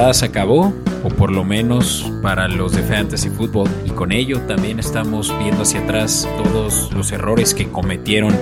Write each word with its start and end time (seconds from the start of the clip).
temporada 0.00 0.14
se 0.14 0.24
acabó, 0.24 0.72
o 1.04 1.08
por 1.10 1.30
lo 1.30 1.44
menos 1.44 2.10
para 2.22 2.48
los 2.48 2.72
de 2.72 2.82
Fantasy 2.82 3.28
Football, 3.28 3.68
y 3.84 3.90
con 3.90 4.12
ello 4.12 4.40
también 4.46 4.78
estamos 4.78 5.30
viendo 5.38 5.60
hacia 5.60 5.80
atrás 5.80 6.26
todos 6.42 6.90
los 6.94 7.12
errores 7.12 7.52
que 7.52 7.68
cometieron 7.68 8.34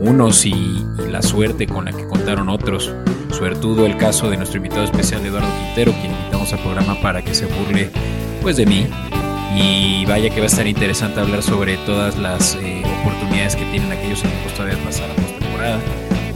unos 0.00 0.44
y, 0.44 0.84
la 1.08 1.22
suerte 1.22 1.68
con 1.68 1.84
la 1.84 1.92
que 1.92 2.08
contaron 2.08 2.48
otros. 2.48 2.92
Suertudo 3.30 3.86
el 3.86 3.96
caso 3.96 4.28
de 4.30 4.36
nuestro 4.36 4.56
invitado 4.56 4.82
especial 4.82 5.24
Eduardo 5.24 5.48
Quintero, 5.60 5.92
quien 5.92 6.10
invitamos 6.10 6.52
al 6.52 6.58
programa 6.58 7.00
para 7.00 7.22
que 7.22 7.34
se 7.34 7.46
burle 7.46 7.88
pues 8.42 8.56
de 8.56 8.66
mí. 8.66 8.88
Y 9.56 10.04
vaya 10.06 10.28
que 10.30 10.40
va 10.40 10.46
a 10.46 10.48
estar 10.48 10.66
interesante 10.66 11.20
hablar 11.20 11.42
sobre 11.42 11.76
todas 11.86 12.18
las 12.18 12.56
eh, 12.56 12.82
oportunidades 13.00 13.54
que 13.54 13.64
tienen 13.66 13.92
aquellos 13.92 14.24
equipos 14.24 14.54
todavía 14.54 14.76
pasar 14.84 15.08
a 15.08 15.14
postemporada, 15.14 15.78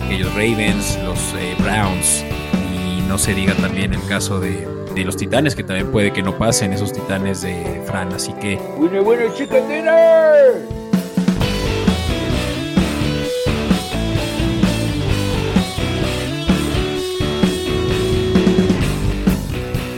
aquellos 0.04 0.32
Ravens, 0.34 0.96
los 1.04 1.18
eh, 1.34 1.56
Browns, 1.58 2.24
y 2.24 2.39
no 3.10 3.18
se 3.18 3.34
diga 3.34 3.54
también 3.54 3.92
el 3.92 4.06
caso 4.06 4.38
de, 4.38 4.68
de, 4.94 5.04
los 5.04 5.16
Titanes, 5.16 5.56
que 5.56 5.64
también 5.64 5.90
puede 5.90 6.12
que 6.12 6.22
no 6.22 6.38
pasen 6.38 6.72
esos 6.72 6.92
Titanes 6.92 7.42
de 7.42 7.82
Fran. 7.84 8.12
Así 8.12 8.32
que. 8.34 8.54
Bueno, 8.78 9.02
bueno, 9.02 9.34
chicken 9.34 9.68
dinner. 9.68 10.64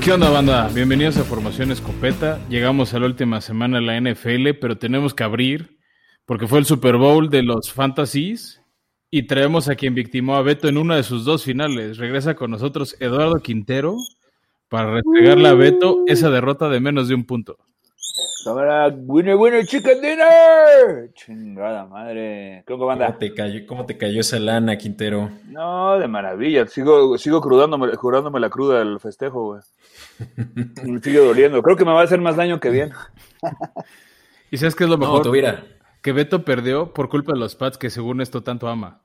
¿Qué 0.02 0.10
onda, 0.10 0.30
banda? 0.30 0.70
Bienvenidos 0.72 1.18
a 1.18 1.24
Formación 1.24 1.70
Escopeta. 1.70 2.40
Llegamos 2.48 2.94
a 2.94 2.98
la 2.98 3.04
última 3.04 3.42
semana 3.42 3.78
de 3.78 3.84
la 3.84 4.00
NFL, 4.00 4.58
pero 4.58 4.78
tenemos 4.78 5.12
que 5.12 5.22
abrir 5.22 5.78
porque 6.24 6.46
fue 6.46 6.60
el 6.60 6.64
Super 6.64 6.96
Bowl 6.96 7.28
de 7.28 7.42
los 7.42 7.74
Fantasies 7.74 8.61
y 9.14 9.24
traemos 9.24 9.68
a 9.68 9.74
quien 9.74 9.94
victimó 9.94 10.36
a 10.36 10.42
Beto 10.42 10.68
en 10.68 10.78
una 10.78 10.96
de 10.96 11.02
sus 11.02 11.26
dos 11.26 11.44
finales. 11.44 11.98
Regresa 11.98 12.34
con 12.34 12.50
nosotros 12.50 12.96
Eduardo 12.98 13.40
Quintero 13.40 13.98
para 14.70 14.90
restregarle 14.90 15.48
a 15.48 15.52
Beto 15.52 16.02
esa 16.06 16.30
derrota 16.30 16.70
de 16.70 16.80
menos 16.80 17.08
de 17.08 17.14
un 17.14 17.26
punto. 17.26 17.58
Cámara, 18.42 18.88
winner, 18.88 19.36
winner, 19.36 19.66
chicken 19.66 20.00
dinner. 20.00 21.12
Chingada 21.12 21.84
madre. 21.84 22.64
¿Cómo 22.66 22.90
anda? 22.90 23.08
¿Cómo 23.08 23.18
te 23.18 23.34
cayó, 23.34 23.66
cómo 23.66 23.84
te 23.84 23.98
cayó 23.98 24.22
esa 24.22 24.38
lana, 24.38 24.78
Quintero? 24.78 25.30
No, 25.46 25.98
de 25.98 26.08
maravilla. 26.08 26.66
Sigo, 26.66 27.18
sigo 27.18 27.42
crudándome, 27.42 27.94
jurándome 27.94 28.40
la 28.40 28.48
cruda 28.48 28.78
del 28.78 28.98
festejo, 28.98 29.44
güey. 29.44 29.60
me 30.90 31.00
sigue 31.00 31.18
doliendo. 31.18 31.62
Creo 31.62 31.76
que 31.76 31.84
me 31.84 31.92
va 31.92 32.00
a 32.00 32.04
hacer 32.04 32.22
más 32.22 32.36
daño 32.36 32.58
que 32.60 32.70
bien. 32.70 32.92
¿Y 34.50 34.56
sabes 34.56 34.74
qué 34.74 34.84
es 34.84 34.90
lo 34.90 34.96
mejor? 34.96 35.18
No, 35.18 35.22
tuviera. 35.22 35.62
Que 36.02 36.10
Beto 36.10 36.44
perdió 36.44 36.92
por 36.92 37.08
culpa 37.08 37.32
de 37.32 37.38
los 37.38 37.54
Pats 37.54 37.78
que 37.78 37.88
según 37.88 38.20
esto 38.20 38.42
tanto 38.42 38.68
ama. 38.68 39.04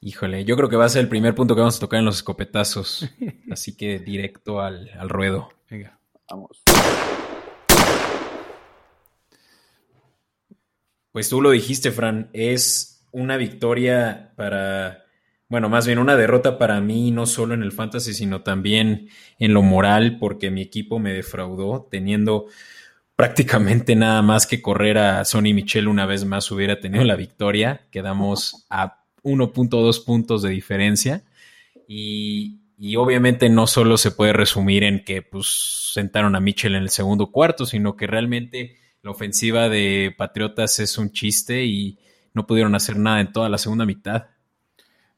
Híjole, 0.00 0.44
yo 0.44 0.56
creo 0.56 0.68
que 0.68 0.74
va 0.74 0.86
a 0.86 0.88
ser 0.88 1.02
el 1.02 1.08
primer 1.08 1.36
punto 1.36 1.54
que 1.54 1.60
vamos 1.60 1.76
a 1.76 1.80
tocar 1.80 2.00
en 2.00 2.04
los 2.04 2.16
escopetazos. 2.16 3.08
Así 3.50 3.76
que 3.76 4.00
directo 4.00 4.60
al, 4.60 4.90
al 4.98 5.08
ruedo. 5.08 5.50
Venga. 5.70 5.96
Vamos. 6.28 6.64
Pues 11.12 11.28
tú 11.28 11.40
lo 11.40 11.50
dijiste, 11.50 11.92
Fran, 11.92 12.30
es 12.32 13.06
una 13.12 13.36
victoria 13.36 14.32
para, 14.34 15.04
bueno, 15.48 15.68
más 15.68 15.86
bien 15.86 16.00
una 16.00 16.16
derrota 16.16 16.58
para 16.58 16.80
mí, 16.80 17.12
no 17.12 17.26
solo 17.26 17.54
en 17.54 17.62
el 17.62 17.70
fantasy, 17.70 18.14
sino 18.14 18.42
también 18.42 19.10
en 19.38 19.54
lo 19.54 19.62
moral, 19.62 20.18
porque 20.18 20.50
mi 20.50 20.62
equipo 20.62 20.98
me 20.98 21.12
defraudó, 21.12 21.86
teniendo 21.88 22.46
prácticamente 23.16 23.94
nada 23.94 24.22
más 24.22 24.46
que 24.46 24.62
correr 24.62 24.98
a 24.98 25.24
Sonny 25.24 25.54
Michel 25.54 25.88
una 25.88 26.06
vez 26.06 26.24
más 26.24 26.50
hubiera 26.50 26.80
tenido 26.80 27.04
la 27.04 27.16
victoria. 27.16 27.86
Quedamos 27.90 28.66
a 28.70 29.04
1.2 29.22 30.04
puntos 30.04 30.42
de 30.42 30.50
diferencia 30.50 31.22
y, 31.86 32.60
y, 32.78 32.96
obviamente 32.96 33.48
no 33.48 33.66
solo 33.66 33.96
se 33.96 34.10
puede 34.10 34.32
resumir 34.32 34.82
en 34.84 35.04
que 35.04 35.22
pues 35.22 35.90
sentaron 35.92 36.34
a 36.34 36.40
Michel 36.40 36.74
en 36.74 36.82
el 36.82 36.90
segundo 36.90 37.30
cuarto, 37.30 37.66
sino 37.66 37.96
que 37.96 38.06
realmente 38.06 38.76
la 39.02 39.10
ofensiva 39.10 39.68
de 39.68 40.14
Patriotas 40.16 40.78
es 40.80 40.96
un 40.98 41.12
chiste 41.12 41.64
y 41.64 41.98
no 42.34 42.46
pudieron 42.46 42.74
hacer 42.74 42.96
nada 42.96 43.20
en 43.20 43.32
toda 43.32 43.48
la 43.48 43.58
segunda 43.58 43.84
mitad. 43.84 44.26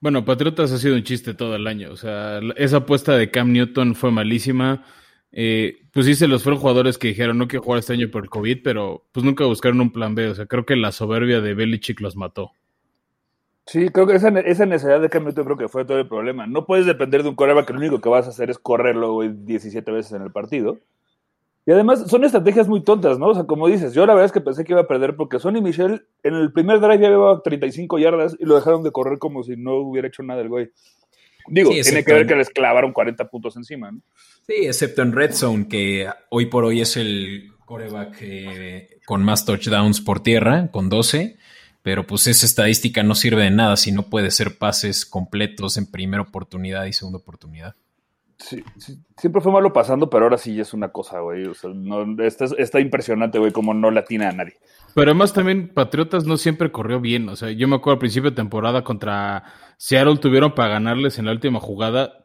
Bueno, 0.01 0.25
Patriotas 0.25 0.73
ha 0.73 0.79
sido 0.79 0.97
un 0.97 1.03
chiste 1.03 1.35
todo 1.35 1.57
el 1.57 1.67
año. 1.67 1.91
O 1.91 1.97
sea, 1.97 2.41
esa 2.57 2.79
apuesta 2.79 3.17
de 3.17 3.31
Cam 3.31 3.53
Newton 3.53 3.95
fue 3.95 4.11
malísima. 4.11 4.85
Eh, 5.37 5.79
pues 5.93 6.07
sí, 6.07 6.15
se 6.15 6.29
los 6.29 6.45
fueron 6.45 6.61
jugadores 6.61 6.97
que 6.97 7.09
dijeron 7.09 7.37
no 7.37 7.49
quiero 7.49 7.65
jugar 7.65 7.81
este 7.81 7.93
año 7.93 8.09
por 8.09 8.23
el 8.23 8.31
COVID, 8.31 8.63
pero 8.63 9.05
pues 9.11 9.25
nunca 9.25 9.45
buscaron 9.45 9.81
un 9.81 9.93
plan 9.93 10.15
B. 10.15 10.29
O 10.29 10.35
sea, 10.35 10.47
creo 10.47 10.65
que 10.65 10.77
la 10.77 10.93
soberbia 10.93 11.41
de 11.41 11.55
Belichick 11.55 12.01
los 12.01 12.15
mató. 12.15 12.53
Sí, 13.67 13.89
creo 13.89 14.07
que 14.07 14.15
esa, 14.15 14.29
esa 14.41 14.67
necesidad 14.67 15.01
de 15.01 15.09
Cam 15.09 15.25
Newton 15.25 15.45
creo 15.45 15.57
que 15.57 15.69
fue 15.69 15.85
todo 15.85 15.99
el 15.99 16.07
problema. 16.07 16.47
No 16.47 16.67
puedes 16.67 16.87
depender 16.87 17.25
de 17.25 17.31
un 17.31 17.35
coreback 17.35 17.67
que 17.67 17.73
lo 17.73 17.81
único 17.81 18.01
que 18.01 18.09
vas 18.09 18.27
a 18.27 18.31
hacer 18.31 18.49
es 18.51 18.59
correrlo 18.59 19.21
17 19.23 19.91
veces 19.91 20.13
en 20.13 20.23
el 20.23 20.31
partido. 20.31 20.79
Y 21.67 21.73
además 21.73 22.09
son 22.09 22.25
estrategias 22.25 22.69
muy 22.69 22.85
tontas, 22.85 23.19
¿no? 23.19 23.29
O 23.29 23.35
sea, 23.35 23.45
como 23.45 23.67
dices, 23.67 23.95
yo 23.95 24.07
la 24.07 24.13
verdad 24.13 24.27
es 24.27 24.33
que 24.33 24.43
pensé 24.43 24.65
que 24.65 24.75
iba 24.75 24.83
a 24.83 24.87
perder 24.87 25.17
porque 25.17 25.41
Sonny 25.41 25.63
Michel 25.63 26.07
en 26.23 26.35
el 26.35 26.53
primer 26.53 26.79
drive 26.79 27.01
ya 27.01 27.09
llevaba 27.09 27.43
35 27.43 27.99
yardas 27.99 28.37
y 28.39 28.45
lo 28.45 28.55
dejaron 28.55 28.83
de 28.83 28.93
correr 28.93 29.19
como 29.19 29.43
si 29.43 29.57
no 29.57 29.77
hubiera 29.77 30.07
hecho 30.07 30.23
nada 30.23 30.43
el 30.43 30.51
güey. 30.51 30.71
Digo, 31.49 31.73
sí, 31.73 31.81
tiene 31.83 32.05
que 32.05 32.13
ver 32.13 32.27
que 32.27 32.37
les 32.37 32.51
clavaron 32.51 32.93
40 32.93 33.29
puntos 33.29 33.57
encima, 33.57 33.91
¿no? 33.91 34.01
Sí, 34.47 34.67
excepto 34.67 35.03
en 35.03 35.13
Red 35.13 35.33
Zone, 35.33 35.69
que 35.69 36.09
hoy 36.29 36.47
por 36.47 36.65
hoy 36.65 36.83
es 36.83 36.97
el 36.97 37.53
coreback 37.65 38.17
eh, 38.21 39.01
con 39.07 39.25
más 39.25 39.47
touchdowns 39.47 40.01
por 40.01 40.21
tierra, 40.21 40.71
con 40.71 40.89
12. 40.89 41.39
Pero 41.83 42.07
pues 42.07 42.27
esa 42.27 42.47
estadística 42.47 43.03
no 43.03 43.15
sirve 43.15 43.43
de 43.43 43.51
nada 43.51 43.77
si 43.77 43.93
no 43.93 44.05
puede 44.05 44.31
ser 44.31 44.57
pases 44.57 45.05
completos 45.05 45.77
en 45.77 45.91
primera 45.91 46.23
oportunidad 46.23 46.87
y 46.87 46.95
segunda 46.95 47.19
oportunidad. 47.19 47.75
Sí, 48.39 48.65
sí, 48.79 48.99
siempre 49.17 49.41
fue 49.41 49.53
malo 49.53 49.73
pasando, 49.73 50.11
pero 50.11 50.25
ahora 50.25 50.39
sí 50.39 50.59
es 50.59 50.75
una 50.75 50.89
cosa, 50.89 51.21
güey. 51.21 51.45
O 51.45 51.55
sea, 51.55 51.71
no, 51.75 52.23
está, 52.23 52.47
está, 52.57 52.81
impresionante, 52.81 53.39
güey, 53.39 53.53
como 53.53 53.75
no 53.75 53.91
latina 53.91 54.31
a 54.31 54.33
nadie. 54.33 54.55
Pero 54.95 55.11
además 55.11 55.33
también 55.33 55.69
Patriotas 55.69 56.25
no 56.25 56.37
siempre 56.37 56.73
corrió 56.73 57.01
bien. 57.01 57.29
O 57.29 57.37
sea, 57.37 57.51
yo 57.51 57.69
me 57.69 57.77
acuerdo 57.77 57.95
al 57.95 58.01
principio 58.01 58.31
de 58.31 58.37
temporada 58.37 58.83
contra 58.83 59.45
Seattle 59.77 60.17
tuvieron 60.17 60.55
para 60.55 60.71
ganarles 60.71 61.19
en 61.19 61.27
la 61.27 61.33
última 61.33 61.61
jugada 61.61 62.24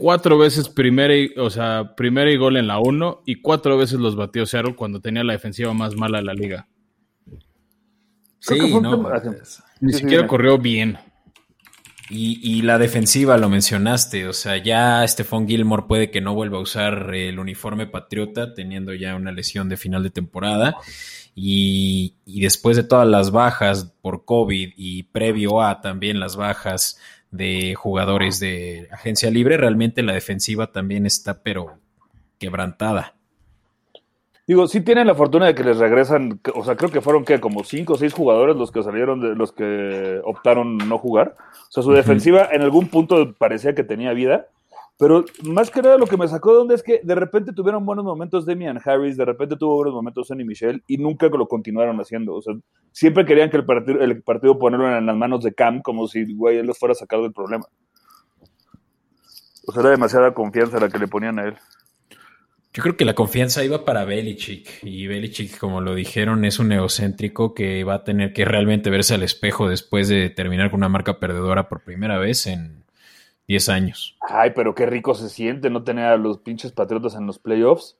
cuatro 0.00 0.38
veces 0.38 0.68
primera 0.70 1.14
y, 1.14 1.32
o 1.36 1.50
sea, 1.50 1.94
primera 1.94 2.30
y 2.30 2.36
gol 2.36 2.56
en 2.56 2.66
la 2.66 2.78
1 2.78 3.22
y 3.26 3.42
cuatro 3.42 3.76
veces 3.76 4.00
los 4.00 4.16
batió 4.16 4.46
Seattle 4.46 4.74
cuando 4.74 5.00
tenía 5.00 5.22
la 5.22 5.34
defensiva 5.34 5.74
más 5.74 5.94
mala 5.94 6.18
de 6.18 6.24
la 6.24 6.32
liga. 6.32 6.68
Sí, 8.38 8.58
no, 8.80 9.06
ni 9.80 9.92
sí, 9.92 9.98
siquiera 9.98 10.22
sí, 10.22 10.28
corrió 10.28 10.56
bien. 10.56 10.98
Y, 12.08 12.40
y, 12.42 12.62
la 12.62 12.78
defensiva 12.78 13.36
lo 13.36 13.48
mencionaste, 13.48 14.26
o 14.26 14.32
sea, 14.32 14.56
ya 14.56 15.06
Stephon 15.06 15.46
Gilmore 15.46 15.84
puede 15.86 16.10
que 16.10 16.20
no 16.20 16.34
vuelva 16.34 16.58
a 16.58 16.62
usar 16.62 17.14
el 17.14 17.38
uniforme 17.38 17.86
patriota, 17.86 18.52
teniendo 18.52 18.94
ya 18.94 19.14
una 19.14 19.30
lesión 19.30 19.68
de 19.68 19.76
final 19.76 20.02
de 20.02 20.10
temporada. 20.10 20.76
Y, 21.36 22.16
y, 22.24 22.40
después 22.40 22.76
de 22.76 22.82
todas 22.82 23.06
las 23.06 23.30
bajas 23.30 23.94
por 24.00 24.24
COVID 24.24 24.72
y 24.76 25.04
previo 25.04 25.62
a 25.62 25.80
también 25.82 26.18
las 26.18 26.34
bajas 26.34 26.98
de 27.30 27.74
jugadores 27.74 28.40
de 28.40 28.88
agencia 28.90 29.30
libre, 29.30 29.56
realmente 29.56 30.02
la 30.02 30.12
defensiva 30.12 30.72
también 30.72 31.06
está, 31.06 31.42
pero 31.42 31.78
quebrantada. 32.38 33.14
Digo, 34.46 34.66
sí 34.66 34.80
tienen 34.80 35.06
la 35.06 35.14
fortuna 35.14 35.46
de 35.46 35.54
que 35.54 35.62
les 35.62 35.76
regresan, 35.76 36.40
o 36.54 36.64
sea, 36.64 36.74
creo 36.74 36.90
que 36.90 37.00
fueron 37.00 37.24
que 37.24 37.38
como 37.38 37.62
cinco 37.62 37.92
o 37.92 37.96
seis 37.96 38.12
jugadores 38.12 38.56
los 38.56 38.72
que 38.72 38.82
salieron 38.82 39.20
de 39.20 39.36
los 39.36 39.52
que 39.52 40.20
optaron 40.24 40.76
no 40.76 40.98
jugar. 40.98 41.36
O 41.68 41.70
sea, 41.70 41.84
su 41.84 41.92
defensiva 41.92 42.48
en 42.50 42.62
algún 42.62 42.88
punto 42.88 43.32
parecía 43.34 43.76
que 43.76 43.84
tenía 43.84 44.12
vida, 44.12 44.48
pero 45.00 45.24
más 45.44 45.70
que 45.70 45.80
nada 45.80 45.96
lo 45.96 46.06
que 46.06 46.18
me 46.18 46.28
sacó 46.28 46.52
de 46.52 46.58
onda 46.58 46.74
es 46.74 46.82
que 46.82 47.00
de 47.02 47.14
repente 47.14 47.54
tuvieron 47.54 47.86
buenos 47.86 48.04
momentos 48.04 48.44
Demian 48.44 48.78
Harris, 48.84 49.16
de 49.16 49.24
repente 49.24 49.56
tuvo 49.56 49.76
buenos 49.76 49.94
momentos 49.94 50.28
Sonny 50.28 50.44
Michel 50.44 50.84
y 50.86 50.98
nunca 50.98 51.26
lo 51.28 51.48
continuaron 51.48 51.98
haciendo. 52.00 52.34
O 52.34 52.42
sea, 52.42 52.52
siempre 52.92 53.24
querían 53.24 53.48
que 53.48 53.56
el 53.56 53.64
partido, 53.64 53.98
el 53.98 54.22
partido 54.22 54.58
ponerlo 54.58 54.94
en 54.94 55.06
las 55.06 55.16
manos 55.16 55.42
de 55.42 55.54
Cam 55.54 55.80
como 55.80 56.06
si, 56.06 56.30
güey, 56.34 56.58
él 56.58 56.66
los 56.66 56.78
fuera 56.78 56.94
sacado 56.94 57.22
del 57.22 57.32
problema. 57.32 57.64
O 59.66 59.72
sea, 59.72 59.80
era 59.80 59.90
demasiada 59.90 60.34
confianza 60.34 60.78
la 60.78 60.90
que 60.90 60.98
le 60.98 61.08
ponían 61.08 61.38
a 61.38 61.44
él. 61.44 61.54
Yo 62.74 62.82
creo 62.82 62.98
que 62.98 63.06
la 63.06 63.14
confianza 63.14 63.64
iba 63.64 63.86
para 63.86 64.04
Belichick 64.04 64.84
y 64.84 65.06
Belichick, 65.06 65.56
como 65.56 65.80
lo 65.80 65.94
dijeron, 65.94 66.44
es 66.44 66.58
un 66.58 66.72
egocéntrico 66.72 67.54
que 67.54 67.84
va 67.84 67.94
a 67.94 68.04
tener 68.04 68.34
que 68.34 68.44
realmente 68.44 68.90
verse 68.90 69.14
al 69.14 69.22
espejo 69.22 69.66
después 69.66 70.08
de 70.08 70.28
terminar 70.28 70.70
con 70.70 70.80
una 70.80 70.90
marca 70.90 71.18
perdedora 71.18 71.70
por 71.70 71.82
primera 71.84 72.18
vez 72.18 72.46
en 72.46 72.79
10 73.50 73.68
años. 73.68 74.16
Ay, 74.20 74.52
pero 74.54 74.76
qué 74.76 74.86
rico 74.86 75.12
se 75.16 75.28
siente 75.28 75.70
no 75.70 75.82
tener 75.82 76.04
a 76.04 76.16
los 76.16 76.38
pinches 76.38 76.70
patriotas 76.70 77.16
en 77.16 77.26
los 77.26 77.40
playoffs. 77.40 77.96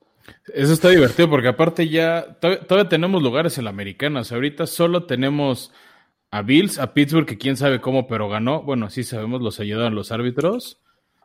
Eso 0.55 0.73
está 0.73 0.91
divertido 0.91 1.29
porque 1.29 1.49
aparte 1.49 1.89
ya 1.89 2.37
todavía, 2.39 2.65
todavía 2.65 2.89
tenemos 2.89 3.21
lugares 3.21 3.59
en 3.59 3.65
la 3.65 3.71
americana. 3.71 4.21
O 4.21 4.25
sea, 4.25 4.37
ahorita 4.37 4.69
solo 4.69 5.07
tenemos 5.07 5.73
a 6.31 6.43
Bills, 6.43 6.79
a 6.79 6.95
Pittsburgh, 6.95 7.27
que 7.27 7.37
quién 7.37 7.57
sabe 7.57 7.81
cómo, 7.81 8.07
pero 8.07 8.29
ganó. 8.29 8.63
Bueno, 8.63 8.91
sí 8.91 9.03
sabemos, 9.03 9.43
los 9.43 9.59
ayudaron 9.59 9.97
los 9.97 10.13
árbitros. 10.13 10.81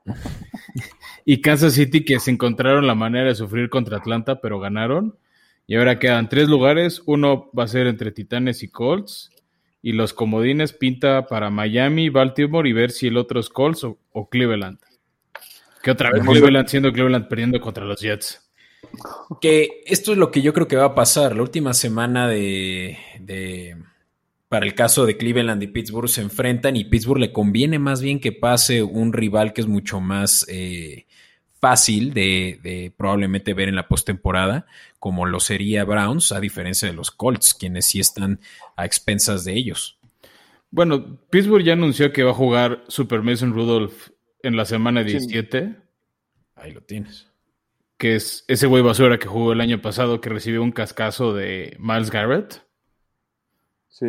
y 1.26 1.42
Kansas 1.42 1.74
City 1.74 2.04
que 2.04 2.20
se 2.20 2.32
encontraron 2.32 2.88
la 2.88 2.96
manera 2.96 3.28
de 3.28 3.36
sufrir 3.36 3.70
contra 3.70 3.98
Atlanta, 3.98 4.42
pero 4.42 4.60
ganaron. 4.60 5.20
Y 5.68 5.76
ahora 5.76 6.00
quedan 6.00 6.30
tres 6.30 6.50
lugares. 6.50 7.04
Uno 7.06 7.52
va 7.56 7.66
a 7.66 7.68
ser 7.68 7.86
entre 7.86 8.12
Titanes 8.12 8.64
y 8.64 8.70
Colts. 8.70 9.30
Y 9.86 9.92
los 9.92 10.14
comodines 10.14 10.74
pinta 10.74 11.28
para 11.28 11.52
Miami, 11.52 12.10
Baltimore 12.10 12.68
y 12.68 12.74
ver 12.74 12.90
si 12.90 13.06
el 13.06 13.18
otro 13.18 13.40
es 13.40 13.50
Colts 13.50 13.84
o, 13.84 14.00
o 14.14 14.28
Cleveland. 14.28 14.80
Que 15.84 15.92
otra 15.92 16.10
vez 16.10 16.24
Cleveland 16.26 16.68
siendo 16.68 16.92
Cleveland 16.92 17.28
perdiendo 17.28 17.62
contra 17.62 17.86
los 17.86 18.02
Jets. 18.02 18.50
Que 19.40 19.84
esto 19.86 20.14
es 20.14 20.18
lo 20.18 20.32
que 20.32 20.42
yo 20.42 20.54
creo 20.54 20.68
que 20.68 20.76
va 20.76 20.86
a 20.86 20.96
pasar. 20.96 21.36
La 21.36 21.44
última 21.44 21.76
semana 21.76 22.28
de, 22.28 22.98
de 23.20 23.78
para 24.50 24.66
el 24.66 24.74
caso 24.74 25.06
de 25.06 25.18
Cleveland 25.18 25.62
y 25.62 25.68
Pittsburgh 25.68 26.10
se 26.10 26.22
enfrentan 26.22 26.76
y 26.76 26.86
Pittsburgh 26.86 27.20
le 27.20 27.32
conviene 27.32 27.78
más 27.78 28.02
bien 28.02 28.20
que 28.20 28.32
pase 28.32 28.82
un 28.82 29.14
rival 29.14 29.54
que 29.54 29.62
es 29.62 29.68
mucho 29.68 30.00
más 30.00 30.48
eh, 30.50 31.06
fácil 31.60 32.12
de, 32.12 32.60
de, 32.64 32.92
probablemente 32.98 33.54
ver 33.54 33.70
en 33.70 33.76
la 33.76 33.88
postemporada, 33.88 34.66
como 35.06 35.28
lo 35.28 35.40
sería 35.40 35.84
Browns, 35.84 36.32
a 36.32 36.40
diferencia 36.40 36.88
de 36.88 36.96
los 36.96 37.12
Colts, 37.12 37.54
quienes 37.54 37.86
sí 37.86 38.00
están 38.00 38.40
a 38.76 38.86
expensas 38.86 39.46
de 39.46 39.54
ellos. 39.54 40.00
Bueno, 40.72 41.20
Pittsburgh 41.30 41.64
ya 41.64 41.74
anunció 41.74 42.12
que 42.12 42.24
va 42.24 42.32
a 42.32 42.34
jugar 42.34 42.84
Super 42.88 43.22
Mason 43.22 43.54
Rudolph 43.54 44.08
en 44.42 44.58
la 44.58 44.66
semana 44.66 45.04
17. 45.04 45.62
Sí. 45.62 45.76
Ahí 46.56 46.72
lo 46.72 46.82
tienes. 46.82 47.28
Que 47.98 48.16
es 48.16 48.46
ese 48.48 48.66
güey 48.66 48.82
basura 48.82 49.20
que 49.20 49.28
jugó 49.28 49.54
el 49.54 49.62
año 49.62 49.80
pasado 49.80 50.22
que 50.22 50.30
recibió 50.30 50.64
un 50.64 50.72
cascazo 50.72 51.36
de 51.36 51.78
Miles 51.80 52.10
Garrett. 52.10 52.64
Sí. 53.90 54.08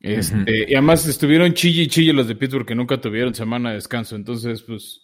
Este, 0.00 0.34
uh 0.34 0.38
-huh. 0.40 0.64
Y 0.70 0.74
además 0.74 1.06
estuvieron 1.06 1.54
chille 1.54 1.82
y 1.82 1.86
chille 1.86 2.12
los 2.12 2.26
de 2.26 2.34
Pittsburgh 2.34 2.66
que 2.66 2.74
nunca 2.74 3.00
tuvieron 3.00 3.32
semana 3.32 3.68
de 3.68 3.76
descanso. 3.76 4.16
Entonces, 4.16 4.62
pues, 4.62 5.02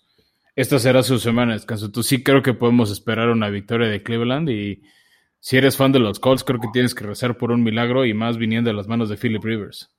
esta 0.57 0.81
será 0.81 1.05
su 1.05 1.21
semana 1.21 1.53
de 1.53 1.59
descanso. 1.59 1.87
Entonces, 1.87 2.11
sí 2.11 2.25
creo 2.25 2.43
que 2.43 2.55
podemos 2.55 2.91
esperar 2.91 3.29
una 3.29 3.51
victoria 3.51 3.87
de 3.87 4.03
Cleveland. 4.03 4.51
Y 4.51 4.83
si 5.43 5.57
eres 5.57 5.77
fan 5.77 5.91
de 5.91 5.99
los 5.99 6.21
Colts, 6.21 6.45
creo 6.45 6.61
que 6.61 6.69
tienes 6.73 6.95
que 6.95 7.05
rezar 7.05 7.37
por 7.37 7.51
un 7.51 7.65
milagro 7.65 8.07
y 8.07 8.15
más 8.15 8.39
viniendo 8.39 8.71
de 8.71 8.77
las 8.77 8.87
manos 8.87 9.09
de 9.09 9.17
Philip 9.17 9.43
Rivers. 9.43 9.91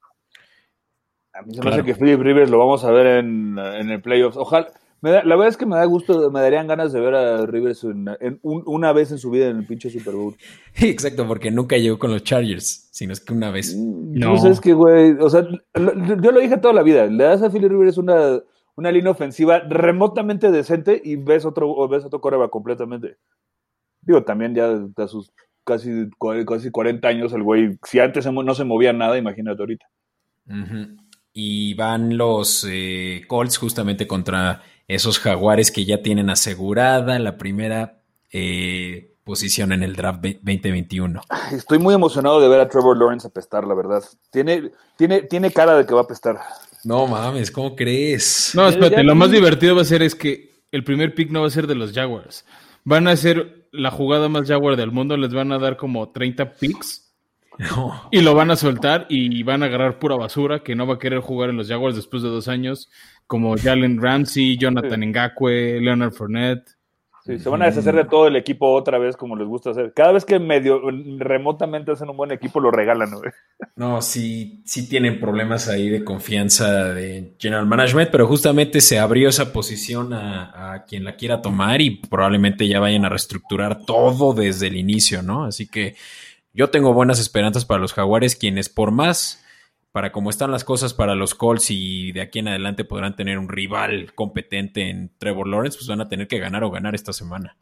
A 1.33 1.41
mí 1.41 1.53
se 1.53 1.61
me 1.61 1.69
hace 1.69 1.83
que 1.83 1.95
Philip 1.95 2.21
Rivers 2.21 2.49
lo 2.49 2.59
vamos 2.59 2.85
a 2.85 2.91
ver 2.91 3.07
en, 3.17 3.59
en 3.59 3.89
el 3.89 4.01
playoffs. 4.01 4.37
Ojalá. 4.37 4.69
Me 5.01 5.11
da, 5.11 5.21
la 5.25 5.35
verdad 5.35 5.49
es 5.49 5.57
que 5.57 5.65
me 5.65 5.75
da 5.75 5.83
gusto, 5.83 6.31
me 6.31 6.39
darían 6.39 6.65
ganas 6.65 6.93
de 6.93 7.01
ver 7.01 7.13
a 7.13 7.45
Rivers 7.45 7.83
en, 7.83 8.07
en 8.21 8.39
un, 8.41 8.63
una 8.65 8.93
vez 8.93 9.11
en 9.11 9.17
su 9.17 9.31
vida 9.31 9.49
en 9.49 9.57
el 9.57 9.65
pinche 9.65 9.89
Super 9.89 10.13
Bowl. 10.13 10.33
Exacto, 10.75 11.27
porque 11.27 11.51
nunca 11.51 11.75
llegó 11.75 11.99
con 11.99 12.11
los 12.11 12.23
Chargers, 12.23 12.87
sino 12.93 13.11
es 13.11 13.19
que 13.19 13.33
una 13.33 13.51
vez. 13.51 13.75
No, 13.75 14.29
pues 14.29 14.45
es 14.45 14.61
que, 14.61 14.71
güey, 14.71 15.11
o 15.19 15.29
sea, 15.29 15.41
lo, 15.73 16.21
yo 16.21 16.31
lo 16.31 16.39
dije 16.39 16.57
toda 16.57 16.73
la 16.73 16.83
vida, 16.83 17.05
le 17.07 17.25
das 17.25 17.41
a 17.41 17.49
Philip 17.49 17.69
Rivers 17.69 17.97
una, 17.97 18.39
una 18.77 18.91
línea 18.93 19.11
ofensiva 19.11 19.59
remotamente 19.59 20.51
decente 20.51 21.01
y 21.03 21.17
ves 21.17 21.43
otro, 21.43 21.69
o 21.69 21.85
ves 21.89 22.05
otro 22.05 22.21
coreba 22.21 22.49
completamente. 22.49 23.17
Digo, 24.05 24.23
también 24.23 24.55
ya 24.55 24.79
a 24.97 25.07
sus 25.07 25.31
casi, 25.63 26.09
casi 26.47 26.71
40 26.71 27.07
años 27.07 27.33
el 27.33 27.43
güey, 27.43 27.77
si 27.83 27.99
antes 27.99 28.25
no 28.25 28.55
se 28.55 28.63
movía 28.63 28.93
nada, 28.93 29.17
imagínate 29.17 29.61
ahorita. 29.61 29.85
Uh 30.47 30.53
-huh. 30.53 30.97
Y 31.33 31.73
van 31.73 32.17
los 32.17 32.65
eh, 32.69 33.23
Colts 33.27 33.57
justamente 33.57 34.07
contra 34.07 34.61
esos 34.87 35.19
jaguares 35.19 35.71
que 35.71 35.85
ya 35.85 36.01
tienen 36.01 36.29
asegurada 36.29 37.17
la 37.17 37.37
primera 37.37 38.01
eh, 38.31 39.15
posición 39.23 39.71
en 39.71 39.83
el 39.83 39.95
draft 39.95 40.21
2021. 40.21 41.21
Estoy 41.51 41.79
muy 41.79 41.95
emocionado 41.95 42.39
de 42.41 42.49
ver 42.49 42.59
a 42.59 42.69
Trevor 42.69 42.97
Lawrence 42.97 43.27
apestar, 43.27 43.65
la 43.65 43.73
verdad. 43.73 44.03
Tiene, 44.29 44.71
tiene, 44.97 45.21
tiene 45.21 45.51
cara 45.51 45.75
de 45.75 45.85
que 45.85 45.93
va 45.93 46.01
a 46.01 46.03
apestar. 46.03 46.39
No 46.83 47.07
mames, 47.07 47.49
¿cómo 47.49 47.75
crees? 47.75 48.51
No, 48.53 48.67
espérate, 48.67 49.03
lo 49.03 49.15
más 49.15 49.31
divertido 49.31 49.75
va 49.75 49.81
a 49.81 49.85
ser 49.85 50.03
es 50.03 50.15
que 50.15 50.51
el 50.71 50.83
primer 50.83 51.15
pick 51.15 51.31
no 51.31 51.41
va 51.41 51.47
a 51.47 51.51
ser 51.51 51.65
de 51.65 51.75
los 51.75 51.93
Jaguars. 51.93 52.45
Van 52.83 53.07
a 53.07 53.15
ser 53.15 53.62
la 53.73 53.91
jugada 53.91 54.29
más 54.29 54.47
Jaguar 54.47 54.77
del 54.77 54.91
mundo, 54.91 55.17
les 55.17 55.33
van 55.33 55.51
a 55.51 55.59
dar 55.59 55.75
como 55.75 56.09
30 56.09 56.53
picks. 56.53 57.13
No. 57.59 58.07
Y 58.09 58.21
lo 58.21 58.33
van 58.33 58.49
a 58.49 58.55
soltar 58.55 59.05
y 59.09 59.43
van 59.43 59.61
a 59.61 59.67
agarrar 59.67 59.99
pura 59.99 60.15
basura 60.15 60.63
que 60.63 60.75
no 60.75 60.87
va 60.87 60.95
a 60.95 60.99
querer 60.99 61.19
jugar 61.19 61.51
en 61.51 61.57
los 61.57 61.67
Jaguars 61.67 61.95
después 61.95 62.23
de 62.23 62.29
dos 62.29 62.47
años 62.47 62.89
como 63.27 63.57
Jalen 63.57 64.01
Ramsey, 64.01 64.57
Jonathan. 64.57 65.01
Ngakwe, 65.01 65.79
Leonard 65.81 66.13
Fournette. 66.13 66.71
Sí, 67.25 67.39
se 67.39 67.47
van 67.47 67.61
a 67.61 67.67
deshacer 67.67 67.95
de 67.95 68.03
todo 68.03 68.27
el 68.27 68.35
equipo 68.35 68.73
otra 68.73 68.97
vez 68.97 69.15
como 69.15 69.37
les 69.37 69.47
gusta 69.47 69.69
hacer. 69.69 69.93
Cada 69.93 70.11
vez 70.11 70.25
que 70.25 70.39
medio 70.39 70.81
remotamente 71.19 71.93
hacen 71.93 72.09
un 72.09 72.17
buen 72.17 72.31
equipo 72.31 72.59
lo 72.59 72.69
regalan, 72.69 73.11
¿no? 73.11 73.21
No, 73.77 74.01
sí, 74.01 74.61
sí 74.65 74.89
tienen 74.89 75.21
problemas 75.21 75.69
ahí 75.69 75.89
de 75.89 76.03
confianza 76.03 76.93
de 76.93 77.35
general 77.39 77.65
management, 77.65 78.11
pero 78.11 78.27
justamente 78.27 78.81
se 78.81 78.99
abrió 78.99 79.29
esa 79.29 79.53
posición 79.53 80.11
a, 80.13 80.73
a 80.73 80.83
quien 80.83 81.05
la 81.05 81.15
quiera 81.15 81.41
tomar 81.41 81.79
y 81.79 81.91
probablemente 81.91 82.67
ya 82.67 82.81
vayan 82.81 83.05
a 83.05 83.09
reestructurar 83.09 83.85
todo 83.85 84.33
desde 84.33 84.67
el 84.67 84.75
inicio, 84.75 85.23
¿no? 85.23 85.45
Así 85.45 85.67
que 85.67 85.95
yo 86.53 86.69
tengo 86.71 86.93
buenas 86.93 87.19
esperanzas 87.19 87.63
para 87.63 87.79
los 87.79 87.93
Jaguares, 87.93 88.35
quienes 88.35 88.67
por 88.67 88.91
más 88.91 89.42
para 89.93 90.11
cómo 90.11 90.31
están 90.31 90.49
las 90.51 90.63
cosas 90.63 90.93
para 90.95 91.13
los 91.13 91.35
Colts 91.35 91.69
y 91.69 92.11
de 92.11 92.21
aquí 92.21 92.39
en 92.39 92.47
adelante 92.47 92.83
podrán 92.83 93.15
tener 93.15 93.37
un 93.37 93.47
rival 93.47 94.13
competente 94.15 94.89
en 94.89 95.11
Trevor 95.19 95.47
Lawrence, 95.47 95.77
pues 95.77 95.87
van 95.87 96.01
a 96.01 96.09
tener 96.09 96.27
que 96.27 96.39
ganar 96.39 96.63
o 96.63 96.71
ganar 96.71 96.95
esta 96.95 97.13
semana. 97.13 97.55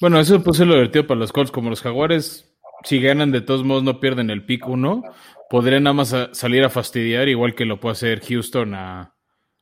Bueno, 0.00 0.18
eso 0.18 0.42
puede 0.42 0.56
ser 0.56 0.66
lo 0.66 0.74
divertido 0.74 1.06
para 1.06 1.20
los 1.20 1.32
Colts, 1.32 1.50
como 1.50 1.68
los 1.68 1.82
Jaguares, 1.82 2.50
si 2.82 2.98
ganan 2.98 3.30
de 3.30 3.42
todos 3.42 3.62
modos 3.62 3.82
no 3.82 4.00
pierden 4.00 4.30
el 4.30 4.46
pick 4.46 4.66
1, 4.66 5.02
podrían 5.50 5.82
nada 5.82 5.92
más 5.92 6.14
a 6.14 6.32
salir 6.32 6.64
a 6.64 6.70
fastidiar, 6.70 7.28
igual 7.28 7.54
que 7.54 7.66
lo 7.66 7.78
puede 7.78 7.92
hacer 7.92 8.22
Houston 8.22 8.74
a, 8.74 9.14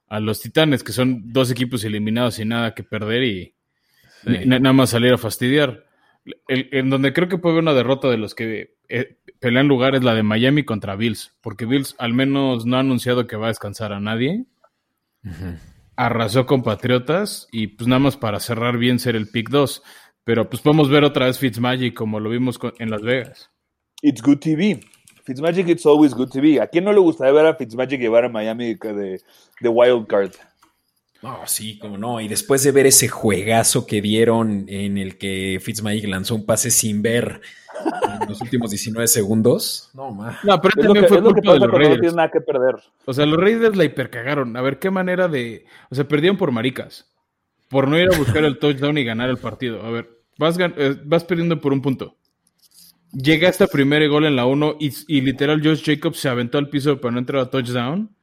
a 0.07 0.21
los 0.21 0.41
Titanes, 0.41 0.85
que 0.85 0.93
son 0.93 1.33
dos 1.33 1.51
equipos 1.51 1.83
eliminados 1.83 2.35
sin 2.35 2.51
nada 2.51 2.75
que 2.75 2.85
perder 2.85 3.25
y 3.25 3.55
sí. 4.25 4.47
nada 4.47 4.73
más 4.73 4.91
salir 4.91 5.13
a 5.13 5.19
fastidiar. 5.19 5.88
El, 6.47 6.69
en 6.73 6.91
donde 6.91 7.13
creo 7.13 7.29
que 7.29 7.39
puede 7.39 7.55
haber 7.55 7.63
una 7.63 7.75
derrota 7.75 8.09
de 8.09 8.19
los 8.19 8.35
que 8.35 8.77
eh, 8.89 9.19
pelean 9.41 9.69
lugar 9.69 9.95
es 9.95 10.05
la 10.05 10.15
de 10.15 10.23
Miami 10.23 10.65
contra 10.65 10.97
Bills, 10.97 11.37
porque 11.41 11.67
Bills 11.67 11.95
al 11.99 12.15
menos 12.15 12.67
no 12.67 12.77
ha 12.77 12.81
anunciado 12.81 13.27
que 13.27 13.37
va 13.37 13.47
a 13.47 13.49
descansar 13.49 13.93
a 13.93 14.01
nadie. 14.01 14.47
Uh 15.25 15.29
-huh. 15.29 15.59
Arrasó 15.97 16.47
con 16.47 16.63
Patriotas 16.63 17.49
y 17.51 17.69
pues 17.69 17.89
nada 17.89 17.99
más 17.99 18.17
para 18.17 18.41
cerrar 18.41 18.79
bien 18.79 18.99
ser 18.99 19.17
el 19.17 19.29
pick 19.29 19.51
2. 19.51 19.83
Pero 20.25 20.49
pues 20.49 20.63
podemos 20.63 20.91
ver 20.91 21.05
otra 21.05 21.27
vez 21.27 21.39
Fitzmagic 21.39 21.95
como 21.95 22.21
lo 22.21 22.31
vimos 22.31 22.59
con, 22.59 22.73
en 22.79 22.91
Las 22.91 23.03
Vegas. 23.03 23.51
It's 24.03 24.23
good 24.23 24.39
TV. 24.39 24.81
Fitzmagic, 25.25 25.69
it's 25.69 25.87
always 25.87 26.15
good 26.15 26.29
TV. 26.29 26.61
¿A 26.61 26.67
quién 26.67 26.85
no 26.85 26.93
le 26.93 27.01
gustaría 27.01 27.33
ver 27.33 27.47
a 27.47 27.55
Fitzmagic 27.55 28.01
llevar 28.01 28.25
a 28.25 28.29
Miami 28.29 28.75
de, 28.75 29.21
de 29.61 29.69
Wild 29.69 30.07
Card? 30.07 30.33
No, 31.23 31.41
sí, 31.47 31.79
como 31.79 31.99
no. 31.99 32.21
Y 32.21 32.29
después 32.29 32.63
de 32.63 32.73
ver 32.73 32.87
ese 32.87 33.09
juegazo 33.09 33.87
que 33.87 34.01
dieron 34.01 34.67
en 34.69 34.99
el 34.99 35.19
que 35.19 35.59
Fitzmagic 35.61 36.07
lanzó 36.07 36.35
un 36.35 36.47
pase 36.47 36.71
sin 36.71 37.03
ver 37.03 37.41
en 38.23 38.29
los 38.29 38.41
últimos 38.41 38.71
19 38.71 39.09
segundos. 39.09 39.91
No, 39.95 40.13
ma. 40.13 40.39
No, 40.45 40.61
pero 40.61 40.81
también 40.81 41.05
que, 41.05 41.09
fue 41.09 41.23
culpa 41.23 41.53
de 41.55 41.59
los 41.59 41.71
Raiders. 41.71 41.97
No 41.97 42.01
tienes 42.01 42.15
nada 42.15 42.31
que 42.31 42.41
perder. 42.41 42.77
O 43.05 43.13
sea, 43.13 43.27
los 43.27 43.39
Raiders 43.39 43.77
la 43.77 43.85
hipercagaron. 43.85 44.57
A 44.57 44.63
ver 44.63 44.79
qué 44.79 44.91
manera 44.91 45.29
de. 45.29 45.65
O 45.91 45.95
sea, 45.95 46.07
perdieron 46.07 46.37
por 46.37 46.53
maricas. 46.53 47.11
Por 47.69 47.89
no 47.89 47.99
ir 47.99 48.09
a 48.13 48.17
buscar 48.17 48.45
el 48.45 48.59
touchdown 48.59 48.97
y 48.97 49.05
ganar 49.05 49.29
el 49.29 49.39
partido. 49.39 49.83
A 49.85 49.91
ver, 49.91 50.09
vas, 50.39 50.57
eh, 50.59 50.97
vas 51.05 51.25
perdiendo 51.25 51.61
por 51.61 51.73
un 51.73 51.83
punto. 51.83 52.17
Llega 53.13 53.49
hasta 53.49 53.67
primer 53.67 54.07
gol 54.09 54.25
en 54.25 54.37
la 54.37 54.47
1 54.47 54.77
y, 54.79 54.93
y, 55.07 55.21
literal 55.23 55.63
Josh 55.63 55.83
Jacobs 55.83 56.19
se 56.19 56.29
aventó 56.29 56.59
al 56.59 56.69
piso 56.69 57.01
para 57.01 57.13
no 57.13 57.19
entrar 57.19 57.43
a 57.43 57.51
touchdown. 57.51 58.15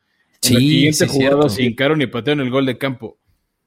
En 0.45 0.49
sí, 0.49 0.53
la 0.53 0.59
siguiente 0.59 1.07
sí, 1.07 1.07
jugada 1.07 1.49
se 1.49 1.63
hincaron 1.63 2.01
y 2.01 2.07
patearon 2.07 2.45
el 2.45 2.51
gol 2.51 2.65
de 2.65 2.77
campo. 2.77 3.17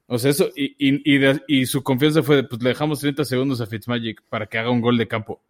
O 0.06 0.18
sea, 0.18 0.30
eso, 0.30 0.48
y, 0.56 0.74
y, 0.78 1.02
y, 1.04 1.18
de, 1.18 1.42
y, 1.46 1.66
su 1.66 1.82
confianza 1.82 2.22
fue, 2.22 2.42
pues 2.42 2.62
le 2.62 2.70
dejamos 2.70 3.00
30 3.00 3.24
segundos 3.26 3.60
a 3.60 3.66
Fitzmagic 3.66 4.22
para 4.28 4.46
que 4.46 4.58
haga 4.58 4.70
un 4.70 4.80
gol 4.80 4.96
de 4.96 5.06
campo. 5.06 5.42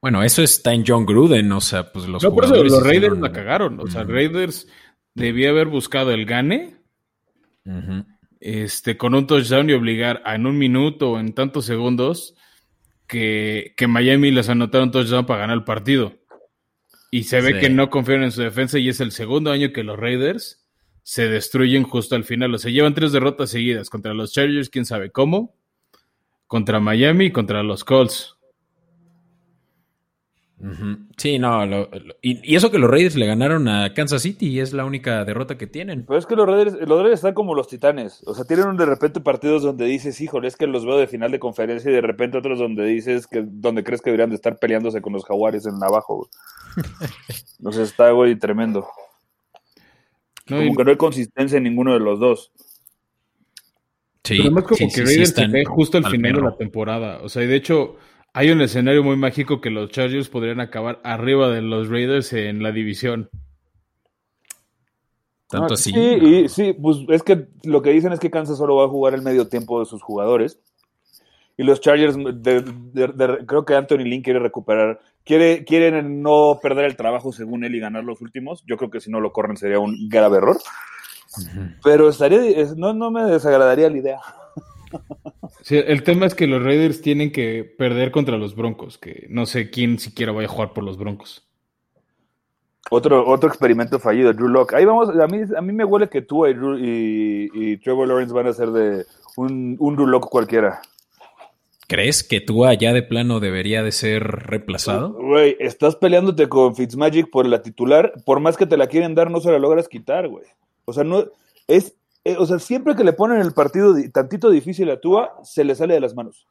Bueno, 0.00 0.24
eso 0.24 0.42
está 0.42 0.74
en 0.74 0.84
John 0.84 1.06
Gruden, 1.06 1.52
o 1.52 1.60
sea, 1.60 1.92
pues 1.92 2.08
los 2.08 2.20
No, 2.20 2.34
por 2.34 2.44
eso 2.44 2.64
los 2.64 2.82
Raiders 2.84 3.16
la 3.18 3.30
cagaron. 3.30 3.78
O 3.78 3.86
sea, 3.86 4.02
uh 4.02 4.04
-huh. 4.04 4.12
Raiders 4.12 4.66
debía 5.14 5.50
haber 5.50 5.68
buscado 5.68 6.10
el 6.10 6.26
gane 6.26 6.74
uh 7.64 7.70
-huh. 7.70 8.06
este, 8.40 8.96
con 8.96 9.14
un 9.14 9.28
touchdown 9.28 9.70
y 9.70 9.74
obligar 9.74 10.20
a 10.24 10.34
en 10.34 10.46
un 10.46 10.58
minuto 10.58 11.12
o 11.12 11.20
en 11.20 11.32
tantos 11.32 11.66
segundos 11.66 12.34
que, 13.06 13.74
que 13.76 13.86
Miami 13.86 14.32
les 14.32 14.48
anotaron 14.48 14.90
touchdown 14.90 15.26
para 15.26 15.40
ganar 15.42 15.58
el 15.58 15.64
partido. 15.64 16.14
Y 17.12 17.24
se 17.24 17.40
ve 17.40 17.52
sí. 17.52 17.60
que 17.60 17.70
no 17.70 17.88
confían 17.88 18.24
en 18.24 18.32
su 18.32 18.42
defensa 18.42 18.80
y 18.80 18.88
es 18.88 18.98
el 18.98 19.12
segundo 19.12 19.52
año 19.52 19.72
que 19.72 19.84
los 19.84 19.96
Raiders 19.96 20.61
se 21.02 21.28
destruyen 21.28 21.82
justo 21.82 22.14
al 22.14 22.24
final. 22.24 22.54
O 22.54 22.58
sea, 22.58 22.70
llevan 22.70 22.94
tres 22.94 23.12
derrotas 23.12 23.50
seguidas 23.50 23.90
contra 23.90 24.14
los 24.14 24.32
Chargers, 24.32 24.70
quién 24.70 24.84
sabe 24.84 25.10
cómo, 25.10 25.54
contra 26.46 26.80
Miami 26.80 27.26
y 27.26 27.32
contra 27.32 27.62
los 27.62 27.84
Colts. 27.84 28.36
Uh 30.62 30.66
-huh. 30.66 31.08
Sí, 31.16 31.40
no, 31.40 31.66
lo, 31.66 31.88
lo, 31.90 32.14
y, 32.22 32.52
y, 32.52 32.54
eso 32.54 32.70
que 32.70 32.78
los 32.78 32.88
Raiders 32.88 33.16
le 33.16 33.26
ganaron 33.26 33.66
a 33.66 33.94
Kansas 33.94 34.22
City 34.22 34.46
y 34.46 34.60
es 34.60 34.72
la 34.72 34.84
única 34.84 35.24
derrota 35.24 35.58
que 35.58 35.66
tienen. 35.66 36.04
Pero 36.06 36.20
es 36.20 36.24
que 36.24 36.36
los 36.36 36.46
Raiders, 36.46 36.74
los 36.86 37.00
Raiders 37.00 37.14
están 37.14 37.34
como 37.34 37.56
los 37.56 37.66
Titanes, 37.66 38.22
o 38.26 38.32
sea, 38.32 38.44
tienen 38.44 38.76
de 38.76 38.86
repente 38.86 39.20
partidos 39.20 39.64
donde 39.64 39.86
dices, 39.86 40.20
híjole, 40.20 40.46
es 40.46 40.56
que 40.56 40.68
los 40.68 40.86
veo 40.86 40.98
de 40.98 41.08
final 41.08 41.32
de 41.32 41.40
conferencia 41.40 41.90
y 41.90 41.94
de 41.94 42.00
repente 42.00 42.38
otros 42.38 42.60
donde 42.60 42.84
dices 42.84 43.26
que 43.26 43.44
donde 43.44 43.82
crees 43.82 44.02
que 44.02 44.10
deberían 44.10 44.30
de 44.30 44.36
estar 44.36 44.56
peleándose 44.56 45.02
con 45.02 45.12
los 45.14 45.24
Jaguares 45.24 45.66
en 45.66 45.82
abajo. 45.82 46.28
no 47.58 47.72
sé, 47.72 47.82
está 47.82 48.12
güey 48.12 48.36
tremendo. 48.36 48.86
No, 50.52 50.58
como 50.58 50.72
y... 50.72 50.76
que 50.76 50.84
no 50.84 50.90
hay 50.90 50.96
consistencia 50.96 51.56
en 51.56 51.64
ninguno 51.64 51.94
de 51.94 52.00
los 52.00 52.20
dos. 52.20 52.52
Sí, 54.24 54.34
Pero 54.36 54.42
además 54.42 54.64
como 54.64 54.76
sí, 54.76 54.84
que 54.86 54.90
sí, 54.92 55.04
Raiders 55.04 55.30
se 55.30 55.46
ve 55.48 55.64
justo 55.64 55.98
al, 55.98 56.04
al 56.04 56.10
final 56.10 56.32
perro. 56.32 56.44
de 56.44 56.50
la 56.52 56.56
temporada, 56.56 57.20
o 57.22 57.28
sea, 57.28 57.42
y 57.42 57.46
de 57.46 57.56
hecho 57.56 57.96
hay 58.34 58.50
un 58.50 58.60
escenario 58.60 59.02
muy 59.02 59.16
mágico 59.16 59.60
que 59.60 59.70
los 59.70 59.90
Chargers 59.90 60.28
podrían 60.28 60.60
acabar 60.60 61.00
arriba 61.04 61.50
de 61.50 61.60
los 61.60 61.88
Raiders 61.88 62.32
en 62.32 62.62
la 62.62 62.72
división. 62.72 63.30
Tanto 65.48 65.74
así. 65.74 65.90
Sí, 65.92 65.98
y, 65.98 66.48
sí, 66.48 66.72
pues 66.72 66.98
es 67.08 67.22
que 67.22 67.48
lo 67.64 67.82
que 67.82 67.90
dicen 67.90 68.12
es 68.12 68.20
que 68.20 68.30
Kansas 68.30 68.56
solo 68.56 68.76
va 68.76 68.86
a 68.86 68.88
jugar 68.88 69.12
el 69.12 69.22
medio 69.22 69.48
tiempo 69.48 69.80
de 69.80 69.86
sus 69.86 70.02
jugadores. 70.02 70.58
Y 71.56 71.64
los 71.64 71.80
Chargers, 71.80 72.16
de- 72.16 72.62
de- 72.62 73.08
de- 73.08 73.46
creo 73.46 73.64
que 73.64 73.74
Anthony 73.74 73.98
Lynn 74.04 74.22
quiere 74.22 74.38
recuperar, 74.38 75.00
quiere, 75.24 75.64
quieren 75.64 76.22
no 76.22 76.58
perder 76.62 76.86
el 76.86 76.96
trabajo 76.96 77.32
según 77.32 77.64
él 77.64 77.74
y 77.74 77.80
ganar 77.80 78.04
los 78.04 78.20
últimos. 78.22 78.64
Yo 78.66 78.76
creo 78.76 78.90
que 78.90 79.00
si 79.00 79.10
no 79.10 79.20
lo 79.20 79.32
corren 79.32 79.56
sería 79.56 79.78
un 79.78 80.08
grave 80.08 80.38
error. 80.38 80.56
Pero 81.82 82.08
estaría, 82.08 82.42
es- 82.42 82.76
no, 82.76 82.92
no 82.94 83.10
me 83.10 83.22
desagradaría 83.24 83.90
la 83.90 83.98
idea. 83.98 84.20
Sí, 85.62 85.76
el 85.78 86.02
tema 86.02 86.26
es 86.26 86.34
que 86.34 86.46
los 86.48 86.62
Raiders 86.62 87.00
tienen 87.02 87.30
que 87.32 87.62
perder 87.64 88.10
contra 88.10 88.36
los 88.36 88.54
Broncos, 88.56 88.98
que 88.98 89.26
no 89.30 89.46
sé 89.46 89.70
quién 89.70 89.98
siquiera 89.98 90.32
vaya 90.32 90.48
a 90.48 90.50
jugar 90.50 90.72
por 90.74 90.82
los 90.84 90.98
Broncos. 90.98 91.48
Otro, 92.90 93.26
otro 93.26 93.48
experimento 93.48 93.98
fallido, 94.00 94.32
Drew 94.32 94.48
Lock. 94.48 94.74
Ahí 94.74 94.84
vamos, 94.84 95.08
a 95.08 95.26
mí, 95.28 95.38
a 95.56 95.60
mí 95.62 95.72
me 95.72 95.84
huele 95.84 96.08
que 96.08 96.20
tú 96.22 96.46
y, 96.46 96.52
Drew- 96.54 96.78
y, 96.78 97.50
y 97.54 97.76
Trevor 97.78 98.08
Lawrence 98.08 98.34
van 98.34 98.48
a 98.48 98.52
ser 98.52 98.70
de 98.70 99.06
un, 99.36 99.76
un 99.78 99.94
Drew 99.96 100.06
Lock 100.08 100.28
cualquiera. 100.28 100.82
¿Crees 101.92 102.24
que 102.24 102.40
tú 102.40 102.64
allá 102.64 102.94
de 102.94 103.02
plano 103.02 103.38
debería 103.38 103.82
de 103.82 103.92
ser 103.92 104.22
reemplazado? 104.22 105.12
Güey, 105.12 105.56
estás 105.60 105.94
peleándote 105.96 106.48
con 106.48 106.74
Fitzmagic 106.74 107.28
por 107.30 107.44
la 107.46 107.60
titular, 107.60 108.14
por 108.24 108.40
más 108.40 108.56
que 108.56 108.64
te 108.64 108.78
la 108.78 108.86
quieren 108.86 109.14
dar, 109.14 109.30
no 109.30 109.40
se 109.40 109.52
la 109.52 109.58
logras 109.58 109.88
quitar, 109.88 110.26
güey. 110.26 110.46
O 110.86 110.94
sea, 110.94 111.04
no, 111.04 111.24
es, 111.68 111.94
eh, 112.24 112.36
o 112.38 112.46
sea, 112.46 112.58
siempre 112.58 112.96
que 112.96 113.04
le 113.04 113.12
ponen 113.12 113.42
el 113.42 113.52
partido 113.52 113.94
tantito 114.10 114.48
difícil 114.48 114.90
a 114.90 115.00
Tua, 115.00 115.34
se 115.44 115.64
le 115.64 115.74
sale 115.74 115.92
de 115.92 116.00
las 116.00 116.14
manos. 116.14 116.46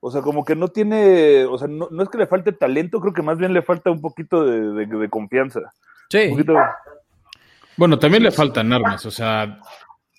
O 0.00 0.10
sea, 0.10 0.20
como 0.20 0.44
que 0.44 0.56
no 0.56 0.66
tiene, 0.66 1.44
o 1.44 1.56
sea, 1.58 1.68
no, 1.68 1.86
no 1.92 2.02
es 2.02 2.08
que 2.08 2.18
le 2.18 2.26
falte 2.26 2.50
talento, 2.52 3.00
creo 3.00 3.12
que 3.14 3.22
más 3.22 3.38
bien 3.38 3.52
le 3.54 3.62
falta 3.62 3.92
un 3.92 4.00
poquito 4.00 4.44
de, 4.44 4.72
de- 4.72 4.86
de 4.98 5.08
confianza. 5.08 5.60
Un 5.60 5.66
Sí. 6.10 6.28
poquito, 6.30 6.54
Bueno, 7.76 7.98
también 8.00 8.22
le 8.24 8.32
faltan 8.32 8.72
armas, 8.72 9.06
o 9.06 9.10
sea, 9.12 9.60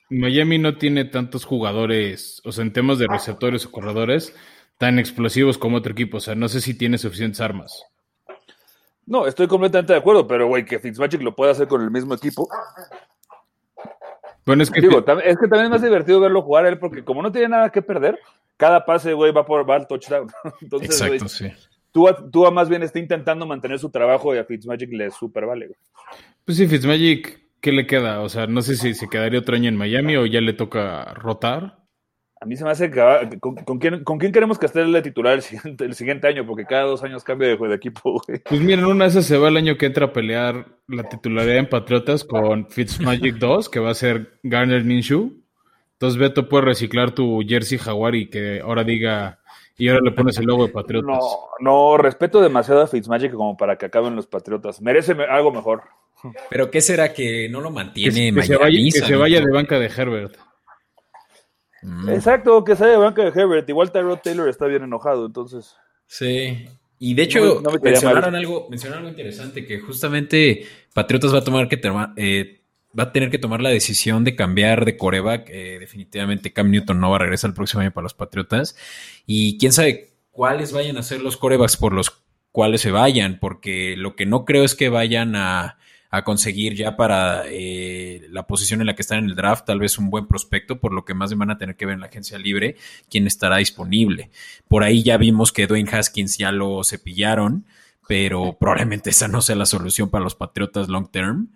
Miami 0.09 0.57
no 0.57 0.77
tiene 0.77 1.05
tantos 1.05 1.45
jugadores, 1.45 2.41
o 2.45 2.51
sea, 2.51 2.63
en 2.63 2.73
temas 2.73 2.97
de 2.99 3.07
receptores 3.07 3.65
o 3.65 3.71
corredores, 3.71 4.33
tan 4.77 4.99
explosivos 4.99 5.57
como 5.57 5.77
otro 5.77 5.91
equipo, 5.91 6.17
o 6.17 6.21
sea, 6.21 6.35
no 6.35 6.47
sé 6.47 6.61
si 6.61 6.77
tiene 6.77 6.97
suficientes 6.97 7.41
armas. 7.41 7.83
no, 9.05 9.27
estoy 9.27 9.47
completamente 9.47 9.93
de 9.93 9.99
acuerdo, 9.99 10.27
pero 10.27 10.47
güey, 10.47 10.65
que 10.65 10.79
Fitzmagic 10.79 11.21
lo 11.21 11.35
pueda 11.35 11.51
hacer 11.51 11.67
con 11.67 11.81
el 11.81 11.91
mismo 11.91 12.13
equipo. 12.13 12.47
Bueno, 14.45 14.63
es 14.63 14.71
que 14.71 14.79
Digo, 14.79 14.99
es 14.99 15.37
que 15.37 15.47
también 15.47 15.65
es 15.65 15.69
más 15.71 15.81
divertido 15.81 16.21
verlo 16.21 16.41
jugar 16.41 16.65
a 16.65 16.69
él, 16.69 16.79
porque 16.79 17.03
como 17.03 17.21
no 17.21 17.33
tiene 17.33 17.49
nada 17.49 17.69
que 17.69 17.81
perder, 17.81 18.17
cada 18.55 18.85
pase, 18.85 19.11
güey, 19.11 19.33
va, 19.33 19.45
por, 19.45 19.69
va 19.69 19.75
al 19.75 19.87
touchdown. 19.87 20.29
Entonces, 20.61 21.01
Exacto, 21.01 21.27
sí. 21.27 21.51
Tua, 21.91 22.29
Tua 22.31 22.49
más 22.51 22.69
bien 22.69 22.81
está 22.83 22.99
intentando 22.99 23.45
mantener 23.45 23.77
su 23.79 23.89
trabajo 23.89 24.33
y 24.33 24.37
a 24.37 24.45
Fitzmagic 24.45 24.91
le 24.93 25.11
super 25.11 25.45
vale, 25.45 25.67
güey. 25.67 25.79
pues 26.45 26.57
sí, 26.57 26.65
Fitzmagic, 26.65 27.46
¿qué 27.61 27.71
le 27.71 27.87
queda? 27.87 28.21
O 28.21 28.29
sea, 28.29 28.47
no 28.47 28.61
sé 28.61 28.75
si 28.75 28.93
se 28.93 29.09
quedaría 29.09 29.39
otro 29.39 29.55
año 29.55 29.69
en 29.69 29.77
Miami 29.77 30.15
o 30.15 30.25
ya 30.25 30.41
le 30.41 30.53
toca 30.53 31.13
rotar. 31.13 31.77
A 32.39 32.45
mí 32.45 32.55
se 32.55 32.63
me 32.63 32.69
hace 32.69 32.91
que 32.91 32.99
va- 33.01 33.27
¿con, 33.39 33.55
con 33.55 33.79
quién, 33.79 34.03
¿con 34.03 34.19
quién 34.19 34.31
queremos 34.31 34.59
que 34.59 34.67
esté 34.67 34.81
el 34.81 35.01
titular 35.01 35.33
el 35.33 35.41
siguiente, 35.41 35.85
el 35.85 35.95
siguiente 35.95 36.27
año? 36.27 36.45
Porque 36.45 36.65
cada 36.65 36.83
dos 36.83 37.03
años 37.03 37.23
cambia 37.23 37.47
de, 37.47 37.57
de 37.57 37.75
equipo, 37.75 38.21
güey. 38.27 38.39
Pues 38.47 38.61
miren, 38.61 38.85
una 38.85 39.05
de 39.05 39.09
esas 39.09 39.25
se 39.25 39.37
va 39.39 39.47
el 39.47 39.57
año 39.57 39.75
que 39.77 39.87
entra 39.87 40.05
a 40.05 40.13
pelear 40.13 40.67
la 40.87 41.09
titularidad 41.09 41.57
en 41.57 41.67
Patriotas 41.69 42.23
con 42.23 42.67
Fitzmagic 42.69 43.35
2, 43.39 43.69
que 43.69 43.79
va 43.79 43.89
a 43.89 43.95
ser 43.95 44.39
Garner 44.43 44.83
Minshew. 44.83 45.33
Entonces 45.93 46.19
Beto 46.19 46.47
puede 46.47 46.65
reciclar 46.65 47.09
tu 47.11 47.39
jersey 47.47 47.79
jaguar 47.79 48.13
y 48.13 48.29
que 48.29 48.61
ahora 48.61 48.83
diga, 48.83 49.39
y 49.75 49.87
ahora 49.89 50.01
le 50.03 50.11
pones 50.11 50.37
el 50.37 50.45
logo 50.45 50.67
de 50.67 50.71
Patriotas. 50.73 51.07
No, 51.09 51.19
no, 51.59 51.97
respeto 51.97 52.39
demasiado 52.39 52.83
a 52.83 52.87
Fitzmagic 52.87 53.33
como 53.33 53.57
para 53.57 53.79
que 53.79 53.87
acaben 53.87 54.15
los 54.15 54.27
Patriotas. 54.27 54.79
Merece 54.79 55.15
me- 55.15 55.25
algo 55.25 55.51
mejor. 55.51 55.81
Pero 56.49 56.71
¿qué 56.71 56.81
será 56.81 57.13
que 57.13 57.47
no 57.49 57.61
lo 57.61 57.69
que, 57.69 57.75
mantiene 57.75 58.33
que 58.33 58.43
se 58.43 58.57
vaya, 58.57 58.79
que 58.83 58.91
se 58.91 59.15
vaya 59.15 59.39
de 59.39 59.51
banca 59.51 59.79
de 59.79 59.87
Herbert. 59.87 60.35
Mm, 61.83 62.09
Exacto, 62.09 62.63
que 62.63 62.75
sea 62.75 62.87
de 62.87 62.97
banca 62.97 63.23
de 63.23 63.29
Herbert. 63.39 63.69
Igual 63.69 63.91
Tyrod 63.91 64.19
Taylor 64.19 64.49
está 64.49 64.65
bien 64.65 64.83
enojado, 64.83 65.25
entonces. 65.25 65.75
Sí. 66.07 66.67
Y 66.99 67.13
de 67.13 67.23
hecho, 67.23 67.39
No 67.39 67.45
me- 67.55 67.61
no 67.61 67.71
me 67.71 67.77
quería 67.77 67.91
mencionaron, 67.91 68.35
algo, 68.35 68.67
mencionaron 68.69 69.05
algo 69.05 69.15
interesante, 69.17 69.65
que 69.65 69.79
justamente 69.79 70.65
Patriotas 70.93 71.33
va 71.33 71.39
a 71.39 71.43
tomar 71.43 71.69
que 71.69 71.79
eh, 72.15 72.61
va 72.97 73.03
a 73.03 73.11
tener 73.11 73.29
que 73.29 73.37
tomar 73.37 73.61
la 73.61 73.69
decisión 73.69 74.23
de 74.23 74.35
cambiar 74.35 74.85
de 74.85 74.97
coreback. 74.97 75.47
Eh, 75.49 75.77
definitivamente 75.79 76.51
Cam 76.51 76.71
Newton 76.71 76.99
no 76.99 77.11
va 77.11 77.17
a 77.17 77.19
regresar 77.19 77.49
el 77.49 77.53
próximo 77.53 77.81
año 77.81 77.91
para 77.91 78.03
los 78.03 78.15
Patriotas. 78.15 78.75
Y 79.27 79.59
quién 79.59 79.71
sabe 79.71 80.09
cuáles 80.31 80.71
vayan 80.73 80.97
a 80.97 81.03
ser 81.03 81.21
los 81.21 81.37
corebacks 81.37 81.77
por 81.77 81.93
los 81.93 82.23
cuales 82.51 82.81
se 82.81 82.89
vayan, 82.89 83.37
porque 83.39 83.95
lo 83.95 84.15
que 84.15 84.25
no 84.25 84.43
creo 84.43 84.63
es 84.63 84.73
que 84.73 84.89
vayan 84.89 85.35
a, 85.35 85.77
a 86.09 86.23
conseguir 86.23 86.75
ya 86.75 86.95
para 86.95 87.43
eh, 87.47 88.27
la 88.29 88.47
posición 88.47 88.81
en 88.81 88.87
la 88.87 88.95
que 88.95 89.01
están 89.01 89.19
en 89.19 89.25
el 89.25 89.35
draft, 89.35 89.65
tal 89.65 89.79
vez 89.79 89.97
un 89.97 90.09
buen 90.09 90.27
prospecto, 90.27 90.79
por 90.79 90.93
lo 90.93 91.05
que 91.05 91.13
más 91.13 91.35
van 91.35 91.51
a 91.51 91.57
tener 91.57 91.75
que 91.75 91.85
ver 91.85 91.95
en 91.95 92.01
la 92.01 92.07
agencia 92.07 92.37
libre 92.37 92.75
quién 93.09 93.27
estará 93.27 93.57
disponible. 93.57 94.29
Por 94.67 94.83
ahí 94.83 95.03
ya 95.03 95.17
vimos 95.17 95.51
que 95.51 95.67
Dwayne 95.67 95.89
Haskins 95.91 96.37
ya 96.37 96.51
lo 96.51 96.83
cepillaron, 96.83 97.65
pero 98.07 98.57
probablemente 98.57 99.09
esa 99.09 99.27
no 99.27 99.41
sea 99.41 99.55
la 99.55 99.65
solución 99.65 100.09
para 100.09 100.23
los 100.23 100.35
Patriotas 100.35 100.87
long 100.87 101.09
term. 101.09 101.49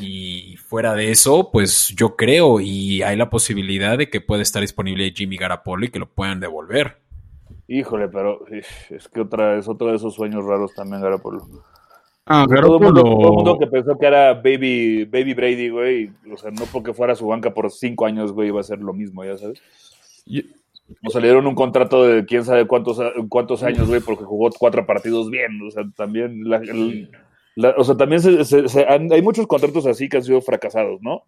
Y 0.00 0.56
fuera 0.56 0.94
de 0.94 1.10
eso, 1.10 1.50
pues 1.52 1.92
yo 1.94 2.16
creo 2.16 2.60
y 2.60 3.02
hay 3.02 3.14
la 3.14 3.28
posibilidad 3.28 3.98
de 3.98 4.08
que 4.08 4.22
pueda 4.22 4.40
estar 4.40 4.62
disponible 4.62 5.12
Jimmy 5.14 5.36
Garapolo 5.36 5.84
y 5.84 5.90
que 5.90 5.98
lo 5.98 6.08
puedan 6.08 6.40
devolver. 6.40 7.02
Híjole, 7.68 8.08
pero 8.08 8.46
es 8.48 9.08
que 9.08 9.20
otra 9.20 9.58
es 9.58 9.68
otro 9.68 9.88
de 9.88 9.96
esos 9.96 10.14
sueños 10.14 10.44
raros 10.44 10.72
también, 10.74 11.02
Garapolo. 11.02 11.46
Ah, 12.26 12.44
Todo 12.48 12.76
el 12.78 12.82
mundo, 12.82 13.02
todo 13.02 13.28
el 13.28 13.34
mundo 13.34 13.58
que 13.58 13.66
pensó 13.68 13.96
que 13.98 14.06
era 14.06 14.34
Baby, 14.34 15.04
baby 15.04 15.32
Brady, 15.34 15.68
güey. 15.68 16.10
O 16.32 16.36
sea, 16.36 16.50
no 16.50 16.64
porque 16.72 16.92
fuera 16.92 17.14
su 17.14 17.26
banca 17.28 17.54
por 17.54 17.70
cinco 17.70 18.04
años, 18.04 18.32
güey, 18.32 18.48
iba 18.48 18.60
a 18.60 18.64
ser 18.64 18.80
lo 18.80 18.92
mismo, 18.92 19.24
ya 19.24 19.38
sabes. 19.38 19.62
Yo- 20.26 20.42
O 21.04 21.10
sea, 21.10 21.20
le 21.20 21.28
dieron 21.28 21.46
un 21.46 21.54
contrato 21.54 22.04
de 22.04 22.24
quién 22.26 22.44
sabe 22.44 22.66
cuántos, 22.66 23.00
cuántos 23.28 23.62
años, 23.64 23.88
güey, 23.88 24.00
porque 24.00 24.24
jugó 24.24 24.50
cuatro 24.58 24.86
partidos 24.86 25.30
bien. 25.30 25.60
O 25.66 25.70
sea, 25.70 25.84
también, 25.96 26.48
la- 26.48 26.58
el- 26.58 27.10
la- 27.56 27.74
o 27.76 27.82
sea, 27.84 27.96
también 27.96 28.20
se- 28.22 28.44
se- 28.44 28.68
se 28.68 28.84
han- 28.86 29.12
hay 29.12 29.22
muchos 29.22 29.46
contratos 29.46 29.86
así 29.86 30.08
que 30.08 30.16
han 30.18 30.22
sido 30.24 30.40
fracasados, 30.40 31.00
¿no? 31.02 31.22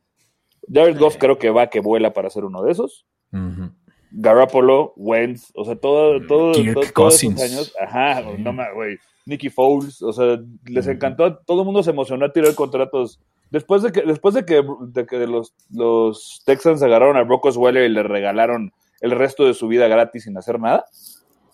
Jared 0.73 0.99
Goff 0.99 1.17
creo 1.17 1.38
que 1.38 1.50
va 1.50 1.69
que 1.69 1.81
vuela 1.81 2.12
para 2.12 2.28
ser 2.31 2.45
uno 2.45 2.62
de 2.62 2.73
esos. 2.73 3.07
Ujú. 3.33 3.71
Garoppolo, 4.11 4.93
Wentz, 4.97 5.50
o 5.55 5.65
sea, 5.65 5.77
todo, 5.77 6.21
todo, 6.27 6.53
Kirk 6.53 6.75
todo- 6.75 6.81
todos 6.83 6.93
Cousins. 6.93 7.41
esos 7.41 7.53
años. 7.57 7.75
Ajá, 7.81 8.23
Sí. 8.23 8.43
no 8.43 8.53
güey. 8.75 8.97
Nicky 9.27 9.50
Foles, 9.50 10.00
o 10.03 10.12
sea, 10.12 10.38
les 10.67 10.87
Ujú. 10.87 10.93
encantó, 10.95 11.37
todo 11.47 11.61
el 11.61 11.67
mundo 11.67 11.83
se 11.83 11.91
emocionó 11.91 12.25
a 12.25 12.33
tirar 12.33 12.55
contratos. 12.55 13.21
Después 13.50 13.83
de 13.83 13.93
que, 13.93 14.03
después 14.03 14.35
de 14.35 14.45
que, 14.45 14.62
de 14.88 15.07
que 15.07 15.27
los, 15.27 15.53
los 15.71 16.43
Texans 16.47 16.83
agarraron 16.83 17.17
a 17.17 17.25
Brock 17.25 17.47
Osweiler 17.47 17.85
y 17.91 17.93
le 17.93 18.03
regalaron 18.03 18.73
el 19.00 19.11
resto 19.12 19.45
de 19.47 19.55
su 19.55 19.69
vida 19.69 19.87
gratis 19.88 20.25
sin 20.25 20.37
hacer 20.38 20.59
nada, 20.59 20.85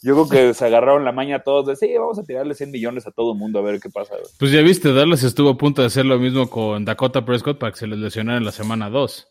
yo 0.02 0.14
creo 0.14 0.28
que 0.28 0.54
se 0.54 0.64
agarraron 0.66 1.04
la 1.04 1.12
maña 1.12 1.40
todos 1.42 1.66
de, 1.66 1.76
sí, 1.76 1.92
vamos 1.96 2.18
a 2.18 2.24
tirarle 2.24 2.54
100 2.54 2.70
millones 2.70 3.06
a 3.06 3.10
todo 3.10 3.32
el 3.32 3.38
mundo 3.38 3.58
a 3.58 3.62
ver 3.62 3.80
qué 3.80 3.90
pasa. 3.90 4.14
güey". 4.14 4.26
Pues 4.38 4.50
ya 4.52 4.60
viste, 4.60 4.92
Dallas 4.92 5.22
estuvo 5.22 5.50
a 5.50 5.56
punto 5.56 5.80
de 5.82 5.86
hacer 5.88 6.04
lo 6.04 6.18
mismo 6.18 6.48
con 6.50 6.84
Dakota 6.84 7.24
Prescott 7.24 7.58
para 7.58 7.72
que 7.72 7.78
se 7.78 7.86
les 7.86 7.98
lesionara 7.98 8.38
en 8.38 8.44
la 8.44 8.52
semana 8.52 8.90
2. 8.90 9.28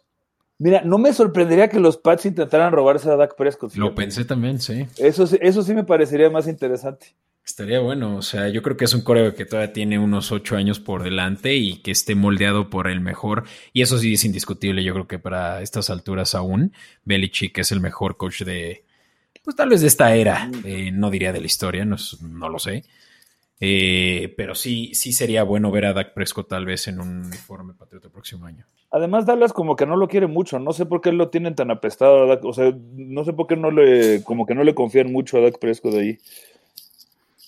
Mira, 0.60 0.81
no 0.83 0.98
me 0.98 1.12
sorprendería 1.13 1.67
que 1.69 1.79
los 1.79 1.98
Pats 1.98 2.25
intentaran 2.25 2.72
robarse 2.72 3.10
a 3.10 3.15
Dak 3.15 3.36
Prescott. 3.36 3.74
Lo 3.75 3.95
pensé 3.95 4.24
también, 4.25 4.60
sí. 4.60 4.88
Eso, 4.98 5.27
sí- 5.27 5.38
eso 5.41 5.62
sí 5.63 5.74
me 5.74 5.83
parecería 5.83 6.29
más 6.29 6.48
interesante. 6.48 7.15
Estaría 7.45 7.81
bueno, 7.81 8.15
o 8.15 8.22
sea, 8.22 8.48
yo 8.48 8.62
creo 8.62 8.77
que 8.77 8.86
es 8.86 8.93
un 8.93 9.01
coreo 9.01 9.36
que 9.36 9.45
todavía 9.45 9.74
tiene 9.74 10.00
unos 10.00 10.31
ocho 10.31 10.55
años 10.55 10.79
por 10.79 11.03
delante 11.03 11.55
y 11.55 11.81
que 11.81 11.91
esté 11.91 12.15
moldeado 12.15 12.69
por 12.69 12.88
el 12.88 13.01
mejor. 13.01 13.43
Y 13.74 13.81
eso 13.81 13.98
sí 13.98 14.13
es 14.13 14.24
indiscutible, 14.24 14.81
yo 14.83 14.93
creo 14.93 15.07
que 15.07 15.19
para 15.19 15.62
estas 15.62 15.89
alturas 15.89 16.36
aún, 16.36 16.72
Belichick 17.03 17.57
es 17.57 17.74
el 17.74 17.81
mejor 17.81 18.15
coach 18.15 18.43
de, 18.43 18.86
pues 19.43 19.57
tal 19.57 19.67
vez 19.69 19.81
de 19.81 19.88
esta 19.88 20.15
era, 20.15 20.50
eh, 20.63 20.91
no 20.93 21.10
diría 21.10 21.33
de 21.33 21.41
la 21.41 21.48
historia, 21.48 21.83
no, 21.83 21.95
es- 21.95 22.22
no 22.22 22.48
lo 22.48 22.60
sé. 22.60 22.86
Eh, 23.60 24.33
pero 24.36 24.55
sí, 24.55 24.93
sí 24.93 25.13
sería 25.13 25.43
bueno 25.43 25.72
ver 25.72 25.86
a 25.86 25.93
Dak 25.93 26.13
Prescott 26.13 26.50
tal 26.50 26.65
vez 26.65 26.88
en 26.88 27.00
un 27.00 27.25
uniforme 27.25 27.74
patriota 27.74 28.07
el 28.07 28.13
próximo 28.13 28.45
año. 28.45 28.65
Además, 28.91 29.25
Dallas 29.25 29.53
como 29.53 29.75
que 29.75 29.86
no 29.86 29.95
lo 29.95 30.07
quiere 30.07 30.27
mucho. 30.27 30.60
No 30.60 30.74
sé 30.74 30.86
por 30.86 31.01
qué 31.01 31.12
lo 31.12 31.29
tienen 31.29 31.55
tan 31.55 31.72
apestado 31.72 32.24
a 32.24 32.25
Dak. 32.27 32.45
O 32.45 32.53
sea, 32.53 32.75
no 32.93 33.24
sé 33.24 33.33
por 33.33 33.48
qué 33.48 33.55
no 33.55 33.72
le, 33.72 34.24
como 34.24 34.45
que 34.45 34.55
no 34.55 34.63
le 34.63 34.75
confían 34.75 35.12
mucho 35.12 35.38
a 35.38 35.41
Dak 35.41 35.60
Prescott 35.60 35.93
de 35.93 36.00
ahí. 36.00 36.17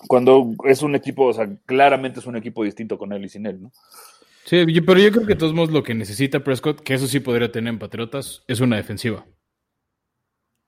Cuando 0.08 0.54
es 0.64 0.82
un 0.82 0.94
equipo, 0.94 1.26
o 1.26 1.32
sea, 1.32 1.48
claramente 1.66 2.20
es 2.20 2.26
un 2.26 2.36
equipo 2.36 2.64
distinto 2.64 2.98
con 2.98 3.12
él 3.12 3.24
y 3.24 3.28
sin 3.28 3.46
él, 3.46 3.62
¿no? 3.62 3.72
Sí, 4.44 4.64
pero 4.86 5.00
yo 5.00 5.10
creo 5.10 5.26
que 5.26 5.34
de 5.34 5.36
todos 5.36 5.54
modos 5.54 5.72
lo 5.72 5.82
que 5.82 5.94
necesita 5.94 6.44
Prescott, 6.44 6.80
que 6.80 6.94
eso 6.94 7.08
sí 7.08 7.18
podría 7.18 7.50
tener 7.50 7.72
en 7.72 7.80
Patriotas, 7.80 8.44
es 8.46 8.60
una 8.60 8.76
defensiva. 8.76 9.26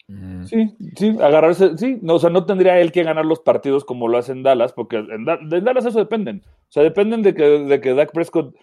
Mm. 0.08 0.44
Sí, 0.44 0.74
sí, 0.96 1.16
agarrarse, 1.20 1.76
sí, 1.76 1.98
no, 2.00 2.14
o 2.14 2.18
sea, 2.18 2.30
no 2.30 2.46
tendría 2.46 2.80
él 2.80 2.92
que 2.92 3.02
ganar 3.02 3.26
los 3.26 3.40
partidos 3.40 3.84
como 3.84 4.08
lo 4.08 4.16
hace 4.18 4.32
en 4.32 4.42
Dallas, 4.42 4.72
porque 4.72 4.96
en, 4.96 5.24
Da- 5.24 5.38
de 5.42 5.60
Dallas 5.60 5.84
eso 5.84 5.98
dependen. 5.98 6.42
O 6.46 6.72
sea, 6.72 6.82
dependen 6.82 7.22
de 7.22 7.34
que, 7.34 7.42
de 7.44 7.80
que 7.80 7.94
Dak 7.94 8.12
Prescott 8.12 8.54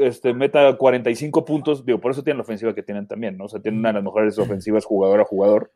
este, 0.00 0.32
meta 0.34 0.76
45 0.76 1.44
puntos, 1.44 1.84
digo, 1.84 2.00
por 2.00 2.12
eso 2.12 2.22
tienen 2.22 2.38
la 2.38 2.42
ofensiva 2.44 2.74
que 2.74 2.82
tienen 2.84 3.06
también, 3.08 3.36
¿no? 3.36 3.44
O 3.44 3.48
sea, 3.48 3.60
tienen 3.60 3.80
una 3.80 3.88
de 3.90 3.94
las 3.94 4.04
mejores 4.04 4.38
ofensivas 4.38 4.84
jugador 4.84 5.20
a 5.20 5.24
jugador. 5.24 5.72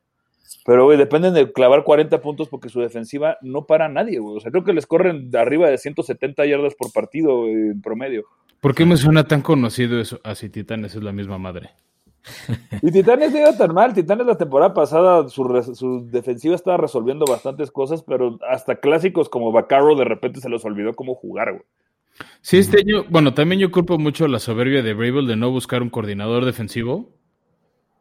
Pero, 0.64 0.84
güey, 0.84 0.96
dependen 0.96 1.34
de 1.34 1.52
clavar 1.52 1.82
40 1.84 2.20
puntos 2.22 2.48
porque 2.48 2.68
su 2.68 2.80
defensiva 2.80 3.36
no 3.42 3.66
para 3.66 3.86
a 3.86 3.88
nadie, 3.88 4.18
güey. 4.18 4.36
O 4.36 4.40
sea, 4.40 4.50
creo 4.50 4.64
que 4.64 4.72
les 4.72 4.86
corren 4.86 5.30
de 5.30 5.38
arriba 5.38 5.68
de 5.68 5.78
170 5.78 6.46
yardas 6.46 6.74
por 6.74 6.92
partido 6.92 7.40
güey, 7.42 7.52
en 7.52 7.82
promedio. 7.82 8.24
¿Por 8.60 8.74
qué 8.74 8.84
me 8.86 8.96
suena 8.96 9.24
tan 9.24 9.42
conocido 9.42 10.00
eso? 10.00 10.20
Ah, 10.24 10.34
sí, 10.34 10.48
Titanes 10.48 10.94
es 10.94 11.02
la 11.02 11.12
misma 11.12 11.38
madre. 11.38 11.70
Y 12.82 12.90
Titanes 12.92 13.32
no 13.32 13.38
iba 13.38 13.56
tan 13.56 13.74
mal. 13.74 13.92
Titanes 13.94 14.26
la 14.26 14.36
temporada 14.36 14.74
pasada, 14.74 15.28
su, 15.28 16.06
defensiva 16.10 16.54
estaba 16.54 16.76
resolviendo 16.76 17.24
bastantes 17.26 17.70
cosas, 17.70 18.02
pero 18.02 18.38
hasta 18.48 18.76
clásicos 18.80 19.28
como 19.28 19.52
Bacarro 19.52 19.96
de 19.96 20.04
repente 20.04 20.40
se 20.40 20.48
les 20.48 20.64
olvidó 20.64 20.94
cómo 20.94 21.14
jugar, 21.14 21.52
güey. 21.52 21.64
Sí, 22.40 22.58
este 22.58 22.80
año, 22.80 23.04
bueno, 23.08 23.34
también 23.34 23.60
yo 23.60 23.70
culpo 23.70 23.98
mucho 23.98 24.26
la 24.26 24.38
soberbia 24.40 24.82
de 24.82 24.94
Bravel 24.94 25.26
de 25.26 25.36
no 25.36 25.50
buscar 25.50 25.82
un 25.82 25.90
coordinador 25.90 26.44
defensivo. 26.44 27.10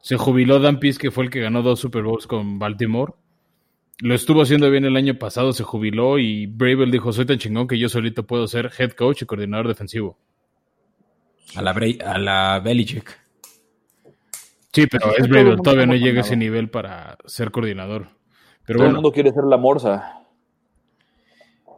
Se 0.00 0.16
jubiló 0.16 0.58
Dan 0.60 0.80
Pease, 0.80 0.98
que 0.98 1.10
fue 1.10 1.24
el 1.24 1.30
que 1.30 1.40
ganó 1.40 1.62
dos 1.62 1.80
Super 1.80 2.02
Bowls 2.02 2.26
con 2.26 2.58
Baltimore. 2.58 3.12
Lo 4.00 4.14
estuvo 4.14 4.42
haciendo 4.42 4.70
bien 4.70 4.84
el 4.84 4.96
año 4.96 5.18
pasado, 5.18 5.52
se 5.52 5.64
jubiló 5.64 6.18
y 6.18 6.46
Bravel 6.46 6.90
dijo, 6.90 7.12
soy 7.12 7.26
tan 7.26 7.38
chingón 7.38 7.66
que 7.66 7.78
yo 7.78 7.88
solito 7.88 8.24
puedo 8.26 8.46
ser 8.46 8.70
head 8.78 8.92
coach 8.92 9.22
y 9.22 9.26
coordinador 9.26 9.66
defensivo. 9.66 10.16
A 11.56 11.62
la, 11.62 11.74
Bra- 11.74 12.02
a 12.04 12.18
la 12.18 12.60
Belichick. 12.60 13.18
Sí, 14.82 14.86
pero 14.86 15.16
es 15.16 15.28
mundo 15.28 15.62
todavía 15.62 15.86
no 15.86 15.94
llega 15.94 16.18
a 16.18 16.24
ese 16.24 16.36
nivel 16.36 16.70
para 16.70 17.18
ser 17.26 17.50
coordinador. 17.50 18.08
Pero 18.66 18.78
Todo 18.78 18.88
el 18.88 18.94
mundo 18.94 19.12
quiere 19.12 19.32
ser 19.32 19.44
la 19.44 19.56
morsa. 19.56 20.14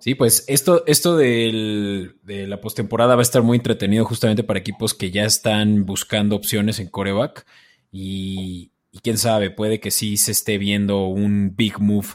Sí, 0.01 0.15
pues 0.15 0.45
esto, 0.49 0.83
esto 0.87 1.17
del- 1.17 2.17
de 2.23 2.47
la 2.47 2.61
postemporada 2.61 3.17
va 3.17 3.21
a 3.21 3.23
estar 3.23 3.43
muy 3.43 3.59
entretenido 3.59 4.05
justamente 4.07 4.43
para 4.43 4.59
equipos 4.59 4.95
que 4.95 5.11
ya 5.11 5.25
están 5.25 5.85
buscando 5.85 6.37
opciones 6.37 6.81
en 6.81 6.89
coreback 6.89 7.47
y, 7.93 8.73
y 8.93 8.99
quién 9.01 9.19
sabe, 9.19 9.51
puede 9.51 9.79
que 9.79 9.91
sí 9.91 10.17
se 10.17 10.33
esté 10.33 10.57
viendo 10.57 11.05
un 11.07 11.55
big 11.55 11.79
move, 11.81 12.09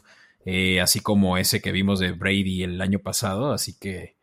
eh, 0.45 0.81
así 0.81 0.99
como 0.99 1.37
ese 1.37 1.61
que 1.61 1.71
vimos 1.71 1.99
de 1.99 2.11
Brady 2.11 2.63
el 2.63 2.81
año 2.81 2.99
pasado, 2.99 3.51
así 3.53 3.77
que 3.77 4.15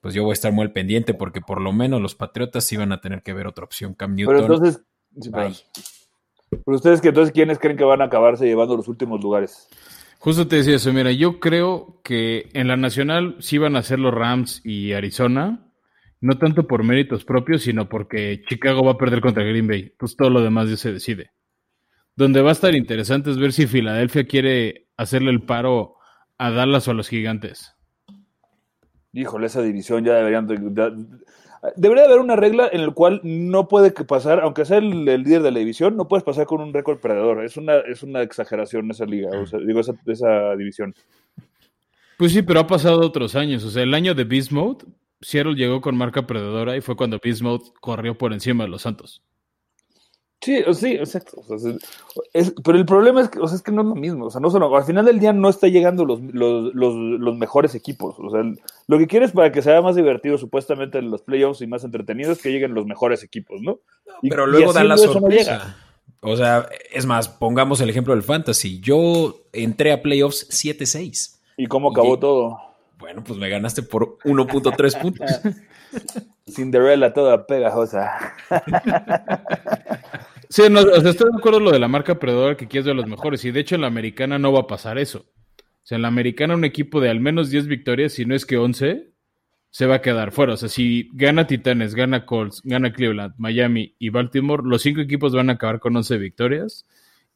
pues 0.00 0.14
yo 0.14 0.22
voy 0.22 0.30
a 0.30 0.34
estar 0.34 0.52
muy 0.52 0.62
al 0.64 0.72
pendiente 0.72 1.12
porque 1.12 1.40
por 1.40 1.60
lo 1.60 1.72
menos 1.72 2.00
los 2.00 2.14
Patriotas 2.14 2.64
sí 2.64 2.76
van 2.76 2.92
a 2.92 3.00
tener 3.00 3.22
que 3.22 3.32
ver 3.32 3.46
otra 3.48 3.64
opción. 3.64 3.94
Cam 3.94 4.14
Newton, 4.14 4.34
Pero 4.36 4.54
entonces, 4.54 4.84
sí, 5.20 5.30
pero 5.32 6.76
ustedes 6.76 7.00
que 7.00 7.08
entonces 7.08 7.32
quiénes 7.32 7.58
creen 7.58 7.76
que 7.76 7.84
van 7.84 8.00
a 8.02 8.04
acabarse 8.04 8.44
llevando 8.46 8.76
los 8.76 8.88
últimos 8.88 9.20
lugares. 9.22 9.68
Justo 10.18 10.46
te 10.46 10.56
decía 10.56 10.76
eso, 10.76 10.92
mira, 10.92 11.10
yo 11.12 11.40
creo 11.40 12.00
que 12.04 12.48
en 12.52 12.68
la 12.68 12.76
nacional 12.76 13.36
sí 13.40 13.58
van 13.58 13.74
a 13.74 13.82
ser 13.82 13.98
los 13.98 14.14
Rams 14.14 14.60
y 14.64 14.92
Arizona, 14.92 15.66
no 16.20 16.38
tanto 16.38 16.66
por 16.68 16.84
méritos 16.84 17.24
propios, 17.24 17.62
sino 17.62 17.88
porque 17.88 18.42
Chicago 18.48 18.84
va 18.84 18.92
a 18.92 18.98
perder 18.98 19.20
contra 19.20 19.42
Green 19.42 19.66
Bay, 19.66 19.92
pues 19.98 20.14
todo 20.16 20.30
lo 20.30 20.40
demás 20.40 20.68
ya 20.70 20.76
se 20.76 20.92
decide. 20.92 21.32
Donde 22.14 22.42
va 22.42 22.50
a 22.50 22.52
estar 22.52 22.74
interesante 22.74 23.30
es 23.30 23.38
ver 23.38 23.52
si 23.52 23.66
Filadelfia 23.66 24.24
quiere 24.26 24.86
hacerle 24.96 25.30
el 25.30 25.42
paro 25.42 25.96
a 26.38 26.50
Dallas 26.50 26.86
o 26.86 26.92
a 26.92 26.94
los 26.94 27.08
gigantes. 27.08 27.74
Híjole, 29.14 29.46
esa 29.46 29.62
división 29.62 30.04
ya 30.04 30.14
deberían. 30.14 30.46
de- 30.46 30.56
de- 30.58 31.06
debería 31.76 32.04
haber 32.04 32.18
una 32.18 32.36
regla 32.36 32.68
en 32.72 32.86
la 32.86 32.92
cual 32.92 33.20
no 33.22 33.68
puede 33.68 33.94
que 33.94 34.04
pasar, 34.04 34.40
aunque 34.40 34.64
sea 34.64 34.78
el, 34.78 35.04
líder 35.04 35.42
de 35.42 35.50
la 35.50 35.58
división, 35.58 35.96
no 35.96 36.08
puedes 36.08 36.24
pasar 36.24 36.46
con 36.46 36.60
un 36.60 36.72
récord 36.74 36.98
perdedor. 36.98 37.44
Es 37.44 37.56
una, 37.56 37.78
es 37.78 38.02
una 38.02 38.22
exageración 38.22 38.90
esa 38.90 39.06
liga, 39.06 39.30
o 39.30 39.46
sea, 39.46 39.58
digo, 39.60 39.80
esa, 39.80 39.94
esa 40.06 40.56
división. 40.56 40.94
Pues 42.18 42.32
sí, 42.32 42.42
pero 42.42 42.60
ha 42.60 42.66
pasado 42.66 43.00
otros 43.00 43.36
años, 43.36 43.64
o 43.64 43.70
sea, 43.70 43.82
el 43.82 43.94
año 43.94 44.14
de 44.14 44.24
Beast 44.24 44.52
Mode, 44.52 44.84
Seattle 45.20 45.54
llegó 45.54 45.80
con 45.80 45.96
marca 45.96 46.26
perdedora 46.26 46.76
y 46.76 46.80
fue 46.80 46.96
cuando 46.96 47.20
Beast 47.22 47.42
Mode 47.42 47.64
corrió 47.80 48.18
por 48.18 48.32
encima 48.32 48.64
de 48.64 48.70
los 48.70 48.82
Santos. 48.82 49.22
Sí, 50.42 50.60
sí, 50.74 50.94
exacto. 50.94 51.40
o 51.48 51.56
sea, 51.58 51.72
es- 52.32 52.52
pero 52.64 52.76
el 52.76 52.84
problema 52.84 53.20
es 53.20 53.28
que, 53.28 53.38
o 53.38 53.46
sea, 53.46 53.54
es 53.56 53.62
que 53.62 53.70
no 53.70 53.82
es 53.82 53.86
lo 53.88 53.94
mismo. 53.94 54.26
O 54.26 54.30
sea, 54.30 54.40
no 54.40 54.50
solo, 54.50 54.76
al 54.76 54.82
final 54.84 55.04
del 55.04 55.20
día 55.20 55.32
no 55.32 55.48
está 55.48 55.68
llegando 55.68 56.04
los, 56.04 56.20
los, 56.20 56.74
los, 56.74 56.94
los 56.94 57.36
mejores 57.38 57.76
equipos. 57.76 58.16
O 58.18 58.28
sea, 58.30 58.40
el- 58.40 58.60
lo 58.88 58.98
que 58.98 59.06
quieres 59.06 59.30
para 59.30 59.52
que 59.52 59.62
sea 59.62 59.80
más 59.82 59.94
divertido, 59.94 60.36
supuestamente, 60.38 60.98
en 60.98 61.10
los 61.12 61.22
playoffs 61.22 61.60
y 61.62 61.68
más 61.68 61.84
entretenido, 61.84 62.32
es 62.32 62.42
que 62.42 62.50
lleguen 62.50 62.74
los 62.74 62.86
mejores 62.86 63.22
equipos, 63.22 63.62
¿no? 63.62 63.78
Y- 64.20 64.30
Pero 64.30 64.46
luego 64.48 64.72
dan 64.72 64.88
la 64.88 64.96
no 64.96 65.02
sorpresa. 65.02 65.76
o 66.22 66.36
sea, 66.36 66.66
es 66.92 67.06
más, 67.06 67.28
pongamos 67.28 67.80
el 67.80 67.90
ejemplo 67.90 68.12
del 68.12 68.24
Fantasy. 68.24 68.80
Yo 68.80 69.36
entré 69.52 69.92
a 69.92 70.02
playoffs 70.02 70.48
7-6. 70.50 71.40
¿Y 71.56 71.66
cómo 71.68 71.92
acabó 71.92 72.16
Y- 72.16 72.20
todo? 72.20 72.58
Bueno, 72.98 73.22
pues 73.24 73.38
me 73.38 73.48
ganaste 73.48 73.82
por 73.82 74.18
1.3 74.24 74.96
puntos. 74.96 75.30
Cinderella 76.48 77.12
toda 77.14 77.46
pegajosa. 77.46 78.34
Sí, 80.52 80.64
no, 80.68 80.80
o 80.82 81.00
sea, 81.00 81.10
estoy 81.10 81.30
de 81.30 81.38
acuerdo 81.38 81.60
en 81.60 81.64
lo 81.64 81.70
de 81.70 81.78
la 81.78 81.88
marca 81.88 82.18
perdedora 82.18 82.58
que 82.58 82.66
aquí 82.66 82.76
es 82.76 82.84
de 82.84 82.92
los 82.92 83.06
mejores. 83.06 83.42
Y 83.46 83.52
de 83.52 83.60
hecho 83.60 83.74
en 83.74 83.80
la 83.80 83.86
americana 83.86 84.38
no 84.38 84.52
va 84.52 84.60
a 84.60 84.66
pasar 84.66 84.98
eso. 84.98 85.20
O 85.20 85.64
sea, 85.82 85.96
en 85.96 86.02
la 86.02 86.08
americana 86.08 86.54
un 86.54 86.66
equipo 86.66 87.00
de 87.00 87.08
al 87.08 87.20
menos 87.20 87.48
10 87.48 87.68
victorias, 87.68 88.12
si 88.12 88.26
no 88.26 88.34
es 88.34 88.44
que 88.44 88.58
11, 88.58 89.14
se 89.70 89.86
va 89.86 89.94
a 89.94 90.02
quedar 90.02 90.30
fuera. 90.30 90.52
O 90.52 90.56
sea, 90.58 90.68
si 90.68 91.08
gana 91.14 91.46
Titanes, 91.46 91.94
gana 91.94 92.26
Colts, 92.26 92.60
gana 92.64 92.92
Cleveland, 92.92 93.32
Miami 93.38 93.96
y 93.98 94.10
Baltimore, 94.10 94.62
los 94.62 94.82
cinco 94.82 95.00
equipos 95.00 95.34
van 95.34 95.48
a 95.48 95.54
acabar 95.54 95.80
con 95.80 95.96
11 95.96 96.18
victorias 96.18 96.86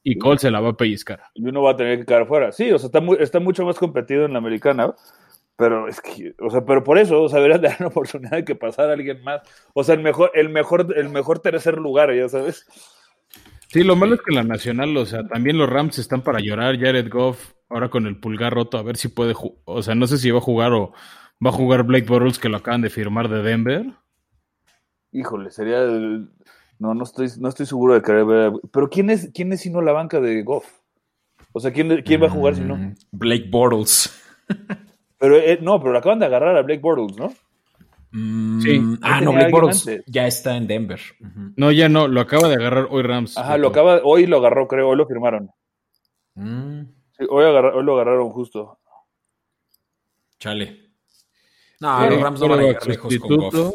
y 0.03 0.19
Colts 0.19 0.43
se 0.43 0.51
la 0.51 0.61
va 0.61 0.69
a 0.69 0.77
pellizcar. 0.77 1.23
Y 1.33 1.49
uno 1.49 1.63
va 1.63 1.71
a 1.71 1.77
tener 1.77 2.01
que 2.01 2.05
quedar 2.05 2.27
fuera. 2.27 2.53
Sí, 2.53 2.71
o 2.71 2.79
sea, 2.79 2.89
está, 2.89 3.01
muy, 3.01 3.17
está 3.19 3.41
mucho 3.41 3.65
más 3.65 3.79
competido 3.79 4.27
en 4.27 4.35
la 4.35 4.41
americana. 4.41 4.95
Pero 5.57 5.89
es 5.89 6.03
que, 6.03 6.35
o 6.39 6.51
sea, 6.51 6.67
pero 6.67 6.85
por 6.85 6.99
eso, 6.99 7.23
o 7.23 7.31
sea, 7.31 7.41
deberían 7.41 7.63
dar 7.63 7.81
la 7.81 7.87
oportunidad 7.87 8.33
de 8.33 8.45
que 8.45 8.55
pasara 8.57 8.93
alguien 8.93 9.23
más. 9.25 9.41
O 9.73 9.83
sea, 9.85 9.95
el 9.95 10.03
mejor, 10.03 10.33
el 10.35 10.51
mejor, 10.51 10.95
el 10.95 11.09
mejor 11.09 11.39
tercer 11.39 11.79
lugar, 11.79 12.15
ya 12.15 12.29
sabes. 12.29 12.67
Sí, 13.77 13.85
lo 13.85 13.95
malo 13.95 14.15
es 14.15 14.23
que 14.23 14.35
la 14.35 14.43
nacional, 14.43 14.97
o 14.97 15.05
sea, 15.05 15.29
también 15.29 15.59
los 15.59 15.69
Rams 15.69 15.99
están 15.99 16.23
para 16.23 16.41
llorar. 16.41 16.79
Jared 16.81 17.11
Goff, 17.11 17.53
ahora 17.69 17.91
con 17.91 18.07
el 18.07 18.19
pulgar 18.19 18.55
roto, 18.55 18.79
a 18.79 18.83
ver 18.83 18.97
si 18.97 19.09
puede 19.09 19.35
jugar. 19.35 19.59
O 19.67 19.83
sea, 19.83 19.95
no 19.95 20.07
sé 20.07 20.17
si 20.17 20.31
va 20.31 20.39
a 20.39 20.41
jugar 20.41 20.73
o 20.73 20.95
va 21.45 21.51
a 21.51 21.53
jugar 21.53 21.83
Blake 21.83 22.07
Bortles, 22.07 22.39
que 22.39 22.49
lo 22.49 22.57
acaban 22.57 22.81
de 22.81 22.89
firmar 22.89 23.29
de 23.29 23.43
Denver. 23.43 23.85
Híjole, 25.13 25.51
sería. 25.51 25.83
el- 25.83 26.31
No, 26.79 26.95
no 26.95 27.05
estoy, 27.05 27.29
no 27.39 27.51
estoy 27.51 27.67
seguro 27.67 28.01
de 28.01 28.25
ver. 28.25 28.53
Pero 28.73 28.89
¿quién 28.89 29.11
es, 29.11 29.31
quién 29.35 29.53
es 29.53 29.61
si 29.61 29.69
no 29.69 29.83
la 29.83 29.93
banca 29.93 30.21
de 30.23 30.43
Goff? 30.43 30.65
O 31.53 31.61
sea, 31.61 31.71
¿quién, 31.71 32.01
quién 32.01 32.23
va 32.23 32.29
a 32.29 32.31
jugar 32.31 32.55
si 32.55 32.63
no? 32.63 32.77
Mm, 32.77 32.95
Blake 33.13 33.49
Bortles. 33.51 34.11
Pero 35.19 35.37
eh, 35.37 35.59
no, 35.61 35.79
pero 35.81 35.93
lo 35.93 35.99
acaban 35.99 36.19
de 36.19 36.25
agarrar 36.25 36.57
a 36.57 36.63
Blake 36.63 36.81
Bortles, 36.81 37.19
¿no? 37.19 37.35
Mm, 38.13 38.61
Sí. 38.61 38.81
Ah, 39.03 39.17
Ahí 39.19 39.25
no, 39.25 39.33
Blake 39.33 40.03
ya 40.07 40.27
está 40.27 40.57
en 40.57 40.67
Denver. 40.67 41.01
Ujú. 41.21 41.53
No, 41.57 41.73
ya 41.73 41.89
no, 41.89 42.09
lo 42.09 42.21
acaba 42.21 42.49
de 42.49 42.55
agarrar 42.55 42.89
hoy 42.91 43.03
Rams. 43.03 43.37
Ajá, 43.37 43.59
lo 43.59 43.69
acaba, 43.69 44.01
hoy 44.05 44.27
lo 44.27 44.39
agarró, 44.39 44.67
creo, 44.69 44.89
hoy 44.89 44.97
lo 44.97 45.07
firmaron. 45.07 45.51
Mm, 46.35 46.83
Sí, 47.19 47.25
hoy, 47.31 47.45
agarra- 47.45 47.75
hoy 47.75 47.83
lo 47.85 47.95
agarraron 47.95 48.31
justo. 48.31 48.79
chale. 50.39 50.91
No, 51.81 52.09
los 52.11 52.21
Rams 52.21 52.41
no 52.41 52.49
van 52.49 52.59
a 52.61 52.63
llegar 52.63 52.87
lejos 52.87 53.19
con. 53.19 53.37
Goff. 53.37 53.75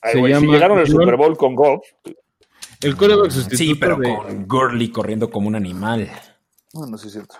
Ay, 0.00 0.12
Se 0.12 0.18
si 0.22 0.28
llama 0.28 0.52
llegaron 0.52 0.78
al 0.78 0.86
Super 0.86 1.16
Bowl 1.16 1.36
con 1.36 1.54
Goff, 1.54 1.84
El 2.80 2.96
coreback 2.96 3.30
sustituto 3.30 3.56
Sí, 3.56 3.74
pero 3.74 3.96
de, 3.96 4.14
con 4.14 4.46
Gurley 4.46 4.90
corriendo 4.90 5.28
como 5.30 5.48
un 5.48 5.54
animal. 5.56 6.08
bueno, 6.72 6.96
sí 6.98 7.08
es 7.08 7.14
cierto. 7.14 7.34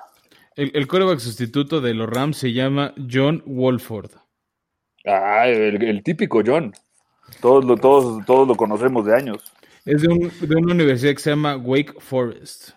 el, 0.56 0.72
el 0.74 0.88
quarterback 0.88 1.18
sustituto 1.20 1.80
de 1.80 1.94
los 1.94 2.08
Rams 2.08 2.36
se 2.38 2.52
llama 2.52 2.94
John 3.10 3.42
Wolford. 3.46 4.10
Ah, 5.08 5.48
el, 5.48 5.82
el 5.82 6.02
típico 6.02 6.42
John. 6.44 6.72
Todos 7.40 7.64
lo, 7.64 7.76
todos, 7.76 8.24
todos 8.26 8.46
lo 8.46 8.54
conocemos 8.56 9.06
de 9.06 9.14
años. 9.14 9.52
Es 9.84 10.02
de, 10.02 10.08
un- 10.08 10.32
de 10.40 10.56
una 10.56 10.74
universidad 10.74 11.12
que 11.14 11.18
se 11.20 11.30
llama 11.30 11.56
Wake 11.56 11.94
Forest. 11.98 12.70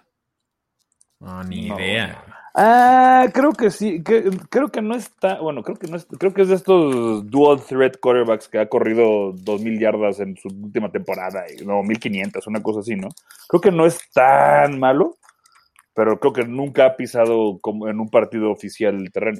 No, 1.19 1.43
ni 1.43 1.67
No. 1.67 1.77
idea. 1.79 2.23
Ah, 2.53 3.27
creo 3.33 3.53
que 3.53 3.69
sí, 3.69 4.03
que- 4.03 4.29
creo 4.49 4.69
que 4.69 4.81
no 4.81 4.95
está, 4.95 5.39
bueno, 5.39 5.63
creo 5.63 5.77
que 5.77 5.87
no 5.87 5.95
es, 5.95 6.05
creo 6.19 6.33
que 6.33 6.41
es 6.41 6.49
de 6.49 6.55
estos 6.55 7.29
dual 7.29 7.61
threat 7.61 7.97
quarterbacks 7.97 8.49
que 8.49 8.59
ha 8.59 8.67
corrido 8.67 9.31
2000 9.33 9.79
yardas 9.79 10.19
en 10.19 10.35
su 10.35 10.49
última 10.49 10.91
temporada, 10.91 11.45
y- 11.49 11.65
no, 11.65 11.81
1500, 11.81 12.47
una 12.47 12.61
cosa 12.61 12.81
así, 12.81 12.95
¿no? 12.95 13.07
Creo 13.47 13.61
que 13.61 13.71
no 13.71 13.85
es 13.85 13.99
tan 14.13 14.79
malo, 14.79 15.17
pero 15.93 16.19
creo 16.19 16.33
que 16.33 16.43
nunca 16.45 16.85
ha 16.87 16.95
pisado 16.97 17.59
como 17.61 17.87
en 17.87 17.99
un 18.01 18.09
partido 18.09 18.51
oficial 18.51 18.95
el 18.95 19.11
terreno. 19.13 19.39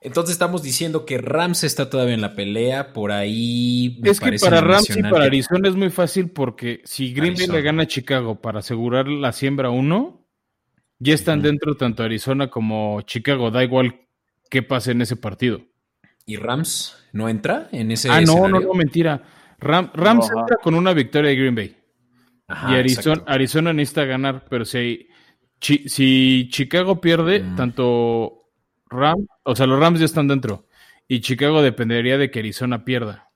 Entonces 0.00 0.32
estamos 0.32 0.62
diciendo 0.62 1.04
que 1.04 1.18
Rams 1.18 1.64
está 1.64 1.90
todavía 1.90 2.14
en 2.14 2.20
la 2.20 2.34
pelea. 2.36 2.92
Por 2.92 3.10
ahí. 3.10 3.98
me 4.00 4.10
Es 4.10 4.20
que 4.20 4.36
para 4.40 4.60
Rams 4.60 4.90
y 4.96 5.02
para 5.02 5.20
que- 5.22 5.26
Arizona 5.26 5.68
es 5.68 5.74
muy 5.74 5.90
fácil 5.90 6.30
porque 6.30 6.80
si 6.84 7.12
Green 7.12 7.34
Bay 7.34 7.48
le 7.48 7.62
gana 7.62 7.82
a 7.82 7.86
Chicago 7.86 8.40
para 8.40 8.60
asegurar 8.60 9.08
la 9.08 9.32
siembra 9.32 9.70
1, 9.70 10.24
ya 11.00 11.14
están 11.14 11.42
dentro 11.42 11.76
tanto 11.76 12.02
Arizona 12.04 12.48
como 12.48 13.00
Chicago. 13.02 13.50
Da 13.50 13.64
igual 13.64 14.02
qué 14.50 14.62
pase 14.62 14.92
en 14.92 15.02
ese 15.02 15.16
partido. 15.16 15.62
¿Y 16.26 16.36
Rams 16.36 16.96
no 17.12 17.28
entra 17.28 17.68
en 17.72 17.90
ese 17.90 18.08
ah, 18.10 18.20
no, 18.20 18.26
no, 18.26 18.32
escenario? 18.44 18.68
no, 18.68 18.74
mentira. 18.74 19.22
Ram- 19.60 19.90
Rams 19.94 20.30
entra 20.30 20.58
con 20.62 20.74
una 20.74 20.92
victoria 20.92 21.30
de 21.30 21.36
Green 21.36 21.54
Bay. 21.56 21.76
Ajá, 22.46 22.70
y 22.72 22.78
Arizona, 22.78 23.14
exacto. 23.14 23.32
Arizona 23.32 23.72
necesita 23.72 24.04
ganar, 24.04 24.44
pero 24.48 24.64
si, 24.64 25.08
chi- 25.60 25.88
si 25.88 26.48
Chicago 26.50 27.00
pierde, 27.00 27.40
Mm. 27.40 27.56
tanto 27.56 28.37
Rams, 28.90 29.26
o 29.42 29.54
sea, 29.56 29.66
los 29.66 29.78
Rams 29.80 29.98
ya 30.00 30.04
están 30.06 30.28
dentro. 30.28 30.64
Y 31.06 31.20
Chicago 31.20 31.62
dependería 31.62 32.18
de 32.18 32.30
que 32.30 32.40
Arizona 32.40 32.84
pierda. 32.84 33.28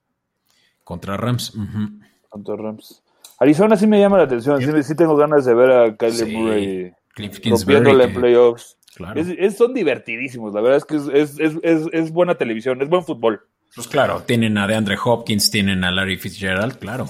Contra 0.85 1.17
Rams. 1.17 1.55
ujú. 1.55 2.01
Tanto 2.31 2.57
Rams. 2.57 3.03
Arizona 3.39 3.77
sí 3.77 3.87
me 3.87 3.99
llama 4.01 4.19
la 4.19 4.25
atención, 4.25 4.61
sí, 4.61 4.83
sí 4.83 4.95
tengo 4.95 5.17
ganas 5.17 5.45
de 5.45 5.55
ver 5.55 5.71
a 5.71 5.97
Kyler 5.97 6.15
Sí. 6.27 6.37
Murray 6.37 6.93
rompiéndola 7.17 8.05
en 8.05 8.15
playoffs. 8.15 8.77
claro. 8.95 9.21
Es, 9.21 9.29
es- 9.39 9.57
son 9.57 9.75
divertidísimos, 9.75 10.55
la 10.55 10.61
verdad 10.61 10.79
es 10.79 10.85
que 10.85 10.97
es, 10.97 11.09
es, 11.13 11.39
es, 11.41 11.59
es, 11.63 11.87
es 11.93 12.11
buena 12.13 12.37
televisión, 12.37 12.81
es 12.83 12.89
buen 12.89 13.05
fútbol. 13.05 13.41
Pues 13.75 13.89
claro, 13.89 14.23
tienen 14.27 14.59
a 14.59 14.67
DeAndre 14.67 14.97
Hopkins, 15.03 15.51
tienen 15.51 15.83
a 15.83 15.91
Larry 15.91 16.19
Fitzgerald, 16.19 16.79
claro. 16.79 17.09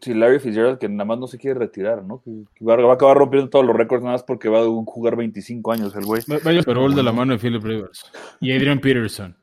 Sí, 0.00 0.12
Larry 0.12 0.40
Fitzgerald 0.40 0.78
que 0.78 0.88
nada 0.88 1.06
más 1.06 1.18
no 1.18 1.26
se 1.26 1.38
quiere 1.38 1.58
retirar, 1.58 2.04
¿no? 2.04 2.22
Que 2.22 2.64
va, 2.64 2.74
a 2.74 2.94
acabar 2.94 3.16
rompiendo 3.16 3.48
todos 3.48 3.64
los 3.64 3.74
récords 3.74 4.02
nada 4.02 4.14
más 4.14 4.22
porque 4.22 4.48
va 4.48 4.60
a 4.60 4.64
jugar 4.64 5.16
25 5.16 5.72
años 5.72 5.94
el 5.96 6.04
güey. 6.04 6.22
Vaya 6.44 6.60
pero 6.64 6.88
de 6.90 7.02
la 7.02 7.12
mano 7.12 7.32
de 7.32 7.38
Philip 7.38 7.62
Rivers 7.62 8.10
y 8.40 8.52
Adrian 8.52 8.80
Peterson. 8.80 9.36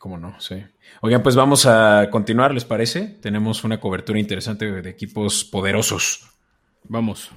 ¿Cómo 0.00 0.18
no? 0.18 0.38
Sí. 0.40 0.62
Oigan, 1.00 1.22
pues 1.22 1.36
vamos 1.36 1.66
a 1.66 2.08
continuar, 2.10 2.52
¿les 2.54 2.64
parece? 2.64 3.18
Tenemos 3.20 3.64
una 3.64 3.80
cobertura 3.80 4.18
interesante 4.18 4.70
de 4.70 4.90
equipos 4.90 5.44
poderosos. 5.44 6.30
Vamos. 6.84 7.30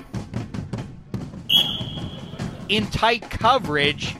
In 2.67 2.85
tight 2.87 3.23
coverage. 3.39 4.15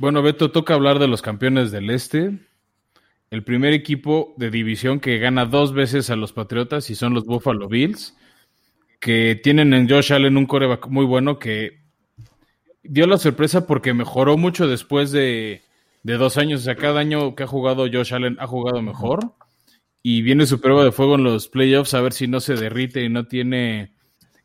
Bueno, 0.00 0.22
Beto, 0.22 0.50
toca 0.50 0.72
hablar 0.72 0.98
de 0.98 1.08
los 1.08 1.20
campeones 1.20 1.70
del 1.70 1.90
Este. 1.90 2.38
El 3.30 3.44
primer 3.44 3.74
equipo 3.74 4.32
de 4.38 4.50
división 4.50 4.98
que 4.98 5.18
gana 5.18 5.44
dos 5.44 5.74
veces 5.74 6.08
a 6.08 6.16
los 6.16 6.32
Patriotas 6.32 6.88
y 6.88 6.94
son 6.94 7.12
los 7.12 7.26
Buffalo 7.26 7.68
Bills, 7.68 8.16
que 8.98 9.38
tienen 9.42 9.74
en 9.74 9.86
Josh 9.86 10.14
Allen 10.14 10.38
un 10.38 10.46
coreback 10.46 10.88
muy 10.88 11.04
bueno 11.04 11.38
que 11.38 11.82
dio 12.82 13.06
la 13.06 13.18
sorpresa 13.18 13.66
porque 13.66 13.92
mejoró 13.92 14.38
mucho 14.38 14.66
después 14.66 15.12
de, 15.12 15.64
dos 16.02 16.38
años. 16.38 16.62
O 16.62 16.64
sea, 16.64 16.76
cada 16.76 17.00
año 17.00 17.34
que 17.34 17.42
ha 17.42 17.46
jugado 17.46 17.86
Josh 17.92 18.14
Allen 18.14 18.38
ha 18.40 18.46
jugado 18.46 18.80
mejor. 18.80 19.34
Y 20.02 20.22
viene 20.22 20.46
su 20.46 20.62
prueba 20.62 20.82
de 20.82 20.92
fuego 20.92 21.16
en 21.16 21.24
los 21.24 21.48
playoffs 21.48 21.92
a 21.92 22.00
ver 22.00 22.14
si 22.14 22.26
no 22.26 22.40
se 22.40 22.54
derrite 22.54 23.04
y 23.04 23.10
no 23.10 23.26
tiene 23.26 23.92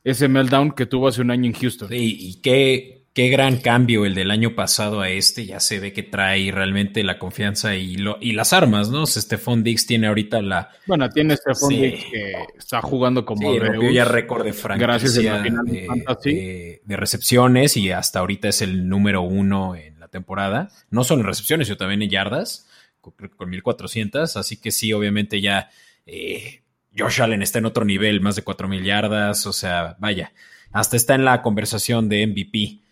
ese 0.04 0.28
meltdown 0.28 0.72
que 0.72 0.86
tuvo 0.86 1.08
hace 1.08 1.22
un 1.22 1.32
año 1.32 1.46
en 1.46 1.54
Houston. 1.54 1.88
Sí, 1.88 2.18
y 2.20 2.42
qué, 2.42 2.95
qué 3.16 3.30
gran 3.30 3.58
cambio 3.58 4.06
el 4.06 4.14
del 4.14 4.30
año 4.30 4.56
pasado 4.56 5.00
a 5.00 5.10
este. 5.10 5.46
Ya 5.46 5.60
se 5.60 5.80
ve 5.80 5.94
que 5.94 6.04
trae 6.04 6.52
realmente 6.52 7.02
la 7.04 7.18
confianza 7.18 7.76
y, 7.76 7.96
lo, 7.96 8.18
y 8.20 8.34
las 8.34 8.52
armas, 8.54 8.90
¿no? 8.90 9.08
Stephon 9.08 9.64
Dix 9.64 9.88
tiene 9.88 10.08
ahorita 10.08 10.42
la. 10.42 10.70
Bueno, 10.86 11.10
tiene 11.10 11.38
Stephon 11.38 11.70
Dix 11.70 12.04
que 12.12 12.34
está 12.58 12.82
jugando 12.82 13.26
como. 13.26 13.54
Sí, 13.54 13.94
ya 13.94 14.06
récord 14.06 14.44
de 14.44 14.54
franquicia 14.54 15.40
de, 15.40 16.82
de, 16.84 16.98
recepciones 16.98 17.78
y 17.78 17.90
hasta 17.90 18.20
ahorita 18.20 18.50
es 18.50 18.62
el 18.62 18.88
número 18.90 19.22
uno 19.22 19.76
en 19.76 19.98
la 20.00 20.10
temporada. 20.10 20.68
No 20.92 21.06
solo 21.06 21.22
en 21.22 21.28
recepciones, 21.28 21.68
sino 21.68 21.78
también 21.78 22.02
en 22.02 22.10
yardas, 22.10 22.68
con 23.00 23.50
1400. 23.50 24.36
Así 24.36 24.58
que 24.58 24.72
sí, 24.72 24.92
obviamente 24.94 25.42
ya. 25.42 25.70
Eh, 26.06 26.62
Josh 26.98 27.22
Allen 27.22 27.42
está 27.42 27.60
en 27.60 27.66
otro 27.66 27.84
nivel, 27.84 28.22
más 28.22 28.36
de 28.36 28.44
4000 28.44 28.84
yardas. 28.84 29.46
O 29.48 29.54
sea, 29.54 29.96
vaya. 30.00 30.34
Hasta 30.74 30.98
está 30.98 31.16
en 31.16 31.24
la 31.24 31.42
conversación 31.42 32.10
de 32.10 32.28
MVP. 32.28 32.85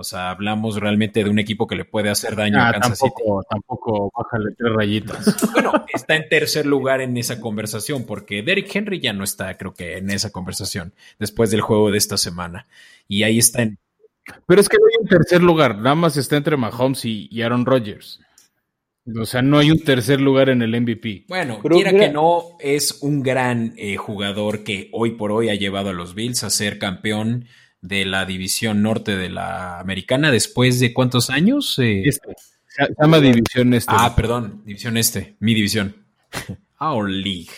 O 0.00 0.04
sea, 0.04 0.30
hablamos 0.30 0.80
realmente 0.80 1.22
de 1.22 1.28
un 1.28 1.38
equipo 1.38 1.66
que 1.66 1.76
le 1.76 1.84
puede 1.84 2.08
hacer 2.08 2.34
daño 2.34 2.58
a 2.58 2.70
ah, 2.70 2.72
Kansas 2.72 2.98
tampoco, 2.98 3.42
City. 3.42 3.48
Tampoco 3.50 4.12
bájale 4.16 4.54
tres 4.56 4.72
rayitas. 4.72 5.36
bueno, 5.52 5.84
está 5.92 6.16
en 6.16 6.28
tercer 6.28 6.64
lugar 6.64 7.02
en 7.02 7.16
esa 7.18 7.38
conversación, 7.38 8.04
porque 8.06 8.42
Derrick 8.42 8.74
Henry 8.74 8.98
ya 8.98 9.12
no 9.12 9.24
está, 9.24 9.56
creo 9.58 9.74
que, 9.74 9.98
en 9.98 10.10
esa 10.10 10.30
conversación 10.30 10.94
después 11.18 11.50
del 11.50 11.60
juego 11.60 11.90
de 11.90 11.98
esta 11.98 12.16
semana. 12.16 12.66
Y 13.08 13.24
ahí 13.24 13.38
está 13.38 13.62
en. 13.62 13.78
Pero 14.46 14.60
es 14.60 14.68
que 14.70 14.78
no 14.78 14.86
hay 14.86 15.02
un 15.02 15.08
tercer 15.08 15.42
lugar, 15.42 15.76
nada 15.76 15.94
más 15.94 16.16
está 16.16 16.36
entre 16.36 16.56
Mahomes 16.56 17.04
y, 17.04 17.42
Aaron 17.42 17.66
Rodgers. 17.66 18.20
O 19.20 19.26
sea, 19.26 19.42
no 19.42 19.58
hay 19.58 19.70
un 19.70 19.82
tercer 19.82 20.20
lugar 20.20 20.48
en 20.48 20.62
el 20.62 20.80
MVP. 20.80 21.26
Bueno, 21.28 21.58
Pero 21.62 21.74
quiera 21.74 21.92
que 21.92 22.10
no, 22.10 22.56
es 22.58 23.02
un 23.02 23.22
gran 23.22 23.74
eh, 23.76 23.96
jugador 23.96 24.62
que 24.64 24.88
hoy 24.92 25.12
por 25.12 25.32
hoy 25.32 25.50
ha 25.50 25.54
llevado 25.54 25.90
a 25.90 25.92
los 25.92 26.14
Bills 26.14 26.42
a 26.44 26.50
ser 26.50 26.78
campeón 26.78 27.46
de 27.82 28.04
la 28.04 28.26
división 28.26 28.82
norte 28.82 29.16
de 29.16 29.30
la 29.30 29.80
americana 29.80 30.30
después 30.30 30.80
de 30.80 30.92
cuántos 30.92 31.30
años? 31.30 31.78
Eh, 31.78 32.02
este. 32.06 32.34
Se 32.68 32.94
llama 33.00 33.20
división 33.20 33.74
este. 33.74 33.92
Ah, 33.96 34.14
perdón, 34.14 34.62
división 34.64 34.96
este, 34.96 35.36
mi 35.40 35.54
división. 35.54 35.96
Our 36.80 37.08
League. 37.08 37.50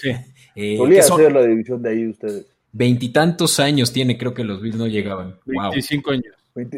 Sí. 0.00 0.10
Eh, 0.54 0.76
Solía 0.76 1.02
ser 1.02 1.32
la 1.32 1.46
división 1.46 1.80
de 1.80 1.88
ahí 1.88 2.06
ustedes. 2.08 2.44
Veintitantos 2.72 3.58
años 3.58 3.90
tiene, 3.90 4.18
creo 4.18 4.34
que 4.34 4.44
los 4.44 4.60
Bills 4.60 4.76
no 4.76 4.86
llegaban. 4.86 5.38
25 5.46 6.10
años. 6.10 6.34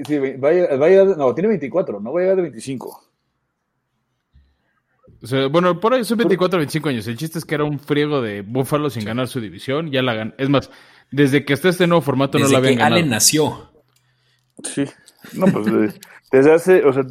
sí, 0.07 0.19
vaya, 0.39 1.05
no, 1.05 1.35
tiene 1.35 1.49
24, 1.49 1.99
no 1.99 2.13
va 2.13 2.21
a 2.21 2.23
llegar 2.23 2.37
de 2.37 2.43
25. 2.43 3.05
O 5.25 5.27
sea, 5.27 5.47
bueno, 5.47 5.81
por 5.81 5.95
ahí 5.95 6.05
son 6.05 6.19
24, 6.19 6.59
25 6.59 6.89
años. 6.91 7.07
El 7.07 7.17
chiste 7.17 7.39
es 7.39 7.47
que 7.47 7.55
era 7.55 7.65
un 7.65 7.81
friego 7.81 8.21
de 8.21 8.43
Búfalo 8.43 8.91
sin 8.91 9.07
ganar 9.07 9.27
su 9.27 9.41
división. 9.41 9.91
Ya 9.91 10.03
la 10.03 10.13
gan 10.13 10.35
Es 10.37 10.51
más, 10.51 10.71
desde 11.11 11.47
que 11.47 11.55
está 11.55 11.71
este 11.71 11.87
nuevo 11.87 12.03
formato 12.03 12.39
no 12.39 12.47
la 12.47 12.59
habían 12.59 12.77
que 12.77 12.83
Allen 12.83 13.09
nació. 13.09 13.73
Sí. 14.63 14.85
No, 15.33 15.47
pues 15.47 15.65
desde 16.31 16.53
hace, 16.53 16.85
o 16.85 16.93
sea, 16.93 17.05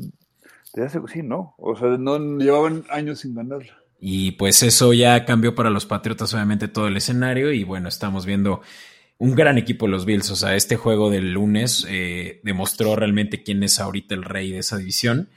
desde 0.76 0.86
hace, 0.86 1.00
sí, 1.12 1.24
no. 1.24 1.56
O 1.58 1.76
sea, 1.76 1.88
no 1.98 2.38
llevaban 2.38 2.86
años 2.92 3.22
sin 3.22 3.34
ganar. 3.34 3.64
Y 4.00 4.34
pues 4.34 4.62
eso 4.62 4.94
ya 4.94 5.26
cambió 5.26 5.56
para 5.56 5.72
los 5.72 5.88
Patriotas, 5.88 6.36
obviamente, 6.36 6.68
todo 6.68 6.86
el 6.86 6.98
escenario. 6.98 7.52
Y 7.52 7.64
bueno, 7.64 7.90
estamos 7.90 8.28
viendo 8.28 8.62
un 9.18 9.34
gran 9.34 9.58
equipo 9.58 9.88
los 9.88 10.06
Bills. 10.06 10.30
O 10.30 10.36
sea, 10.36 10.56
este 10.56 10.76
juego 10.76 11.10
del 11.10 11.34
lunes 11.34 11.88
eh, 11.90 12.42
demostró 12.44 12.96
realmente 12.96 13.42
quién 13.42 13.64
es 13.64 13.80
ahorita 13.80 14.14
el 14.14 14.24
rey 14.24 14.52
de 14.52 14.60
esa 14.60 14.78
división. 14.78 15.30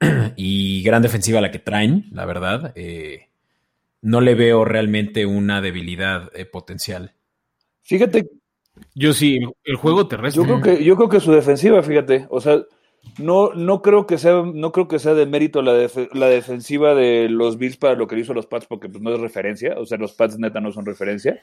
y 0.36 0.82
gran 0.82 1.02
defensiva 1.02 1.40
la 1.40 1.50
que 1.50 1.58
traen, 1.58 2.06
la 2.12 2.24
verdad. 2.24 2.72
Eh, 2.74 3.28
no 4.02 4.20
le 4.20 4.34
veo 4.34 4.64
realmente 4.64 5.26
una 5.26 5.60
debilidad 5.60 6.30
eh, 6.34 6.46
potencial. 6.46 7.12
Fíjate. 7.82 8.28
Yo 8.94 9.12
sí, 9.12 9.40
el 9.64 9.76
juego 9.76 10.08
terrestre. 10.08 10.42
Yo 10.42 10.46
creo 10.46 10.62
que, 10.62 10.84
yo 10.84 10.96
creo 10.96 11.08
que 11.08 11.20
su 11.20 11.32
defensiva, 11.32 11.82
fíjate, 11.82 12.26
o 12.30 12.40
sea, 12.40 12.62
no, 13.18 13.52
no 13.54 13.82
creo 13.82 14.06
que 14.06 14.16
sea, 14.16 14.42
no 14.42 14.72
creo 14.72 14.88
que 14.88 14.98
sea 14.98 15.14
de 15.14 15.26
mérito 15.26 15.60
la, 15.60 15.86
la 16.12 16.28
defensiva 16.28 16.94
de 16.94 17.28
los 17.28 17.58
Bills 17.58 17.76
para 17.76 17.94
lo 17.94 18.06
que 18.06 18.18
hizo 18.18 18.32
los 18.32 18.46
Pats, 18.46 18.66
porque 18.66 18.88
pues, 18.88 19.02
no 19.02 19.12
es 19.12 19.20
referencia, 19.20 19.74
o 19.76 19.84
sea, 19.84 19.98
los 19.98 20.12
Pats 20.12 20.38
neta 20.38 20.60
no 20.60 20.72
son 20.72 20.86
referencia. 20.86 21.40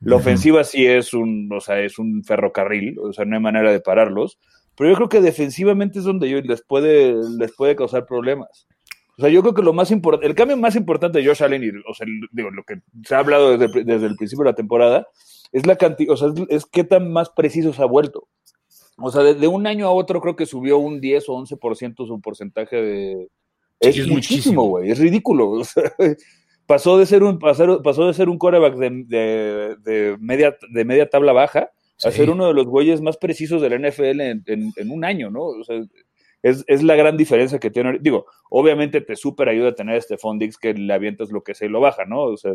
La 0.00 0.16
ofensiva 0.16 0.64
sí 0.64 0.86
es 0.86 1.12
un, 1.12 1.50
o 1.52 1.60
sea, 1.60 1.78
es 1.80 1.98
un 1.98 2.24
ferrocarril, 2.24 2.98
o 2.98 3.12
sea, 3.12 3.26
no 3.26 3.36
hay 3.36 3.42
manera 3.42 3.70
de 3.70 3.80
pararlos. 3.80 4.38
Pero 4.80 4.92
yo 4.92 4.96
creo 4.96 5.08
que 5.10 5.20
defensivamente 5.20 5.98
es 5.98 6.06
donde 6.06 6.30
yo 6.30 6.40
les 6.40 6.62
puede, 6.62 7.14
les 7.38 7.52
puede 7.52 7.76
causar 7.76 8.06
problemas. 8.06 8.66
O 9.18 9.20
sea, 9.20 9.28
yo 9.28 9.42
creo 9.42 9.52
que 9.52 9.60
lo 9.60 9.74
más 9.74 9.90
importante, 9.90 10.26
el 10.26 10.34
cambio 10.34 10.56
más 10.56 10.74
importante 10.74 11.18
de 11.18 11.26
Josh 11.26 11.42
Allen, 11.42 11.62
y, 11.62 11.68
o 11.86 11.92
sea, 11.92 12.06
digo, 12.32 12.50
lo 12.50 12.64
que 12.64 12.80
se 13.04 13.14
ha 13.14 13.18
hablado 13.18 13.58
desde, 13.58 13.84
desde 13.84 14.06
el 14.06 14.16
principio 14.16 14.42
de 14.42 14.52
la 14.52 14.56
temporada, 14.56 15.06
es 15.52 15.66
la 15.66 15.76
cantidad, 15.76 16.14
o 16.14 16.16
sea, 16.16 16.28
es, 16.48 16.64
qué 16.64 16.82
tan 16.82 17.12
más 17.12 17.28
preciso 17.28 17.74
se 17.74 17.82
ha 17.82 17.84
vuelto. 17.84 18.26
O 18.96 19.10
sea, 19.10 19.22
de, 19.22 19.46
un 19.48 19.66
año 19.66 19.86
a 19.86 19.90
otro 19.90 20.18
creo 20.22 20.34
que 20.34 20.46
subió 20.46 20.78
un 20.78 20.98
10 20.98 21.28
o 21.28 21.34
11% 21.34 22.06
su 22.06 22.20
porcentaje 22.22 22.76
de... 22.76 23.28
es, 23.80 24.08
muchísimo, 24.08 24.64
güey, 24.64 24.90
es 24.90 24.98
ridículo. 24.98 25.50
O 25.50 25.64
sea, 25.64 25.92
pasó 26.66 26.96
de 26.96 27.04
ser 27.04 27.22
un, 27.22 27.38
pasó, 27.38 27.82
pasó 27.82 28.06
de 28.06 28.14
ser 28.14 28.30
un 28.30 28.38
coreback 28.38 28.76
de, 28.76 29.76
de, 29.78 30.16
media, 30.20 30.56
de 30.70 30.84
media 30.86 31.10
tabla 31.10 31.34
baja 31.34 31.70
a 32.04 32.10
ser 32.10 32.30
uno 32.30 32.46
de 32.46 32.54
los 32.54 32.66
güeyes 32.66 33.00
más 33.00 33.16
precisos 33.16 33.60
de 33.60 33.70
la 33.70 33.78
NFL 33.78 34.20
en, 34.20 34.44
en, 34.46 34.90
un 34.90 35.04
año, 35.04 35.30
¿no? 35.30 35.42
O 35.42 35.64
sea, 35.64 35.82
es, 36.42 36.64
es, 36.66 36.82
la 36.82 36.96
gran 36.96 37.16
diferencia 37.16 37.58
que 37.58 37.70
tiene. 37.70 37.98
Digo, 38.00 38.26
obviamente 38.48 39.00
te 39.00 39.16
súper 39.16 39.48
ayuda 39.48 39.70
a 39.70 39.74
tener 39.74 39.96
este 39.96 40.16
Fondix 40.16 40.56
que 40.56 40.72
le 40.72 40.92
avientas 40.92 41.30
lo 41.30 41.42
que 41.42 41.54
sea 41.54 41.68
y 41.68 41.70
lo 41.70 41.80
baja, 41.80 42.06
¿no? 42.06 42.22
O 42.22 42.36
sea, 42.36 42.52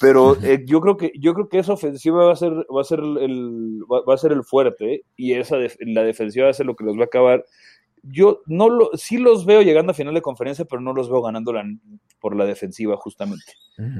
pero 0.00 0.34
eh, 0.42 0.64
yo 0.66 0.80
creo 0.80 0.96
que 0.96 1.12
yo 1.14 1.34
creo 1.34 1.48
que 1.48 1.58
esa 1.58 1.74
ofensiva 1.74 2.24
va 2.24 2.32
a 2.32 2.36
ser 2.36 2.52
va 2.52 2.80
a 2.80 2.84
ser 2.84 3.00
el 3.00 3.82
va, 3.82 4.14
a 4.14 4.18
ser 4.18 4.32
el 4.32 4.44
fuerte 4.44 5.04
y 5.14 5.34
esa 5.34 5.56
la 5.80 6.02
defensiva 6.02 6.46
va 6.46 6.50
a 6.50 6.54
ser 6.54 6.64
lo 6.64 6.74
que 6.74 6.84
los 6.84 6.96
va 6.96 7.02
a 7.02 7.04
acabar. 7.04 7.44
Yo 8.02 8.40
no 8.46 8.70
lo 8.70 8.90
sí 8.94 9.18
los 9.18 9.44
veo 9.44 9.60
llegando 9.60 9.92
a 9.92 9.94
final 9.94 10.14
de 10.14 10.22
conferencia, 10.22 10.64
pero 10.64 10.80
no 10.80 10.94
los 10.94 11.10
veo 11.10 11.20
ganando 11.20 11.52
por 12.18 12.34
la 12.34 12.46
defensiva 12.46 12.96
justamente. 12.96 13.52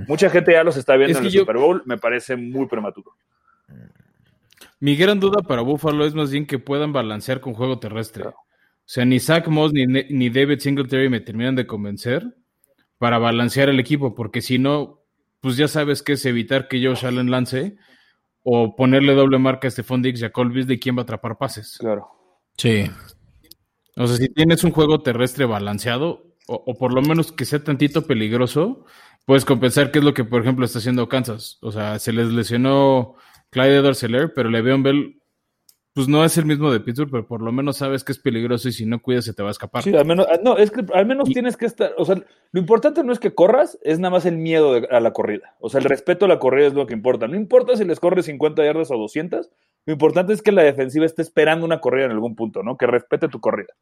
Mucha 0.08 0.30
gente 0.30 0.52
ya 0.52 0.64
los 0.64 0.78
está 0.78 0.96
viendo 0.96 1.18
en 1.18 1.24
el 1.26 1.30
Super 1.30 1.58
Bowl, 1.58 1.82
me 1.84 1.98
parece 1.98 2.34
muy 2.34 2.66
prematuro. 2.66 3.12
Mi 4.80 4.96
gran 4.96 5.20
duda 5.20 5.42
para 5.42 5.62
Buffalo 5.62 6.04
es 6.06 6.14
más 6.14 6.30
bien 6.30 6.46
que 6.46 6.58
puedan 6.58 6.92
balancear 6.92 7.40
con 7.40 7.54
juego 7.54 7.78
terrestre. 7.78 8.26
O 8.26 8.34
sea, 8.86 9.04
ni 9.04 9.20
Zach 9.20 9.46
Moss 9.46 9.72
ni, 9.72 9.86
ni 9.86 10.30
David 10.30 10.58
Singletary 10.58 11.08
me 11.08 11.20
terminan 11.20 11.54
de 11.54 11.66
convencer 11.66 12.34
para 12.98 13.18
balancear 13.18 13.68
el 13.68 13.78
equipo, 13.78 14.14
porque 14.14 14.40
si 14.42 14.58
no, 14.58 15.04
pues 15.40 15.56
ya 15.56 15.68
sabes 15.68 16.02
que 16.02 16.12
es 16.12 16.24
evitar 16.26 16.66
que 16.66 16.84
Josh 16.84 17.06
Allen 17.06 17.30
lance 17.30 17.76
o 18.42 18.74
ponerle 18.74 19.14
doble 19.14 19.38
marca 19.38 19.68
a 19.68 19.70
Stephon 19.70 20.02
Diggs 20.02 20.20
y 20.22 20.24
a 20.24 20.32
Colby 20.32 20.64
de 20.64 20.78
quién 20.78 20.96
va 20.96 21.00
a 21.00 21.02
atrapar 21.02 21.38
pases. 21.38 21.76
Claro. 21.78 22.08
Sí. 22.56 22.84
O 23.96 24.06
sea, 24.06 24.16
si 24.16 24.28
tienes 24.32 24.64
un 24.64 24.70
juego 24.70 25.02
terrestre 25.02 25.44
balanceado, 25.44 26.34
o, 26.46 26.76
por 26.76 26.92
lo 26.92 27.02
menos 27.02 27.32
que 27.32 27.44
sea 27.44 27.62
tantito 27.62 28.06
peligroso, 28.06 28.84
puedes 29.24 29.44
compensar 29.44 29.92
qué 29.92 30.00
es 30.00 30.04
lo 30.04 30.14
que, 30.14 30.24
por 30.24 30.42
ejemplo, 30.42 30.64
está 30.64 30.78
haciendo 30.78 31.08
Kansas. 31.08 31.58
O 31.60 31.70
sea, 31.70 31.98
se 31.98 32.12
les 32.12 32.28
lesionó 32.28 33.14
Clyde 33.50 33.76
edwards 33.76 34.06
pero 34.34 34.48
Le'Veon 34.48 34.82
Bell 34.82 35.20
pues 35.92 36.06
no 36.06 36.24
es 36.24 36.38
el 36.38 36.46
mismo 36.46 36.70
de 36.70 36.80
Pittsburgh, 36.80 37.10
pero 37.10 37.26
por 37.26 37.42
lo 37.42 37.50
menos 37.50 37.78
sabes 37.78 38.04
que 38.04 38.12
es 38.12 38.18
peligroso 38.18 38.68
y 38.68 38.72
si 38.72 38.86
no 38.86 39.02
cuidas 39.02 39.24
se 39.24 39.34
te 39.34 39.42
va 39.42 39.48
a 39.48 39.52
escapar. 39.52 39.82
Sí, 39.82 39.94
al 39.94 40.06
menos, 40.06 40.26
ah, 40.30 40.38
no, 40.42 40.56
es 40.56 40.70
que 40.70 40.84
al 40.94 41.04
menos 41.04 41.28
tienes 41.28 41.56
que 41.56 41.66
estar, 41.66 41.92
o 41.98 42.04
sea, 42.04 42.14
lo 42.52 42.60
importante 42.60 43.02
no 43.02 43.12
es 43.12 43.18
que 43.18 43.34
corras, 43.34 43.76
es 43.82 43.98
nada 43.98 44.12
más 44.12 44.24
el 44.24 44.36
miedo 44.36 44.80
a 44.88 45.00
la 45.00 45.12
corrida. 45.12 45.56
O 45.58 45.68
sea, 45.68 45.78
el 45.78 45.84
respeto 45.84 46.26
a 46.26 46.28
la 46.28 46.38
corrida 46.38 46.68
es 46.68 46.74
lo 46.74 46.86
que 46.86 46.94
importa. 46.94 47.26
No 47.26 47.36
importa 47.36 47.76
si 47.76 47.84
les 47.84 47.98
corres 47.98 48.26
50 48.26 48.64
yardas 48.64 48.90
o 48.90 48.96
200, 48.96 49.50
Lo 49.86 49.92
importante 49.92 50.32
es 50.32 50.42
que 50.42 50.52
la 50.52 50.62
defensiva 50.62 51.06
esté 51.06 51.22
esperando 51.22 51.66
una 51.66 51.80
corrida 51.80 52.04
en 52.04 52.12
algún 52.12 52.36
punto, 52.36 52.62
¿no? 52.62 52.76
Que 52.76 52.86
respete 52.86 53.28
tu 53.28 53.40
corrida. 53.40 53.74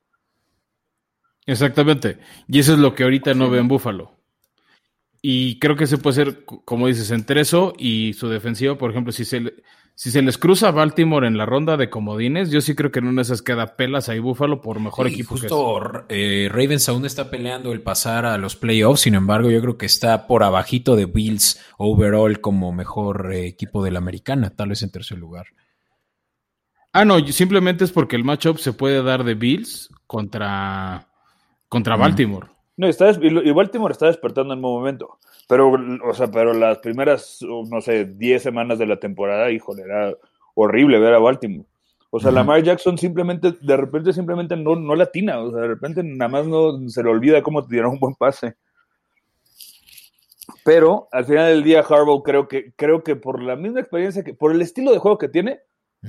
Exactamente. 1.45 2.19
Y 2.47 2.59
eso 2.59 2.73
es 2.73 2.79
lo 2.79 2.95
que 2.95 3.05
ahorita 3.05 3.35
no 3.35 3.51
ve 3.51 3.59
en 3.59 3.69
Búfalo. 3.69 4.18
Y 5.21 5.59
creo 5.59 5.77
que 5.77 5.87
se 5.87 5.99
puede 5.99 6.23
hacer, 6.23 6.45
como 6.45 6.87
dices, 6.87 7.11
entre 7.11 7.41
eso 7.41 7.73
y 7.77 8.13
su 8.13 8.29
defensiva, 8.29 8.79
por 8.79 8.91
ejemplo, 8.91 9.13
si 9.13 9.25
se, 9.25 9.53
si 9.95 10.13
se 10.13 10.23
les 10.23 10.39
cruza 10.39 10.69
a 10.69 10.71
Baltimore 10.71 11.27
en 11.27 11.37
la 11.37 11.45
ronda 11.45 11.77
de 11.77 11.91
comodines, 11.91 12.53
yo 12.53 12.61
sí 12.61 12.77
creo 12.77 12.93
que 12.93 13.01
en 13.01 13.09
una 13.09 13.17
de 13.17 13.23
esas 13.23 13.43
queda 13.43 13.75
pelas 13.75 14.09
ahí 14.09 14.21
Búfalo 14.21 14.61
por 14.61 14.79
mejor 14.79 15.09
Sí, 15.09 15.15
equipo 15.15 15.31
justo 15.31 16.07
eh, 16.09 16.49
Ravens 16.49 16.89
aún 16.89 17.05
está 17.05 17.31
peleando 17.31 17.73
el 17.73 17.81
pasar 17.81 18.27
a 18.27 18.39
los 18.39 18.55
playoffs, 18.55 19.01
sin 19.01 19.17
embargo 19.17 19.51
yo 19.51 19.61
creo 19.61 19.77
que 19.77 19.87
está 19.87 20.29
por 20.29 20.45
abajito 20.45 20.95
de 20.95 21.07
Bills 21.07 21.61
overall 21.79 22.41
como 22.41 22.73
mejor 22.73 23.33
eh, 23.33 23.47
equipo 23.47 23.83
de 23.83 23.91
la 23.91 23.99
americana, 23.99 24.51
tal 24.51 24.69
vez 24.69 24.85
en 24.85 24.93
tercer 24.93 25.19
lugar. 25.19 25.47
Ah, 26.93 27.05
no, 27.05 27.19
simplemente 27.27 27.85
es 27.85 27.91
porque 27.91 28.15
el 28.15 28.23
matchup 28.23 28.59
se 28.59 28.73
puede 28.73 29.03
dar 29.03 29.25
de 29.25 29.35
Bills 29.35 29.89
contra, 30.07 31.09
contra 31.69 31.97
Baltimore. 31.97 32.49
No, 32.79 32.87
está, 32.87 33.11
y 33.11 33.51
Baltimore 33.51 33.91
está 33.91 34.07
despertando 34.07 34.55
en 34.55 34.65
un 34.65 34.71
momento. 34.71 35.19
Pero, 35.49 35.73
o 36.05 36.15
sea, 36.15 36.29
pero 36.31 36.55
las 36.55 36.79
primeras, 36.79 37.41
no 37.43 37.81
sé, 37.81 38.05
10 38.05 38.41
semanas 38.41 38.79
de 38.79 38.87
la 38.87 39.01
temporada, 39.01 39.51
híjole, 39.51 39.83
era 39.83 40.15
horrible 40.55 41.01
ver 41.01 41.13
a 41.13 41.19
Baltimore. 41.19 41.69
O 42.11 42.21
sea, 42.21 42.29
Ujú. 42.29 42.37
Lamar 42.37 42.63
Jackson 42.63 42.97
simplemente, 42.97 43.53
de 43.61 43.77
repente, 43.77 44.13
simplemente 44.13 44.57
no, 44.57 44.77
no 44.77 44.95
latina. 44.95 45.41
O 45.41 45.51
sea, 45.51 45.63
de 45.63 45.67
repente 45.67 46.05
nada 46.05 46.29
más 46.29 46.47
no 46.47 46.89
se 46.89 47.03
le 47.03 47.11
olvida 47.11 47.43
cómo 47.43 47.67
tirar 47.67 47.89
un 47.89 47.99
buen 47.99 48.15
pase. 48.15 48.55
Pero 50.65 51.09
al 51.11 51.25
final 51.25 51.49
del 51.49 51.65
día, 51.65 51.81
Harbaugh 51.81 52.23
creo 52.23 52.47
que, 52.47 52.73
creo 52.77 53.03
que 53.03 53.17
por 53.17 53.43
la 53.43 53.57
misma 53.57 53.81
experiencia 53.81 54.23
que, 54.23 54.35
por 54.35 54.53
el 54.53 54.63
estilo 54.63 54.93
de 54.93 54.99
juego 54.99 55.19
que 55.19 55.29
tiene, 55.29 55.59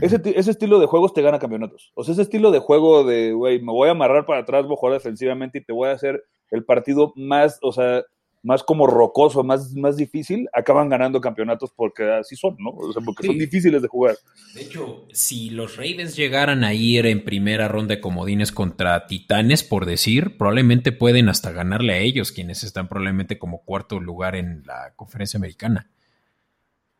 ese, 0.02 0.22
ese 0.36 0.52
estilo 0.52 0.80
de 0.80 0.86
juegos 0.86 1.16
te 1.16 1.24
gana 1.24 1.40
campeonatos. 1.40 1.92
O 1.96 2.04
sea, 2.04 2.14
ese 2.14 2.22
estilo 2.22 2.52
de 2.52 2.60
juego 2.60 3.04
de, 3.04 3.34
güey, 3.34 3.60
me 3.60 3.72
voy 3.72 3.88
a 3.88 3.94
amarrar 3.94 4.28
para 4.28 4.42
atrás, 4.42 4.66
voy 4.66 4.74
a 4.74 4.78
jugar 4.78 4.94
defensivamente 4.94 5.58
y 5.58 5.66
te 5.66 5.74
voy 5.74 5.90
a 5.90 5.94
hacer 5.94 6.24
el 6.52 6.64
partido 6.64 7.14
más, 7.16 7.60
o 7.62 7.72
sea, 7.72 8.04
más 8.42 8.64
como 8.64 8.88
rocoso, 8.88 9.44
más, 9.44 9.74
más 9.76 9.98
difícil, 9.98 10.48
acaban 10.54 10.90
ganando 10.90 11.20
campeonatos 11.20 11.72
porque 11.76 12.04
así 12.12 12.36
son, 12.36 12.56
¿no? 12.60 12.70
O 12.72 12.94
sea, 12.94 13.02
porque 13.04 13.28
son 13.28 13.38
difíciles 13.38 13.82
de 13.82 13.88
jugar. 13.88 14.16
De 14.56 14.62
hecho, 14.62 15.06
si 15.12 15.50
los 15.50 15.76
Ravens 15.76 16.16
llegaran 16.16 16.64
a 16.64 16.74
ir 16.74 17.06
en 17.06 17.24
primera 17.24 17.68
ronda 17.68 17.96
de 17.96 18.02
comodines 18.02 18.52
contra 18.52 19.08
Titanes, 19.08 19.64
por 19.64 19.86
decir, 19.86 20.38
probablemente 20.38 20.92
pueden 20.92 21.30
hasta 21.30 21.52
ganarle 21.52 21.94
a 21.94 22.00
ellos, 22.00 22.32
quienes 22.32 22.64
están 22.64 22.88
probablemente 22.88 23.38
como 23.38 23.64
cuarto 23.64 24.00
lugar 24.00 24.36
en 24.36 24.64
la 24.66 24.94
conferencia 24.96 25.38
americana. 25.38 25.90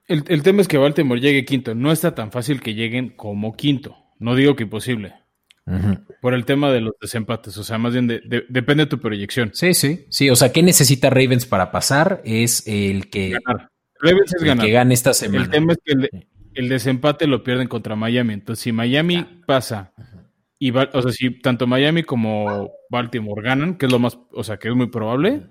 El, 0.08 0.24
el 0.28 0.44
tema 0.44 0.62
es 0.62 0.68
que 0.68 0.78
Baltimore 0.78 1.22
llegue 1.22 1.46
quinto. 1.46 1.76
No 1.76 1.92
está 1.92 2.16
tan 2.16 2.32
fácil 2.32 2.62
que 2.62 2.74
lleguen 2.74 3.10
como 3.16 3.54
quinto. 3.54 3.96
No 4.18 4.36
digo 4.36 4.56
que 4.56 4.64
imposible. 4.64 5.14
Por 6.22 6.34
el 6.34 6.46
tema 6.46 6.72
de 6.72 6.82
los 6.82 6.94
desempates. 7.00 7.58
O 7.58 7.64
sea, 7.64 7.78
más 7.78 7.94
bien 7.94 8.08
de- 8.08 8.22
de- 8.26 8.46
depende 8.50 8.86
de 8.86 8.90
tu 8.90 9.00
proyección. 9.00 9.52
Sí, 9.54 9.74
sí, 9.74 10.06
sí. 10.10 10.30
O 10.30 10.36
sea, 10.36 10.52
¿qué 10.52 10.64
necesita 10.64 11.10
Ravens 11.10 11.46
para 11.46 11.72
pasar? 11.72 12.22
Es 12.26 12.64
el 12.68 13.10
que, 13.10 13.30
Ganar. 13.46 13.70
Ravens 14.02 14.34
es 14.34 14.42
el 14.42 14.48
ganar. 14.48 14.66
que 14.66 14.72
gane 14.72 14.94
esta 14.94 15.14
semana. 15.14 15.44
El 15.46 15.50
tema 15.50 15.74
es 15.74 15.80
que 15.84 15.94
el, 15.94 16.02
de- 16.02 16.28
el 16.56 16.70
desempate 16.70 17.28
lo 17.28 17.44
pierden 17.44 17.68
contra 17.68 17.96
Miami. 17.96 18.34
Entonces, 18.34 18.64
si 18.64 18.72
Miami 18.72 19.44
pasa, 19.46 19.94
y 20.58 20.72
Val- 20.72 20.90
o 20.94 21.02
sea, 21.02 21.12
si 21.12 21.40
tanto 21.40 21.68
Miami 21.68 22.04
como 22.04 22.72
Baltimore 22.90 23.42
ganan, 23.44 23.78
que 23.78 23.86
es 23.86 23.92
lo 23.92 24.00
más, 24.00 24.18
o 24.34 24.44
sea, 24.44 24.58
que 24.58 24.70
es 24.70 24.76
muy 24.76 24.88
probable, 24.88 25.48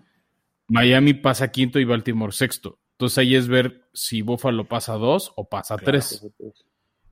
Miami 0.69 1.15
pasa 1.15 1.49
quinto 1.51 1.79
y 1.79 1.85
Baltimore 1.85 2.33
sexto. 2.33 2.79
Entonces 2.99 3.19
ahí 3.19 3.37
es 3.37 3.47
ver 3.49 3.83
si 3.95 4.23
Buffalo 4.23 4.67
pasa 4.69 4.95
dos 4.95 5.33
o 5.37 5.49
pasa 5.49 5.77
tres. 5.77 6.27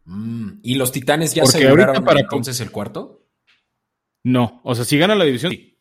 Mm, 0.07 0.61
¿Y 0.63 0.77
los 0.77 0.93
Titanes 0.93 1.35
ya 1.35 1.43
Porque 1.43 1.59
aseguraron 1.59 2.05
para- 2.05 2.21
entonces 2.21 2.59
el 2.61 2.71
cuarto? 2.71 3.27
No, 4.25 4.61
o 4.65 4.75
sea, 4.75 4.85
si 4.85 4.97
gana 4.99 5.15
la 5.15 5.25
división, 5.25 5.53
sí. 5.53 5.79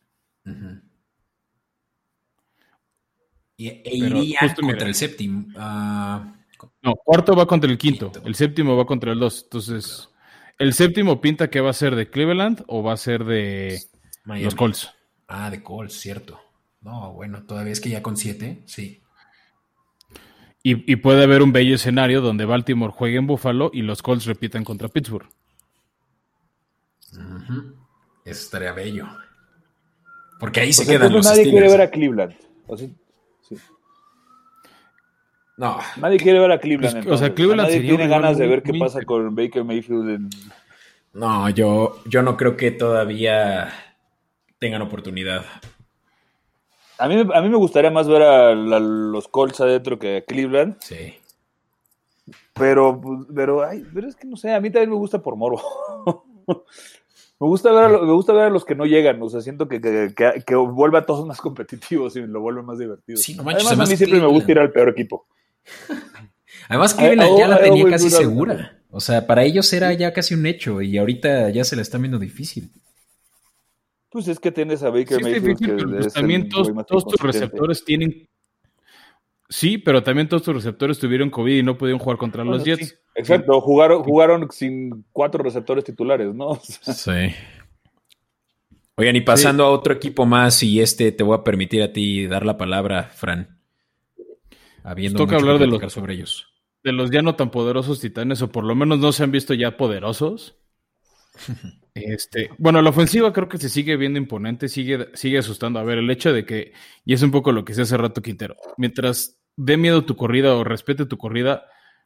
Y, 3.56 3.68
e 3.68 4.36
justo, 4.38 4.60
contra 4.60 4.76
mira. 4.76 4.86
el 4.88 4.94
séptimo. 4.94 5.46
Ah, 5.56 6.34
No, 6.82 6.94
cuarto 6.96 7.34
va 7.34 7.46
contra 7.46 7.70
el 7.70 7.78
quinto, 7.78 8.12
Quinto. 8.12 8.28
el 8.28 8.34
séptimo 8.34 8.76
va 8.76 8.84
contra 8.86 9.12
el 9.12 9.18
dos. 9.18 9.44
Entonces, 9.44 10.08
el 10.58 10.74
séptimo 10.74 11.20
pinta 11.20 11.48
que 11.48 11.60
va 11.60 11.70
a 11.70 11.74
ser 11.74 11.96
de 11.96 12.10
Cleveland 12.10 12.64
o 12.68 12.82
va 12.82 12.92
a 12.92 12.96
ser 12.96 13.24
de 13.24 13.80
Miami. 14.24 14.44
los 14.44 14.54
Colts. 14.54 14.90
Ah, 15.28 15.50
de 15.50 15.62
Colts, 15.62 15.94
cierto. 15.94 16.38
No, 16.82 17.12
bueno, 17.14 17.44
todavía 17.46 17.72
es 17.72 17.80
que 17.80 17.88
ya 17.90 18.02
con 18.02 18.16
siete, 18.16 18.62
sí. 18.66 19.02
Y, 20.68 20.90
y 20.92 20.96
puede 20.96 21.22
haber 21.22 21.42
un 21.42 21.52
bello 21.52 21.76
escenario 21.76 22.20
donde 22.20 22.44
Baltimore 22.44 22.92
juegue 22.92 23.18
en 23.18 23.28
Buffalo 23.28 23.70
y 23.72 23.82
los 23.82 24.02
Colts 24.02 24.24
repitan 24.24 24.64
contra 24.64 24.88
Pittsburgh. 24.88 25.28
Eso 27.12 27.64
estaría 28.24 28.72
bello. 28.72 29.06
Porque 30.40 30.58
ahí 30.62 30.70
O 30.70 30.72
se 30.72 30.84
sea, 30.84 30.98
quedan 30.98 31.12
los 31.12 31.24
nadie 31.24 31.44
quiere 31.44 31.68
ver 31.68 31.80
a 31.82 31.88
Cleveland. 31.88 32.34
O 32.66 32.76
sea, 32.76 32.88
sí. 33.48 33.56
No, 35.56 35.78
Nadie 35.98 36.18
quiere 36.18 36.40
ver 36.40 36.50
a 36.50 36.58
Cleveland. 36.58 37.04
Pues, 37.04 37.14
o 37.14 37.16
sea. 37.18 37.32
Cleveland 37.32 37.60
nadie 37.62 37.74
sería 37.74 37.90
tiene 37.90 38.08
ganas 38.08 38.36
de 38.36 38.48
ver 38.48 38.64
qué 38.64 38.72
muy 38.72 38.80
pasa 38.80 39.02
con 39.02 39.36
Baker 39.36 39.62
Mayfield. 39.62 40.10
en- 40.10 40.30
no, 41.14 41.48
yo, 41.50 42.02
yo 42.06 42.22
no 42.22 42.36
creo 42.36 42.56
que 42.56 42.72
todavía 42.72 43.72
tengan 44.58 44.82
oportunidad. 44.82 45.44
A 46.98 47.08
mí, 47.08 47.20
a 47.32 47.42
mí 47.42 47.48
me 47.48 47.56
gustaría 47.56 47.90
más 47.90 48.08
ver 48.08 48.22
a, 48.22 48.54
la- 48.54 48.80
los 48.80 49.28
Colts 49.28 49.60
adentro 49.60 49.98
que 49.98 50.18
a 50.18 50.24
Cleveland. 50.24 50.76
Sí. 50.80 51.14
Pero, 52.54 53.00
pero, 53.34 53.64
ay, 53.64 53.84
pero 53.94 54.08
es 54.08 54.16
que 54.16 54.26
no 54.26 54.36
sé, 54.36 54.52
a 54.52 54.60
mí 54.60 54.70
también 54.70 54.90
me 54.90 54.96
gusta 54.96 55.22
por 55.22 55.36
morbo. 55.36 55.60
me, 57.40 57.46
gusta 57.46 57.70
ver 57.70 57.84
a 57.84 57.88
me 57.88 58.12
gusta 58.12 58.32
ver 58.32 58.44
a 58.44 58.50
los 58.50 58.64
que 58.64 58.74
no 58.74 58.86
llegan, 58.86 59.22
o 59.22 59.28
sea, 59.28 59.42
siento 59.42 59.68
que, 59.68 59.80
que, 59.80 60.14
que, 60.16 60.42
que 60.44 60.54
vuelve 60.54 60.98
a 60.98 61.06
todos 61.06 61.26
más 61.26 61.40
competitivos 61.40 62.16
y 62.16 62.22
lo 62.22 62.40
vuelve 62.40 62.62
más 62.62 62.78
divertido. 62.78 63.18
Sí, 63.18 63.34
no 63.34 63.44
manches, 63.44 63.66
además, 63.66 63.88
a 63.88 63.90
mí 63.90 63.96
siempre 63.96 64.20
me 64.20 64.26
gusta 64.26 64.52
ir 64.52 64.58
al 64.58 64.72
peor 64.72 64.88
equipo. 64.88 65.26
Además, 66.68 66.94
Cleveland 66.94 67.38
ya 67.38 67.46
oh, 67.46 67.48
la 67.48 67.56
ay, 67.56 67.62
tenía 67.62 67.84
oh, 67.84 67.90
casi 67.90 68.04
muy 68.04 68.12
bueno. 68.14 68.30
segura. 68.30 68.78
O 68.90 69.00
sea, 69.00 69.26
para 69.26 69.44
ellos 69.44 69.70
era 69.72 69.92
ya 69.92 70.12
casi 70.12 70.34
un 70.34 70.46
hecho 70.46 70.80
y 70.80 70.96
ahorita 70.96 71.50
ya 71.50 71.64
se 71.64 71.76
la 71.76 71.82
están 71.82 72.02
viendo 72.02 72.18
difícil. 72.18 72.70
Pues 74.10 74.28
es 74.28 74.38
que 74.40 74.52
tienes 74.52 74.82
a 74.82 74.90
Baker 74.90 75.08
Sí, 75.08 75.14
es 75.16 75.22
Mayfield 75.22 75.44
difícil, 75.46 75.66
que 75.66 75.72
pero 75.76 75.90
pues 75.90 76.06
es 76.06 76.12
también 76.14 76.48
todos, 76.48 77.06
tus 77.06 77.20
receptores 77.20 77.84
tienen. 77.84 78.28
Sí, 79.48 79.78
pero 79.78 80.02
también 80.02 80.28
todos 80.28 80.42
tus 80.42 80.54
receptores 80.54 80.98
tuvieron 80.98 81.30
COVID 81.30 81.56
y 81.58 81.62
no 81.62 81.76
pudieron 81.78 81.98
jugar 82.00 82.16
contra 82.18 82.44
los 82.44 82.64
Jets. 82.64 82.98
exacto, 83.14 83.60
jugaron, 83.60 84.02
jugaron 84.02 84.48
sin 84.50 85.04
cuatro 85.12 85.42
receptores 85.42 85.84
titulares, 85.84 86.34
¿no? 86.34 86.48
O 86.50 86.60
sea, 86.62 86.94
Sí. 86.94 87.34
Oigan, 88.98 89.14
y 89.14 89.20
pasando 89.20 89.64
a 89.64 89.70
otro 89.70 89.92
equipo 89.92 90.24
más, 90.24 90.62
y 90.62 90.80
este 90.80 91.12
te 91.12 91.22
voy 91.22 91.36
a 91.36 91.44
permitir 91.44 91.82
a 91.82 91.92
ti 91.92 92.26
dar 92.26 92.46
la 92.46 92.56
palabra, 92.56 93.04
Fran. 93.04 93.58
Habiendo 94.82 95.18
Toca 95.18 95.34
mucho 95.34 95.44
hablar 95.44 95.58
que 95.58 95.64
de 95.70 95.80
los- 95.80 95.92
sobre 95.92 96.14
ellos. 96.14 96.48
De 96.82 96.92
los 96.92 97.10
ya 97.10 97.20
no 97.20 97.34
tan 97.36 97.50
poderosos 97.50 98.00
titanes, 98.00 98.40
o 98.42 98.48
por 98.50 98.64
lo 98.64 98.74
menos 98.74 98.98
no 98.98 99.12
se 99.12 99.22
han 99.22 99.32
visto 99.32 99.52
ya 99.52 99.76
poderosos. 99.76 100.56
Este, 101.94 102.50
bueno, 102.58 102.82
la 102.82 102.90
ofensiva 102.90 103.32
creo 103.32 103.48
que 103.48 103.56
se 103.56 103.70
sigue 103.70 103.96
viendo 103.96 104.18
imponente, 104.18 104.68
sigue, 104.68 105.08
sigue 105.14 105.38
asustando. 105.38 105.78
A 105.78 105.82
ver, 105.82 105.96
el 105.96 106.10
hecho 106.10 106.30
de 106.30 106.44
que, 106.44 106.72
y 107.06 107.14
es 107.14 107.22
un 107.22 107.30
poco 107.30 107.52
lo 107.52 107.64
que 107.64 107.72
se 107.72 107.82
hace 107.82 107.96
rato 107.96 108.20
Quintero, 108.20 108.54
mientras 108.76 109.38
dé 109.56 109.78
miedo 109.78 110.04
tu 110.04 110.14
corrida 110.14 110.54
o 110.54 110.62
respete 110.62 111.06
tu 111.06 111.16
corrida, 111.16 111.64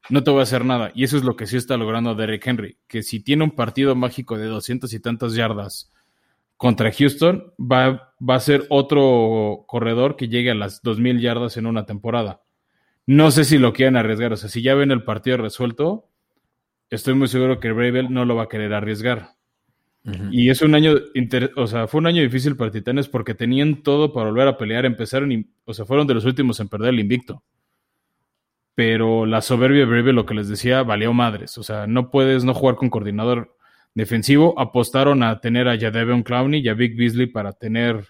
no 0.09 0.23
te 0.23 0.31
voy 0.31 0.41
a 0.41 0.45
hacer 0.45 0.65
nada. 0.65 0.93
Y 0.95 1.05
eso 1.05 1.17
es 1.17 1.25
lo 1.25 1.35
que 1.35 1.47
sí 1.47 1.57
está 1.57 1.77
logrando 1.77 2.15
Derrick 2.15 2.47
Henry, 2.47 2.79
que 2.87 3.03
si 3.03 3.21
tiene 3.21 3.45
un 3.45 3.51
partido 3.51 3.97
mágico 3.97 4.39
de 4.39 4.47
doscientas 4.47 4.93
y 4.93 5.01
tantas 5.01 5.35
yardas 5.35 5.93
contra 6.57 6.93
Houston, 6.93 7.53
va, 7.59 8.15
va 8.21 8.35
a 8.35 8.41
ser 8.41 8.67
otro 8.69 9.65
corredor 9.67 10.17
que 10.17 10.29
llegue 10.29 10.51
a 10.51 10.55
las 10.55 10.83
dos 10.83 11.01
mil 11.01 11.21
yardas 11.21 11.57
en 11.57 11.67
una 11.67 11.85
temporada. 11.85 12.43
No 13.07 13.31
sé 13.31 13.45
si 13.45 13.59
lo 13.59 13.73
quieren 13.73 13.97
arriesgar. 13.97 14.33
O 14.33 14.37
sea, 14.37 14.49
si 14.49 14.63
ya 14.63 14.75
ven 14.75 14.91
el 14.93 15.03
partido 15.03 15.39
resuelto, 15.39 16.10
estoy 16.91 17.15
muy 17.15 17.29
seguro 17.29 17.61
que 17.61 17.73
Bravel 17.73 18.13
no 18.13 18.25
lo 18.25 18.37
va 18.37 18.45
a 18.45 18.49
querer 18.49 18.75
arriesgar. 18.75 19.31
Y 20.31 20.49
es 20.49 20.63
un 20.63 20.75
año, 20.75 20.95
o 21.57 21.67
sea, 21.67 21.87
fue 21.87 21.99
un 21.99 22.07
año 22.07 22.23
difícil 22.23 22.57
para 22.57 22.71
Titanes 22.71 23.07
porque 23.07 23.35
tenían 23.35 23.83
todo 23.83 24.13
para 24.13 24.31
volver 24.31 24.49
a 24.49 24.57
pelear. 24.57 24.87
Empezaron, 24.87 25.31
y, 25.31 25.47
o 25.67 25.75
sea, 25.75 25.85
fueron 25.85 26.07
de 26.07 26.15
los 26.15 26.25
últimos 26.25 26.59
en 26.59 26.69
perder 26.69 26.91
el 26.91 27.01
invicto. 27.01 27.43
Pero 28.75 29.27
la 29.27 29.43
soberbia 29.43 29.81
de 29.81 29.85
Bravel, 29.85 30.17
lo 30.17 30.25
que 30.25 30.35
les 30.35 30.49
decía, 30.49 30.83
valió 30.83 31.13
madres. 31.13 31.59
O 31.59 31.63
sea, 31.63 31.87
no 31.87 32.11
puedes 32.11 32.45
no 32.45 32.55
jugar 32.55 32.77
con 32.77 32.89
coordinador 32.89 33.55
defensivo. 33.95 34.59
Apostaron 34.59 35.23
a 35.23 35.39
tener 35.41 35.69
a 35.69 35.79
Jadeveon 35.79 36.23
Clowney 36.23 36.61
y 36.61 36.69
a 36.69 36.75
Vic 36.75 36.97
Beasley 36.97 37.27
para 37.27 37.53
tener 37.53 38.07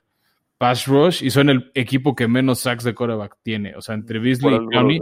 pass 0.61 0.87
rush 0.87 1.25
y 1.25 1.31
son 1.31 1.49
el 1.49 1.71
equipo 1.73 2.15
que 2.15 2.29
menos 2.29 2.61
sacks 2.61 2.85
de 2.85 2.95
coreback 2.95 3.39
tiene. 3.43 3.75
O 3.77 3.81
sea, 3.81 3.95
entre 3.95 4.19
Beasley 4.19 4.57
y 4.57 4.67
Clowney 4.67 5.01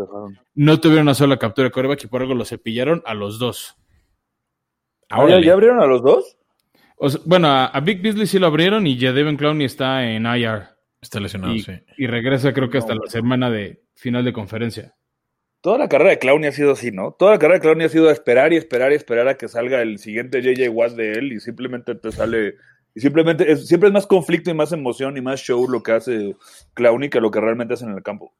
no 0.54 0.78
tuvieron 0.78 1.02
una 1.02 1.14
sola 1.14 1.36
captura 1.36 1.64
de 1.66 1.72
coreback 1.72 2.04
y 2.04 2.06
por 2.06 2.22
algo 2.22 2.34
lo 2.34 2.44
cepillaron 2.44 3.02
a 3.04 3.12
los 3.14 3.40
dos. 3.40 3.76
Ah, 5.10 5.26
¿ya, 5.28 5.40
ya 5.40 5.54
abrieron 5.54 5.80
a 5.80 5.86
los 5.86 6.00
dos? 6.00 6.36
O 6.96 7.10
sea, 7.10 7.20
bueno, 7.24 7.48
a, 7.48 7.66
a 7.66 7.80
Vic 7.80 8.00
Beasley 8.02 8.28
sí 8.28 8.38
lo 8.38 8.46
abrieron 8.46 8.86
y 8.86 9.00
Jadeveon 9.00 9.36
Clowney 9.36 9.66
está 9.66 10.08
en 10.08 10.26
IR. 10.26 10.68
Está 11.00 11.18
lesionado, 11.18 11.54
y, 11.54 11.60
sí. 11.60 11.72
y 11.96 12.06
regresa 12.06 12.52
creo 12.52 12.70
que 12.70 12.78
hasta 12.78 12.94
No, 12.94 13.00
la 13.04 13.10
semana 13.10 13.50
de 13.50 13.82
final 13.96 14.24
de 14.24 14.32
conferencia. 14.32 14.94
toda 15.60 15.76
la 15.78 15.88
carrera 15.88 16.10
de 16.10 16.18
Clowney 16.20 16.50
ha 16.50 16.52
sido 16.52 16.70
así, 16.72 16.92
¿no? 16.92 17.16
Toda 17.18 17.32
la 17.32 17.38
carrera 17.40 17.56
de 17.58 17.62
Clowney 17.62 17.86
ha 17.86 17.90
sido 17.90 18.10
esperar 18.10 18.52
y 18.52 18.56
esperar 18.56 18.92
y 18.92 18.94
esperar 18.94 19.26
a 19.26 19.36
que 19.36 19.48
salga 19.48 19.82
el 19.82 19.98
siguiente 19.98 20.40
JJ 20.40 20.68
Watt 20.68 20.92
de 20.92 21.14
él 21.14 21.32
y 21.32 21.40
simplemente 21.40 21.96
te 21.96 22.12
sale. 22.12 22.54
Y 22.94 23.00
simplemente 23.00 23.50
es, 23.50 23.66
siempre 23.66 23.88
es 23.88 23.92
más 23.92 24.06
conflicto 24.06 24.50
y 24.50 24.54
más 24.54 24.72
emoción 24.72 25.16
y 25.16 25.20
más 25.20 25.40
show 25.40 25.68
lo 25.68 25.82
que 25.82 25.92
hace 25.92 26.36
Clowney 26.74 27.10
que 27.10 27.20
lo 27.20 27.30
que 27.30 27.40
realmente 27.40 27.74
hace 27.74 27.84
en 27.84 27.92
el 27.92 28.02
campo. 28.02 28.32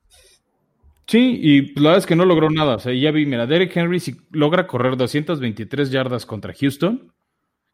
Sí, 1.06 1.38
y 1.42 1.74
la 1.74 1.90
verdad 1.90 1.98
es 1.98 2.06
que 2.06 2.16
no 2.16 2.26
logró 2.26 2.50
nada. 2.50 2.76
O 2.76 2.78
sea, 2.78 2.92
ya 2.92 3.10
vi, 3.10 3.24
mira, 3.24 3.46
Derek 3.46 3.74
Henry 3.74 3.98
si 3.98 4.16
logra 4.30 4.66
correr 4.66 4.96
223 4.96 5.90
yardas 5.90 6.26
contra 6.26 6.52
Houston, 6.52 7.12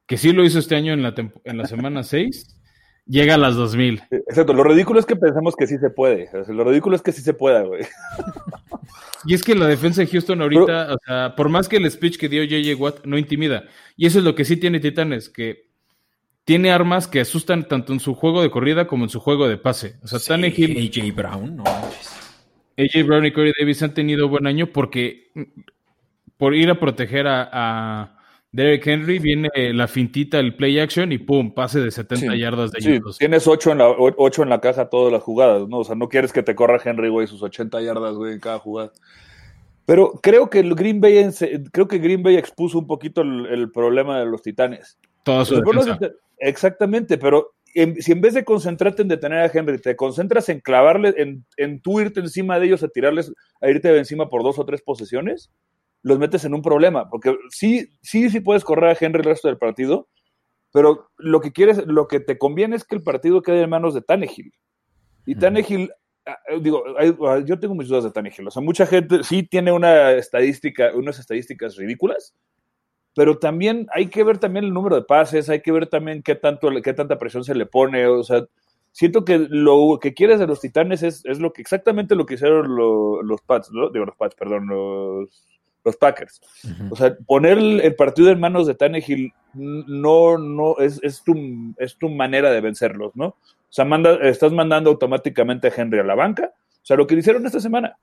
que 0.06 0.16
sí 0.16 0.32
lo 0.32 0.44
hizo 0.44 0.58
este 0.58 0.76
año 0.76 0.92
en 0.92 1.02
la, 1.02 1.14
en 1.44 1.58
la 1.58 1.66
semana 1.66 2.02
6, 2.04 2.56
llega 3.06 3.34
a 3.34 3.38
las 3.38 3.56
2000. 3.56 4.02
Exacto, 4.10 4.52
lo 4.52 4.62
ridículo 4.62 5.00
es 5.00 5.06
que 5.06 5.16
pensamos 5.16 5.56
que 5.56 5.66
sí 5.66 5.78
se 5.78 5.90
puede. 5.90 6.28
O 6.32 6.44
sea, 6.44 6.54
lo 6.54 6.64
ridículo 6.64 6.94
es 6.94 7.02
que 7.02 7.12
sí 7.12 7.22
se 7.22 7.34
pueda, 7.34 7.62
güey. 7.62 7.82
Y 9.26 9.32
es 9.32 9.42
que 9.42 9.54
la 9.54 9.66
defensa 9.66 10.02
de 10.02 10.06
Houston 10.08 10.42
ahorita, 10.42 10.94
o 10.94 10.98
sea, 11.06 11.34
por 11.34 11.48
más 11.48 11.68
que 11.68 11.76
el 11.76 11.90
speech 11.90 12.18
que 12.18 12.28
dio 12.28 12.44
JJ 12.44 12.74
Watt 12.74 13.06
no 13.06 13.16
intimida. 13.16 13.64
Y 13.96 14.06
eso 14.06 14.18
es 14.18 14.24
lo 14.24 14.34
que 14.34 14.44
sí 14.44 14.58
tiene 14.58 14.80
Titanes, 14.80 15.30
que 15.30 15.70
tiene 16.44 16.70
armas 16.70 17.08
que 17.08 17.20
asustan 17.20 17.66
tanto 17.68 17.92
en 17.92 18.00
su 18.00 18.14
juego 18.14 18.42
de 18.42 18.50
corrida 18.50 18.86
como 18.86 19.04
en 19.04 19.10
su 19.10 19.20
juego 19.20 19.48
de 19.48 19.56
pase. 19.56 19.96
O 20.02 20.06
sea, 20.06 20.18
Sí, 20.18 20.28
Tannehill, 20.28 20.76
AJ 20.76 21.14
Brown, 21.14 21.56
no 21.56 21.64
manches. 21.64 22.10
AJ 22.76 23.06
Brown 23.06 23.24
y 23.26 23.32
Corey 23.32 23.52
Davis 23.58 23.82
han 23.82 23.94
tenido 23.94 24.28
buen 24.28 24.46
año 24.46 24.66
porque 24.66 25.30
mm, 25.34 25.42
por 26.36 26.54
ir 26.54 26.68
a 26.70 26.78
proteger 26.78 27.26
a, 27.28 27.48
a 27.52 28.18
Derek 28.52 28.86
Henry 28.86 29.18
viene 29.20 29.48
la 29.72 29.88
fintita, 29.88 30.38
el 30.38 30.54
play 30.56 30.78
action 30.78 31.12
y 31.12 31.18
pum, 31.18 31.54
pase 31.54 31.80
de 31.80 31.90
70 31.90 32.32
Sí, 32.32 32.38
yardas 32.38 32.72
de 32.72 32.80
Sí, 32.82 32.90
ellos. 32.92 33.16
tienes 33.18 33.46
ocho 33.48 33.72
en, 33.72 33.78
la, 33.78 33.88
o- 33.88 34.14
ocho 34.18 34.42
en 34.42 34.48
la 34.50 34.60
caja 34.60 34.88
todas 34.90 35.12
las 35.12 35.22
jugadas, 35.22 35.66
¿no? 35.68 35.78
O 35.78 35.84
sea, 35.84 35.94
no 35.94 36.08
quieres 36.08 36.32
que 36.32 36.42
te 36.42 36.54
corra 36.54 36.80
Henry, 36.84 37.08
güey, 37.08 37.26
sus 37.26 37.42
80 37.42 37.80
yardas, 37.80 38.14
güey, 38.16 38.32
en 38.34 38.40
cada 38.40 38.58
jugada. 38.58 38.92
Pero 39.86 40.12
creo 40.22 40.50
que 40.50 40.60
el 40.60 40.74
Green 40.74 41.00
Bay, 41.00 41.28
creo 41.72 41.88
que 41.88 41.98
Green 41.98 42.22
Bay 42.22 42.36
expuso 42.36 42.78
un 42.78 42.86
poquito 42.86 43.20
el, 43.22 43.46
el 43.46 43.70
problema 43.70 44.18
de 44.18 44.26
los 44.26 44.42
Titanes. 44.42 44.98
Toda 45.24 45.44
su 45.44 45.56
defensa. 45.56 45.98
Exactamente, 46.38 47.18
pero 47.18 47.54
en- 47.74 48.00
si 48.00 48.12
en 48.12 48.20
vez 48.20 48.34
de 48.34 48.44
concentrarte 48.44 49.02
en 49.02 49.08
detener 49.08 49.38
a 49.40 49.50
Henry, 49.52 49.78
te 49.80 49.96
concentras 49.96 50.48
en 50.48 50.60
clavarle, 50.60 51.14
en, 51.16 51.44
en 51.56 51.80
tú 51.80 52.00
irte 52.00 52.20
encima 52.20 52.58
de 52.60 52.66
ellos, 52.66 52.82
a 52.82 52.88
tirarles, 52.88 53.32
a 53.60 53.68
irte 53.68 53.88
de 53.88 53.98
encima 53.98 54.28
por 54.28 54.42
dos 54.42 54.58
o 54.58 54.64
tres 54.64 54.82
posesiones, 54.82 55.50
los 56.02 56.18
metes 56.18 56.44
en 56.44 56.54
un 56.54 56.62
problema, 56.62 57.08
porque 57.08 57.36
sí, 57.50 57.88
sí, 58.02 58.28
sí 58.30 58.40
puedes 58.40 58.62
correr 58.62 58.90
a 58.90 58.96
Henry 59.00 59.20
el 59.20 59.24
resto 59.24 59.48
del 59.48 59.58
partido, 59.58 60.08
pero 60.72 61.08
lo 61.16 61.40
que 61.40 61.52
quieres, 61.52 61.86
lo 61.86 62.08
que 62.08 62.20
te 62.20 62.36
conviene 62.36 62.76
es 62.76 62.84
que 62.84 62.96
el 62.96 63.02
partido 63.02 63.40
quede 63.42 63.62
en 63.62 63.70
manos 63.70 63.94
de 63.94 64.02
Tannehill. 64.02 64.52
Y. 65.24 65.36
Tannehill, 65.36 65.90
ah, 66.26 66.36
eh, 66.48 66.58
digo, 66.60 66.84
ah, 66.98 67.40
yo 67.44 67.58
tengo 67.58 67.74
mis 67.74 67.88
dudas 67.88 68.04
de 68.04 68.10
Tannehill. 68.10 68.48
O 68.48 68.50
sea, 68.50 68.60
mucha 68.60 68.84
gente 68.84 69.22
sí 69.22 69.44
tiene 69.44 69.72
una 69.72 70.10
estadística, 70.12 70.92
unas 70.94 71.18
estadísticas 71.18 71.76
ridículas, 71.76 72.34
pero 73.14 73.38
también 73.38 73.86
hay 73.92 74.08
que 74.08 74.24
ver 74.24 74.38
también 74.38 74.64
el 74.64 74.72
número 74.72 74.96
de 74.96 75.02
pases, 75.02 75.48
hay 75.48 75.60
que 75.60 75.72
ver 75.72 75.86
también 75.86 76.22
qué 76.22 76.34
tanto, 76.34 76.70
qué 76.82 76.92
tanta 76.92 77.18
presión 77.18 77.44
se 77.44 77.54
le 77.54 77.66
pone. 77.66 78.06
O 78.06 78.22
sea, 78.24 78.44
siento 78.92 79.24
que 79.24 79.46
lo 79.48 79.98
que 80.00 80.14
quieres 80.14 80.38
de 80.38 80.46
los 80.46 80.60
Titanes 80.60 81.02
es, 81.02 81.24
es 81.24 81.38
lo 81.38 81.52
que 81.52 81.62
exactamente 81.62 82.14
lo 82.14 82.26
que 82.26 82.34
hicieron 82.34 82.74
lo- 82.74 83.22
los 83.22 83.40
Pats, 83.42 83.70
¿no? 83.72 83.90
digo 83.90 84.04
los 84.04 84.16
Pats, 84.16 84.34
perdón, 84.34 84.66
los, 84.66 85.46
los 85.84 85.96
Packers. 85.96 86.40
O 86.90 86.96
sea, 86.96 87.16
poner 87.26 87.58
el, 87.58 87.94
partido 87.94 88.30
en 88.30 88.40
manos 88.40 88.66
de 88.66 88.74
Tannehill 88.74 89.32
no, 89.54 90.38
no 90.38 90.76
es, 90.78 91.00
es, 91.02 91.22
tu, 91.22 91.34
es 91.78 91.96
tu 91.96 92.08
manera 92.08 92.50
de 92.50 92.60
vencerlos, 92.60 93.14
¿no? 93.14 93.26
O 93.26 93.36
sea, 93.76 93.84
manda, 93.84 94.14
estás 94.22 94.52
mandando 94.52 94.90
automáticamente 94.90 95.68
a 95.68 95.72
Henry 95.76 95.98
a 95.98 96.04
la 96.04 96.14
banca. 96.14 96.52
O 96.54 96.86
sea, 96.86 96.96
lo 96.96 97.06
que 97.06 97.14
hicieron 97.14 97.44
esta 97.44 97.60
semana. 97.60 97.96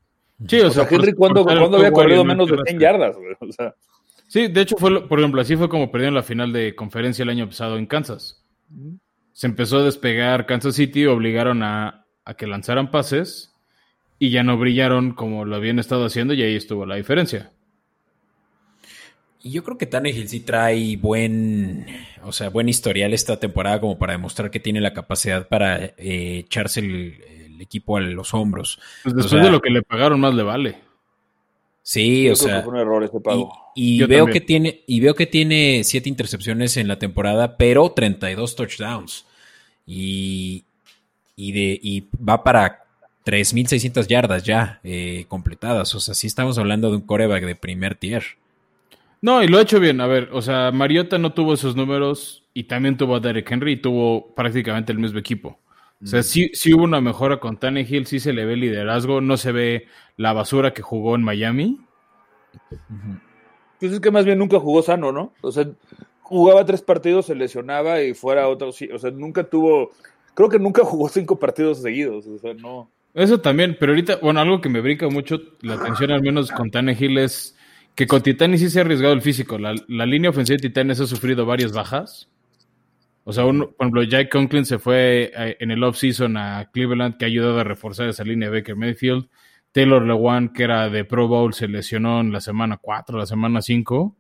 Sí, 0.48 0.60
o, 0.60 0.68
O 0.68 0.72
sea, 0.72 0.88
Henry, 0.90 1.12
por 1.12 1.18
¿cuándo, 1.20 1.44
ser 1.44 1.54
el 1.54 1.60
¿cuándo 1.60 1.78
había 1.78 1.92
corrido 1.92 2.24
menos 2.26 2.48
de 2.48 2.54
quedarse. 2.54 2.72
100 2.72 2.80
yardas? 2.80 3.16
güey? 3.16 3.36
O 3.40 3.52
sea, 3.52 3.76
Sí, 4.32 4.48
de 4.48 4.62
hecho 4.62 4.78
fue, 4.78 4.92
lo- 4.92 5.10
por 5.10 5.20
ejemplo, 5.20 5.42
así 5.42 5.58
fue 5.58 5.68
como 5.68 5.92
perdieron 5.92 6.16
la 6.16 6.24
final 6.24 6.54
de 6.54 6.74
conferencia 6.74 7.24
el 7.24 7.30
año 7.30 7.48
pasado 7.48 7.78
en 7.78 7.86
Kansas. 7.86 8.42
Se 9.34 9.46
empezó 9.46 9.80
a 9.80 9.84
despegar 9.84 10.46
Kansas 10.46 10.76
City, 10.76 11.06
obligaron 11.06 11.64
a, 11.64 12.06
a 12.24 12.34
que 12.36 12.48
lanzaran 12.48 12.92
pases 12.92 13.54
y 14.20 14.30
ya 14.30 14.42
no 14.44 14.58
brillaron 14.58 15.12
como 15.16 15.44
lo 15.44 15.58
habían 15.58 15.80
estado 15.80 16.06
haciendo 16.06 16.34
y 16.34 16.44
ahí 16.44 16.56
estuvo 16.56 16.86
la 16.86 16.96
diferencia. 16.96 17.52
Y 19.44 19.52
yo 19.52 19.66
creo 19.66 19.78
que 19.78 19.86
Tannehill 19.86 20.30
sí 20.30 20.40
trae 20.40 20.96
buen, 20.96 21.86
o 22.24 22.32
sea, 22.32 22.48
buen 22.50 22.70
historial 22.70 23.14
esta 23.14 23.38
temporada 23.38 23.82
como 23.82 23.98
para 24.00 24.14
demostrar 24.14 24.50
que 24.50 24.62
tiene 24.62 24.80
la 24.80 24.94
capacidad 24.94 25.50
para 25.50 25.84
eh, 25.84 26.38
echarse 26.46 26.80
el, 26.80 27.22
el 27.22 27.60
equipo 27.62 27.98
a 27.98 28.00
los 28.00 28.34
hombros. 28.34 28.80
Pues 29.04 29.14
O 29.14 29.18
después 29.18 29.42
sea, 29.42 29.44
de 29.44 29.52
lo 29.52 29.60
que 29.60 29.72
le 29.72 29.82
pagaron 29.82 30.22
más 30.22 30.34
le 30.34 30.44
vale. 30.44 30.78
Sí, 31.82 32.26
yo 32.26 32.34
o 32.34 32.36
creo 32.36 32.48
sea, 32.48 32.58
que 32.60 32.64
fue 32.64 32.74
un 32.76 32.80
error 32.80 33.04
ese 33.04 33.18
y, 33.18 33.20
pago. 33.20 33.52
Y 33.76 33.98
Yo 33.98 34.08
veo 34.08 34.26
también. 34.26 34.34
que 34.34 34.46
tiene 34.46 34.84
y 34.88 35.00
veo 35.00 35.16
que 35.16 35.28
tiene 35.28 35.84
siete 35.84 36.10
intercepciones 36.10 36.78
en 36.78 36.88
la 36.88 37.00
temporada, 37.00 37.58
pero 37.58 37.92
32 37.92 38.56
touchdowns 38.56 39.26
y 39.86 40.64
y 41.36 41.52
de 41.52 41.80
y 41.82 42.08
va 42.18 42.44
para 42.44 42.84
3.600 43.26 44.08
yardas 44.08 44.44
ya 44.44 44.80
eh, 44.84 45.26
completadas. 45.28 45.94
O 45.96 46.00
sea, 46.00 46.14
sí 46.14 46.28
estamos 46.28 46.58
hablando 46.58 46.90
de 46.90 46.98
un 46.98 47.04
coreback 47.04 47.46
de 47.46 47.56
primer 47.56 47.96
tier. 47.96 48.24
No, 49.22 49.44
y 49.44 49.48
lo 49.48 49.60
ha 49.60 49.62
hecho 49.62 49.80
bien. 49.80 50.02
A 50.02 50.08
ver, 50.08 50.30
o 50.32 50.42
sea, 50.42 50.72
Mariota 50.72 51.18
no 51.18 51.34
tuvo 51.34 51.54
esos 51.54 51.76
números 51.76 52.44
y 52.54 52.64
también 52.64 52.98
tuvo 52.98 53.16
a 53.16 53.20
Derek 53.20 53.50
Henry 53.52 53.74
y 53.74 53.78
tuvo 53.78 54.34
prácticamente 54.34 54.92
el 54.92 55.00
mismo 55.00 55.20
equipo. 55.20 55.60
O 56.04 56.08
sea, 56.08 56.24
sí, 56.24 56.50
sí 56.54 56.74
hubo 56.74 56.84
una 56.84 57.00
mejora 57.00 57.40
con 57.40 57.58
Tannehill, 57.58 58.08
sí 58.08 58.20
se 58.20 58.34
le 58.34 58.44
ve 58.44 58.56
liderazgo, 58.58 59.22
no 59.22 59.38
se 59.38 59.52
ve 59.52 59.88
la 60.18 60.34
basura 60.34 60.74
que 60.74 60.82
jugó 60.82 61.14
en 61.14 61.22
Miami. 61.22 61.80
Pues 63.82 63.94
es 63.94 64.00
que 64.00 64.12
más 64.12 64.26
bien 64.26 64.38
nunca 64.38 64.60
jugó 64.60 64.84
sano, 64.84 65.12
¿no? 65.12 65.34
O 65.42 65.52
sea, 65.52 65.68
jugaba 66.22 66.64
tres 66.64 66.84
partidos, 66.84 67.26
se 67.26 67.34
lesionaba 67.34 68.04
y 68.04 68.14
fuera 68.14 68.48
otro. 68.48 68.70
O 68.70 69.00
sea, 69.00 69.10
nunca 69.10 69.44
tuvo. 69.44 69.90
Creo 70.36 70.50
que 70.50 70.60
nunca 70.60 70.84
jugó 70.86 71.10
cinco 71.10 71.40
partidos 71.40 71.82
seguidos. 71.82 72.28
O 72.28 72.38
sea, 72.38 72.54
no. 72.54 72.92
Eso 73.16 73.42
también, 73.42 73.76
pero 73.80 73.92
ahorita, 73.92 74.20
bueno, 74.22 74.40
algo 74.40 74.62
que 74.62 74.70
me 74.70 74.82
brinca 74.82 75.10
mucho 75.10 75.42
la 75.62 75.74
atención, 75.74 76.12
al 76.12 76.22
menos 76.22 76.52
con 76.52 76.70
Tannehill, 76.70 77.18
es 77.18 77.58
que 77.96 78.06
con 78.06 78.22
Titanes 78.22 78.60
sí 78.62 78.70
se 78.70 78.80
ha 78.80 78.84
arriesgado 78.84 79.16
el 79.16 79.22
físico. 79.22 79.58
La, 79.58 79.74
la 79.88 80.06
línea 80.06 80.30
ofensiva 80.30 80.58
de 80.58 80.70
Titanes 80.70 81.00
ha 81.00 81.08
sufrido 81.08 81.48
varias 81.48 81.74
bajas. 81.74 82.30
O 83.24 83.34
sea, 83.34 83.46
uno, 83.46 83.72
por 83.72 83.88
ejemplo, 83.88 84.04
Jack 84.04 84.32
Conklin 84.32 84.66
se 84.66 84.78
fue 84.78 85.32
eh, 85.36 85.58
en 85.60 85.72
el 85.72 85.84
off-season 85.84 86.38
a 86.38 86.70
Cleveland, 86.72 87.18
que 87.18 87.26
ha 87.26 87.28
ayudado 87.28 87.60
a 87.60 87.64
reforzar 87.64 88.08
esa 88.08 88.24
línea 88.24 88.50
de 88.50 88.60
Baker 88.60 88.76
Mayfield. 88.76 89.28
Taylor 89.72 90.06
Lewan, 90.06 90.54
que 90.54 90.64
era 90.64 90.90
de 90.90 91.06
Pro 91.06 91.28
Bowl, 91.28 91.54
se 91.54 91.68
lesionó 91.68 92.20
en 92.20 92.32
la 92.32 92.42
semana 92.42 92.78
4, 92.78 93.18
la 93.18 93.26
semana 93.26 93.62
5. 93.62 94.16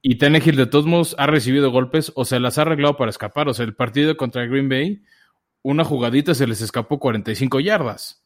Y 0.00 0.16
Tannehill, 0.16 0.56
de 0.56 0.66
todos 0.66 0.86
modos, 0.86 1.14
ha 1.18 1.26
recibido 1.26 1.70
golpes 1.70 2.12
o 2.14 2.24
se 2.24 2.40
las 2.40 2.58
ha 2.58 2.62
arreglado 2.62 2.96
para 2.96 3.10
escapar. 3.10 3.48
O 3.48 3.54
sea, 3.54 3.64
el 3.64 3.74
partido 3.74 4.16
contra 4.16 4.46
Green 4.46 4.68
Bay, 4.68 5.02
una 5.62 5.84
jugadita 5.84 6.34
se 6.34 6.46
les 6.46 6.60
escapó 6.60 6.98
45 6.98 7.60
yardas. 7.60 8.24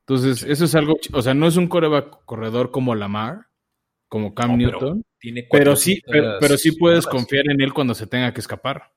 Entonces, 0.00 0.42
eso 0.42 0.64
es 0.64 0.74
algo, 0.74 0.96
o 1.12 1.22
sea, 1.22 1.34
no 1.34 1.46
es 1.46 1.56
un 1.56 1.68
coreback 1.68 2.24
corredor 2.24 2.70
como 2.70 2.94
Lamar, 2.94 3.46
como 4.08 4.34
Cam 4.34 4.52
No, 4.52 4.56
pero 4.56 4.70
Newton, 4.80 5.04
Tiene 5.18 5.46
pero, 5.50 5.76
sí, 5.76 6.00
400 6.00 6.10
pero, 6.10 6.38
pero 6.40 6.58
sí 6.58 6.72
puedes 6.72 7.04
yardas. 7.04 7.20
confiar 7.20 7.44
en 7.50 7.60
él 7.60 7.72
cuando 7.72 7.94
se 7.94 8.06
tenga 8.06 8.32
que 8.32 8.40
escapar. 8.40 8.90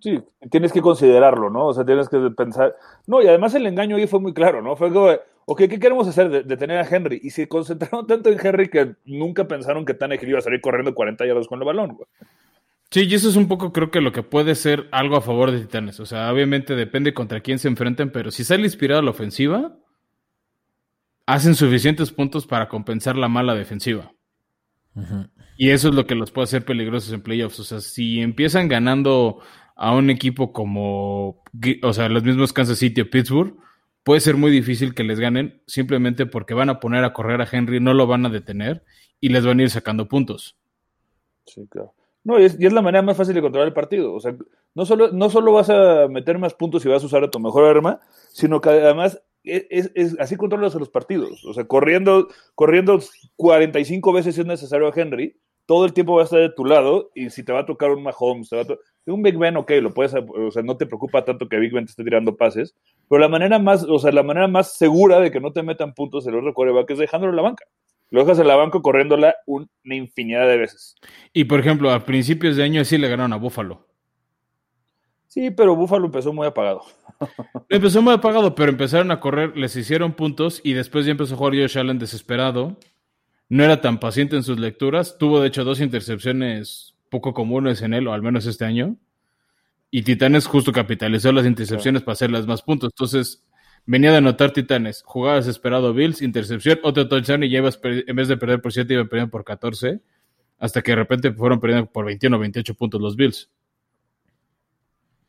Sí, 0.00 0.20
tienes 0.50 0.72
que 0.72 0.82
considerarlo, 0.82 1.50
¿no? 1.50 1.66
O 1.66 1.74
sea, 1.74 1.84
tienes 1.84 2.08
que 2.08 2.18
pensar. 2.36 2.74
No, 3.06 3.22
y 3.22 3.28
además 3.28 3.54
el 3.54 3.66
engaño 3.66 3.96
ahí 3.96 4.06
fue 4.06 4.18
muy 4.18 4.34
claro, 4.34 4.60
¿no? 4.60 4.74
Fue 4.74 4.92
como, 4.92 5.12
ok, 5.46 5.58
¿qué 5.68 5.78
queremos 5.78 6.06
hacer? 6.08 6.28
De- 6.30 6.42
Detener 6.42 6.78
a 6.78 6.88
Henry. 6.88 7.20
Y 7.22 7.30
se 7.30 7.48
concentraron 7.48 8.06
tanto 8.06 8.30
en 8.30 8.38
Henry 8.44 8.68
que 8.68 8.94
nunca 9.04 9.46
pensaron 9.48 9.84
que 9.84 9.94
Tannehill 9.94 10.28
iba 10.30 10.38
a 10.38 10.42
salir 10.42 10.60
corriendo 10.60 10.94
40 10.94 11.26
yardas 11.26 11.46
con 11.48 11.58
el 11.60 11.64
balón, 11.66 11.94
güey. 11.94 12.08
Sí, 12.90 13.06
y 13.08 13.14
eso 13.14 13.28
es 13.28 13.34
un 13.36 13.48
poco 13.48 13.72
creo 13.72 13.90
que 13.90 14.00
lo 14.00 14.12
que 14.12 14.22
puede 14.22 14.54
ser 14.54 14.88
algo 14.92 15.16
a 15.16 15.20
favor 15.20 15.50
de 15.50 15.60
Titanes. 15.60 15.98
O 16.00 16.06
sea, 16.06 16.32
obviamente 16.32 16.74
depende 16.76 17.12
contra 17.12 17.40
quién 17.40 17.58
se 17.58 17.66
enfrenten, 17.68 18.12
pero 18.12 18.30
si 18.30 18.44
sale 18.44 18.62
inspirado 18.64 19.02
la 19.02 19.10
ofensiva, 19.10 19.76
hacen 21.26 21.54
suficientes 21.54 22.10
puntos 22.12 22.46
para 22.46 22.68
compensar 22.68 23.16
la 23.16 23.28
mala 23.28 23.54
defensiva. 23.54 24.12
Y 25.56 25.70
eso 25.70 25.88
es 25.88 25.94
lo 25.94 26.06
que 26.06 26.14
los 26.14 26.30
puede 26.30 26.44
hacer 26.44 26.64
peligrosos 26.64 27.12
en 27.12 27.22
playoffs. 27.22 27.58
O 27.58 27.64
sea, 27.64 27.80
si 27.80 28.20
empiezan 28.20 28.68
ganando 28.68 29.40
a 29.74 29.92
un 29.92 30.08
equipo 30.10 30.52
como, 30.52 31.42
o 31.82 31.92
sea, 31.92 32.08
los 32.08 32.22
mismos 32.22 32.52
Kansas 32.52 32.78
City 32.78 33.00
o 33.00 33.10
Pittsburgh, 33.10 33.56
puede 34.04 34.20
ser 34.20 34.36
muy 34.36 34.50
difícil 34.50 34.94
que 34.94 35.02
les 35.04 35.18
ganen 35.18 35.60
simplemente 35.66 36.26
porque 36.26 36.54
van 36.54 36.70
a 36.70 36.78
poner 36.80 37.04
a 37.04 37.12
correr 37.12 37.40
a 37.40 37.48
Henry, 37.50 37.80
no 37.80 37.94
lo 37.94 38.06
van 38.06 38.24
a 38.26 38.30
detener 38.30 38.84
y 39.20 39.30
les 39.30 39.44
van 39.44 39.58
a 39.58 39.62
ir 39.62 39.70
sacando 39.70 40.06
puntos. 40.08 40.56
Sí, 41.46 41.66
claro. 41.68 41.94
No, 42.22 42.38
y 42.40 42.44
es, 42.44 42.56
y 42.58 42.66
es 42.66 42.72
la 42.72 42.80
manera 42.82 43.02
más 43.02 43.16
fácil 43.16 43.34
de 43.34 43.42
controlar 43.42 43.68
el 43.68 43.74
partido. 43.74 44.14
O 44.14 44.20
sea, 44.20 44.34
no 44.74 44.86
solo, 44.86 45.12
no 45.12 45.28
solo 45.28 45.52
vas 45.52 45.68
a 45.70 46.08
meter 46.08 46.38
más 46.38 46.54
puntos 46.54 46.84
y 46.84 46.88
vas 46.88 47.02
a 47.02 47.06
usar 47.06 47.22
a 47.24 47.30
tu 47.30 47.38
mejor 47.38 47.64
arma, 47.64 48.00
sino 48.32 48.60
que 48.60 48.70
además 48.70 49.20
es, 49.42 49.90
es- 49.94 50.18
así 50.18 50.36
controlas 50.36 50.74
a 50.74 50.78
los 50.78 50.88
partidos. 50.88 51.44
O 51.44 51.52
sea, 51.52 51.64
corriendo, 51.66 52.28
corriendo 52.54 52.98
45 53.36 54.12
veces 54.12 54.34
si 54.34 54.40
es 54.40 54.46
necesario 54.46 54.88
a 54.88 54.92
Henry, 54.94 55.36
todo 55.66 55.84
el 55.84 55.92
tiempo 55.92 56.14
va 56.14 56.22
a 56.22 56.24
estar 56.24 56.40
de 56.40 56.50
tu 56.50 56.64
lado 56.64 57.10
y 57.14 57.30
si 57.30 57.42
te 57.42 57.52
va 57.52 57.60
a 57.60 57.66
tocar 57.66 57.90
un 57.90 58.02
Mahomes, 58.02 58.48
te 58.48 58.56
va 58.56 58.62
a 58.62 59.12
un 59.12 59.22
Big 59.22 59.36
Ben, 59.36 59.56
ok, 59.56 59.70
lo 59.82 59.92
puedes, 59.92 60.14
o 60.14 60.50
sea, 60.50 60.62
no 60.62 60.76
te 60.76 60.86
preocupa 60.86 61.24
tanto 61.24 61.48
que 61.48 61.58
Big 61.58 61.72
Ben 61.72 61.84
te 61.84 61.90
esté 61.90 62.04
tirando 62.04 62.36
pases, 62.36 62.74
pero 63.08 63.20
la 63.20 63.28
manera 63.28 63.58
más, 63.58 63.84
o 63.84 63.98
sea, 63.98 64.12
la 64.12 64.22
manera 64.22 64.48
más 64.48 64.76
segura 64.76 65.20
de 65.20 65.30
que 65.30 65.40
no 65.40 65.52
te 65.52 65.62
metan 65.62 65.94
puntos 65.94 66.26
el 66.26 66.36
otro 66.36 66.54
coreback 66.54 66.90
es 66.90 66.98
dejándolo 66.98 67.32
en 67.32 67.36
la 67.36 67.42
banca. 67.42 67.64
Lo 68.10 68.20
dejas 68.20 68.38
en 68.38 68.48
la 68.48 68.56
banca 68.56 68.80
corriéndola 68.80 69.34
una 69.46 69.66
infinidad 69.84 70.46
de 70.46 70.56
veces. 70.56 70.94
Y 71.32 71.44
por 71.44 71.60
ejemplo, 71.60 71.90
a 71.90 72.04
principios 72.04 72.56
de 72.56 72.62
año 72.62 72.84
sí 72.84 72.96
le 72.96 73.08
ganaron 73.08 73.32
a 73.32 73.36
Buffalo. 73.36 73.86
Sí, 75.26 75.50
pero 75.50 75.74
Buffalo 75.74 76.06
empezó 76.06 76.32
muy 76.32 76.46
apagado. 76.46 76.82
Empezó 77.68 78.02
muy 78.02 78.14
apagado, 78.14 78.54
pero 78.54 78.70
empezaron 78.70 79.10
a 79.10 79.18
correr, 79.18 79.56
les 79.56 79.74
hicieron 79.74 80.12
puntos 80.12 80.60
y 80.62 80.74
después 80.74 81.06
ya 81.06 81.12
empezó 81.12 81.34
a 81.34 81.38
jugar 81.38 81.54
Josh 81.54 81.78
Allen 81.78 81.98
desesperado. 81.98 82.76
No 83.48 83.64
era 83.64 83.80
tan 83.80 84.00
paciente 84.00 84.36
en 84.36 84.42
sus 84.42 84.58
lecturas. 84.58 85.16
Tuvo 85.18 85.40
de 85.40 85.48
hecho 85.48 85.64
dos 85.64 85.80
intercepciones 85.80 86.94
poco 87.10 87.34
comunes 87.34 87.82
en 87.82 87.94
él, 87.94 88.08
o 88.08 88.12
al 88.12 88.22
menos 88.22 88.46
este 88.46 88.64
año. 88.64 88.96
Y 89.90 90.02
Titanes 90.02 90.46
justo 90.46 90.72
capitalizó 90.72 91.30
las 91.30 91.46
intercepciones 91.46 92.02
para 92.02 92.14
hacerlas 92.14 92.46
más 92.46 92.62
puntos. 92.62 92.90
Entonces, 92.92 93.44
venía 93.86 94.10
de 94.10 94.16
anotar 94.16 94.50
Titanes. 94.50 95.02
Jugaba 95.04 95.36
desesperado 95.36 95.94
Bills, 95.94 96.22
intercepción, 96.22 96.80
otro 96.82 97.06
touchdown 97.06 97.44
y 97.44 97.50
ya 97.50 97.58
ibas, 97.58 97.78
en 97.82 98.16
vez 98.16 98.28
de 98.28 98.36
perder 98.36 98.60
por 98.60 98.72
7, 98.72 98.92
iban 98.92 99.08
perdiendo 99.08 99.30
por 99.30 99.44
14. 99.44 100.00
Hasta 100.58 100.82
que 100.82 100.92
de 100.92 100.96
repente 100.96 101.32
fueron 101.32 101.60
perdiendo 101.60 101.90
por 101.90 102.06
21 102.06 102.36
o 102.36 102.40
28 102.40 102.74
puntos 102.74 103.00
los 103.00 103.14
Bills. 103.14 103.50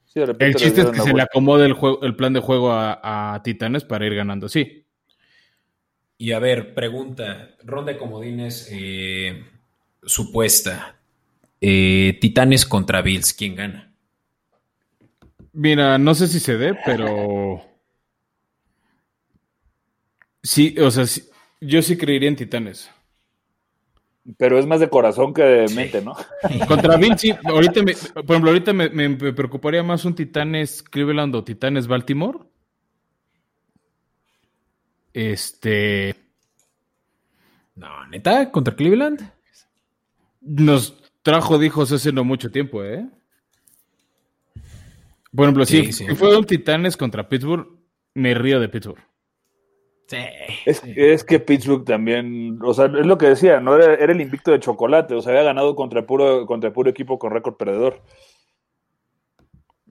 Sí, 0.05 0.21
El 0.39 0.55
chiste 0.55 0.81
es 0.81 0.87
que 0.87 1.01
se 1.01 1.13
le 1.13 1.21
acomode 1.21 1.65
el, 1.65 1.73
juego, 1.73 2.01
el 2.03 2.15
plan 2.15 2.31
de 2.31 2.39
juego 2.39 2.71
a, 2.71 3.35
a 3.35 3.43
Titanes 3.43 3.83
para 3.83 4.05
ir 4.05 4.15
ganando 4.15 4.45
así. 4.45 4.84
Y 6.17 6.31
a 6.31 6.39
ver, 6.39 6.73
pregunta, 6.73 7.55
ronda 7.63 7.91
de 7.93 7.97
comodines 7.97 8.69
eh, 8.71 9.43
supuesta. 10.03 10.97
Eh, 11.59 12.17
Titanes 12.21 12.65
contra 12.65 13.01
Bills, 13.01 13.33
¿quién 13.33 13.55
gana? 13.55 13.93
Mira, 15.53 15.97
no 15.97 16.13
sé 16.15 16.27
si 16.27 16.39
se 16.39 16.57
dé, 16.57 16.73
pero. 16.85 17.61
Sí, 20.43 20.75
o 20.79 20.91
sea, 20.91 21.05
sí- 21.05 21.23
yo 21.61 21.81
sí 21.81 21.97
creería 21.97 22.29
en 22.29 22.35
Titanes. 22.35 22.89
Pero 24.37 24.57
es 24.57 24.65
más 24.65 24.79
de 24.79 24.89
corazón 24.89 25.33
que 25.33 25.43
de 25.43 25.75
mente, 25.75 26.01
¿no? 26.01 26.15
Contra 26.67 26.97
Bills, 26.97 27.21
sí. 27.21 27.33
Ahorita 27.43 27.83
me- 27.83 27.93
por 27.93 28.23
ejemplo, 28.31 28.49
ahorita 28.51 28.73
me, 28.73 28.89
me- 28.89 29.09
me 29.09 29.33
preocuparía 29.33 29.83
más 29.83 30.03
un 30.05 30.15
Titanes 30.15 30.81
Cleveland 30.83 31.35
o 31.35 31.43
Titanes 31.43 31.87
Baltimore. 31.87 32.39
Este. 35.15 36.13
No, 37.75 38.05
neta, 38.07 38.51
contra 38.51 38.75
Cleveland. 38.75 39.31
Nos 40.41 41.01
trajo 41.21 41.57
dijos 41.57 41.89
hace 41.93 42.11
no 42.11 42.25
mucho 42.25 42.51
tiempo, 42.51 42.83
¿eh? 42.83 43.07
Por 45.33 45.45
ejemplo, 45.45 45.65
Sí, 45.65 45.85
si 45.85 46.05
sí. 46.05 46.15
fue 46.15 46.37
un 46.37 46.43
Titanes 46.45 46.97
contra 46.97 47.29
Pittsburgh, 47.29 47.65
me 48.13 48.33
río 48.33 48.59
de 48.59 48.67
Pittsburgh. 48.67 49.01
Sí. 50.07 50.17
Es, 50.65 50.81
es 50.83 51.23
que 51.23 51.39
Pittsburgh 51.39 51.85
también, 51.85 52.59
o 52.61 52.73
sea, 52.73 52.85
es 52.85 53.05
lo 53.05 53.17
que 53.17 53.27
decía, 53.27 53.61
no 53.61 53.75
era, 53.75 53.93
era 53.95 54.11
el 54.11 54.19
invicto 54.21 54.51
de 54.51 54.59
chocolate, 54.59 55.15
o 55.15 55.21
sea, 55.21 55.31
había 55.31 55.43
ganado 55.43 55.75
contra 55.75 56.05
puro, 56.05 56.45
contra 56.45 56.73
puro 56.73 56.89
equipo 56.89 57.17
con 57.17 57.31
récord 57.31 57.55
perdedor. 57.55 58.01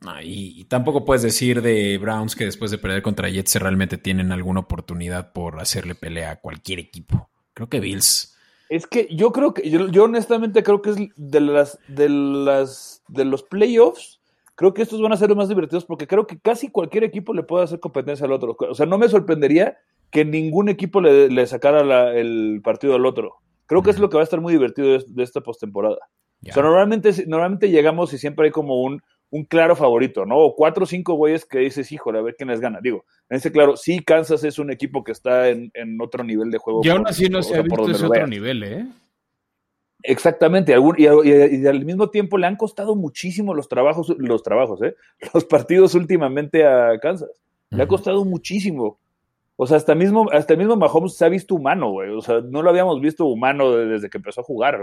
No, 0.04 0.20
y, 0.20 0.60
y 0.60 0.64
tampoco 0.64 1.04
puedes 1.04 1.22
decir 1.22 1.62
de 1.62 1.96
Browns 1.98 2.36
que 2.36 2.44
después 2.44 2.70
de 2.70 2.78
perder 2.78 3.02
contra 3.02 3.28
Jets 3.30 3.56
realmente 3.56 3.96
tienen 3.98 4.32
alguna 4.32 4.60
oportunidad 4.60 5.32
por 5.32 5.60
hacerle 5.60 5.94
pelea 5.94 6.32
a 6.32 6.36
cualquier 6.40 6.78
equipo. 6.78 7.28
Creo 7.54 7.68
que 7.68 7.80
Bills. 7.80 8.36
Es 8.68 8.86
que 8.86 9.08
yo 9.10 9.32
creo 9.32 9.54
que, 9.54 9.68
yo, 9.70 9.88
yo 9.88 10.04
honestamente 10.04 10.62
creo 10.62 10.82
que 10.82 10.90
es 10.90 10.96
de 11.16 11.40
las, 11.40 11.78
de 11.88 12.08
las, 12.08 13.02
de 13.08 13.24
los 13.24 13.42
playoffs, 13.42 14.20
creo 14.56 14.74
que 14.74 14.82
estos 14.82 15.00
van 15.00 15.12
a 15.12 15.16
ser 15.16 15.28
los 15.28 15.36
más 15.36 15.48
divertidos 15.48 15.84
porque 15.84 16.06
creo 16.06 16.26
que 16.26 16.38
casi 16.38 16.68
cualquier 16.68 17.04
equipo 17.04 17.32
le 17.34 17.42
puede 17.42 17.64
hacer 17.64 17.80
competencia 17.80 18.26
al 18.26 18.32
otro. 18.32 18.56
O 18.58 18.74
sea, 18.74 18.86
no 18.86 18.98
me 18.98 19.08
sorprendería 19.08 19.78
que 20.10 20.24
ningún 20.24 20.68
equipo 20.68 21.00
le, 21.00 21.28
le 21.30 21.46
sacara 21.46 21.82
la- 21.84 22.14
el 22.14 22.60
partido 22.62 22.94
al 22.94 23.06
otro. 23.06 23.36
Creo 23.66 23.82
que 23.82 23.90
es 23.90 23.98
lo 23.98 24.08
que 24.10 24.16
va 24.16 24.22
a 24.22 24.24
estar 24.24 24.40
muy 24.40 24.52
divertido 24.52 24.88
de, 24.88 25.04
de 25.06 25.22
esta 25.22 25.40
postemporada. 25.40 25.98
O 26.46 26.52
sea, 26.52 26.62
normalmente, 26.62 27.10
normalmente 27.26 27.70
llegamos 27.70 28.12
y 28.12 28.18
siempre 28.18 28.46
hay 28.46 28.50
como 28.50 28.82
un, 28.82 29.02
un 29.34 29.44
claro 29.44 29.74
favorito, 29.74 30.24
¿no? 30.24 30.38
O 30.38 30.54
cuatro 30.54 30.84
o 30.84 30.86
cinco 30.86 31.14
güeyes 31.14 31.44
que 31.44 31.58
dices, 31.58 31.90
híjole, 31.90 32.18
a 32.20 32.22
ver 32.22 32.36
quién 32.36 32.50
les 32.50 32.60
gana. 32.60 32.78
Digo, 32.80 33.04
en 33.28 33.36
ese 33.38 33.50
claro, 33.50 33.76
sí, 33.76 33.98
Kansas 33.98 34.44
es 34.44 34.58
un 34.60 34.70
equipo 34.70 35.02
que 35.02 35.10
está 35.10 35.48
en, 35.48 35.72
en 35.74 36.00
otro 36.00 36.22
nivel 36.22 36.50
de 36.52 36.58
juego. 36.58 36.82
Y 36.84 36.88
aún 36.88 37.04
así 37.08 37.28
no 37.28 37.42
se 37.42 37.56
ha 37.56 37.62
visto 37.62 37.82
ese 37.90 38.06
otro 38.06 38.26
nivel, 38.28 38.62
¿eh? 38.62 38.86
Exactamente, 40.02 40.74
y, 40.98 41.02
y- 41.06 41.62
y 41.62 41.66
al 41.66 41.84
mismo 41.84 42.10
tiempo 42.10 42.36
le 42.36 42.46
han 42.46 42.56
costado 42.56 42.94
muchísimo 42.94 43.54
los 43.54 43.68
trabajos, 43.68 44.14
los 44.18 44.42
trabajos, 44.42 44.82
¿eh? 44.82 44.94
Los 45.34 45.44
partidos 45.46 45.94
últimamente 45.94 46.66
a 46.66 46.98
Kansas. 47.00 47.30
Le 47.70 47.82
ha 47.82 47.88
costado 47.88 48.24
muchísimo. 48.24 48.98
O 49.56 49.66
sea, 49.66 49.78
hasta 49.78 49.94
mismo, 49.94 50.28
hasta 50.30 50.52
el 50.52 50.58
mismo 50.58 50.76
Mahomes 50.76 51.16
se 51.16 51.24
ha 51.24 51.28
visto 51.28 51.54
humano, 51.54 51.90
güey. 51.90 52.10
O 52.10 52.20
sea, 52.20 52.40
no 52.40 52.60
lo 52.62 52.70
habíamos 52.70 53.00
visto 53.00 53.24
humano 53.24 53.72
de- 53.72 53.86
desde 53.86 54.10
que 54.10 54.18
empezó 54.18 54.42
a 54.42 54.44
jugar. 54.44 54.78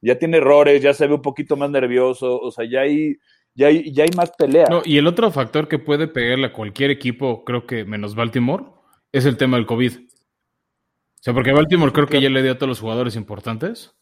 Ya 0.00 0.18
tiene 0.18 0.38
errores, 0.38 0.82
ya 0.82 0.92
se 0.92 1.06
ve 1.06 1.14
un 1.14 1.22
poquito 1.22 1.56
más 1.56 1.70
nervioso. 1.70 2.38
O 2.40 2.50
sea, 2.50 2.64
ya 2.68 2.80
hay, 2.80 3.16
ya 3.54 3.66
hay, 3.68 3.92
ya 3.92 4.04
hay 4.04 4.10
más 4.16 4.30
pelea. 4.36 4.66
No, 4.70 4.82
y 4.84 4.98
el 4.98 5.06
otro 5.06 5.30
factor 5.30 5.68
que 5.68 5.78
puede 5.78 6.08
pegarle 6.08 6.46
a 6.46 6.52
cualquier 6.52 6.90
equipo, 6.90 7.44
creo 7.44 7.66
que 7.66 7.84
menos 7.84 8.14
Baltimore, 8.14 8.64
es 9.12 9.26
el 9.26 9.36
tema 9.36 9.56
del 9.56 9.66
COVID. 9.66 9.92
O 9.96 11.24
sea, 11.24 11.34
porque 11.34 11.52
Baltimore 11.52 11.92
creo 11.92 12.06
que 12.06 12.20
ya 12.20 12.30
le 12.30 12.42
dio 12.42 12.52
a 12.52 12.56
todos 12.56 12.68
los 12.68 12.80
jugadores 12.80 13.14
importantes. 13.14 13.94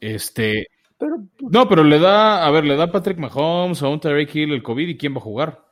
Este. 0.00 0.68
Pero, 0.98 1.16
No, 1.40 1.68
pero 1.68 1.84
le 1.84 1.98
da, 1.98 2.46
a 2.46 2.50
ver, 2.50 2.64
le 2.64 2.76
da 2.76 2.84
a 2.84 2.92
Patrick 2.92 3.18
Mahomes 3.18 3.82
o 3.82 3.86
a 3.86 3.90
un 3.90 4.00
Tyreek 4.00 4.34
Hill 4.34 4.52
el 4.52 4.62
COVID 4.62 4.88
y 4.88 4.96
quién 4.96 5.12
va 5.14 5.18
a 5.18 5.22
jugar. 5.22 5.66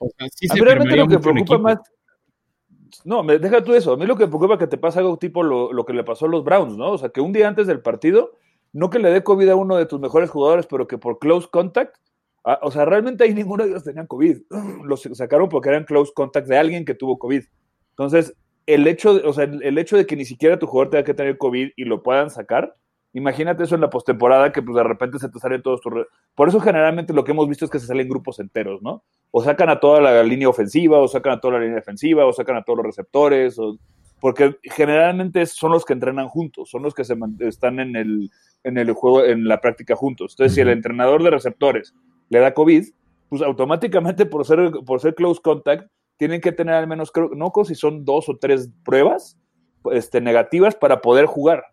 O 0.00 0.08
sea, 0.16 0.28
sí 0.30 0.46
a 0.48 0.54
se 0.54 0.60
mí 0.60 0.64
realmente 0.64 0.96
permearía 0.96 1.16
lo 1.16 1.20
que 1.20 1.22
preocupa 1.22 1.58
más. 1.58 1.78
No, 3.04 3.22
me 3.22 3.38
deja 3.38 3.62
tú 3.62 3.74
eso. 3.74 3.92
A 3.92 3.96
mí 3.96 4.06
lo 4.06 4.16
que 4.16 4.24
me 4.24 4.28
preocupa 4.28 4.54
es 4.54 4.60
que 4.60 4.66
te 4.66 4.78
pasa 4.78 5.00
algo 5.00 5.18
tipo 5.18 5.42
lo, 5.42 5.72
lo 5.72 5.84
que 5.84 5.92
le 5.92 6.04
pasó 6.04 6.26
a 6.26 6.28
los 6.28 6.44
Browns, 6.44 6.76
¿no? 6.76 6.92
O 6.92 6.98
sea, 6.98 7.10
que 7.10 7.20
un 7.20 7.32
día 7.32 7.48
antes 7.48 7.66
del 7.66 7.82
partido, 7.82 8.38
no 8.74 8.90
que 8.90 8.98
le 8.98 9.10
dé 9.10 9.22
COVID 9.22 9.48
a 9.48 9.56
uno 9.56 9.76
de 9.76 9.86
tus 9.86 10.00
mejores 10.00 10.28
jugadores, 10.28 10.66
pero 10.66 10.86
que 10.86 10.98
por 10.98 11.18
close 11.18 11.48
contact, 11.50 11.96
o 12.60 12.70
sea, 12.70 12.84
realmente 12.84 13.24
ahí 13.24 13.32
ninguno 13.34 13.64
de 13.64 13.70
ellos 13.70 13.84
tenían 13.84 14.06
COVID. 14.06 14.42
Los 14.84 15.02
sacaron 15.12 15.48
porque 15.48 15.70
eran 15.70 15.84
close 15.84 16.12
contact 16.14 16.48
de 16.48 16.58
alguien 16.58 16.84
que 16.84 16.94
tuvo 16.94 17.18
COVID. 17.18 17.44
Entonces, 17.90 18.36
el 18.66 18.86
hecho, 18.86 19.14
de, 19.14 19.26
o 19.26 19.32
sea, 19.32 19.44
el, 19.44 19.62
el 19.62 19.78
hecho 19.78 19.96
de 19.96 20.06
que 20.06 20.16
ni 20.16 20.24
siquiera 20.24 20.58
tu 20.58 20.66
jugador 20.66 20.90
tenga 20.90 21.04
que 21.04 21.14
tener 21.14 21.38
COVID 21.38 21.70
y 21.76 21.84
lo 21.84 22.02
puedan 22.02 22.30
sacar, 22.30 22.74
imagínate 23.12 23.62
eso 23.62 23.76
en 23.76 23.80
la 23.80 23.90
postemporada 23.90 24.50
que 24.50 24.60
pues 24.60 24.74
de 24.74 24.82
repente 24.82 25.20
se 25.20 25.28
te 25.28 25.38
salen 25.38 25.62
todos 25.62 25.80
tus... 25.80 25.92
Por 26.34 26.48
eso 26.48 26.58
generalmente 26.60 27.12
lo 27.12 27.22
que 27.22 27.30
hemos 27.30 27.48
visto 27.48 27.64
es 27.64 27.70
que 27.70 27.78
se 27.78 27.86
salen 27.86 28.08
grupos 28.08 28.40
enteros, 28.40 28.82
¿no? 28.82 29.04
O 29.30 29.40
sacan 29.42 29.68
a 29.68 29.78
toda 29.78 30.00
la 30.00 30.22
línea 30.24 30.48
ofensiva, 30.48 30.98
o 30.98 31.06
sacan 31.06 31.34
a 31.34 31.40
toda 31.40 31.54
la 31.54 31.60
línea 31.60 31.76
defensiva, 31.76 32.26
o 32.26 32.32
sacan 32.32 32.56
a 32.56 32.64
todos 32.64 32.78
los 32.78 32.86
receptores, 32.86 33.56
o... 33.58 33.78
porque 34.20 34.56
generalmente 34.62 35.44
son 35.46 35.72
los 35.72 35.84
que 35.84 35.92
entrenan 35.92 36.28
juntos, 36.28 36.70
son 36.70 36.82
los 36.82 36.94
que 36.94 37.04
se 37.04 37.14
están 37.40 37.80
en 37.80 37.96
el, 37.96 38.30
en 38.62 38.78
el 38.78 38.92
juego, 38.92 39.24
en 39.24 39.46
la 39.46 39.60
práctica 39.60 39.96
juntos. 39.96 40.32
Entonces, 40.32 40.54
si 40.54 40.60
el 40.60 40.70
entrenador 40.70 41.22
de 41.22 41.30
receptores 41.30 41.94
le 42.30 42.38
da 42.38 42.54
COVID, 42.54 42.84
pues 43.28 43.42
automáticamente 43.42 44.26
por 44.26 44.46
ser, 44.46 44.72
por 44.86 45.00
ser 45.00 45.14
close 45.14 45.40
contact, 45.42 45.90
tienen 46.16 46.40
que 46.40 46.52
tener 46.52 46.74
al 46.74 46.86
menos, 46.86 47.10
creo, 47.10 47.30
no 47.34 47.50
creo 47.50 47.64
si 47.64 47.74
son 47.74 48.04
dos 48.04 48.28
o 48.28 48.38
tres 48.38 48.70
pruebas 48.84 49.38
este, 49.92 50.20
negativas 50.20 50.74
para 50.74 51.00
poder 51.00 51.26
jugar. 51.26 51.64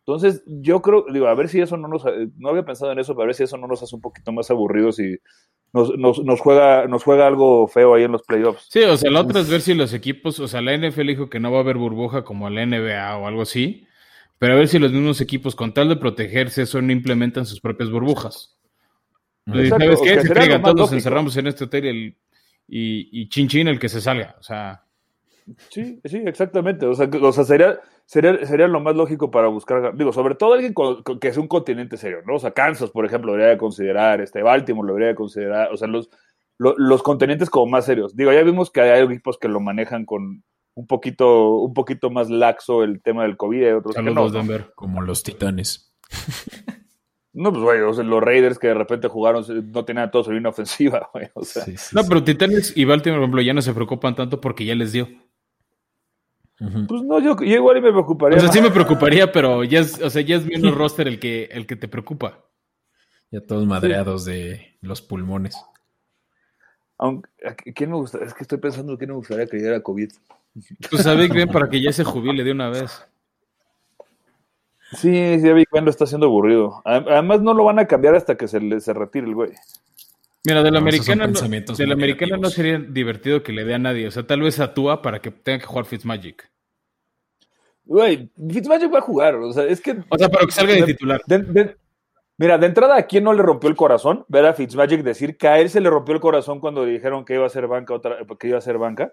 Entonces, 0.00 0.44
yo 0.46 0.82
creo, 0.82 1.04
digo, 1.12 1.26
a 1.26 1.34
ver 1.34 1.48
si 1.48 1.60
eso 1.60 1.76
no 1.76 1.88
nos, 1.88 2.04
no 2.36 2.50
había 2.50 2.64
pensado 2.64 2.92
en 2.92 3.00
eso, 3.00 3.14
pero 3.14 3.24
a 3.24 3.26
ver 3.26 3.34
si 3.34 3.42
eso 3.42 3.56
no 3.56 3.66
nos 3.66 3.82
hace 3.82 3.96
un 3.96 4.00
poquito 4.00 4.30
más 4.30 4.50
aburridos 4.52 5.00
y 5.00 5.18
nos, 5.72 5.96
nos, 5.98 6.18
nos 6.24 6.40
juega, 6.40 6.86
nos 6.86 7.02
juega 7.04 7.26
algo 7.26 7.68
feo 7.68 7.94
ahí 7.94 8.04
en 8.04 8.12
los 8.12 8.22
playoffs. 8.22 8.66
Sí, 8.70 8.80
o 8.82 8.96
sea, 8.96 9.10
la 9.10 9.20
otra 9.20 9.40
es 9.40 9.50
ver 9.50 9.60
si 9.60 9.74
los 9.74 9.92
equipos, 9.92 10.38
o 10.40 10.48
sea, 10.48 10.60
la 10.62 10.76
NFL 10.76 11.06
dijo 11.06 11.28
que 11.30 11.40
no 11.40 11.50
va 11.52 11.58
a 11.58 11.60
haber 11.60 11.76
burbuja 11.76 12.24
como 12.24 12.48
la 12.50 12.64
NBA 12.64 13.16
o 13.18 13.26
algo 13.26 13.42
así, 13.42 13.86
pero 14.38 14.54
a 14.54 14.56
ver 14.56 14.68
si 14.68 14.78
los 14.78 14.92
mismos 14.92 15.20
equipos, 15.20 15.54
con 15.54 15.72
tal 15.74 15.88
de 15.88 15.96
protegerse, 15.96 16.62
eso 16.62 16.80
no 16.80 16.92
implementan 16.92 17.46
sus 17.46 17.60
propias 17.60 17.90
burbujas. 17.90 18.56
Y 19.46 19.60
Exacto, 19.60 19.84
¿Sabes 19.84 20.00
qué? 20.02 20.14
que 20.14 20.20
Se 20.22 20.28
traigan, 20.34 20.62
todos 20.62 20.76
nos 20.76 20.92
encerramos 20.92 21.36
en 21.36 21.46
este 21.46 21.64
hotel 21.64 21.84
y, 21.84 21.88
el- 21.88 22.16
y, 22.68 23.20
y 23.22 23.28
chin 23.28 23.46
chin 23.48 23.68
el 23.68 23.78
que 23.78 23.88
se 23.88 24.00
salga. 24.00 24.36
O 24.40 24.42
sea, 24.42 24.82
Sí, 25.70 26.00
sí, 26.04 26.22
exactamente. 26.26 26.86
O 26.86 26.94
sea, 26.94 27.08
o 27.22 27.32
sea 27.32 27.44
sería, 27.44 27.78
sería, 28.06 28.44
sería 28.46 28.66
lo 28.68 28.80
más 28.80 28.96
lógico 28.96 29.30
para 29.30 29.48
buscar, 29.48 29.94
digo, 29.96 30.12
sobre 30.12 30.34
todo 30.34 30.54
alguien 30.54 30.72
con- 30.72 31.02
con- 31.02 31.18
que 31.20 31.28
es 31.28 31.36
un 31.36 31.46
continente 31.48 31.96
serio, 31.98 32.18
¿no? 32.26 32.36
O 32.36 32.38
sea, 32.38 32.52
Kansas, 32.52 32.90
por 32.90 33.04
ejemplo, 33.04 33.32
debería 33.32 33.52
de 33.52 33.58
considerar, 33.58 34.20
este, 34.20 34.42
Baltimore 34.42 34.86
lo 34.86 34.94
debería 34.94 35.08
de 35.10 35.14
considerar, 35.16 35.72
o 35.72 35.76
sea, 35.76 35.88
los, 35.88 36.08
lo- 36.58 36.74
los 36.78 37.02
continentes 37.02 37.50
como 37.50 37.66
más 37.66 37.84
serios. 37.84 38.16
Digo, 38.16 38.32
ya 38.32 38.42
vimos 38.42 38.70
que 38.70 38.80
hay 38.80 39.04
equipos 39.04 39.36
que 39.38 39.48
lo 39.48 39.60
manejan 39.60 40.04
con 40.06 40.42
un 40.74 40.86
poquito, 40.86 41.56
un 41.58 41.72
poquito 41.74 42.10
más 42.10 42.28
laxo 42.30 42.82
el 42.84 43.00
tema 43.02 43.22
del 43.24 43.36
COVID, 43.36 43.64
hay 43.64 43.72
otros 43.72 43.94
que 43.94 44.02
no. 44.02 44.10
saludos 44.14 44.32
¿no? 44.32 44.38
Denver. 44.40 44.72
Como 44.74 45.02
los 45.02 45.22
Titanes. 45.22 45.94
No, 47.38 47.50
pues, 47.52 47.62
güey, 47.64 47.80
o 47.82 47.92
sea, 47.92 48.02
los 48.02 48.22
Raiders 48.22 48.58
que 48.58 48.68
de 48.68 48.72
repente 48.74 49.08
jugaron, 49.08 49.44
no 49.70 49.84
tenían 49.84 50.10
todo 50.10 50.24
su 50.24 50.32
línea 50.32 50.48
ofensiva, 50.48 51.10
güey, 51.12 51.28
o 51.34 51.44
sea. 51.44 51.64
Sí, 51.64 51.76
sí, 51.76 51.94
No, 51.94 52.02
sí. 52.02 52.08
pero 52.08 52.24
Titanes 52.24 52.74
y 52.74 52.86
Baltimore, 52.86 53.18
por 53.20 53.24
ejemplo, 53.24 53.42
ya 53.42 53.52
no 53.52 53.60
se 53.60 53.74
preocupan 53.74 54.14
tanto 54.14 54.40
porque 54.40 54.64
ya 54.64 54.74
les 54.74 54.92
dio. 54.92 55.06
Pues 56.58 57.02
no, 57.02 57.20
yo, 57.20 57.36
yo 57.36 57.56
igual 57.56 57.76
y 57.76 57.80
me 57.82 57.90
preocuparía. 57.90 58.38
O 58.38 58.40
sea, 58.40 58.50
sí 58.50 58.60
me 58.62 58.70
preocuparía, 58.70 59.30
pero 59.30 59.62
ya 59.62 59.80
es, 59.80 60.00
o 60.00 60.08
sea, 60.08 60.22
ya 60.22 60.36
es 60.36 60.46
menos 60.46 60.74
roster 60.76 61.06
el 61.06 61.20
que, 61.20 61.44
el 61.52 61.66
que 61.66 61.76
te 61.76 61.88
preocupa. 61.88 62.46
Ya 63.30 63.40
todos 63.40 63.66
madreados 63.66 64.24
de 64.24 64.78
los 64.80 65.02
pulmones. 65.02 65.56
Aunque, 66.98 67.28
¿a 67.46 67.54
¿quién 67.54 67.90
me 67.90 67.96
gusta? 67.96 68.18
Es 68.24 68.32
que 68.32 68.42
estoy 68.42 68.58
pensando 68.58 68.96
quién 68.96 69.10
me 69.10 69.16
gustaría 69.16 69.46
que 69.46 69.58
diera 69.58 69.82
COVID. 69.82 70.10
Pues 70.90 71.06
a 71.06 71.14
Big 71.14 71.34
Ben 71.34 71.48
para 71.48 71.68
que 71.68 71.82
ya 71.82 71.92
se 71.92 72.04
jubile 72.04 72.42
de 72.42 72.52
una 72.52 72.70
vez. 72.70 73.06
Sí, 74.92 75.40
sí, 75.40 75.52
Big 75.52 75.68
Ben 75.70 75.84
lo 75.84 75.90
está 75.90 76.04
haciendo 76.04 76.26
aburrido. 76.26 76.80
Además, 76.84 77.42
no 77.42 77.52
lo 77.52 77.64
van 77.64 77.78
a 77.78 77.86
cambiar 77.86 78.14
hasta 78.14 78.36
que 78.36 78.48
se, 78.48 78.60
le, 78.60 78.80
se 78.80 78.94
retire 78.94 79.26
el 79.26 79.34
güey. 79.34 79.52
Mira, 80.46 80.62
de 80.62 80.70
la 80.70 80.78
no, 80.78 80.84
americana, 80.84 81.26
no, 81.26 81.40
de 81.40 81.86
la 81.86 81.94
americana 81.94 82.36
no 82.36 82.50
sería 82.50 82.78
divertido 82.78 83.42
que 83.42 83.52
le 83.52 83.64
dé 83.64 83.74
a 83.74 83.78
nadie. 83.80 84.06
O 84.06 84.12
sea, 84.12 84.24
tal 84.24 84.42
vez 84.42 84.60
a 84.60 84.74
Tua 84.74 85.02
para 85.02 85.20
que 85.20 85.32
tenga 85.32 85.58
que 85.58 85.66
jugar 85.66 85.86
Fitzmagic. 85.86 86.48
Güey, 87.84 88.30
Fitzmagic 88.48 88.94
va 88.94 88.98
a 88.98 89.02
jugar. 89.02 89.34
O 89.34 89.52
sea, 89.52 89.64
es 89.64 89.80
que. 89.80 89.96
O 90.08 90.16
sea, 90.16 90.28
pero 90.28 90.46
que 90.46 90.52
salga 90.52 90.74
de, 90.74 90.84
titular. 90.84 91.20
De, 91.26 91.38
de, 91.38 91.76
mira, 92.38 92.58
de 92.58 92.66
entrada, 92.66 92.96
¿a 92.96 93.06
quién 93.06 93.24
no 93.24 93.32
le 93.32 93.42
rompió 93.42 93.68
el 93.68 93.74
corazón? 93.74 94.24
Ver 94.28 94.46
a 94.46 94.54
Fitzmagic 94.54 95.02
decir 95.02 95.36
que 95.36 95.48
a 95.48 95.58
él 95.58 95.68
se 95.68 95.80
le 95.80 95.90
rompió 95.90 96.14
el 96.14 96.20
corazón 96.20 96.60
cuando 96.60 96.86
le 96.86 96.92
dijeron 96.92 97.24
que 97.24 97.34
iba 97.34 97.46
a 97.46 97.50
ser 97.50 97.66
banca, 97.66 97.94
otra, 97.94 98.18
que 98.38 98.46
iba 98.46 98.58
a 98.58 98.62
ser 98.62 98.78
banca. 98.78 99.12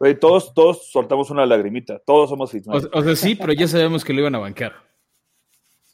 Güey, 0.00 0.18
todos, 0.18 0.54
todos 0.54 0.90
soltamos 0.90 1.30
una 1.30 1.46
lagrimita. 1.46 2.00
Todos 2.00 2.30
somos 2.30 2.50
Fitzmagic. 2.50 2.92
O, 2.92 2.98
o 2.98 3.02
sea, 3.04 3.14
sí, 3.14 3.36
pero 3.36 3.52
ya 3.52 3.68
sabemos 3.68 4.04
que 4.04 4.12
lo 4.12 4.20
iban 4.22 4.34
a 4.34 4.38
bancar. 4.38 4.72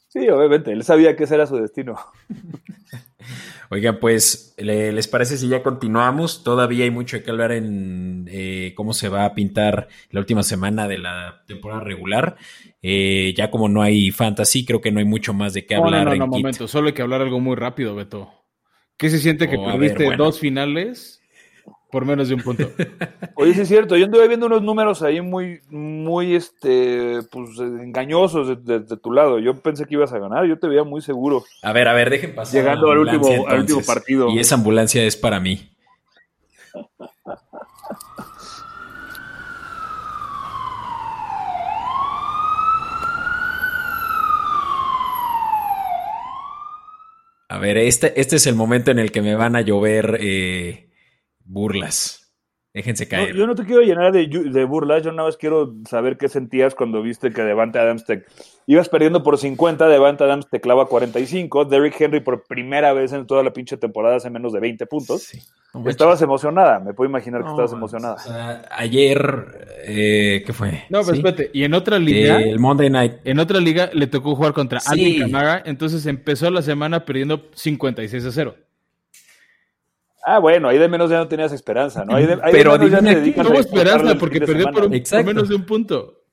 Sí, 0.07 0.27
obviamente, 0.27 0.71
él 0.71 0.83
sabía 0.83 1.15
que 1.15 1.25
ese 1.25 1.35
era 1.35 1.45
su 1.45 1.57
destino. 1.57 1.97
Oigan, 3.69 3.99
pues, 3.99 4.53
¿les 4.57 5.07
parece 5.07 5.37
si 5.37 5.47
ya 5.47 5.63
continuamos? 5.63 6.43
Todavía 6.43 6.83
hay 6.83 6.91
mucho 6.91 7.21
que 7.21 7.31
hablar 7.31 7.51
en 7.51 8.27
eh, 8.31 8.73
cómo 8.75 8.93
se 8.93 9.09
va 9.09 9.25
a 9.25 9.33
pintar 9.33 9.87
la 10.11 10.19
última 10.19 10.43
semana 10.43 10.87
de 10.87 10.97
la 10.97 11.43
temporada 11.47 11.81
regular. 11.81 12.37
Eh, 12.81 13.33
ya 13.35 13.49
como 13.49 13.67
no 13.69 13.81
hay 13.81 14.11
fantasy, 14.11 14.65
creo 14.65 14.81
que 14.81 14.91
no 14.91 14.99
hay 14.99 15.05
mucho 15.05 15.33
más 15.33 15.53
de 15.53 15.65
qué 15.65 15.75
hablar. 15.75 16.05
No, 16.05 16.11
no, 16.11 16.15
no, 16.15 16.25
no 16.25 16.27
momento, 16.27 16.67
solo 16.67 16.87
hay 16.87 16.93
que 16.93 17.01
hablar 17.01 17.21
algo 17.21 17.39
muy 17.39 17.55
rápido, 17.55 17.95
Beto. 17.95 18.31
¿Qué 18.97 19.09
se 19.09 19.19
siente 19.19 19.49
que 19.49 19.57
oh, 19.57 19.65
perdiste 19.65 19.99
ver, 19.99 20.07
bueno. 20.07 20.23
dos 20.23 20.39
finales 20.39 21.21
por 21.95 22.03
menos 22.03 22.27
de 22.27 22.35
un 22.35 22.41
punto. 22.41 22.69
Oye, 23.35 23.53
sí 23.53 23.61
es 23.61 23.69
cierto, 23.69 23.95
yo 23.95 24.03
anduve 24.03 24.27
viendo 24.27 24.47
unos 24.47 24.61
números 24.61 25.01
ahí 25.01 25.21
muy, 25.21 25.61
muy, 25.69 26.35
este, 26.35 27.21
pues, 27.31 27.57
engañosos 27.57 28.49
de, 28.49 28.55
de, 28.57 28.79
de, 28.81 28.97
tu 28.97 29.13
lado. 29.13 29.39
Yo 29.39 29.55
pensé 29.61 29.85
que 29.85 29.93
ibas 29.93 30.11
a 30.11 30.19
ganar, 30.19 30.45
yo 30.45 30.59
te 30.59 30.67
veía 30.67 30.83
muy 30.83 31.01
seguro. 31.01 31.45
A 31.63 31.71
ver, 31.71 31.87
a 31.87 31.93
ver, 31.93 32.09
dejen 32.09 32.35
pasar. 32.35 32.53
Llegando 32.53 32.91
al 32.91 32.97
último, 32.97 33.29
entonces, 33.29 33.45
al 33.47 33.59
último 33.61 33.81
partido. 33.81 34.29
Y 34.29 34.39
esa 34.39 34.55
ambulancia 34.55 35.05
es 35.05 35.15
para 35.15 35.39
mí. 35.39 35.69
A 47.47 47.57
ver, 47.57 47.77
este, 47.77 48.19
este 48.19 48.35
es 48.35 48.47
el 48.47 48.55
momento 48.55 48.91
en 48.91 48.99
el 48.99 49.13
que 49.13 49.21
me 49.21 49.35
van 49.35 49.55
a 49.55 49.61
llover 49.61 50.17
eh, 50.19 50.84
burlas. 51.55 52.21
Déjense 52.73 53.07
caer. 53.07 53.29
No, 53.29 53.39
yo 53.39 53.47
no 53.47 53.55
te 53.55 53.63
quiero 53.63 53.81
llenar 53.81 54.11
de, 54.11 54.27
de, 54.27 54.65
burlas, 54.65 55.01
yo 55.01 55.13
nada 55.13 55.29
más 55.29 55.37
quiero 55.37 55.75
saber 55.89 56.17
qué 56.17 56.27
sentías 56.27 56.75
cuando 56.75 57.01
viste 57.01 57.31
que 57.31 57.41
Devante 57.41 57.79
Adams 57.79 58.03
te 58.03 58.25
ibas 58.67 58.89
perdiendo 58.89 59.23
por 59.23 59.37
50, 59.37 59.87
Devante 59.87 60.25
Adams 60.25 60.49
te 60.49 60.59
clava 60.59 60.85
45, 60.85 61.63
Derrick 61.63 62.01
Henry 62.01 62.19
por 62.19 62.43
primera 62.43 62.91
vez 62.91 63.13
en 63.13 63.25
toda 63.25 63.43
la 63.43 63.53
pinche 63.53 63.77
temporada 63.77 64.17
hace 64.17 64.29
menos 64.29 64.51
de 64.51 64.59
20 64.59 64.85
puntos. 64.87 65.21
Sí. 65.23 65.39
No, 65.73 65.89
estabas 65.89 66.21
emocionada, 66.21 66.81
me 66.81 66.93
puedo 66.93 67.09
imaginar 67.09 67.41
que 67.41 67.45
no, 67.45 67.51
estabas 67.51 67.71
emocionada. 67.71 68.15
O 68.15 68.19
sea, 68.19 68.65
ayer, 68.71 69.77
eh, 69.85 70.43
¿qué 70.45 70.51
fue? 70.51 70.83
No, 70.89 70.99
pero 70.99 71.13
¿Sí? 71.13 71.19
espérate, 71.19 71.51
y 71.53 71.63
en 71.63 71.73
otra 71.73 71.97
liga, 71.97 72.41
eh, 72.41 72.49
el 72.49 72.59
Monday 72.59 72.89
Night. 72.89 73.13
En 73.23 73.39
otra 73.39 73.61
liga 73.61 73.89
le 73.93 74.07
tocó 74.07 74.35
jugar 74.35 74.51
contra 74.51 74.81
sí. 74.81 74.91
Andy 74.91 75.19
Camara, 75.19 75.63
entonces 75.65 76.05
empezó 76.07 76.51
la 76.51 76.61
semana 76.61 77.05
perdiendo 77.05 77.45
56 77.53 78.25
a 78.25 78.31
0. 78.31 78.55
Ah, 80.27 80.39
bueno, 80.39 80.69
ahí 80.69 80.79
de 80.79 80.89
menos 80.89 81.11
ya 81.11 81.19
no 81.19 81.27
tenías 81.27 81.51
esperanza, 81.51 82.03
¿no? 82.03 82.15
Ahí 82.15 82.25
de, 82.25 82.33
ahí 82.41 82.51
Pero 82.51 82.79
de 82.79 82.89
menos 82.89 83.35
ya 83.35 83.43
tuvo 83.43 83.59
esperanza 83.59 84.17
porque 84.17 84.41
perdió 84.41 84.71
por, 84.71 84.85
un, 84.85 85.03
por, 85.03 85.23
menos 85.23 85.49
de 85.49 85.55
un 85.55 85.65
punto. 85.67 86.23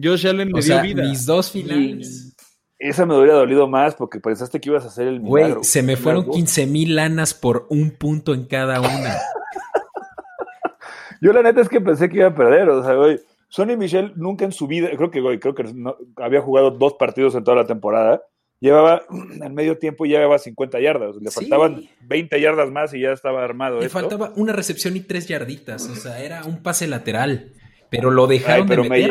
Josh 0.00 0.26
Allen 0.26 0.52
me 0.52 0.58
o 0.58 0.62
sea, 0.62 0.82
dio 0.82 0.94
vida. 0.94 1.08
Mis 1.08 1.24
dos 1.24 1.50
finales. 1.50 2.36
Esa 2.78 3.06
me 3.06 3.16
hubiera 3.16 3.32
dolido 3.32 3.66
más 3.66 3.94
porque 3.94 4.20
pensaste 4.20 4.60
que 4.60 4.68
ibas 4.68 4.84
a 4.84 4.88
hacer 4.88 5.08
el 5.08 5.20
milagro. 5.20 5.54
Güey, 5.54 5.64
se 5.64 5.82
me 5.82 5.96
fueron 5.96 6.28
15 6.28 6.66
mil 6.66 6.96
lanas 6.96 7.32
por 7.32 7.66
un 7.70 7.92
punto 7.92 8.34
en 8.34 8.44
cada 8.44 8.80
una. 8.80 9.16
Yo 11.22 11.32
la 11.32 11.42
neta 11.42 11.62
es 11.62 11.70
que 11.70 11.80
pensé 11.80 12.10
que 12.10 12.18
iba 12.18 12.28
a 12.28 12.34
perder, 12.34 12.68
o 12.68 12.84
sea, 12.84 12.92
güey. 12.92 13.20
Sonny 13.48 13.76
Michel 13.76 14.12
nunca 14.16 14.44
en 14.44 14.52
su 14.52 14.66
vida, 14.66 14.90
creo 14.96 15.10
que, 15.10 15.20
güey, 15.20 15.38
creo 15.38 15.54
que 15.54 15.62
no, 15.72 15.96
había 16.16 16.42
jugado 16.42 16.72
dos 16.72 16.94
partidos 16.94 17.36
en 17.36 17.44
toda 17.44 17.56
la 17.56 17.66
temporada 17.66 18.20
llevaba 18.60 19.02
en 19.42 19.54
medio 19.54 19.78
tiempo 19.78 20.06
ya 20.06 20.18
llevaba 20.18 20.38
50 20.38 20.80
yardas, 20.80 21.16
le 21.16 21.30
sí. 21.30 21.34
faltaban 21.34 21.88
20 22.02 22.40
yardas 22.40 22.70
más 22.70 22.94
y 22.94 23.00
ya 23.00 23.12
estaba 23.12 23.44
armado. 23.44 23.80
Le 23.80 23.86
esto. 23.86 23.98
faltaba 23.98 24.32
una 24.36 24.52
recepción 24.52 24.96
y 24.96 25.00
tres 25.00 25.28
yarditas, 25.28 25.88
o 25.88 25.94
sea, 25.94 26.22
era 26.22 26.44
un 26.44 26.62
pase 26.62 26.86
lateral, 26.86 27.52
pero 27.90 28.10
lo 28.10 28.26
dejaron 28.26 28.62
Ay, 28.62 28.68
pero 28.68 28.82
de 28.84 28.88
meter. 28.88 29.10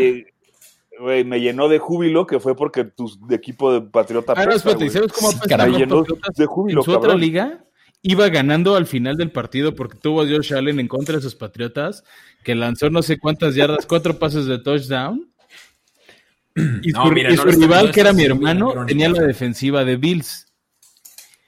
Me, 1.00 1.06
wey, 1.06 1.24
me 1.24 1.40
llenó 1.40 1.70
de 1.70 1.80
júbilo 1.80 2.28
que 2.28 2.40
fue 2.40 2.56
porque 2.56 2.84
tu 2.86 3.10
equipo 3.32 3.74
de 3.74 3.82
Patriota 3.82 4.34
ah, 4.36 4.46
no, 4.46 4.60
¿sabes 4.60 5.12
cómo 5.12 5.32
sí, 5.32 5.40
me 5.48 5.78
llenó 5.78 6.04
de 6.36 6.46
júbilo, 6.46 6.82
en 6.82 6.86
su 6.86 6.92
cabrón. 6.92 7.12
otra 7.12 7.20
liga 7.20 7.64
iba 8.04 8.28
ganando 8.30 8.76
al 8.76 8.86
final 8.86 9.16
del 9.16 9.32
partido 9.32 9.74
porque 9.76 9.98
tuvo 9.98 10.22
a 10.22 10.28
Josh 10.28 10.54
Allen 10.54 10.80
en 10.80 10.88
contra 10.88 11.16
de 11.16 11.22
sus 11.22 11.36
Patriotas, 11.36 12.04
que 12.44 12.54
lanzó 12.54 12.90
no 12.90 13.02
sé 13.02 13.18
cuántas 13.18 13.56
yardas, 13.56 13.86
cuatro 13.86 14.20
pases 14.20 14.46
de 14.46 14.60
touchdown 14.60 15.33
y 16.56 16.92
su, 16.92 16.98
no, 16.98 17.12
mira, 17.12 17.32
y 17.32 17.38
su 17.38 17.46
no 17.46 17.52
rival, 17.52 17.92
que 17.92 18.02
era 18.02 18.14
mi 18.14 18.24
hermano, 18.24 18.86
tenía 18.86 19.10
la 19.10 19.22
defensiva 19.22 19.84
de 19.84 19.98
Bills. 19.98 20.48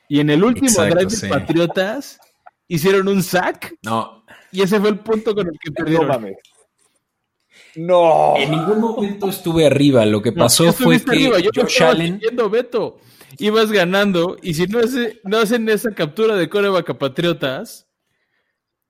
Y 0.07 0.19
en 0.19 0.29
el 0.29 0.43
último 0.43 0.67
Exacto, 0.67 0.95
drive 0.95 1.09
sí. 1.09 1.21
de 1.21 1.29
Patriotas 1.29 2.19
hicieron 2.67 3.07
un 3.07 3.23
sack. 3.23 3.75
No. 3.83 4.23
Y 4.51 4.61
ese 4.61 4.79
fue 4.79 4.89
el 4.89 4.99
punto 4.99 5.33
con 5.33 5.47
el 5.47 5.59
que 5.59 5.71
perdieron. 5.71 6.07
No, 6.07 6.19
no. 7.75 8.33
En 8.37 8.51
ningún 8.51 8.79
momento 8.79 9.29
estuve 9.29 9.65
arriba. 9.65 10.05
Lo 10.05 10.21
que 10.21 10.31
pasó 10.31 10.65
no, 10.65 10.73
fue 10.73 11.01
que 11.01 11.11
arriba. 11.11 11.39
Yo 11.39 11.49
Josh 11.53 11.83
Allen... 11.83 12.19
Diciendo, 12.19 12.49
Beto. 12.49 12.99
Ibas 13.37 13.71
ganando 13.71 14.37
y 14.41 14.53
si 14.53 14.65
no, 14.67 14.79
hace, 14.79 15.19
no 15.23 15.39
hacen 15.39 15.67
esa 15.67 15.93
captura 15.93 16.35
de 16.35 16.47
coreback 16.47 16.91
a 16.91 16.97
Patriotas, 16.97 17.87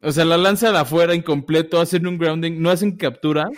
o 0.02 0.12
sea, 0.12 0.24
la 0.24 0.38
lanzan 0.38 0.76
afuera 0.76 1.16
incompleto, 1.16 1.80
hacen 1.82 2.06
un 2.06 2.20
grounding, 2.20 2.62
no 2.62 2.70
hacen 2.70 2.96
captura, 2.96 3.50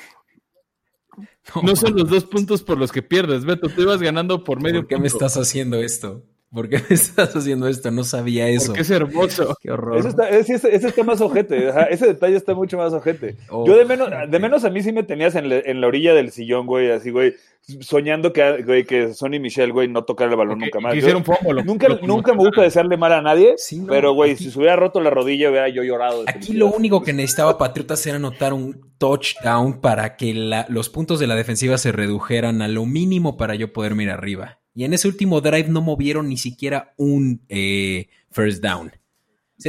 no, 1.56 1.62
no, 1.62 1.76
son 1.76 1.96
los 1.96 2.10
dos 2.10 2.26
puntos 2.26 2.64
por 2.64 2.78
los 2.78 2.92
que 2.92 3.02
pierdes, 3.02 3.46
Beto. 3.46 3.70
Tú 3.70 3.82
ibas 3.82 4.02
ganando 4.02 4.44
por 4.44 4.62
medio 4.62 4.82
¿Por 4.82 4.88
qué 4.88 4.96
punto. 4.96 5.02
me 5.02 5.08
estás 5.08 5.38
haciendo 5.38 5.78
esto? 5.78 6.24
¿Por 6.52 6.70
qué 6.70 6.78
me 6.78 6.86
estás 6.96 7.36
haciendo 7.36 7.68
esto? 7.68 7.92
No 7.92 8.04
sabía 8.04 8.48
eso. 8.48 8.68
Porque 8.68 8.82
es 8.82 8.90
hermoso. 8.90 9.58
Qué 9.62 9.72
horror. 9.72 9.98
Eso 9.98 10.08
está, 10.08 10.30
ese, 10.30 10.56
ese, 10.56 10.88
está 10.88 11.04
más 11.04 11.20
ojete. 11.20 11.72
Ese 11.90 12.08
detalle 12.08 12.36
está 12.36 12.54
mucho 12.54 12.78
más 12.78 12.94
ojete. 12.94 13.36
Oh, 13.50 13.68
Yo 13.68 13.78
de 13.78 13.86
menos, 13.86 14.10
de 14.30 14.40
menos 14.40 14.64
a 14.64 14.70
mí 14.70 14.82
sí 14.82 14.92
me 14.92 15.04
tenías 15.04 15.36
en, 15.36 15.50
le, 15.50 15.70
en 15.70 15.82
la 15.82 15.88
orilla 15.88 16.14
del 16.14 16.32
sillón, 16.32 16.66
güey, 16.66 16.92
así, 16.92 17.12
güey, 17.12 17.36
soñando 17.82 18.32
que, 18.32 18.64
güey, 18.64 18.86
que 18.86 19.14
Sonny 19.14 19.40
Michel, 19.40 19.74
güey, 19.74 19.90
no 19.90 20.06
tocara 20.06 20.32
el 20.32 20.38
balón 20.38 20.58
okay, 20.58 20.68
nunca 20.68 20.80
más. 20.80 20.96
Yo, 20.96 21.24
pomo, 21.24 21.52
lo, 21.52 21.64
nunca 21.64 21.90
lo, 21.90 22.00
nunca 22.02 22.34
me 22.34 22.40
gusta 22.40 22.62
desearle 22.62 22.96
mal 22.96 23.12
a 23.12 23.22
nadie, 23.22 23.56
sí, 23.58 23.80
no, 23.80 23.88
pero, 23.88 24.14
güey, 24.14 24.38
si 24.38 24.50
se 24.50 24.58
hubiera 24.58 24.78
roto 24.78 25.02
la 25.02 25.10
rodilla, 25.10 25.50
hubiera 25.50 25.68
yo 25.68 25.84
llorado. 25.84 26.24
Aquí 26.28 26.54
lo 26.54 26.68
único 26.68 27.04
que 27.04 27.12
necesitaba 27.12 27.58
Patriotas 27.58 28.06
era 28.08 28.16
anotar 28.16 28.54
un 28.54 28.94
touchdown 28.98 29.82
para 29.82 30.16
que 30.16 30.34
la, 30.34 30.66
los 30.70 30.90
puntos 30.90 31.20
de 31.20 31.28
la 31.28 31.36
defensiva 31.36 31.78
se 31.78 31.92
redujeran 31.92 32.62
a 32.62 32.68
lo 32.70 32.86
mínimo 32.86 33.36
para 33.36 33.56
yo 33.56 33.74
poder 33.74 33.96
mirar 33.96 34.20
arriba. 34.20 34.60
Y 34.78 34.84
en 34.84 34.94
ese 34.94 35.08
último 35.08 35.42
drive 35.42 35.70
no 35.70 35.82
movieron 35.82 36.30
ni 36.30 36.38
siquiera 36.38 36.94
un 36.98 37.42
eh, 37.50 38.10
first 38.30 38.62
down. 38.62 38.92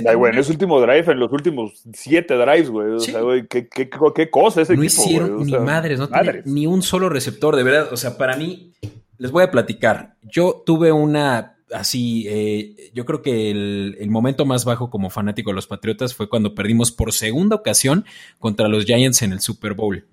Ay, 0.07 0.15
güey, 0.15 0.35
en 0.35 0.39
ese 0.39 0.53
último 0.53 0.79
drive, 0.83 1.11
en 1.11 1.19
los 1.19 1.33
últimos 1.33 1.83
siete 1.95 2.35
drives, 2.35 2.69
güey. 2.69 2.91
O 2.91 3.01
sí. 3.01 3.13
sea, 3.13 3.23
güey, 3.23 3.47
¿qué, 3.47 3.67
qué, 3.69 3.89
qué, 3.89 4.31
cosa 4.31 4.61
ese 4.61 4.77
no 4.77 4.83
equipo, 4.83 5.03
hicieron 5.03 5.37
güey? 5.37 5.55
O 5.55 5.61
ni 5.61 5.65
madres, 5.65 5.99
no 5.99 6.09
madres. 6.09 6.45
ni 6.45 6.67
un 6.67 6.83
solo 6.83 7.09
receptor, 7.09 7.57
de 7.57 7.63
verdad. 7.63 7.91
O 7.91 7.97
sea, 7.97 8.19
para 8.19 8.37
mí, 8.37 8.75
les 9.17 9.31
voy 9.31 9.45
a 9.45 9.51
platicar. 9.51 10.17
Yo 10.21 10.63
tuve 10.67 10.93
una 10.93 11.57
así, 11.73 12.27
eh, 12.29 12.91
yo 12.93 13.07
creo 13.07 13.23
que 13.23 13.51
el, 13.51 13.97
el, 13.99 14.11
momento 14.11 14.45
más 14.45 14.67
bajo 14.67 14.91
como 14.91 15.09
fanático 15.09 15.49
de 15.49 15.55
los 15.55 15.67
Patriotas 15.67 16.15
fue 16.15 16.29
cuando 16.29 16.55
perdimos 16.55 16.93
por 16.93 17.15
segunda 17.15 17.57
ocasión 17.57 18.05
contra 18.39 18.69
los 18.69 18.85
Giants 18.85 19.23
en 19.23 19.33
el 19.33 19.41
Super 19.41 19.73
Bowl. 19.73 20.05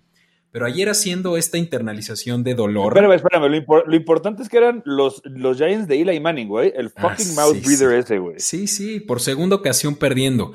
Pero 0.56 0.68
ayer 0.68 0.88
haciendo 0.88 1.36
esta 1.36 1.58
internalización 1.58 2.42
de 2.42 2.56
dolor. 2.56 2.94
Espérame, 2.94 3.16
espérame. 3.16 3.50
Lo, 3.50 3.58
impor 3.58 3.84
lo, 3.90 3.94
importante 3.98 4.42
es 4.42 4.48
que 4.48 4.56
eran 4.56 4.82
los, 4.86 5.22
los 5.26 5.58
Giants 5.58 5.86
de 5.86 6.02
Eli 6.02 6.18
Manning, 6.22 6.48
güey. 6.48 6.72
El 6.74 6.92
fucking 6.92 7.32
ah, 7.32 7.42
mouth 7.42 7.56
sí, 7.56 7.60
breather 7.60 7.90
sí. 7.90 7.98
ese, 7.98 8.20
güey. 8.20 8.36
Sí, 8.40 8.68
sí, 8.68 9.02
por 9.02 9.20
segunda 9.20 9.58
ocasión 9.58 9.98
perdiendo. 9.98 10.54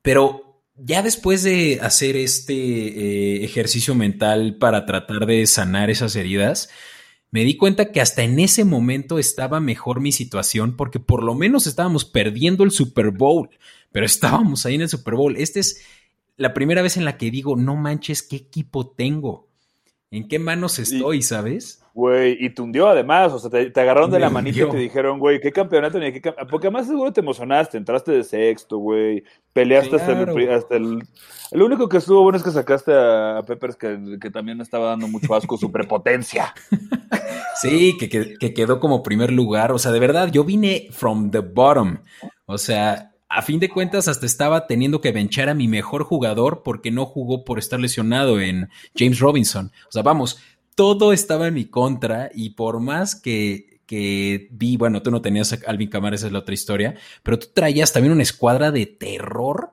Pero 0.00 0.62
ya 0.76 1.02
después 1.02 1.42
de 1.42 1.80
hacer 1.82 2.14
este 2.14 2.54
eh, 2.54 3.44
ejercicio 3.44 3.96
mental 3.96 4.58
para 4.60 4.86
tratar 4.86 5.26
de 5.26 5.44
sanar 5.48 5.90
esas 5.90 6.14
heridas, 6.14 6.70
me 7.32 7.42
di 7.42 7.56
cuenta 7.56 7.90
que 7.90 8.00
hasta 8.00 8.22
en 8.22 8.38
ese 8.38 8.64
momento 8.64 9.18
estaba 9.18 9.58
mejor 9.58 10.00
mi 10.00 10.12
situación 10.12 10.76
porque 10.76 11.00
por 11.00 11.24
lo 11.24 11.34
menos 11.34 11.66
estábamos 11.66 12.04
perdiendo 12.04 12.62
el 12.62 12.70
Super 12.70 13.10
Bowl, 13.10 13.50
pero 13.90 14.06
estábamos 14.06 14.66
ahí 14.66 14.76
en 14.76 14.82
el 14.82 14.88
Super 14.88 15.16
Bowl. 15.16 15.36
Este 15.36 15.58
es 15.58 15.82
la 16.36 16.54
primera 16.54 16.82
vez 16.82 16.96
en 16.96 17.04
la 17.04 17.16
que 17.18 17.30
digo, 17.30 17.56
no 17.56 17.76
manches, 17.76 18.22
¿qué 18.22 18.36
equipo 18.36 18.88
tengo? 18.90 19.48
¿En 20.10 20.28
qué 20.28 20.38
manos 20.38 20.78
estoy, 20.78 21.22
sabes? 21.22 21.78
Güey, 21.94 22.36
y 22.40 22.50
te 22.50 22.60
hundió 22.62 22.88
además, 22.88 23.32
o 23.32 23.38
sea, 23.38 23.50
te, 23.50 23.70
te 23.70 23.80
agarraron 23.80 24.10
de 24.10 24.16
Me 24.16 24.20
la 24.20 24.30
manita 24.30 24.62
y 24.62 24.68
te 24.70 24.76
dijeron, 24.78 25.18
güey, 25.18 25.40
¿qué 25.40 25.52
campeonato 25.52 25.98
ni 25.98 26.12
qué 26.12 26.20
cam-?" 26.22 26.34
Porque 26.50 26.66
además 26.66 26.86
seguro 26.86 27.12
te 27.12 27.20
emocionaste, 27.20 27.76
entraste 27.78 28.12
de 28.12 28.24
sexto, 28.24 28.78
güey, 28.78 29.24
peleaste 29.52 29.96
hasta, 29.96 30.12
el, 30.12 30.50
hasta 30.50 30.76
el... 30.76 31.02
Lo 31.52 31.66
único 31.66 31.88
que 31.88 31.98
estuvo 31.98 32.22
bueno 32.22 32.36
es 32.38 32.44
que 32.44 32.50
sacaste 32.50 32.92
a, 32.92 33.38
a 33.38 33.42
Peppers, 33.42 33.76
que, 33.76 34.18
que 34.20 34.30
también 34.30 34.60
estaba 34.62 34.88
dando 34.88 35.06
mucho 35.08 35.34
asco 35.34 35.56
su 35.56 35.70
prepotencia. 35.72 36.54
Sí, 37.60 37.96
que, 37.98 38.08
que- 38.08 38.38
que 38.38 38.54
quedó 38.54 38.80
como 38.80 39.02
primer 39.02 39.30
lugar. 39.30 39.72
O 39.72 39.78
sea, 39.78 39.92
de 39.92 40.00
verdad, 40.00 40.30
yo 40.32 40.42
vine 40.42 40.88
from 40.90 41.30
the 41.30 41.40
bottom. 41.40 41.98
O 42.46 42.58
sea, 42.58 43.11
a 43.34 43.40
fin 43.40 43.58
de 43.60 43.70
cuentas, 43.70 44.08
hasta 44.08 44.26
estaba 44.26 44.66
teniendo 44.66 45.00
que 45.00 45.10
benchar 45.10 45.48
a 45.48 45.54
mi 45.54 45.66
mejor 45.66 46.04
jugador 46.04 46.62
porque 46.62 46.90
no 46.90 47.06
jugó 47.06 47.44
por 47.44 47.58
estar 47.58 47.80
lesionado 47.80 48.40
en 48.40 48.68
James 48.94 49.20
Robinson. 49.20 49.72
O 49.88 49.92
sea, 49.92 50.02
vamos, 50.02 50.38
todo 50.74 51.14
estaba 51.14 51.48
en 51.48 51.54
mi 51.54 51.64
contra 51.64 52.30
y 52.34 52.50
por 52.50 52.80
más 52.80 53.14
que, 53.14 53.80
que 53.86 54.48
vi, 54.50 54.76
bueno, 54.76 55.00
tú 55.00 55.10
no 55.10 55.22
tenías 55.22 55.52
a 55.54 55.58
Alvin 55.66 55.88
Kamara, 55.88 56.14
esa 56.14 56.26
es 56.26 56.32
la 56.32 56.40
otra 56.40 56.52
historia, 56.52 56.94
pero 57.22 57.38
tú 57.38 57.46
traías 57.54 57.92
también 57.92 58.12
una 58.12 58.22
escuadra 58.22 58.70
de 58.70 58.84
terror. 58.84 59.70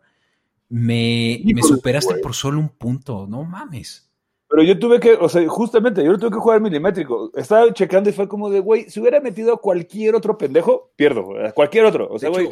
Me, 0.69 1.43
superaste 1.61 2.15
por 2.15 2.35
solo 2.35 2.59
un 2.59 2.69
punto, 2.69 3.27
no 3.27 3.43
mames. 3.43 4.09
Pero 4.47 4.63
yo 4.63 4.79
tuve 4.79 4.99
que, 4.99 5.13
o 5.13 5.27
sea, 5.27 5.45
justamente, 5.49 6.03
yo 6.03 6.11
no 6.11 6.17
tuve 6.17 6.31
que 6.31 6.37
jugar 6.37 6.61
milimétrico. 6.61 7.31
Estaba 7.35 7.73
checando 7.73 8.09
y 8.09 8.13
fue 8.13 8.29
como 8.29 8.49
de, 8.49 8.61
güey, 8.61 8.89
si 8.89 9.01
hubiera 9.01 9.19
metido 9.19 9.53
a 9.53 9.61
cualquier 9.61 10.15
otro 10.15 10.37
pendejo, 10.37 10.91
pierdo, 10.95 11.33
a 11.45 11.51
cualquier 11.51 11.85
otro. 11.85 12.07
O 12.09 12.17
sea, 12.17 12.29
güey. 12.29 12.49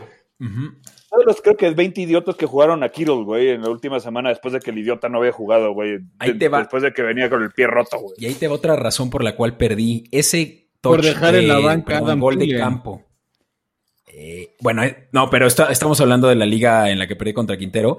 Todos 1.09 1.25
los 1.25 1.41
creo 1.41 1.55
que 1.55 1.69
20 1.71 2.01
idiotas 2.01 2.35
que 2.35 2.45
jugaron 2.45 2.83
a 2.83 2.89
Kittle, 2.89 3.23
güey, 3.23 3.49
en 3.49 3.61
la 3.61 3.69
última 3.69 3.99
semana 3.99 4.29
después 4.29 4.53
de 4.53 4.59
que 4.59 4.71
el 4.71 4.77
idiota 4.79 5.07
no 5.09 5.19
había 5.19 5.31
jugado, 5.31 5.73
güey. 5.73 5.99
Ahí 6.19 6.33
de- 6.33 6.39
te 6.39 6.49
va. 6.49 6.59
Después 6.59 6.83
de 6.83 6.93
que 6.93 7.01
venía 7.01 7.29
con 7.29 7.41
el 7.43 7.51
pie 7.51 7.67
roto, 7.67 7.97
güey. 7.99 8.15
Y 8.17 8.25
ahí 8.25 8.33
te 8.33 8.47
va 8.47 8.55
otra 8.55 8.75
razón 8.75 9.09
por 9.09 9.23
la 9.23 9.35
cual 9.35 9.55
perdí 9.57 10.03
ese 10.11 10.67
Por 10.81 10.97
touch 10.97 11.05
dejar 11.05 11.35
en 11.35 11.47
la 11.47 11.59
banca 11.59 11.85
perdón, 11.85 12.05
Adam 12.07 12.19
gol 12.19 12.37
de 12.37 12.57
campo. 12.57 13.03
Eh, 14.07 14.55
bueno, 14.61 14.83
eh, 14.83 15.07
no, 15.11 15.29
pero 15.29 15.47
está- 15.47 15.71
estamos 15.71 15.99
hablando 16.01 16.27
de 16.27 16.35
la 16.35 16.45
liga 16.45 16.89
en 16.89 16.99
la 16.99 17.07
que 17.07 17.15
perdí 17.15 17.33
contra 17.33 17.57
Quintero. 17.57 17.97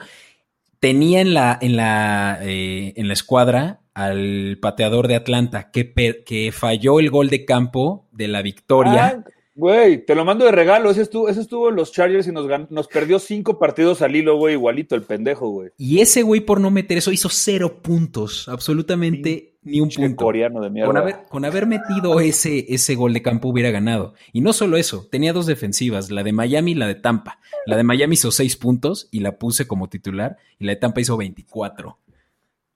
Tenía 0.81 1.21
en 1.21 1.35
la, 1.35 1.59
en 1.61 1.77
la, 1.77 2.39
eh, 2.43 2.93
en 2.97 3.09
la 3.09 3.13
escuadra 3.15 3.81
al 3.95 4.59
pateador 4.61 5.09
de 5.09 5.17
Atlanta 5.17 5.71
que, 5.73 5.93
que 6.25 6.53
falló 6.53 7.01
el 7.01 7.11
gol 7.11 7.31
de 7.31 7.45
campo 7.45 8.09
de 8.13 8.29
la 8.29 8.43
victoria. 8.43 9.07
Ah, 9.25 9.25
Güey, 9.59 10.05
te 10.07 10.15
lo 10.15 10.25
mando 10.25 10.45
de 10.45 10.53
regalo. 10.53 10.89
Ese 10.89 11.03
estuvo, 11.03 11.29
ese 11.29 11.41
estuvo 11.41 11.69
en 11.69 11.75
los 11.75 11.91
Chargers 11.91 12.29
y 12.29 12.33
nos, 12.33 12.47
nos 12.71 12.87
perdió 12.87 13.19
cinco 13.19 13.59
partidos 13.59 14.03
al 14.03 14.15
hilo, 14.15 14.37
güey, 14.37 14.55
igualito 14.55 14.95
el 14.95 15.03
pendejo, 15.03 15.49
güey. 15.51 15.71
Y 15.77 15.99
ese 15.99 16.23
güey 16.23 16.41
por 16.41 16.61
no 16.61 16.71
meter 16.71 16.97
eso 16.99 17.11
hizo 17.11 17.29
cero 17.29 17.81
puntos, 17.83 18.49
absolutamente 18.49 19.57
ni 19.65 19.81
un 19.81 19.89
punto. 19.91 20.25
coreano 20.25 20.61
de 20.61 20.71
mierda. 20.71 20.87
Con 20.87 20.97
haber, 20.97 21.17
con 21.29 21.45
haber 21.45 21.67
metido 21.67 22.21
ese, 22.21 22.67
ese 22.73 22.95
gol 22.95 23.13
de 23.13 23.21
campo 23.21 23.49
hubiera 23.49 23.73
ganado. 23.73 24.15
Y 24.33 24.43
no 24.43 24.53
solo 24.53 24.77
eso, 24.77 25.09
tenía 25.11 25.33
dos 25.33 25.47
defensivas, 25.47 26.13
la 26.13 26.23
de 26.23 26.33
Miami 26.33 26.71
y 26.71 26.77
la 26.77 26.87
de 26.87 26.95
Tampa. 26.95 27.41
La 27.67 27.77
de 27.77 27.83
Miami 27.83 28.15
hizo 28.15 28.31
seis 28.31 28.57
puntos 28.57 29.09
y 29.11 29.19
la 29.21 29.39
puse 29.39 29.67
como 29.67 29.89
titular 29.89 30.37
y 30.61 30.67
la 30.67 30.73
de 30.73 30.77
Tampa 30.77 31.01
hizo 31.01 31.17
24. 31.17 31.99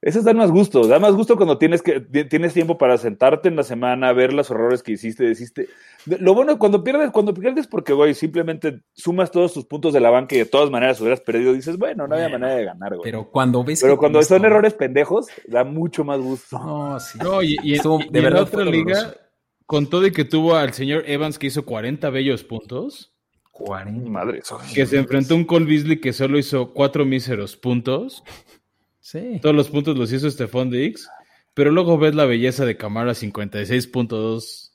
Ese 0.05 0.20
da 0.22 0.33
más 0.35 0.51
gusto, 0.51 0.89
da 0.89 0.99
más 0.99 1.14
gusto 1.14 1.37
cuando 1.37 1.59
tienes 1.59 1.80
que 1.80 2.01
ti- 2.01 2.24
tienes 2.24 2.53
tiempo 2.53 2.76
para 2.76 2.99
sentarte 2.99 3.49
en 3.49 3.55
la 3.55 3.62
semana, 3.62 4.12
ver 4.12 4.33
los 4.33 4.51
errores 4.51 4.83
que 4.83 4.91
hiciste, 4.91 5.30
hiciste. 5.30 5.68
Lo 6.07 6.34
bueno 6.34 6.59
cuando 6.59 6.82
pierdes, 6.82 7.11
cuando 7.11 7.32
pierdes 7.32 7.66
porque 7.66 7.92
güey, 7.92 8.14
simplemente 8.14 8.80
sumas 8.92 9.30
todos 9.30 9.53
tus 9.53 9.64
puntos 9.66 9.92
de 9.92 10.00
la 10.00 10.11
banca 10.11 10.34
y 10.34 10.38
de 10.38 10.46
todas 10.46 10.70
maneras 10.70 11.00
hubieras 11.00 11.20
perdido, 11.20 11.53
dices, 11.53 11.76
bueno, 11.78 12.07
no 12.09 12.14
había 12.14 12.26
Bueno, 12.28 12.40
manera 12.40 12.59
de 12.59 12.64
ganar, 12.64 12.96
güey. 12.96 13.03
Pero, 13.05 13.20
Pero 13.22 13.30
cuando 13.30 13.62
ves 13.64 13.82
que 13.82 13.96
cuando 13.96 14.22
son 14.22 14.38
todo- 14.38 14.46
errores 14.48 14.74
pendejos, 14.74 15.26
da 15.46 15.64
mucho 15.64 16.05
más 16.05 16.20
gusto. 16.20 16.59
No, 16.59 16.98
sí. 17.00 17.18
No, 17.22 17.42
y, 17.42 17.57
y- 17.62 17.74
Estuvo- 17.74 18.00
y 18.00 18.09
de 18.09 18.18
en 18.18 18.24
verdad 18.24 18.40
la 18.40 18.46
fue 18.46 18.62
otra 18.62 18.72
liga, 18.72 18.94
doloroso. 18.96 19.20
con 19.66 19.86
todo 19.88 20.07
y 20.07 20.12
que 20.12 20.24
tuvo 20.24 20.57
al 20.57 20.72
señor 20.72 21.05
Evans 21.07 21.38
que 21.38 21.46
hizo 21.46 21.64
40 21.64 22.11
bellos 22.11 22.42
puntos, 22.44 23.14
40. 23.53 24.11
Madre, 24.11 24.40
que 24.74 24.86
se 24.86 24.96
enfrentó 24.98 25.34
a 25.34 25.36
un 25.36 25.44
Cole 25.44 25.66
Beasley 25.66 26.00
que 26.00 26.12
solo 26.12 26.38
hizo 26.38 26.72
cuatro 26.72 27.05
míseros 27.05 27.57
puntos. 27.57 28.24
Sí. 28.98 29.38
Todos 29.42 29.55
los 29.55 29.68
puntos 29.68 29.96
los 29.96 30.12
hizo 30.12 30.30
Stephon 30.30 30.70
Diggs. 30.70 31.09
Pero 31.55 31.70
luego 31.70 31.98
ves 31.98 32.14
la 32.14 32.24
belleza 32.24 32.64
de 32.64 32.78
Camara 32.78 33.12
56.2. 33.14 34.72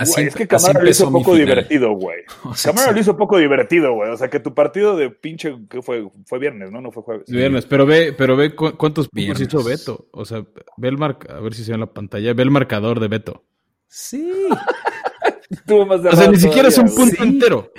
Así, 0.00 0.12
Güey, 0.14 0.26
es 0.28 0.34
que 0.34 0.46
Camara 0.48 0.82
lo 0.82 0.88
hizo 0.90 1.10
poco 1.12 1.34
divertido, 1.34 1.92
güey. 1.92 2.18
O 2.44 2.54
sea, 2.54 2.72
Camara 2.72 2.88
sí. 2.88 2.94
lo 2.94 3.00
hizo 3.00 3.16
poco 3.16 3.38
divertido, 3.38 3.92
güey. 3.94 4.10
O 4.10 4.16
sea, 4.16 4.28
que 4.30 4.40
tu 4.40 4.54
partido 4.54 4.96
de 4.96 5.10
pinche, 5.10 5.54
¿qué 5.68 5.82
fue? 5.82 6.08
Fue 6.26 6.38
viernes, 6.38 6.70
¿no? 6.70 6.80
No 6.80 6.90
fue 6.90 7.02
jueves. 7.02 7.26
Viernes, 7.28 7.66
pero 7.66 7.84
ve, 7.86 8.12
pero 8.16 8.36
ve 8.36 8.54
cu- 8.54 8.76
cuántos 8.76 9.08
puntos 9.08 9.40
hizo 9.40 9.62
Beto. 9.62 10.08
O 10.12 10.24
sea, 10.24 10.44
ve 10.76 10.88
el 10.88 10.98
marca, 10.98 11.36
a 11.36 11.40
ver 11.40 11.54
si 11.54 11.64
se 11.64 11.70
ve 11.72 11.74
en 11.74 11.80
la 11.80 11.92
pantalla, 11.92 12.32
ve 12.34 12.42
el 12.42 12.50
marcador 12.50 12.98
de 13.00 13.08
Beto. 13.08 13.44
Sí. 13.88 14.30
Estuvo 15.50 15.84
más 15.86 16.00
O 16.04 16.16
sea, 16.16 16.30
ni 16.30 16.36
siquiera 16.38 16.68
es 16.68 16.78
un 16.78 16.86
güey. 16.86 16.96
punto 16.96 17.22
entero. 17.24 17.72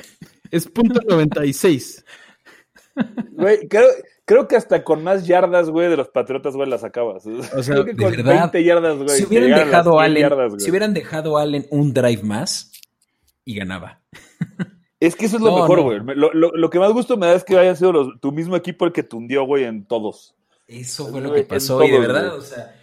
Es 0.51 0.67
punto 0.67 0.99
96. 1.07 2.05
Güey, 3.31 3.67
creo, 3.67 3.87
creo 4.31 4.47
que 4.47 4.55
hasta 4.55 4.83
con 4.83 5.03
más 5.03 5.27
yardas, 5.27 5.69
güey, 5.69 5.89
de 5.89 5.97
los 5.97 6.07
Patriotas, 6.07 6.55
güey, 6.55 6.69
las 6.69 6.81
sacabas. 6.81 7.25
O 7.25 7.61
sea, 7.63 7.73
creo 7.75 7.85
que 7.85 7.93
de 7.93 8.03
con 8.03 8.11
verdad, 8.11 8.39
20 8.51 8.63
yardas, 8.63 8.97
güey. 8.97 9.09
si 9.09 9.25
hubieran 9.25 9.49
dejado 9.55 9.99
a 9.99 10.03
100 10.03 10.11
Allen, 10.11 10.21
yardas, 10.21 10.53
si 10.63 10.69
hubieran 10.69 10.93
dejado 10.93 11.37
a 11.37 11.41
Allen 11.41 11.65
un 11.69 11.93
drive 11.93 12.23
más 12.23 12.71
y 13.43 13.55
ganaba. 13.55 14.01
Es 14.99 15.15
que 15.15 15.25
eso 15.25 15.37
es 15.37 15.41
lo 15.43 15.49
No, 15.51 15.57
mejor, 15.61 15.81
güey. 15.81 15.99
Lo, 16.15 16.31
lo- 16.33 16.51
lo 16.55 16.69
que 16.69 16.79
más 16.79 16.93
gusto 16.93 17.17
me 17.17 17.25
da 17.25 17.33
es 17.33 17.43
que 17.43 17.57
hayan 17.57 17.75
sido 17.75 17.91
los- 17.91 18.19
tu 18.21 18.31
mismo 18.31 18.55
equipo 18.55 18.85
el 18.85 18.91
que 18.91 19.03
te 19.03 19.15
hundió, 19.15 19.43
güey, 19.45 19.63
en 19.65 19.85
todos. 19.85 20.35
Eso 20.67 21.07
fue 21.07 21.19
lo 21.21 21.33
que 21.33 21.43
pasó. 21.43 21.83
y 21.83 21.87
de 21.89 21.97
todos, 21.97 22.07
verdad, 22.07 22.27
güey. 22.29 22.39
o 22.39 22.41
sea, 22.43 22.75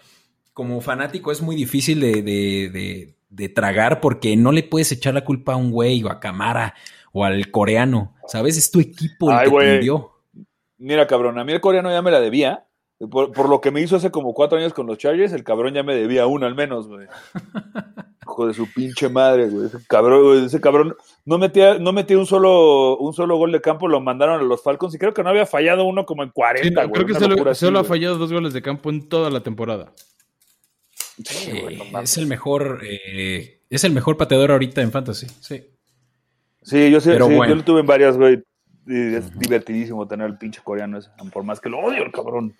como 0.52 0.80
fanático 0.80 1.30
es 1.32 1.40
muy 1.40 1.56
difícil 1.56 2.00
de, 2.00 2.22
de- 2.22 2.70
de- 2.72 3.14
de 3.30 3.48
tragar 3.48 4.00
porque 4.00 4.36
no 4.36 4.52
le 4.52 4.62
puedes 4.64 4.90
echar 4.90 5.14
la 5.14 5.24
culpa 5.24 5.52
a 5.52 5.56
un 5.56 5.70
güey 5.70 6.02
o 6.02 6.10
a 6.10 6.18
Camara 6.18 6.74
o 7.12 7.24
al 7.24 7.50
coreano. 7.50 8.14
¿Sabes? 8.26 8.56
Es 8.58 8.70
tu 8.70 8.80
equipo 8.80 9.30
el 9.30 9.36
Ay, 9.38 9.44
que 9.44 9.50
güey. 9.50 9.66
te 9.66 9.74
hundió. 9.76 10.10
Mira, 10.78 11.06
cabrón, 11.06 11.38
a 11.38 11.44
mí 11.44 11.52
el 11.52 11.60
coreano 11.60 11.90
ya 11.90 12.02
me 12.02 12.10
la 12.10 12.20
debía. 12.20 12.64
Por, 13.10 13.30
por 13.32 13.48
lo 13.48 13.60
que 13.60 13.70
me 13.70 13.80
hizo 13.80 13.94
hace 13.94 14.10
como 14.10 14.34
cuatro 14.34 14.58
años 14.58 14.72
con 14.74 14.86
los 14.88 14.98
Chargers, 14.98 15.32
el 15.32 15.44
cabrón 15.44 15.72
ya 15.72 15.84
me 15.84 15.94
debía 15.94 16.26
uno 16.26 16.46
al 16.46 16.56
menos, 16.56 16.88
güey. 16.88 17.06
Hijo 18.22 18.46
de 18.48 18.54
su 18.54 18.66
pinche 18.72 19.08
madre, 19.08 19.48
güey. 19.48 19.66
Ese 19.66 19.78
cabrón, 19.86 20.22
güey, 20.24 20.44
ese 20.46 20.60
cabrón 20.60 20.96
no 21.24 21.38
metía, 21.38 21.78
no 21.78 21.92
metía 21.92 22.18
un 22.18 22.26
solo, 22.26 22.96
un 22.98 23.12
solo 23.14 23.36
gol 23.36 23.52
de 23.52 23.60
campo, 23.60 23.86
lo 23.86 24.00
mandaron 24.00 24.40
a 24.40 24.42
los 24.42 24.62
Falcons 24.64 24.94
y 24.94 24.98
creo 24.98 25.14
que 25.14 25.22
no 25.22 25.30
había 25.30 25.46
fallado 25.46 25.84
uno 25.84 26.04
como 26.06 26.24
en 26.24 26.30
40, 26.30 26.68
Sí, 26.68 26.74
no, 26.74 26.80
güey. 26.88 26.92
creo 26.92 27.06
que 27.06 27.14
solo, 27.14 27.28
locura 27.36 27.52
así, 27.52 27.60
solo 27.66 27.78
ha 27.78 27.84
fallado 27.84 28.18
dos 28.18 28.32
goles 28.32 28.52
de 28.52 28.62
campo 28.62 28.90
en 28.90 29.08
toda 29.08 29.30
la 29.30 29.40
temporada. 29.44 29.92
Sí, 31.24 31.50
Eh, 31.52 31.60
güey, 31.62 31.76
no 31.76 31.84
mames. 31.86 32.10
es 32.10 32.18
el 32.18 32.26
mejor, 32.26 32.80
eh, 32.84 33.60
es 33.70 33.84
el 33.84 33.92
mejor 33.92 34.16
pateador 34.16 34.50
ahorita 34.50 34.82
en 34.82 34.90
fantasy. 34.90 35.26
Sí. 35.40 35.64
Sí, 36.62 36.90
yo 36.90 37.00
sí, 37.00 37.10
Pero 37.12 37.28
sí, 37.28 37.34
bueno. 37.34 37.50
yo 37.52 37.56
lo 37.56 37.64
tuve 37.64 37.80
en 37.80 37.86
varias, 37.86 38.16
güey. 38.16 38.42
Es 38.88 39.38
divertidísimo 39.38 40.06
tener 40.08 40.26
el 40.26 40.38
pinche 40.38 40.60
coreano 40.64 40.98
ese, 40.98 41.10
por 41.32 41.42
más 41.44 41.60
que 41.60 41.68
lo 41.68 41.78
odio 41.80 42.02
el 42.04 42.12
cabrón. 42.12 42.54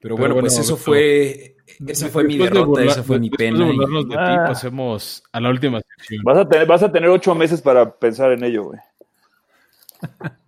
Pero, 0.00 0.16
Pero 0.16 0.16
bueno, 0.16 0.40
pues 0.40 0.58
eso 0.58 0.76
fue, 0.76 1.56
esa 1.86 2.08
fue 2.08 2.24
mi 2.24 2.36
de 2.36 2.44
derrota, 2.44 2.66
burla- 2.66 2.90
esa 2.92 3.02
fue 3.02 3.18
mi 3.18 3.30
pena. 3.30 3.58
de 3.66 3.72
y- 3.72 3.78
de 3.78 4.04
ti, 4.04 4.14
Ah. 4.18 4.44
pasemos 4.48 5.22
a 5.32 5.40
la 5.40 5.48
última 5.48 5.80
sección. 5.80 6.22
Vas 6.24 6.36
a 6.38 6.46
tener, 6.48 6.66
vas 6.66 6.82
a 6.82 6.92
tener 6.92 7.08
ocho 7.08 7.34
meses 7.34 7.62
para 7.62 7.90
pensar 7.90 8.32
en 8.32 8.44
ello, 8.44 8.64
güey. 8.64 8.80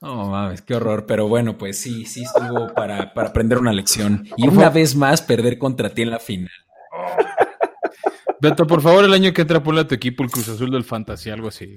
No 0.00 0.26
mames, 0.30 0.62
qué 0.62 0.74
horror. 0.74 1.06
Pero 1.06 1.28
bueno, 1.28 1.56
pues 1.56 1.78
sí, 1.78 2.06
sí 2.06 2.22
estuvo 2.24 2.72
para, 2.74 3.14
para 3.14 3.28
aprender 3.28 3.58
una 3.58 3.72
lección. 3.72 4.26
Y 4.36 4.48
una 4.48 4.68
vez 4.68 4.96
más 4.96 5.22
perder 5.22 5.58
contra 5.58 5.90
ti 5.90 6.02
en 6.02 6.10
la 6.10 6.18
final. 6.18 6.50
Beto, 8.40 8.66
por 8.66 8.82
favor, 8.82 9.04
el 9.04 9.12
año 9.12 9.32
que 9.32 9.42
entra 9.42 9.62
ponle 9.62 9.82
a 9.82 9.86
tu 9.86 9.94
equipo 9.94 10.24
el 10.24 10.30
Cruz 10.30 10.48
Azul 10.48 10.70
del 10.72 10.82
Fantasy, 10.82 11.30
algo 11.30 11.46
así. 11.48 11.76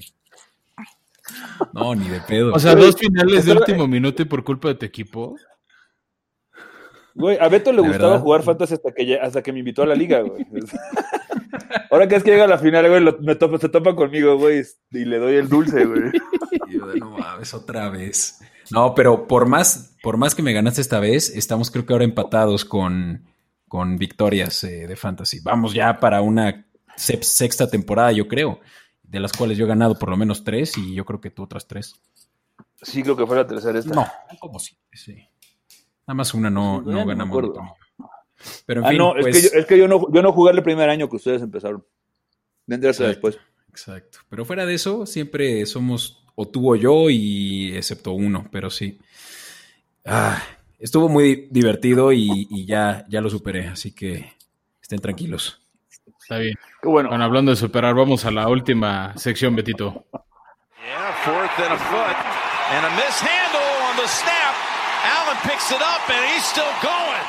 No, 1.73 1.95
ni 1.95 2.07
de 2.09 2.21
pedo. 2.21 2.53
O 2.53 2.59
sea, 2.59 2.73
Güey, 2.73 2.85
dos 2.85 2.95
finales 2.97 3.45
de 3.45 3.51
último 3.53 3.87
minuto 3.87 4.21
y 4.21 4.25
por 4.25 4.43
culpa 4.43 4.67
de 4.69 4.75
tu 4.75 4.85
equipo. 4.85 5.35
Güey, 7.13 7.37
a 7.39 7.47
Beto 7.47 7.71
le 7.71 7.81
¿De 7.81 7.87
gustaba 7.87 8.09
verdad? 8.11 8.23
jugar 8.23 8.43
fantasy 8.43 8.73
hasta 8.73 8.91
que, 8.91 9.19
hasta 9.19 9.41
que 9.41 9.53
me 9.53 9.59
invitó 9.59 9.83
a 9.83 9.85
la 9.85 9.95
liga, 9.95 10.19
güey. 10.21 10.45
Ahora 11.91 12.07
que 12.07 12.15
es 12.15 12.23
que 12.23 12.31
llega 12.31 12.43
a 12.43 12.47
la 12.47 12.57
final, 12.57 12.87
güey, 12.89 12.99
lo- 13.01 13.17
me 13.21 13.35
topa- 13.37 13.59
se 13.59 13.69
topa 13.69 13.95
conmigo, 13.95 14.37
güey, 14.37 14.63
y 14.91 15.05
le 15.05 15.17
doy 15.17 15.35
el 15.35 15.47
dulce, 15.47 15.85
güey. 15.85 16.03
No 16.99 17.11
mames, 17.11 17.53
otra 17.53 17.89
vez. 17.89 18.39
No, 18.71 18.93
pero 18.95 19.27
por 19.27 19.47
más, 19.47 19.95
por 20.01 20.17
más 20.17 20.35
que 20.35 20.41
me 20.41 20.53
ganaste 20.53 20.81
esta 20.81 20.99
vez, 20.99 21.29
estamos 21.35 21.69
creo 21.71 21.85
que 21.85 21.93
ahora 21.93 22.05
empatados 22.05 22.65
con, 22.65 23.23
con 23.67 23.97
victorias 23.97 24.63
eh, 24.63 24.87
de 24.87 24.95
fantasy. 24.95 25.39
Vamos 25.41 25.73
ya 25.73 25.99
para 25.99 26.21
una 26.21 26.65
sexta 26.95 27.69
temporada, 27.69 28.11
yo 28.11 28.27
creo, 28.27 28.59
de 29.07 29.19
las 29.19 29.33
cuales 29.33 29.57
yo 29.57 29.65
he 29.65 29.67
ganado 29.67 29.97
por 29.97 30.09
lo 30.09 30.17
menos 30.17 30.43
tres 30.43 30.77
y 30.77 30.93
yo 30.93 31.05
creo 31.05 31.21
que 31.21 31.31
tú 31.31 31.43
otras 31.43 31.67
tres. 31.67 31.95
Sí, 32.81 33.03
creo 33.03 33.15
que 33.15 33.25
fue 33.25 33.35
la 33.35 33.47
tercera 33.47 33.79
esta. 33.79 33.93
No, 33.93 34.05
como 34.39 34.59
si, 34.59 34.77
sí. 34.93 35.15
Nada 36.07 36.15
más 36.15 36.33
una 36.33 36.49
no, 36.49 36.81
Sí, 36.83 36.89
no 36.89 36.99
no 36.99 37.05
ganamos. 37.05 37.51
Pero 38.65 38.81
en 38.81 38.85
ah, 38.85 38.89
fin, 38.89 38.97
no, 38.97 39.13
pues, 39.19 39.35
es, 39.35 39.35
que 39.35 39.49
yo, 39.49 39.59
es 39.59 39.65
que 39.65 39.77
yo 39.77 39.87
no, 39.87 40.13
yo 40.13 40.21
no 40.21 40.31
jugué 40.31 40.51
el 40.51 40.61
primer 40.61 40.89
año 40.89 41.09
que 41.09 41.15
ustedes 41.15 41.41
empezaron. 41.41 41.83
Exacto. 42.67 43.03
después. 43.07 43.39
Exacto. 43.69 44.19
Pero 44.29 44.45
fuera 44.45 44.65
de 44.65 44.75
eso, 44.75 45.05
siempre 45.05 45.65
somos 45.65 46.23
o 46.35 46.47
tú 46.47 46.71
o 46.71 46.75
yo 46.75 47.09
y 47.09 47.75
excepto 47.75 48.11
uno, 48.11 48.47
pero 48.51 48.69
sí. 48.69 48.99
Ah, 50.03 50.41
estuvo 50.77 51.09
muy 51.09 51.47
divertido 51.49 52.11
y, 52.11 52.47
y 52.49 52.65
ya, 52.65 53.05
ya 53.09 53.21
lo 53.21 53.29
superé, 53.29 53.67
así 53.67 53.93
que 53.93 54.33
estén 54.81 54.99
tranquilos. 54.99 55.64
Está 56.25 56.39
bien. 56.39 56.55
Qué 56.81 56.87
bueno. 56.89 57.09
Bueno, 57.09 57.23
hablando 57.23 57.51
de 57.51 57.55
superar, 57.55 57.93
vamos 57.93 58.25
a 58.25 58.31
la 58.31 58.47
última 58.47 59.15
sección, 59.15 59.55
Betito. 59.55 60.07
Yeah, 60.11 61.13
fourth 61.23 61.59
and 61.59 61.71
a 61.71 61.77
foot. 61.77 62.15
And 62.71 62.83
a 62.83 62.89
mishandle 62.95 63.61
on 63.91 63.95
the 63.95 64.07
snap. 64.07 64.55
Allen 65.05 65.37
picks 65.43 65.69
it 65.69 65.77
up 65.77 66.09
and 66.09 66.25
he's 66.33 66.43
still 66.43 66.63
going. 66.81 67.21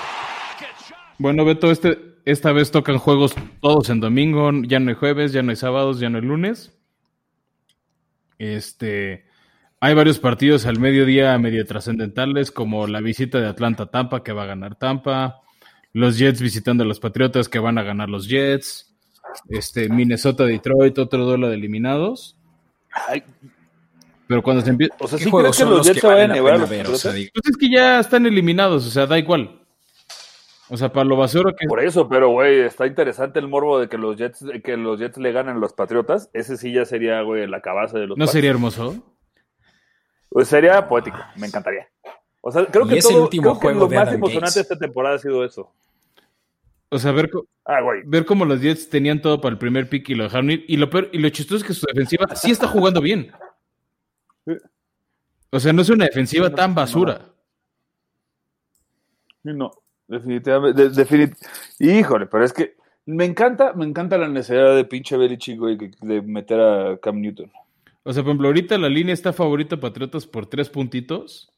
Bueno, 1.18 1.44
Beto, 1.44 1.70
este, 1.70 1.98
esta 2.24 2.52
vez 2.52 2.70
tocan 2.70 2.96
juegos 2.96 3.34
todos 3.60 3.90
en 3.90 4.00
domingo, 4.00 4.50
ya 4.62 4.80
no 4.80 4.88
hay 4.88 4.96
jueves, 4.96 5.34
ya 5.34 5.42
no 5.42 5.50
hay 5.50 5.56
sábados, 5.56 6.00
ya 6.00 6.08
no 6.08 6.16
hay 6.16 6.24
lunes. 6.24 6.72
Este, 8.38 9.26
hay 9.78 9.92
varios 9.92 10.18
partidos 10.18 10.64
al 10.64 10.78
mediodía 10.78 11.36
medio 11.36 11.66
trascendentales, 11.66 12.50
como 12.50 12.86
la 12.86 13.02
visita 13.02 13.40
de 13.40 13.48
Atlanta 13.48 13.82
a 13.82 13.90
Tampa, 13.90 14.22
que 14.22 14.32
va 14.32 14.44
a 14.44 14.46
ganar 14.46 14.76
Tampa, 14.76 15.42
los 15.96 16.18
Jets 16.18 16.42
visitando 16.42 16.84
a 16.84 16.86
los 16.86 17.00
Patriotas, 17.00 17.48
que 17.48 17.58
van 17.58 17.78
a 17.78 17.82
ganar 17.82 18.10
los 18.10 18.28
Jets, 18.28 18.94
este, 19.48 19.88
Minnesota, 19.88 20.44
Detroit, 20.44 20.98
otro 20.98 21.24
duelo 21.24 21.48
de 21.48 21.54
eliminados. 21.54 22.36
Ay, 23.08 23.22
Pero 24.28 24.42
cuando 24.42 24.62
se 24.62 24.70
empieza... 24.70 24.94
o 25.00 25.08
sea, 25.08 25.18
¿Qué 25.18 25.24
¿sí 25.24 25.30
juegos 25.30 25.56
crees 25.56 25.68
que 25.70 25.74
los 25.74 25.86
Jets 25.86 25.94
que 25.94 26.00
se 26.02 26.06
vayan 26.06 26.24
a 26.24 26.28
la 26.28 26.34
llevar 26.34 26.52
a 26.52 26.56
pena 26.56 26.60
los 26.60 26.70
ver? 26.70 26.80
O 26.82 26.98
sea, 26.98 27.10
Patriotas? 27.10 27.14
digo, 27.14 27.30
Pues 27.32 27.46
es 27.50 27.56
que 27.56 27.70
ya 27.70 27.98
están 28.00 28.26
eliminados, 28.26 28.86
o 28.86 28.90
sea, 28.90 29.06
da 29.06 29.18
igual. 29.18 29.62
O 30.68 30.76
sea, 30.76 30.92
para 30.92 31.04
lo 31.06 31.16
basura 31.16 31.54
que... 31.58 31.66
Por 31.66 31.82
eso, 31.82 32.06
pero 32.10 32.28
güey, 32.28 32.60
está 32.60 32.86
interesante 32.86 33.38
el 33.38 33.48
morbo 33.48 33.78
de 33.80 33.88
que 33.88 33.96
los 33.96 34.18
Jets, 34.18 34.44
que 34.62 34.76
los 34.76 35.00
Jets 35.00 35.16
le 35.16 35.32
ganen 35.32 35.56
a 35.56 35.58
los 35.58 35.72
Patriotas. 35.72 36.28
Ese 36.34 36.58
sí 36.58 36.72
ya 36.74 36.84
sería, 36.84 37.22
güey, 37.22 37.46
la 37.46 37.62
cabeza 37.62 37.98
de 37.98 38.06
los 38.06 38.18
¿No 38.18 38.26
sería 38.26 38.50
hermoso? 38.50 39.02
Pues 40.28 40.48
sería 40.48 40.86
poético, 40.86 41.16
me 41.36 41.46
encantaría. 41.46 41.88
O 42.42 42.52
sea, 42.52 42.66
creo 42.66 42.84
Y 42.84 42.88
que 42.90 42.98
es 42.98 43.06
el 43.06 43.12
todo, 43.12 43.22
último 43.22 43.58
creo 43.58 43.72
que 43.72 43.78
lo 43.78 43.86
de 43.88 43.96
más 43.96 44.08
Adam 44.08 44.14
emocionante 44.16 44.58
Gates. 44.60 44.68
de 44.68 44.74
esta 44.74 44.78
temporada 44.78 45.16
ha 45.16 45.18
sido 45.18 45.42
eso. 45.44 45.72
O 46.88 46.98
sea, 46.98 47.12
ver, 47.12 47.30
Ah, 47.64 47.80
ver 48.04 48.24
cómo 48.24 48.44
los 48.44 48.60
Jets 48.60 48.88
tenían 48.88 49.20
todo 49.20 49.40
para 49.40 49.52
el 49.52 49.58
primer 49.58 49.88
pick 49.88 50.08
y 50.10 50.14
lo 50.14 50.24
dejaron 50.24 50.50
ir. 50.52 50.64
Y 50.68 50.76
lo, 50.76 50.88
peor- 50.88 51.10
y 51.12 51.18
lo 51.18 51.28
chistoso 51.30 51.56
es 51.56 51.64
que 51.64 51.74
su 51.74 51.84
defensiva 51.86 52.26
sí 52.36 52.52
está 52.52 52.68
jugando 52.68 53.00
bien. 53.00 53.32
O 55.50 55.58
sea, 55.58 55.72
no 55.72 55.82
es 55.82 55.88
una 55.90 56.04
defensiva 56.04 56.48
tan 56.50 56.74
basura. 56.76 57.22
No, 59.42 59.70
definitivamente. 60.08 60.88
de- 60.88 60.90
definit- 61.04 61.36
Híjole, 61.78 62.26
pero 62.26 62.44
es 62.44 62.52
que 62.52 62.76
me 63.06 63.24
encanta, 63.24 63.72
me 63.72 63.84
encanta 63.84 64.18
la 64.18 64.28
necesidad 64.28 64.74
de 64.74 64.84
pinche 64.84 65.16
Belichick, 65.16 65.58
güey, 65.58 65.78
que- 65.78 65.90
de 66.00 66.22
meter 66.22 66.60
a 66.60 66.98
Cam 66.98 67.20
Newton. 67.20 67.50
O 68.02 68.12
sea, 68.12 68.22
por 68.22 68.30
ejemplo, 68.30 68.48
ahorita 68.48 68.78
la 68.78 68.88
línea 68.88 69.12
está 69.14 69.32
favorita 69.32 69.78
Patriotas 69.78 70.26
por 70.26 70.46
tres 70.46 70.68
puntitos. 70.68 71.52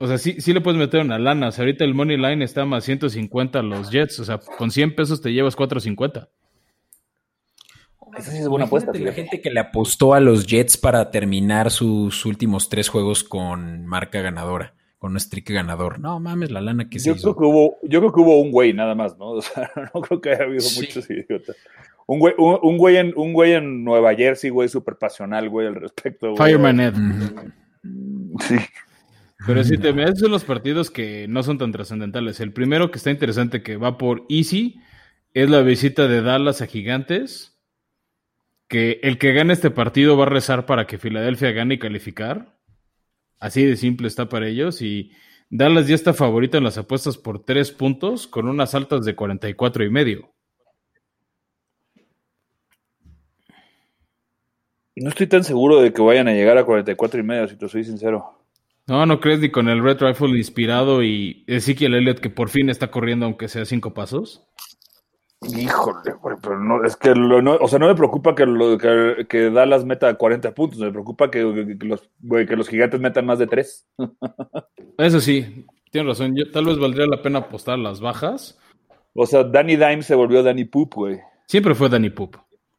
O 0.00 0.06
sea, 0.06 0.16
sí, 0.18 0.40
sí 0.40 0.52
le 0.52 0.60
puedes 0.60 0.78
meter 0.78 1.00
una 1.00 1.18
lana. 1.18 1.48
O 1.48 1.52
sea, 1.52 1.62
ahorita 1.64 1.84
el 1.84 1.94
money 1.94 2.16
line 2.16 2.44
está 2.44 2.64
más 2.64 2.84
150 2.84 3.58
a 3.58 3.62
los 3.62 3.90
Jets. 3.90 4.20
O 4.20 4.24
sea, 4.24 4.38
con 4.38 4.70
100 4.70 4.94
pesos 4.94 5.20
te 5.20 5.32
llevas 5.32 5.56
450. 5.56 6.28
Esa 8.16 8.30
sí 8.32 8.38
es 8.38 8.48
buena 8.48 8.66
apuesta. 8.66 8.92
La 8.94 9.12
gente 9.12 9.40
que 9.40 9.50
le 9.50 9.60
apostó 9.60 10.14
a 10.14 10.20
los 10.20 10.46
Jets 10.46 10.76
para 10.76 11.10
terminar 11.10 11.70
sus 11.70 12.24
últimos 12.26 12.68
tres 12.68 12.88
juegos 12.88 13.22
con 13.22 13.86
marca 13.86 14.20
ganadora, 14.22 14.74
con 14.98 15.12
un 15.12 15.20
streak 15.20 15.50
ganador. 15.50 16.00
No 16.00 16.18
mames, 16.18 16.50
la 16.50 16.60
lana 16.60 16.88
que 16.88 16.98
se 16.98 17.08
Yo 17.10 17.14
hizo. 17.16 17.36
creo 17.36 17.36
que 17.36 17.44
hubo, 17.56 17.76
yo 17.82 18.00
creo 18.00 18.12
que 18.12 18.20
hubo 18.20 18.40
un 18.40 18.50
güey 18.50 18.72
nada 18.72 18.94
más, 18.94 19.18
¿no? 19.18 19.26
O 19.32 19.42
sea, 19.42 19.70
no 19.94 20.00
creo 20.00 20.20
que 20.20 20.30
haya 20.30 20.44
habido 20.44 20.60
Sí. 20.60 20.80
muchos 20.80 21.08
idiotas. 21.10 21.56
Un 22.06 22.18
güey, 22.20 22.34
un, 22.38 22.58
un 22.62 22.78
güey 22.78 22.96
en, 22.96 23.12
un 23.16 23.32
güey 23.34 23.52
en 23.52 23.84
Nueva 23.84 24.14
Jersey, 24.14 24.48
güey, 24.50 24.68
súper 24.68 24.96
pasional, 24.96 25.48
güey, 25.50 25.66
al 25.66 25.74
respecto. 25.74 26.32
güey. 26.32 26.36
Fireman 26.38 26.80
Ed. 26.80 26.94
Sí. 28.40 28.56
Pero 29.46 29.62
sí, 29.62 29.78
te 29.78 29.90
esos 29.90 30.18
son 30.18 30.30
los 30.32 30.44
partidos 30.44 30.90
que 30.90 31.28
no 31.28 31.42
son 31.42 31.58
tan 31.58 31.70
trascendentales. 31.70 32.40
El 32.40 32.52
primero 32.52 32.90
que 32.90 32.98
está 32.98 33.10
interesante, 33.10 33.62
que 33.62 33.76
va 33.76 33.96
por 33.96 34.26
Easy, 34.28 34.80
es 35.32 35.48
la 35.48 35.62
visita 35.62 36.08
de 36.08 36.22
Dallas 36.22 36.60
a 36.60 36.66
Gigantes. 36.66 37.56
Que 38.66 39.00
el 39.02 39.16
que 39.16 39.32
gane 39.32 39.52
este 39.52 39.70
partido 39.70 40.16
va 40.16 40.24
a 40.24 40.28
rezar 40.28 40.66
para 40.66 40.86
que 40.86 40.98
Filadelfia 40.98 41.52
gane 41.52 41.74
y 41.74 41.78
calificar. 41.78 42.58
Así 43.38 43.64
de 43.64 43.76
simple 43.76 44.08
está 44.08 44.28
para 44.28 44.48
ellos. 44.48 44.82
Y 44.82 45.12
Dallas 45.48 45.86
ya 45.86 45.94
está 45.94 46.12
favorito 46.12 46.58
en 46.58 46.64
las 46.64 46.76
apuestas 46.76 47.16
por 47.16 47.44
tres 47.44 47.70
puntos, 47.70 48.26
con 48.26 48.48
unas 48.48 48.74
altas 48.74 49.04
de 49.04 49.14
44 49.14 49.84
y 49.84 49.90
medio. 49.90 50.34
No 54.96 55.10
estoy 55.10 55.28
tan 55.28 55.44
seguro 55.44 55.80
de 55.80 55.92
que 55.92 56.02
vayan 56.02 56.26
a 56.26 56.32
llegar 56.32 56.58
a 56.58 56.64
44 56.64 57.20
y 57.20 57.22
medio, 57.22 57.46
si 57.46 57.56
te 57.56 57.68
soy 57.68 57.84
sincero. 57.84 58.37
No, 58.88 59.04
no 59.06 59.20
crees 59.20 59.40
ni 59.40 59.50
con 59.50 59.68
el 59.68 59.82
Red 59.82 60.00
Rifle 60.00 60.36
inspirado 60.38 61.02
y 61.02 61.44
Ezekiel 61.46 61.94
Elliott 61.94 62.20
que 62.20 62.30
por 62.30 62.48
fin 62.48 62.70
está 62.70 62.90
corriendo 62.90 63.26
aunque 63.26 63.48
sea 63.48 63.64
cinco 63.64 63.92
pasos. 63.94 64.44
Híjole, 65.42 66.14
güey, 66.20 66.36
pero 66.42 66.58
no, 66.58 66.82
es 66.84 66.96
que, 66.96 67.14
lo- 67.14 67.40
no, 67.40 67.54
o 67.56 67.68
sea, 67.68 67.78
no 67.78 67.86
me 67.86 67.94
preocupa 67.94 68.34
que, 68.34 68.44
lo, 68.44 68.76
que, 68.76 69.26
que 69.28 69.50
Dallas 69.50 69.84
meta 69.84 70.12
40 70.14 70.52
puntos, 70.52 70.80
me 70.80 70.90
preocupa 70.90 71.30
que, 71.30 71.76
que 71.78 71.86
los, 71.86 72.10
güey, 72.18 72.44
que 72.44 72.56
los 72.56 72.68
gigantes 72.68 72.98
metan 72.98 73.24
más 73.24 73.38
de 73.38 73.46
3. 73.46 73.86
Eso 74.98 75.20
sí, 75.20 75.64
tienes 75.92 76.08
razón. 76.08 76.34
Yo, 76.34 76.50
tal 76.50 76.64
vez 76.64 76.78
valdría 76.78 77.06
la 77.06 77.22
pena 77.22 77.38
apostar 77.40 77.78
las 77.78 78.00
bajas. 78.00 78.58
O 79.14 79.26
sea, 79.26 79.44
Danny 79.44 79.76
Dime 79.76 80.02
se 80.02 80.16
volvió 80.16 80.42
Danny 80.42 80.64
Poop, 80.64 80.94
güey. 80.94 81.20
Siempre 81.46 81.74
fue 81.76 81.88
Danny 81.88 82.10
Poop. 82.10 82.36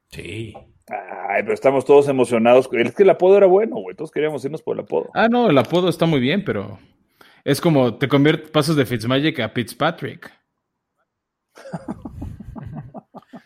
Sí. 0.09 0.53
Ay, 0.89 1.43
pero 1.43 1.53
estamos 1.53 1.85
todos 1.85 2.07
emocionados. 2.07 2.67
Es 2.73 2.95
que 2.95 3.03
el 3.03 3.09
apodo 3.11 3.37
era 3.37 3.45
bueno, 3.45 3.75
güey. 3.77 3.95
Todos 3.95 4.09
queríamos 4.11 4.43
irnos 4.43 4.61
por 4.63 4.75
el 4.75 4.81
apodo. 4.83 5.09
Ah, 5.13 5.27
no, 5.29 5.49
el 5.49 5.57
apodo 5.57 5.87
está 5.89 6.05
muy 6.07 6.19
bien, 6.19 6.43
pero 6.43 6.79
es 7.43 7.61
como 7.61 7.95
te 7.97 8.07
conviertes, 8.07 8.49
pasas 8.49 8.75
de 8.75 8.85
Fitzmagic 8.85 9.39
a 9.39 9.49
Fitzpatrick. 9.49 10.31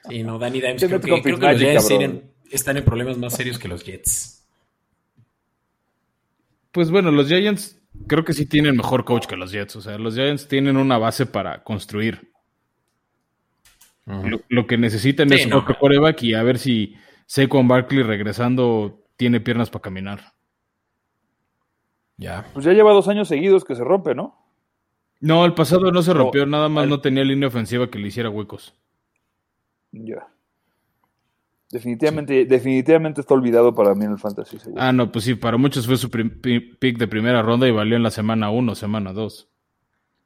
Sí, 0.10 0.22
no, 0.22 0.38
Danny 0.38 0.60
Dimes 0.62 0.84
creo 0.86 1.00
que, 1.00 1.22
creo 1.22 1.40
que 1.40 1.74
los 1.74 1.88
tienen- 1.88 2.32
están 2.52 2.78
en 2.78 2.84
problemas 2.84 3.18
más 3.18 3.34
serios 3.36 3.58
que 3.58 3.68
los 3.70 3.84
Jets. 3.84 4.46
Pues 6.72 6.92
bueno, 6.92 7.10
los 7.10 7.28
Giants 7.30 7.80
creo 8.06 8.24
que 8.26 8.34
sí 8.34 8.46
tienen 8.46 8.76
mejor 8.76 9.06
coach 9.06 9.26
que 9.28 9.38
los 9.38 9.52
Jets. 9.52 9.76
O 9.78 9.82
sea, 9.82 9.98
los 9.98 10.14
Giants 10.16 10.48
tienen 10.48 10.78
una 10.78 10.98
base 10.98 11.26
para 11.26 11.64
construir. 11.64 12.32
Lo, 14.06 14.42
lo 14.50 14.68
que 14.68 14.78
necesitan 14.78 15.30
Sí, 15.30 15.36
es 15.36 15.46
un 15.46 15.52
no. 15.52 15.66
quarterback 15.66 16.22
y 16.24 16.34
a 16.34 16.44
ver 16.44 16.60
si 16.60 16.96
Saquon 17.26 17.68
Barkley 17.68 18.04
regresando 18.04 19.04
tiene 19.16 19.42
piernas 19.42 19.70
para 19.70 19.82
caminar. 19.82 20.34
Ya. 22.18 22.46
Pues 22.54 22.66
ya 22.66 22.74
lleva 22.74 22.94
dos 22.94 23.08
años 23.08 23.28
seguidos 23.28 23.66
que 23.66 23.76
se 23.76 23.84
rompe, 23.84 24.16
¿no? 24.16 24.40
No, 25.20 25.46
el 25.46 25.54
pasado 25.54 25.92
no 25.92 26.02
se 26.02 26.14
rompió, 26.14 26.46
nada 26.46 26.68
más 26.68 26.88
no 26.88 27.00
tenía 27.00 27.24
línea 27.24 27.48
ofensiva 27.48 27.90
que 27.90 27.98
le 27.98 28.10
hiciera 28.10 28.30
huecos. 28.30 28.74
Ya. 29.92 30.28
Definitivamente, 31.72 32.46
definitivamente 32.46 33.22
está 33.22 33.34
olvidado 33.34 33.74
para 33.74 33.96
mí 33.96 34.06
en 34.06 34.12
el 34.12 34.20
fantasy. 34.20 34.60
seguro. 34.60 34.82
Ah, 34.82 34.92
no, 34.92 35.12
pues 35.12 35.26
sí, 35.26 35.36
para 35.36 35.58
muchos 35.58 35.88
fue 35.88 35.98
su 35.98 36.10
pick 36.10 36.98
de 36.98 37.08
primera 37.08 37.42
ronda 37.42 37.68
y 37.68 37.72
valió 37.72 37.96
en 37.96 38.04
la 38.04 38.12
semana 38.12 38.52
1, 38.52 38.76
semana 38.76 39.14
2. 39.14 39.50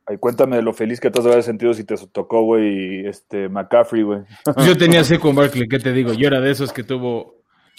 Ay, 0.08 0.18
cuéntame 0.18 0.56
de 0.56 0.62
lo 0.62 0.72
feliz 0.74 1.02
que 1.02 1.12
te 1.12 1.20
has 1.20 1.26
de 1.26 1.32
haber 1.32 1.44
sentido 1.44 1.74
si 1.74 1.84
te 1.84 1.96
tocó, 2.12 2.44
güey, 2.44 3.06
este 3.06 3.50
McCaffrey, 3.50 4.04
güey. 4.04 4.22
Pues 4.46 4.66
yo 4.66 4.78
tenía 4.78 5.04
Saquon 5.04 5.36
Barkley, 5.36 5.68
¿qué 5.68 5.80
te 5.80 5.92
digo? 5.92 6.14
Yo 6.14 6.28
era 6.28 6.40
de 6.40 6.52
esos 6.52 6.72
que 6.72 6.84
tuvo... 6.84 7.36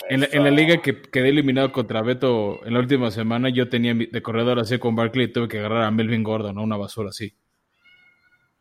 En 0.08 0.20
la, 0.20 0.28
en 0.30 0.44
la 0.44 0.50
liga 0.50 0.80
que 0.80 1.02
quedé 1.02 1.30
eliminado 1.30 1.72
contra 1.72 2.02
Beto 2.02 2.64
en 2.64 2.74
la 2.74 2.80
última 2.80 3.10
semana, 3.10 3.48
yo 3.48 3.68
tenía 3.68 3.94
de 3.94 4.22
corredor 4.22 4.58
a 4.58 4.64
Saquon 4.64 4.94
Barkley 4.94 5.24
y 5.26 5.32
tuve 5.32 5.48
que 5.48 5.58
agarrar 5.58 5.82
a 5.82 5.90
Melvin 5.90 6.22
Gordon, 6.22 6.54
¿no? 6.54 6.62
Una 6.62 6.76
basura 6.76 7.08
así. 7.08 7.34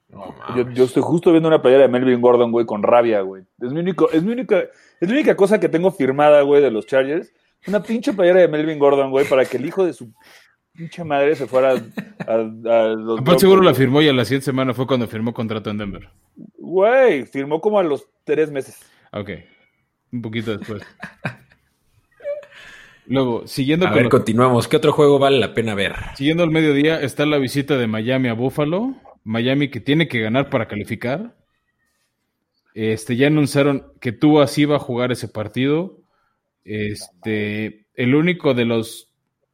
No, 0.09 0.34
Yo, 0.55 0.70
yo 0.72 0.86
estoy 0.86 1.03
justo 1.03 1.32
viendo 1.32 1.49
una 1.49 1.61
playera 1.61 1.84
de 1.84 1.89
Melvin 1.89 2.22
Gordon, 2.22 2.51
güey, 2.51 2.65
con 2.65 2.82
rabia, 2.82 3.22
güey. 3.22 3.43
Es 3.61 3.74
mi 3.74 3.82
único, 3.82 4.09
es 4.11 4.24
mi 4.24 4.32
única, 4.32 4.59
es 4.59 5.07
la 5.09 5.13
única 5.13 5.36
cosa 5.36 5.59
que 5.59 5.68
tengo 5.68 5.91
firmada, 5.91 6.41
güey, 6.41 6.61
de 6.61 6.72
los 6.72 6.88
Chargers. 6.88 7.32
Una 7.68 7.84
pinche 7.84 8.13
playera 8.13 8.39
de 8.39 8.47
Melvin 8.47 8.80
Gordon, 8.80 9.11
güey, 9.11 9.28
para 9.28 9.43
que 9.43 9.57
el 9.57 9.65
hijo 9.65 9.86
de 9.86 9.91
su 9.91 10.13
pinche 10.78 11.03
madre 11.03 11.36
se 11.36 11.47
fuera 11.47 11.71
a, 11.71 12.32
a- 12.32 12.34
a 12.36 12.88
los 12.89 13.19
Aparte 13.19 13.41
seguro 13.41 13.61
la 13.63 13.73
firmó 13.73 14.01
y 14.01 14.07
a 14.07 14.13
la 14.13 14.23
siguiente 14.23 14.45
semana 14.45 14.73
fue 14.73 14.86
cuando 14.88 15.07
firmó 15.07 15.34
contrato 15.34 15.69
en 15.71 15.78
Denver. 15.80 16.09
Güey, 16.57 17.25
firmó 17.25 17.59
como 17.59 17.80
a 17.80 17.84
los 17.84 18.07
tres 18.23 18.51
meses. 18.51 18.80
Ok, 19.11 19.32
un 20.11 20.21
poquito 20.21 20.55
después. 20.57 20.84
Luego, 23.07 23.47
siguiendo 23.47 23.86
A 23.86 23.89
con 23.89 23.95
ver, 23.95 24.03
los- 24.05 24.11
continuamos. 24.11 24.67
¿Qué 24.67 24.78
otro 24.78 24.91
juego 24.91 25.17
vale 25.17 25.39
la 25.39 25.53
pena 25.53 25.75
ver? 25.75 25.93
Siguiendo 26.15 26.43
al 26.43 26.51
mediodía 26.51 26.99
está 27.01 27.25
la 27.25 27.38
visita 27.38 27.78
de 27.78 27.88
Miami 27.88 28.28
a 28.28 28.34
Buffalo. 28.34 28.95
Miami 29.23 29.69
que 29.69 29.80
tiene 29.80 30.07
que 30.07 30.19
ganar 30.21 30.49
para 30.49 30.67
calificar. 30.67 31.36
Este, 32.73 33.15
ya 33.15 33.28
anunciaron 33.28 33.91
que 34.01 34.11
tú 34.11 34.39
así 34.41 34.65
va 34.65 34.75
a 34.75 34.80
jugar 34.80 35.11
ese 35.11 35.28
partido. 35.30 36.01
Este, 36.65 37.88
el 37.95 38.13
único 38.13 38.53
de 38.53 38.65
los 38.65 39.07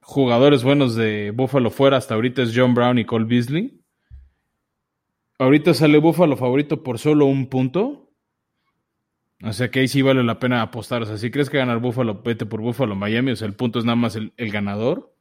jugadores 0.03 0.63
buenos 0.63 0.95
de 0.95 1.31
Buffalo 1.31 1.69
fuera 1.71 1.97
hasta 1.97 2.13
ahorita 2.15 2.41
es 2.43 2.51
John 2.55 2.73
Brown 2.73 2.99
y 2.99 3.05
Cole 3.05 3.25
Beasley. 3.25 3.79
Ahorita 5.39 5.73
sale 5.73 5.97
Buffalo 5.97 6.37
favorito 6.37 6.83
por 6.83 6.99
solo 6.99 7.25
un 7.25 7.47
punto. 7.47 8.11
O 9.43 9.51
sea 9.51 9.69
que 9.69 9.79
ahí 9.81 9.87
sí 9.87 10.01
vale 10.01 10.23
la 10.23 10.39
pena 10.39 10.61
apostar. 10.61 11.01
O 11.01 11.05
sea, 11.05 11.17
si 11.17 11.29
crees 11.31 11.49
que 11.49 11.57
ganar 11.57 11.79
Buffalo, 11.79 12.21
vete 12.23 12.45
por 12.45 12.61
Buffalo 12.61 12.95
Miami. 12.95 13.31
O 13.31 13.35
sea, 13.35 13.47
el 13.47 13.55
punto 13.55 13.79
es 13.79 13.85
nada 13.85 13.95
más 13.97 14.15
el, 14.15 14.33
el 14.37 14.51
ganador. 14.51 15.13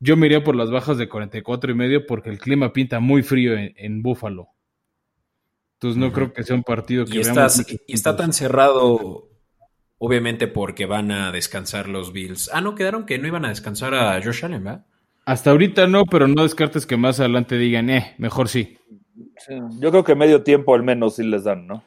Yo 0.00 0.16
me 0.16 0.26
iría 0.26 0.44
por 0.44 0.54
las 0.54 0.70
bajas 0.70 0.96
de 0.96 1.08
44 1.08 1.72
y 1.72 1.74
medio 1.74 2.06
porque 2.06 2.30
el 2.30 2.38
clima 2.38 2.72
pinta 2.72 3.00
muy 3.00 3.22
frío 3.22 3.54
en, 3.58 3.74
en 3.76 4.00
Buffalo. 4.02 4.48
Entonces 5.74 5.98
no 5.98 6.12
creo 6.12 6.32
que 6.32 6.42
sea 6.44 6.56
un 6.56 6.62
partido 6.64 7.04
que 7.04 7.16
y, 7.16 7.18
veamos 7.18 7.58
estás- 7.58 7.80
y 7.86 7.92
está 7.92 8.16
tan 8.16 8.32
cerrado, 8.32 9.28
obviamente 9.98 10.46
porque 10.46 10.86
van 10.86 11.10
a 11.10 11.32
descansar 11.32 11.88
los 11.88 12.12
Bills. 12.12 12.50
Ah, 12.52 12.60
no, 12.60 12.74
quedaron 12.74 13.04
que 13.04 13.18
no 13.18 13.26
iban 13.26 13.44
a 13.44 13.50
descansar 13.50 13.94
a 13.94 14.20
Josh 14.22 14.44
Allen, 14.44 14.64
¿verdad? 14.64 14.86
Hasta 15.24 15.50
ahorita 15.50 15.86
no, 15.86 16.04
pero 16.06 16.26
no 16.26 16.42
descartes 16.42 16.86
que 16.86 16.96
más 16.96 17.20
adelante 17.20 17.58
digan, 17.58 17.90
eh, 17.90 18.14
mejor 18.18 18.48
sí. 18.48 18.78
Sí, 19.36 19.54
Yo 19.78 19.90
creo 19.90 20.04
que 20.04 20.14
medio 20.14 20.42
tiempo 20.42 20.74
al 20.74 20.82
menos 20.82 21.16
sí 21.16 21.24
les 21.24 21.44
dan, 21.44 21.66
¿no? 21.66 21.84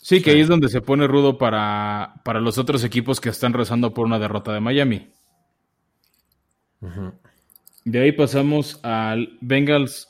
Sí, 0.00 0.22
que 0.22 0.30
ahí 0.30 0.40
es 0.40 0.48
donde 0.48 0.68
se 0.68 0.80
pone 0.80 1.06
rudo 1.06 1.36
para, 1.36 2.14
para 2.24 2.40
los 2.40 2.56
otros 2.56 2.84
equipos 2.84 3.20
que 3.20 3.28
están 3.28 3.52
rezando 3.52 3.92
por 3.92 4.06
una 4.06 4.18
derrota 4.18 4.52
de 4.52 4.60
Miami. 4.60 5.08
De 7.84 8.00
ahí 8.00 8.12
pasamos 8.12 8.80
al 8.84 9.36
Bengals 9.40 10.08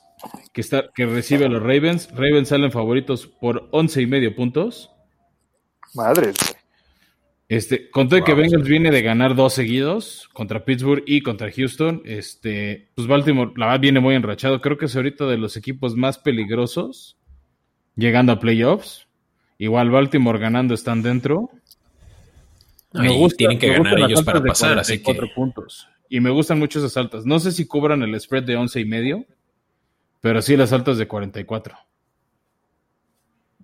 que, 0.53 0.61
está, 0.61 0.91
que 0.95 1.07
recibe 1.07 1.47
a 1.47 1.49
los 1.49 1.62
Ravens. 1.62 2.11
Ravens 2.12 2.49
salen 2.49 2.70
favoritos 2.70 3.26
por 3.26 3.68
11 3.72 4.03
y 4.03 4.07
medio 4.07 4.36
puntos. 4.36 4.91
Madres. 5.95 6.36
Este, 7.49 7.88
con 7.90 8.11
todo 8.11 8.22
que. 8.22 8.34
Bengals 8.34 8.68
viene 8.68 8.90
de 8.90 9.01
ganar 9.01 9.34
dos 9.34 9.55
seguidos 9.55 10.28
contra 10.34 10.66
Pittsburgh 10.66 11.03
y 11.07 11.22
contra 11.22 11.51
Houston, 11.51 12.03
este, 12.05 12.90
pues 12.94 13.09
Baltimore 13.09 13.53
la 13.57 13.66
verdad 13.66 13.80
viene 13.80 14.01
muy 14.01 14.14
enrachado. 14.14 14.61
Creo 14.61 14.76
que 14.76 14.84
es 14.84 14.94
ahorita 14.94 15.26
de 15.26 15.38
los 15.38 15.57
equipos 15.57 15.96
más 15.96 16.18
peligrosos 16.18 17.16
llegando 17.96 18.32
a 18.32 18.38
playoffs. 18.38 19.09
Igual 19.57 19.90
Baltimore 19.90 20.38
ganando 20.38 20.74
están 20.74 21.03
dentro. 21.03 21.51
No, 22.92 23.05
y 23.05 23.28
tienen 23.30 23.59
que 23.59 23.68
me 23.68 23.78
ganar 23.78 23.99
ellos 23.99 24.22
para 24.22 24.42
pasar, 24.42 24.78
así 24.78 24.99
que 24.99 25.05
44 25.05 25.34
puntos. 25.34 25.88
Y 26.11 26.20
me 26.20 26.30
gustan 26.30 26.59
mucho 26.59 26.78
esas 26.78 26.96
altas. 26.96 27.24
No 27.24 27.38
sé 27.38 27.53
si 27.53 27.66
cubran 27.66 28.03
el 28.03 28.18
spread 28.20 28.44
de 28.44 28.57
11 28.57 28.80
y 28.80 28.84
medio, 28.84 29.26
pero 30.20 30.42
sí 30.42 30.57
las 30.57 30.72
altas 30.72 30.99
de 30.99 31.09
44. 31.09 31.76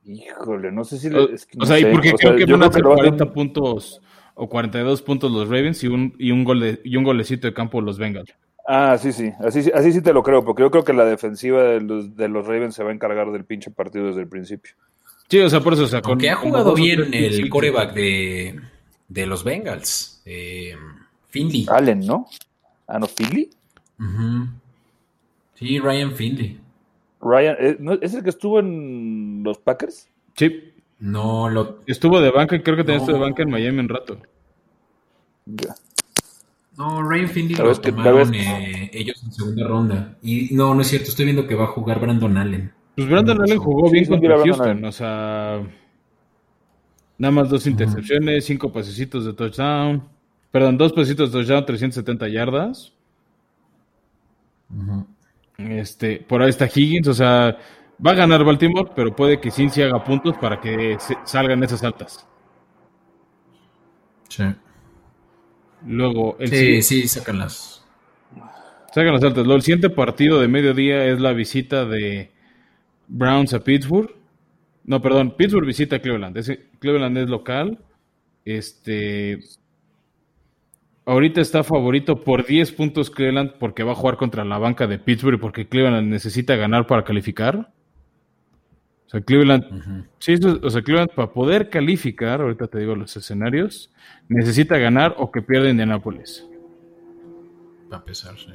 Híjole, 0.06 0.70
no 0.72 0.84
sé 0.84 0.98
si... 0.98 1.08
Es 1.08 1.46
que 1.46 1.56
o 1.56 1.60
no 1.60 1.66
sea, 1.66 1.78
y 1.78 1.82
sé, 1.82 1.90
porque 1.90 2.10
o 2.12 2.16
creo 2.16 2.30
sea, 2.36 2.36
que 2.46 2.52
van 2.52 2.62
a 2.62 2.68
creo 2.68 2.68
hacer 2.70 2.82
que 2.82 2.82
lo 2.82 2.88
van 2.90 2.98
a- 2.98 3.02
40 3.10 3.32
puntos 3.32 4.00
o 4.34 4.48
42 4.48 5.02
puntos 5.02 5.30
los 5.32 5.48
Ravens 5.48 5.82
y 5.84 5.86
un, 5.86 6.14
y 6.18 6.30
un, 6.30 6.44
gole, 6.44 6.80
y 6.84 6.96
un 6.96 7.04
golecito 7.04 7.46
de 7.46 7.54
campo 7.54 7.80
los 7.80 7.98
Bengals. 7.98 8.34
Ah, 8.66 8.96
sí, 8.98 9.12
sí. 9.12 9.30
Así, 9.40 9.62
sí- 9.62 9.70
así 9.74 9.92
sí 9.92 10.00
te 10.02 10.12
lo 10.12 10.22
creo, 10.22 10.44
porque 10.44 10.62
yo 10.62 10.70
creo 10.70 10.84
que 10.84 10.92
la 10.92 11.04
defensiva 11.04 11.62
de 11.62 11.80
los, 11.80 12.16
de 12.16 12.28
los 12.28 12.46
Ravens 12.46 12.74
se 12.74 12.82
va 12.84 12.90
a 12.90 12.94
encargar 12.94 13.30
del 13.32 13.44
pinche 13.44 13.70
partido 13.70 14.06
desde 14.06 14.22
el 14.22 14.28
principio. 14.28 14.72
Sí, 15.28 15.38
o 15.40 15.48
sea, 15.48 15.60
por 15.60 15.72
eso, 15.74 15.84
o 15.84 15.86
sea, 15.86 16.02
con- 16.02 16.12
Aunque 16.12 16.30
ha 16.30 16.36
jugado 16.36 16.74
bien 16.74 17.12
el 17.14 17.48
coreback 17.48 17.94
de, 17.94 18.60
de 19.08 19.26
los 19.26 19.42
Bengals, 19.44 20.22
eh, 20.26 20.74
Finley. 21.28 21.66
Allen, 21.70 22.00
¿no? 22.00 22.26
Ah, 22.86 22.98
no. 22.98 23.06
Ujú. 23.06 24.46
Sí, 25.54 25.78
Ryan 25.78 26.12
Finley. 26.12 26.58
Ryan, 27.24 27.56
¿eh. 27.58 27.98
¿es 28.02 28.14
el 28.14 28.22
que 28.22 28.30
estuvo 28.30 28.58
en 28.60 29.42
los 29.42 29.58
Packers? 29.58 30.08
Sí, 30.36 30.70
No, 31.00 31.48
lo, 31.50 31.80
estuvo 31.86 32.20
de 32.20 32.30
banca 32.30 32.54
y 32.56 32.62
creo 32.62 32.76
que 32.76 32.82
también 32.84 32.98
No. 32.98 33.02
estuvo 33.04 33.16
de 33.18 33.22
banca 33.22 33.42
en 33.42 33.50
Miami 33.50 33.78
un 33.80 33.88
rato. 33.88 34.18
Ya. 35.46 35.74
no 36.78 37.02
Ryan 37.08 37.28
Finley 37.28 37.54
lo 37.56 37.72
que- 37.80 37.90
tomaron 37.92 38.30
vez- 38.30 38.40
eh, 38.46 38.90
ellos 38.92 39.22
en 39.24 39.32
segunda 39.32 39.66
ronda. 39.66 40.16
Y 40.22 40.54
no, 40.54 40.74
no 40.74 40.80
es 40.80 40.88
cierto, 40.88 41.08
estoy 41.10 41.24
viendo 41.26 41.46
que 41.46 41.54
va 41.54 41.64
a 41.64 41.68
jugar 41.68 42.00
Brandon 42.00 42.36
Allen. 42.36 42.72
Pues 42.96 43.08
Brandon 43.08 43.40
Allen 43.42 43.58
jugó 43.58 43.88
Sí, 43.88 43.92
bien 43.94 44.06
contra 44.06 44.38
Houston, 44.38 44.84
o 44.84 44.92
sea, 44.92 45.62
nada 47.18 47.32
más 47.32 47.48
dos 47.50 47.66
intercepciones, 47.66 48.44
cinco 48.44 48.72
pasecitos 48.72 49.24
de 49.24 49.32
touchdown, 49.34 50.02
perdón, 50.50 50.78
dos 50.78 50.92
pasecitos 50.92 51.30
de 51.32 51.38
touchdown, 51.40 51.66
370 51.66 52.28
yardas. 52.28 52.92
Este, 55.58 56.18
por 56.18 56.42
ahí 56.42 56.50
está 56.50 56.66
Higgins, 56.66 57.08
o 57.08 57.14
sea, 57.14 57.56
va 58.04 58.10
a 58.10 58.14
ganar 58.14 58.44
Baltimore, 58.44 58.90
pero 58.94 59.14
puede 59.14 59.40
que 59.40 59.50
Cincy 59.50 59.82
haga 59.82 60.02
puntos 60.02 60.36
para 60.38 60.60
que 60.60 60.96
salgan 61.24 61.62
esas 61.62 61.82
altas. 61.84 62.26
Sí, 64.28 64.44
Luego, 65.86 66.36
el 66.40 66.48
sí, 66.48 66.82
sí, 66.82 67.08
sácanlas. 67.08 67.84
Sacan 68.94 69.12
las 69.12 69.22
altas. 69.22 69.44
Luego, 69.44 69.56
el 69.56 69.62
siguiente 69.62 69.90
partido 69.90 70.40
de 70.40 70.48
mediodía 70.48 71.04
es 71.06 71.20
la 71.20 71.32
visita 71.32 71.84
de 71.84 72.30
Browns 73.08 73.52
a 73.52 73.62
Pittsburgh. 73.62 74.14
No, 74.84 75.02
perdón, 75.02 75.34
Pittsburgh 75.36 75.66
visita 75.66 75.96
a 75.96 75.98
Cleveland. 75.98 76.38
Cleveland 76.78 77.18
es 77.18 77.28
local. 77.28 77.78
Este. 78.44 79.40
Ahorita 81.06 81.40
está 81.42 81.62
favorito 81.62 82.24
por 82.24 82.46
10 82.46 82.72
puntos 82.72 83.10
Cleveland 83.10 83.52
porque 83.58 83.82
va 83.82 83.92
a 83.92 83.94
jugar 83.94 84.16
contra 84.16 84.44
la 84.44 84.56
banca 84.58 84.86
de 84.86 84.98
Pittsburgh 84.98 85.38
porque 85.38 85.68
Cleveland 85.68 86.08
necesita 86.08 86.56
ganar 86.56 86.86
para 86.86 87.04
calificar. 87.04 87.70
O 89.06 89.10
sea, 89.10 89.20
Cleveland, 89.20 90.06
sí, 90.18 90.32
eso- 90.32 90.58
o 90.62 90.70
sea, 90.70 90.80
Cleveland 90.82 91.10
para 91.14 91.30
poder 91.30 91.68
calificar, 91.68 92.40
ahorita 92.40 92.68
te 92.68 92.78
digo 92.78 92.96
los 92.96 93.14
escenarios, 93.16 93.92
necesita 94.28 94.78
ganar 94.78 95.14
o 95.18 95.30
que 95.30 95.42
pierda 95.42 95.68
Indianapolis. 95.68 96.46
Va 97.92 97.96
a 97.96 98.00
empezar, 98.00 98.36
sí. 98.38 98.48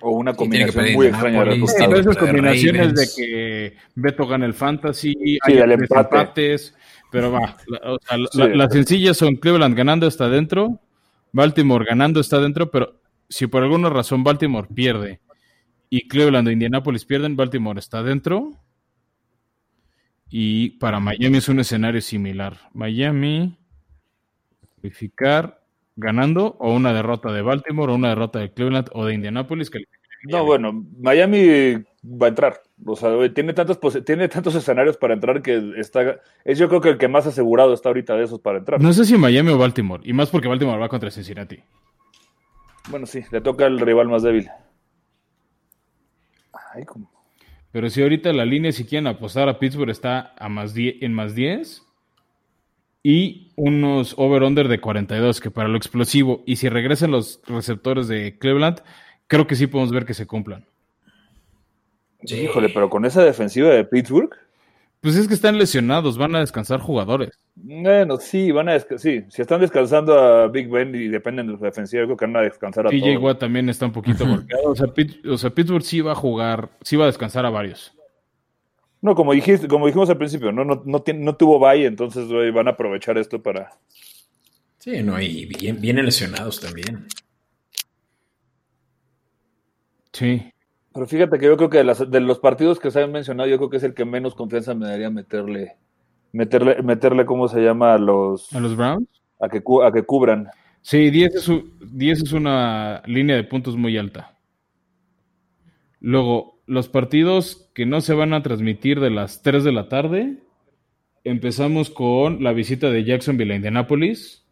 O 0.00 0.10
una 0.10 0.32
Sí, 0.32 0.38
combinación 0.38 0.92
muy 0.92 1.06
extraña 1.06 1.44
de 1.44 1.54
Sí, 1.54 1.84
esas 2.00 2.16
combinaciones 2.16 2.80
Ravens. 2.92 3.16
de 3.16 3.22
que 3.26 3.76
Beto 3.94 4.26
gana 4.26 4.44
el 4.44 4.54
fantasy, 4.54 5.12
Sí, 5.12 5.38
hay 5.42 5.58
empate. 5.58 5.84
empates, 6.00 6.74
pero 7.10 7.30
va, 7.32 7.56
la- 7.68 7.92
o 7.92 7.98
sea, 8.00 8.18
la- 8.18 8.28
Sí. 8.30 8.38
la- 8.38 8.46
las 8.56 8.72
sencillas 8.72 9.16
son 9.16 9.36
Cleveland 9.36 9.76
ganando 9.76 10.06
está 10.06 10.26
adentro, 10.26 10.78
Baltimore 11.32 11.84
ganando 11.84 12.20
está 12.20 12.36
adentro, 12.36 12.70
pero 12.70 13.00
si 13.28 13.46
por 13.46 13.62
alguna 13.62 13.90
razón 13.90 14.24
Baltimore 14.24 14.68
pierde 14.74 15.20
y 15.90 16.08
Cleveland 16.08 16.48
o 16.48 16.50
Indianapolis 16.50 17.04
pierden, 17.04 17.36
Baltimore 17.36 17.78
está 17.78 17.98
adentro. 17.98 18.52
Y 20.30 20.70
para 20.78 21.00
Miami 21.00 21.38
es 21.38 21.48
un 21.48 21.60
escenario 21.60 22.00
similar. 22.02 22.58
Miami 22.74 23.56
calificar 24.76 25.64
ganando 25.96 26.56
o 26.60 26.72
una 26.72 26.92
derrota 26.92 27.32
de 27.32 27.42
Baltimore 27.42 27.92
o 27.92 27.96
una 27.96 28.10
derrota 28.10 28.38
de 28.38 28.52
Cleveland 28.52 28.90
o 28.92 29.04
de 29.04 29.14
Indianapolis. 29.14 29.70
No, 30.24 30.44
bueno, 30.44 30.84
Miami 30.98 31.74
va 32.04 32.26
a 32.26 32.28
entrar. 32.28 32.62
O 32.84 32.96
sea, 32.96 33.10
tiene 33.32 33.52
tantos, 33.52 33.78
tiene 34.04 34.28
tantos 34.28 34.54
escenarios 34.54 34.96
para 34.96 35.14
entrar 35.14 35.42
que 35.42 35.74
está. 35.76 36.20
Es 36.44 36.58
yo 36.58 36.68
creo 36.68 36.80
que 36.80 36.90
el 36.90 36.98
que 36.98 37.08
más 37.08 37.26
asegurado 37.26 37.74
está 37.74 37.88
ahorita 37.88 38.16
de 38.16 38.24
esos 38.24 38.40
para 38.40 38.58
entrar. 38.58 38.80
No 38.80 38.92
sé 38.92 39.04
si 39.04 39.16
Miami 39.16 39.50
o 39.50 39.58
Baltimore, 39.58 40.02
y 40.04 40.12
más 40.12 40.30
porque 40.30 40.48
Baltimore 40.48 40.78
va 40.78 40.88
contra 40.88 41.10
Cincinnati. 41.10 41.60
Bueno, 42.90 43.06
sí, 43.06 43.22
le 43.30 43.40
toca 43.40 43.66
al 43.66 43.78
rival 43.78 44.08
más 44.08 44.22
débil. 44.22 44.48
Ay, 46.74 46.84
como. 46.84 47.10
Pero 47.70 47.90
si 47.90 48.02
ahorita 48.02 48.32
la 48.32 48.46
línea, 48.46 48.72
si 48.72 48.84
quieren 48.84 49.06
apostar 49.06 49.48
a 49.48 49.58
Pittsburgh, 49.58 49.90
está 49.90 50.34
a 50.38 50.48
más 50.48 50.72
10, 50.72 51.02
en 51.02 51.12
más 51.12 51.34
10 51.34 51.84
y 53.02 53.52
unos 53.56 54.14
over-under 54.16 54.68
de 54.68 54.80
42, 54.80 55.40
que 55.40 55.50
para 55.50 55.68
lo 55.68 55.76
explosivo, 55.76 56.42
y 56.46 56.56
si 56.56 56.68
regresan 56.68 57.10
los 57.10 57.40
receptores 57.46 58.08
de 58.08 58.38
Cleveland, 58.38 58.82
creo 59.28 59.46
que 59.46 59.54
sí 59.54 59.68
podemos 59.68 59.92
ver 59.92 60.04
que 60.04 60.14
se 60.14 60.26
cumplan. 60.26 60.64
Sí. 62.24 62.34
Híjole, 62.40 62.68
pero 62.70 62.90
con 62.90 63.04
esa 63.04 63.22
defensiva 63.22 63.68
de 63.70 63.84
Pittsburgh. 63.84 64.30
Pues 65.00 65.14
es 65.14 65.28
que 65.28 65.34
están 65.34 65.56
lesionados, 65.56 66.18
van 66.18 66.34
a 66.34 66.40
descansar 66.40 66.80
jugadores. 66.80 67.30
Bueno, 67.54 68.16
sí, 68.16 68.50
van 68.50 68.68
a 68.68 68.74
desca- 68.76 68.98
sí, 68.98 69.22
si 69.30 69.42
están 69.42 69.60
descansando 69.60 70.18
a 70.18 70.48
Big 70.48 70.68
Ben 70.68 70.92
y 70.92 71.06
dependen 71.06 71.46
de 71.46 71.56
su 71.56 71.62
defensiva, 71.62 72.02
creo 72.04 72.16
que 72.16 72.24
van 72.26 72.36
a 72.36 72.40
descansar 72.42 72.86
a 72.88 72.90
TJ 72.90 73.00
todos. 73.00 73.22
Watt 73.22 73.38
también 73.38 73.68
está 73.68 73.86
un 73.86 73.92
poquito 73.92 74.26
golpeado. 74.26 74.70
O 74.70 74.74
sea, 74.74 74.88
Pitt- 74.88 75.24
o 75.24 75.38
sea, 75.38 75.50
Pittsburgh 75.50 75.84
sí 75.84 76.00
va 76.00 76.12
a 76.12 76.16
jugar, 76.16 76.70
sí 76.82 76.96
va 76.96 77.04
a 77.04 77.06
descansar 77.06 77.46
a 77.46 77.50
varios. 77.50 77.94
No, 79.00 79.14
como 79.14 79.32
dijiste, 79.32 79.68
como 79.68 79.86
dijimos 79.86 80.10
al 80.10 80.18
principio, 80.18 80.50
no, 80.50 80.64
no, 80.64 80.82
no, 80.84 81.00
tiene- 81.02 81.24
no 81.24 81.36
tuvo 81.36 81.60
bye, 81.60 81.86
entonces 81.86 82.26
van 82.52 82.66
a 82.66 82.72
aprovechar 82.72 83.16
esto 83.18 83.40
para. 83.40 83.70
Sí, 84.78 85.00
no, 85.04 85.20
y 85.20 85.46
bien- 85.46 85.80
vienen 85.80 86.06
lesionados 86.06 86.60
también. 86.60 87.06
Sí. 90.12 90.52
Pero 90.92 91.06
fíjate 91.06 91.38
que 91.38 91.46
yo 91.46 91.56
creo 91.56 91.70
que 91.70 91.78
de, 91.78 91.84
las- 91.84 92.10
de 92.10 92.20
los 92.20 92.38
partidos 92.38 92.80
que 92.80 92.90
se 92.90 93.02
han 93.02 93.12
mencionado, 93.12 93.48
yo 93.48 93.56
creo 93.58 93.70
que 93.70 93.76
es 93.76 93.82
el 93.84 93.94
que 93.94 94.04
menos 94.04 94.34
confianza 94.34 94.74
me 94.74 94.86
daría 94.86 95.10
meterle, 95.10 95.76
meterle, 96.32 96.82
meterle, 96.82 97.24
¿cómo 97.26 97.46
se 97.48 97.60
llama? 97.60 97.94
A 97.94 97.98
los, 97.98 98.52
¿A 98.54 98.60
los 98.60 98.76
Browns? 98.76 99.06
a 99.40 99.48
que, 99.48 99.62
a 99.84 99.92
que 99.92 100.02
cubran. 100.02 100.48
Sí, 100.82 101.10
10 101.10 101.34
es, 101.34 101.48
u- 101.48 101.70
10 101.92 102.22
es 102.22 102.32
una 102.32 103.02
línea 103.06 103.36
de 103.36 103.44
puntos 103.44 103.76
muy 103.76 103.96
alta. 103.98 104.36
Luego, 106.00 106.60
los 106.66 106.88
partidos 106.88 107.70
que 107.74 107.86
no 107.86 108.00
se 108.00 108.14
van 108.14 108.32
a 108.32 108.42
transmitir 108.42 109.00
de 109.00 109.10
las 109.10 109.42
3 109.42 109.64
de 109.64 109.72
la 109.72 109.88
tarde. 109.88 110.38
Empezamos 111.24 111.90
con 111.90 112.42
la 112.42 112.52
visita 112.52 112.90
de 112.90 113.04
Jacksonville 113.04 113.52
a 113.52 113.56
Indianapolis. 113.56 114.46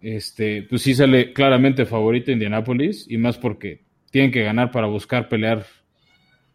Este, 0.00 0.62
pues 0.62 0.82
sí 0.82 0.94
sale 0.94 1.32
claramente 1.32 1.84
favorito 1.84 2.30
Indianapolis, 2.30 3.06
y 3.10 3.18
más 3.18 3.36
porque 3.36 3.84
tienen 4.10 4.30
que 4.30 4.42
ganar 4.42 4.70
para 4.70 4.86
buscar 4.86 5.28
pelear, 5.28 5.66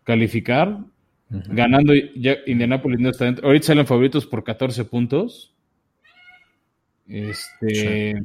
calificar. 0.04 0.78
Ganando 1.30 1.94
ya 2.16 2.38
Indianapolis 2.46 3.00
no 3.00 3.10
está 3.10 3.26
dentro. 3.26 3.48
Ahorita 3.48 3.68
salen 3.68 3.88
favoritos 3.88 4.28
por 4.28 4.44
14 4.44 4.86
puntos. 4.86 5.56
Este. 7.08 8.24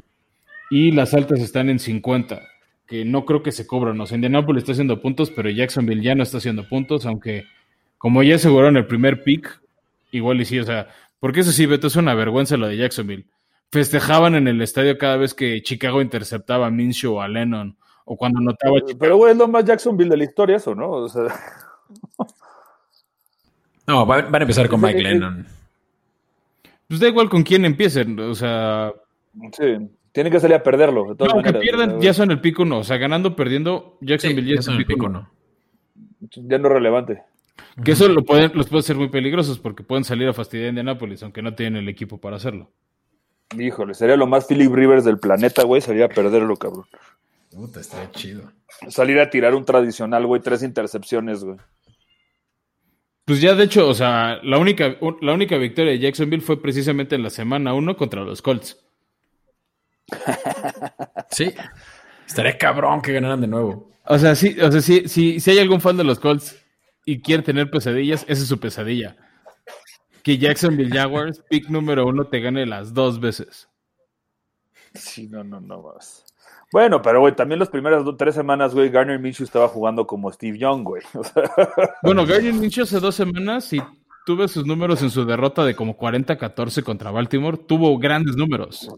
Y 0.69 0.91
las 0.91 1.13
altas 1.15 1.39
están 1.39 1.69
en 1.69 1.79
50. 1.79 2.39
que 2.85 3.05
no 3.05 3.23
creo 3.25 3.43
que 3.43 3.51
se 3.51 3.67
cobran. 3.67 3.99
O 4.01 4.05
sea, 4.05 4.15
Indianapolis 4.15 4.63
está 4.63 4.73
haciendo 4.73 5.01
puntos, 5.01 5.31
pero 5.31 5.49
Jacksonville 5.49 6.03
ya 6.03 6.15
no 6.15 6.23
está 6.23 6.37
haciendo 6.37 6.67
puntos, 6.67 7.05
aunque 7.05 7.45
como 7.99 8.23
ya 8.23 8.35
aseguraron 8.35 8.77
el 8.77 8.87
primer 8.87 9.23
pick, 9.23 9.61
igual 10.11 10.41
y 10.41 10.45
sí, 10.45 10.57
o 10.57 10.63
sea, 10.63 10.87
porque 11.19 11.41
eso 11.41 11.51
sí, 11.51 11.65
Beto, 11.65 11.87
es 11.87 11.95
una 11.95 12.15
vergüenza 12.15 12.57
lo 12.57 12.67
de 12.67 12.77
Jacksonville. 12.77 13.25
Festejaban 13.71 14.35
en 14.35 14.47
el 14.47 14.61
estadio 14.61 14.97
cada 14.97 15.17
vez 15.17 15.35
que 15.35 15.61
Chicago 15.61 16.01
interceptaba 16.01 16.67
a 16.67 16.71
Minshew 16.71 17.15
o 17.15 17.21
a 17.21 17.27
Lennon, 17.27 17.77
o 18.11 18.17
cuando 18.17 18.41
notaba... 18.41 18.73
Pero, 18.99 19.17
güey, 19.17 19.33
es 19.33 19.37
lo 19.37 19.47
más 19.47 19.63
Jacksonville 19.63 20.09
de 20.09 20.17
la 20.17 20.23
historia 20.23 20.57
eso, 20.57 20.73
¿no? 20.73 20.89
O 20.89 21.07
sea... 21.07 21.25
No, 23.87 24.05
van, 24.05 24.33
a 24.33 24.37
empezar 24.37 24.69
con 24.69 24.79
Mike 24.81 25.01
Lennon. 25.01 25.47
Pues 26.87 26.99
da 26.99 27.07
igual 27.07 27.27
con 27.27 27.41
quién 27.41 27.65
empiecen, 27.65 28.19
o 28.19 28.35
sea... 28.35 28.93
Sí, 29.51 29.89
tienen 30.11 30.31
que 30.31 30.39
salir 30.39 30.57
a 30.57 30.61
perderlo. 30.61 31.05
De 31.09 31.15
todas 31.15 31.33
no, 31.33 31.37
maneras, 31.37 31.53
que 31.53 31.59
pierdan, 31.59 31.99
ya 31.99 32.13
son 32.13 32.29
el 32.29 32.39
pico 32.39 32.61
uno, 32.61 32.77
o 32.79 32.83
sea, 32.83 32.97
ganando, 32.97 33.35
perdiendo, 33.35 33.97
Jacksonville 34.01 34.43
Sí, 34.43 34.49
ya 34.49 34.53
ya 34.53 34.59
es 34.59 34.65
son 34.65 34.75
el 34.75 34.85
pico. 34.85 35.09
¿no? 35.09 35.31
Ya 36.19 36.59
no 36.59 36.67
es 36.67 36.73
relevante. 36.73 37.23
Que 37.83 37.93
eso 37.93 38.07
lo 38.09 38.23
pueden, 38.23 38.51
los 38.53 38.69
puede 38.69 38.83
ser 38.83 38.95
muy 38.95 39.09
peligrosos 39.09 39.57
porque 39.57 39.81
pueden 39.81 40.03
salir 40.03 40.27
a 40.27 40.33
fastidiar 40.33 40.67
a 40.67 40.69
Indianapolis, 40.69 41.23
aunque 41.23 41.41
no 41.41 41.55
tienen 41.55 41.81
el 41.81 41.89
equipo 41.89 42.19
para 42.19 42.35
hacerlo. 42.35 42.69
Híjole, 43.57 43.95
sería 43.95 44.17
lo 44.17 44.27
más 44.27 44.45
Philip 44.45 44.71
Rivers 44.71 45.03
del 45.03 45.17
planeta, 45.17 45.63
güey, 45.63 45.81
salir 45.81 46.03
a 46.03 46.09
perderlo, 46.09 46.55
cabrón. 46.57 46.85
Puta, 47.51 47.79
está 47.79 48.09
chido. 48.11 48.51
Salir 48.89 49.19
a 49.19 49.29
tirar 49.29 49.55
un 49.55 49.65
tradicional, 49.65 50.25
güey, 50.25 50.41
tres 50.41 50.63
intercepciones, 50.63 51.43
güey. 51.43 51.57
Pues 53.25 53.41
ya 53.41 53.53
de 53.53 53.63
hecho, 53.65 53.87
o 53.87 53.93
sea, 53.93 54.39
la 54.43 54.57
única, 54.57 54.97
la 55.21 55.33
única 55.33 55.57
victoria 55.57 55.91
de 55.91 55.99
Jacksonville 55.99 56.41
fue 56.41 56.61
precisamente 56.61 57.15
en 57.15 57.23
la 57.23 57.29
semana 57.29 57.73
1 57.73 57.95
contra 57.95 58.23
los 58.23 58.41
Colts. 58.41 58.77
Sí. 61.31 61.53
Estaría 62.25 62.57
cabrón 62.57 63.03
que 63.03 63.13
ganaran 63.13 63.41
de 63.41 63.47
nuevo. 63.47 63.91
O 64.05 64.17
sea, 64.17 64.33
sí, 64.33 64.59
o 64.59 64.71
sea, 64.71 64.81
sí, 64.81 65.03
sí, 65.07 65.39
si 65.39 65.51
hay 65.51 65.59
algún 65.59 65.79
fan 65.79 65.95
de 65.95 66.03
los 66.03 66.19
Colts 66.19 66.59
y 67.05 67.21
quiere 67.21 67.43
tener 67.43 67.69
pesadillas, 67.69 68.23
esa 68.27 68.41
es 68.41 68.47
su 68.47 68.59
pesadilla. 68.59 69.15
Que 70.23 70.39
Jacksonville 70.39 70.89
Jaguars, 70.91 71.43
pick 71.49 71.69
número 71.69 72.07
uno, 72.07 72.25
te 72.25 72.39
gane 72.39 72.65
las 72.65 72.95
dos 72.95 73.19
veces. 73.19 73.69
Sí, 74.95 75.27
no, 75.27 75.43
no, 75.43 75.61
no 75.61 75.83
más. 75.83 76.25
Bueno, 76.71 77.01
pero, 77.01 77.19
güey, 77.21 77.35
también 77.35 77.59
las 77.59 77.69
primeras 77.69 78.05
dos, 78.05 78.15
tres 78.17 78.35
semanas, 78.35 78.73
güey, 78.73 78.89
Garner 78.89 79.19
Minshew 79.19 79.43
estaba 79.43 79.67
jugando 79.67 80.05
como 80.05 80.31
Steve 80.31 80.57
Young, 80.57 80.83
güey. 80.83 81.03
O 81.15 81.23
sea, 81.23 81.43
Bueno, 82.03 82.25
Gardner 82.25 82.53
Minshew 82.53 82.83
hace 82.83 82.99
dos 82.99 83.15
semanas, 83.15 83.71
y 83.73 83.81
tuve 84.25 84.47
sus 84.47 84.65
números 84.65 85.01
en 85.01 85.09
su 85.09 85.25
derrota 85.25 85.65
de 85.65 85.75
como 85.75 85.97
40-14 85.97 86.83
contra 86.83 87.11
Baltimore, 87.11 87.57
tuvo 87.57 87.97
grandes 87.97 88.35
números. 88.35 88.89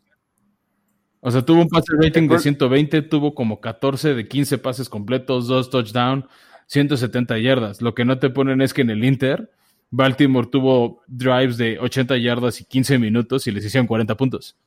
O 1.21 1.31
sea, 1.31 1.43
tuvo 1.43 1.61
un 1.61 1.69
pase 1.69 1.93
rating 1.97 2.27
de 2.27 2.39
120, 2.39 3.03
tuvo 3.03 3.33
como 3.33 3.61
14 3.61 4.15
de 4.15 4.27
15 4.27 4.57
pases 4.57 4.89
completos, 4.89 5.47
dos 5.47 5.69
touchdowns, 5.69 6.25
170 6.65 7.37
yardas. 7.37 7.81
Lo 7.81 7.93
que 7.93 8.03
no 8.03 8.17
te 8.17 8.29
ponen 8.29 8.61
es 8.61 8.73
que 8.73 8.81
en 8.81 8.89
el 8.89 9.05
Inter, 9.05 9.51
Baltimore 9.91 10.47
tuvo 10.47 11.03
drives 11.07 11.57
de 11.57 11.77
80 11.79 12.17
yardas 12.17 12.59
y 12.59 12.65
15 12.65 12.97
minutos 12.97 13.45
y 13.45 13.51
les 13.51 13.63
hicieron 13.63 13.87
40 13.87 14.17
puntos. 14.17 14.57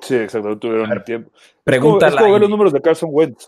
Sí, 0.00 0.16
exacto, 0.16 0.48
no 0.48 0.58
tuvieron 0.58 0.90
el 0.92 1.04
tiempo. 1.04 1.30
Pregunta 1.62 2.06
Es 2.06 2.12
como, 2.12 2.16
es 2.18 2.22
como 2.22 2.32
ver 2.32 2.40
los 2.40 2.50
números 2.50 2.72
de 2.72 2.80
Carson 2.80 3.08
Wentz. 3.12 3.46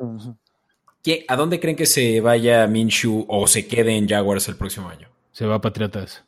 ¿Qué- 1.03 1.25
¿A 1.29 1.37
dónde 1.37 1.61
creen 1.61 1.77
que 1.77 1.87
se 1.87 2.21
vaya 2.21 2.67
Minshew 2.67 3.25
o 3.29 3.47
se 3.47 3.67
quede 3.67 3.97
en 3.97 4.09
Jaguars 4.09 4.49
el 4.49 4.57
próximo 4.57 4.89
año? 4.89 5.09
Se 5.33 5.47
va 5.47 5.57
a 5.57 5.61
Patriotas. 5.61 6.25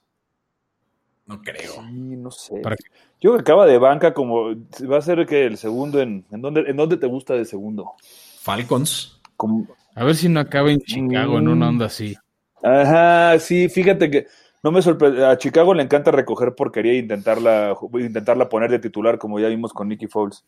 No 1.27 1.43
creo. 1.43 1.73
Sí, 1.73 1.91
no 1.93 2.31
sé. 2.31 2.55
Yo 3.21 3.33
creo 3.33 3.35
que 3.35 3.41
acaba 3.41 3.67
de 3.67 3.79
banca 3.79 4.15
como 4.15 4.55
va 4.91 4.99
a 4.99 5.03
ser 5.03 5.27
que 5.27 5.45
el 5.45 5.59
segundo 5.59 6.01
en 6.01 6.25
¿en 6.31 6.41
dónde 6.41 6.61
en 6.69 6.77
dónde 6.77 6.97
te 6.97 7.07
gusta 7.07 7.35
de 7.35 7.45
segundo? 7.45 7.93
Falcons. 8.41 9.21
Como- 9.37 9.67
A 9.95 10.05
ver 10.05 10.15
si 10.15 10.29
no 10.29 10.41
acaba 10.41 10.71
en 10.71 10.81
Chicago 10.81 11.39
en 11.39 11.49
una 11.49 11.69
onda 11.69 11.87
así. 11.87 12.17
Ajá, 12.63 13.39
sí, 13.41 13.69
fíjate 13.69 14.11
que 14.11 14.27
no 14.63 14.71
me 14.73 14.83
sorprende. 14.83 15.25
A 15.27 15.37
Chicago 15.39 15.73
le 15.75 15.83
encanta 15.83 16.11
recoger 16.11 16.55
porquería 16.55 16.93
e 16.93 16.97
intentarla, 16.99 17.77
intentarla 17.95 18.49
poner 18.49 18.71
de 18.71 18.79
titular, 18.79 19.19
como 19.19 19.39
ya 19.41 19.49
vimos 19.49 19.73
con 19.73 19.89
Nicky 19.89 20.07
Foles. 20.07 20.45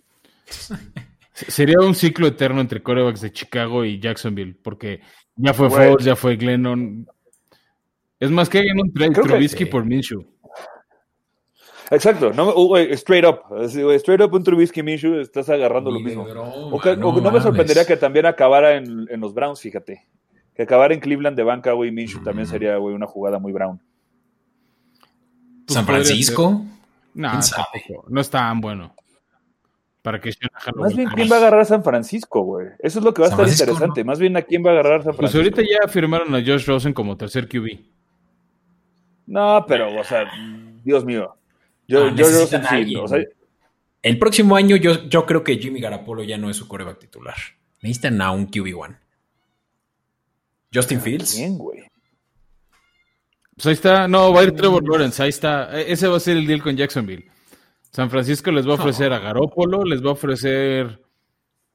Sería 1.32 1.76
un 1.80 1.94
ciclo 1.94 2.26
eterno 2.26 2.61
entre 2.61 2.82
corebacks 2.82 3.20
de 3.22 3.32
Chicago 3.32 3.84
y 3.84 3.98
Jacksonville, 3.98 4.56
porque 4.62 5.00
ya 5.36 5.54
fue 5.54 5.68
Güey. 5.68 5.88
Foles, 5.90 6.04
ya 6.04 6.16
fue 6.16 6.36
Glennon. 6.36 7.06
Es 8.18 8.30
más 8.30 8.50
que 8.50 8.58
hagan 8.58 8.80
un 8.80 8.92
trade 8.92 9.12
Creo 9.12 9.24
que 9.24 9.30
Trubisky 9.30 9.64
por 9.64 9.86
Minshew. 9.86 10.26
Exacto, 11.90 12.32
no, 12.32 12.46
me- 12.46 12.52
uh, 12.54 12.76
straight 12.94 13.24
up, 13.24 13.40
straight 13.98 14.20
up 14.20 14.32
un 14.34 14.44
Trubisky 14.44 14.82
Minshew, 14.82 15.18
estás 15.20 15.48
agarrando 15.48 15.90
lo 15.90 15.98
mismo. 15.98 16.24
broma, 16.24 16.50
O 16.54 16.78
que- 16.80 16.90
o 16.90 17.20
no 17.20 17.30
me 17.32 17.40
sorprendería 17.40 17.84
que 17.84 17.96
también 17.96 18.26
acabara 18.26 18.76
en, 18.76 19.08
en 19.11 19.20
los 19.20 19.34
Browns, 19.34 19.61
fíjate. 19.61 20.04
Que 20.54 20.62
acabara 20.62 20.94
en 20.94 21.00
Cleveland 21.00 21.36
de 21.36 21.42
banca, 21.42 21.72
güey, 21.72 21.90
Minshew 21.90 22.22
también 22.22 22.46
Mm. 22.46 22.50
sería, 22.50 22.76
güey, 22.76 22.94
una 22.94 23.06
jugada 23.06 23.38
muy 23.38 23.52
Brown. 23.52 23.80
Pues 25.70 25.74
San 25.74 25.86
Francisco. 25.86 26.64
No, 27.14 27.30
tampoco. 27.30 28.04
no 28.08 28.20
es 28.20 28.28
tan 28.30 28.60
bueno. 28.60 28.94
Para 30.02 30.20
que 30.20 30.32
Más 30.76 30.96
bien. 30.96 31.08
¿quién 31.10 31.30
va 31.30 31.36
a 31.36 31.38
agarrar 31.38 31.60
a 31.60 31.64
San 31.64 31.84
Francisco, 31.84 32.42
güey? 32.42 32.68
Eso 32.78 32.98
es 32.98 33.04
lo 33.04 33.12
que 33.14 33.20
va 33.20 33.28
a 33.28 33.30
estar 33.30 33.44
Francisco, 33.44 33.70
interesante. 33.70 34.02
Más 34.02 34.18
bien, 34.18 34.36
¿a 34.36 34.42
quién 34.42 34.64
va 34.64 34.70
a 34.70 34.72
agarrar 34.72 35.00
a 35.00 35.02
San 35.04 35.14
Pues 35.14 35.30
Francisco? 35.30 35.60
ahorita 35.60 35.62
ya 35.62 35.88
firmaron 35.88 36.34
a 36.34 36.38
Josh 36.38 36.64
Rosen 36.66 36.92
como 36.94 37.16
tercer 37.16 37.48
QB. 37.48 37.78
No, 39.26 39.64
pero, 39.68 40.00
o 40.00 40.04
sea, 40.04 40.24
Dios 40.82 41.04
mío. 41.04 41.36
Yo, 41.86 42.08
yo 42.08 42.26
necesitan 42.26 42.66
sí, 42.84 42.96
o 42.96 43.06
sea, 43.06 43.18
El 44.02 44.18
próximo 44.18 44.56
año 44.56 44.76
yo, 44.76 45.04
yo 45.08 45.26
creo 45.26 45.44
que 45.44 45.56
Jimmy 45.58 45.80
Garapolo 45.80 46.24
ya 46.24 46.38
no 46.38 46.48
es 46.50 46.56
su 46.56 46.66
coreback 46.66 46.98
titular. 46.98 47.36
Necesitan 47.82 48.20
a 48.22 48.30
un 48.32 48.50
QB1. 48.50 48.96
Justin 50.72 51.00
Fields. 51.00 51.34
¿quién, 51.34 51.58
güey? 51.58 51.84
Pues 53.62 53.66
ahí 53.66 53.72
está. 53.74 54.08
No, 54.08 54.32
va 54.32 54.40
a 54.40 54.44
ir 54.44 54.52
Trevor 54.52 54.82
Lawrence. 54.88 55.22
Ahí 55.22 55.28
está. 55.28 55.78
E- 55.78 55.92
Ese 55.92 56.08
va 56.08 56.16
a 56.16 56.20
ser 56.20 56.38
el 56.38 56.46
deal 56.46 56.62
con 56.62 56.74
Jacksonville. 56.76 57.30
San 57.90 58.08
Francisco 58.08 58.50
les 58.50 58.66
va 58.66 58.72
a 58.72 58.74
ofrecer 58.76 59.12
a 59.12 59.18
Garópolo, 59.18 59.84
les 59.84 60.02
va 60.02 60.08
a 60.11 60.12
ofrecer. 60.12 60.98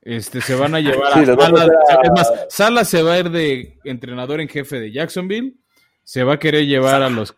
Este, 0.01 0.41
se 0.41 0.55
van 0.55 0.73
a 0.73 0.79
llevar 0.79 1.13
Sí, 1.13 1.19
a 1.19 1.35
Sala. 1.35 1.61
a- 1.63 2.01
Es 2.03 2.11
más, 2.15 2.31
Sala 2.49 2.85
se 2.85 3.03
va 3.03 3.13
a 3.13 3.19
ir 3.19 3.29
de 3.29 3.77
entrenador 3.83 4.39
en 4.41 4.47
jefe 4.47 4.79
de 4.79 4.91
Jacksonville. 4.91 5.55
Se 6.03 6.23
va 6.23 6.33
a 6.33 6.39
querer 6.39 6.65
llevar 6.65 7.03
a 7.03 7.09
los 7.09 7.35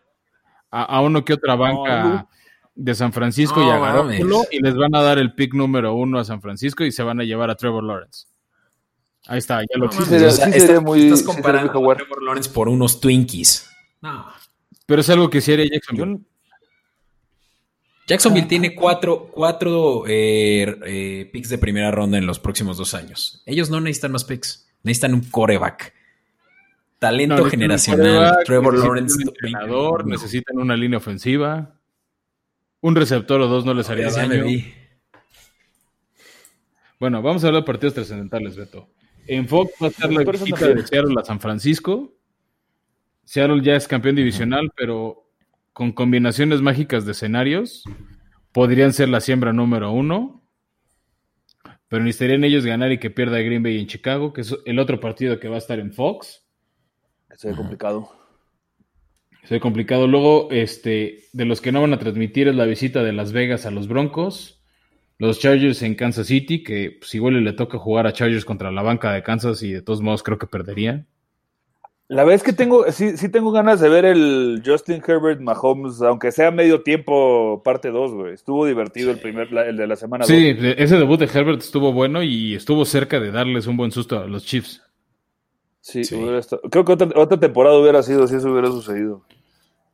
a, 0.70 0.82
a 0.84 1.00
uno 1.02 1.24
que 1.24 1.32
otra 1.34 1.54
banca 1.54 2.26
de 2.74 2.94
San 2.94 3.12
Francisco 3.12 3.60
No, 3.60 3.66
y 3.66 3.70
a 3.70 3.78
Garópolo 3.78 4.42
y 4.50 4.62
les 4.62 4.74
van 4.76 4.94
a 4.94 5.02
dar 5.02 5.18
el 5.18 5.34
pick 5.34 5.52
número 5.54 5.94
uno 5.94 6.18
a 6.18 6.24
San 6.24 6.40
Francisco 6.40 6.84
y 6.84 6.92
se 6.92 7.02
van 7.02 7.20
a 7.20 7.24
llevar 7.24 7.50
a 7.50 7.54
Trevor 7.54 7.84
Lawrence. 7.84 8.26
Ahí 9.26 9.38
está, 9.38 9.60
ya 9.60 9.66
lo 9.76 9.86
No 9.86 9.90
que 9.90 9.96
mames, 9.96 10.08
sería- 10.10 10.28
o 10.28 10.30
sea, 10.30 10.46
sí 10.52 10.58
estás- 10.58 10.82
muy- 10.82 11.22
comparando 11.24 11.90
a. 11.90 11.94
Trevor 11.96 12.22
Lawrence 12.22 12.50
por 12.50 12.68
unos 12.68 13.00
Twinkies. 13.00 13.68
No. 14.00 14.26
Pero 14.88 15.02
es 15.02 15.10
algo 15.10 15.28
que 15.28 15.42
sí 15.42 15.52
haría 15.52 15.66
Yo, 15.66 15.72
Jacksonville. 15.74 16.20
Jacksonville 18.06 18.46
tiene 18.46 18.74
cuatro, 18.74 19.28
cuatro 19.30 20.04
eh, 20.06 20.78
eh, 20.86 21.28
picks 21.30 21.50
de 21.50 21.58
primera 21.58 21.90
ronda 21.90 22.16
en 22.16 22.24
los 22.24 22.38
próximos 22.38 22.78
dos 22.78 22.94
años. 22.94 23.42
Ellos 23.44 23.68
no 23.68 23.82
necesitan 23.82 24.12
más 24.12 24.24
picks. 24.24 24.66
Necesitan 24.82 25.12
un 25.12 25.20
coreback. 25.30 25.92
Talento 26.98 27.36
No, 27.36 27.44
generacional. 27.50 28.06
quarterback, 28.06 28.46
Trevor 28.46 28.72
necesitan 28.72 28.88
Lawrence. 28.88 29.14
Un 29.16 29.28
entrenador, 29.28 30.04
21. 30.04 30.16
necesitan 30.16 30.56
una 30.58 30.74
línea 30.74 30.96
ofensiva. 30.96 31.74
Un 32.80 32.96
receptor 32.96 33.42
o 33.42 33.46
dos 33.46 33.66
no 33.66 33.74
les 33.74 33.90
haría 33.90 34.10
daño. 34.10 34.46
Bueno, 36.98 37.20
vamos 37.20 37.44
a 37.44 37.48
hablar 37.48 37.62
de 37.62 37.66
partidos 37.66 37.92
trascendentales, 37.92 38.56
Beto. 38.56 38.88
En 39.26 39.46
Fox 39.46 39.70
va 39.82 39.88
a 39.88 39.90
estar 39.90 40.10
la 40.10 40.24
visita 40.24 40.66
de. 40.68 40.86
Seattle 40.86 41.14
a 41.20 41.24
San 41.26 41.40
Francisco. 41.40 42.14
Seattle 43.28 43.60
ya 43.62 43.76
es 43.76 43.86
campeón 43.86 44.16
divisional, 44.16 44.72
pero 44.74 45.28
con 45.74 45.92
combinaciones 45.92 46.62
mágicas 46.62 47.04
de 47.04 47.12
escenarios 47.12 47.84
podrían 48.52 48.94
ser 48.94 49.10
la 49.10 49.20
siembra 49.20 49.52
número 49.52 49.92
uno. 49.92 50.42
Pero 51.88 52.02
necesitarían 52.04 52.42
ellos 52.44 52.64
ganar 52.64 52.90
y 52.90 52.96
que 52.96 53.10
pierda 53.10 53.36
Green 53.40 53.62
Bay 53.62 53.78
en 53.78 53.86
Chicago, 53.86 54.32
que 54.32 54.40
es 54.40 54.56
el 54.64 54.78
otro 54.78 54.98
partido 54.98 55.38
que 55.38 55.48
va 55.48 55.56
a 55.56 55.58
estar 55.58 55.78
en 55.78 55.92
Fox. 55.92 56.42
se 57.34 57.50
ve 57.50 57.54
complicado. 57.54 58.10
Se 59.44 59.56
ve 59.56 59.60
complicado. 59.60 60.06
Luego, 60.06 60.48
este, 60.50 61.24
de 61.34 61.44
los 61.44 61.60
que 61.60 61.70
no 61.70 61.82
van 61.82 61.92
a 61.92 61.98
transmitir 61.98 62.48
es 62.48 62.54
la 62.54 62.64
visita 62.64 63.02
de 63.02 63.12
Las 63.12 63.32
Vegas 63.32 63.66
a 63.66 63.70
los 63.70 63.88
Broncos. 63.88 64.64
Los 65.18 65.38
Chargers 65.38 65.82
en 65.82 65.96
Kansas 65.96 66.28
City, 66.28 66.62
que 66.62 66.96
pues, 66.98 67.14
igual 67.14 67.44
le 67.44 67.52
toca 67.52 67.76
jugar 67.76 68.06
a 68.06 68.14
Chargers 68.14 68.46
contra 68.46 68.72
la 68.72 68.80
banca 68.80 69.12
de 69.12 69.22
Kansas 69.22 69.62
y 69.62 69.70
de 69.70 69.82
todos 69.82 70.00
modos 70.00 70.22
creo 70.22 70.38
que 70.38 70.46
perdería. 70.46 71.06
La 72.10 72.24
verdad 72.24 72.36
es 72.36 72.42
que 72.42 72.54
tengo, 72.54 72.90
sí, 72.90 73.18
sí 73.18 73.28
tengo 73.28 73.52
ganas 73.52 73.80
de 73.80 73.88
ver 73.90 74.06
el 74.06 74.62
Justin 74.64 75.02
Herbert 75.06 75.40
Mahomes, 75.42 76.00
aunque 76.00 76.32
sea 76.32 76.50
medio 76.50 76.80
tiempo, 76.82 77.60
parte 77.62 77.90
2, 77.90 78.12
güey. 78.12 78.32
Estuvo 78.32 78.64
divertido 78.64 79.10
el 79.10 79.18
primer, 79.20 79.52
la- 79.52 79.66
el 79.66 79.76
de 79.76 79.86
la 79.86 79.94
semana 79.94 80.24
2. 80.24 80.28
Sí, 80.28 80.56
ese 80.78 80.96
debut 80.96 81.20
de 81.20 81.26
Herbert 81.26 81.60
estuvo 81.60 81.92
bueno 81.92 82.22
y 82.22 82.54
estuvo 82.54 82.86
cerca 82.86 83.20
de 83.20 83.30
darles 83.30 83.66
un 83.66 83.76
buen 83.76 83.90
susto 83.92 84.18
a 84.18 84.26
los 84.26 84.46
Chiefs. 84.46 84.80
Sí, 85.82 86.00
estado- 86.00 86.62
creo 86.70 86.84
que 86.84 86.92
otra, 86.92 87.08
otra 87.14 87.38
temporada 87.38 87.78
hubiera 87.78 88.02
sido 88.02 88.26
si 88.26 88.36
eso 88.36 88.50
hubiera 88.50 88.68
sucedido. 88.68 89.24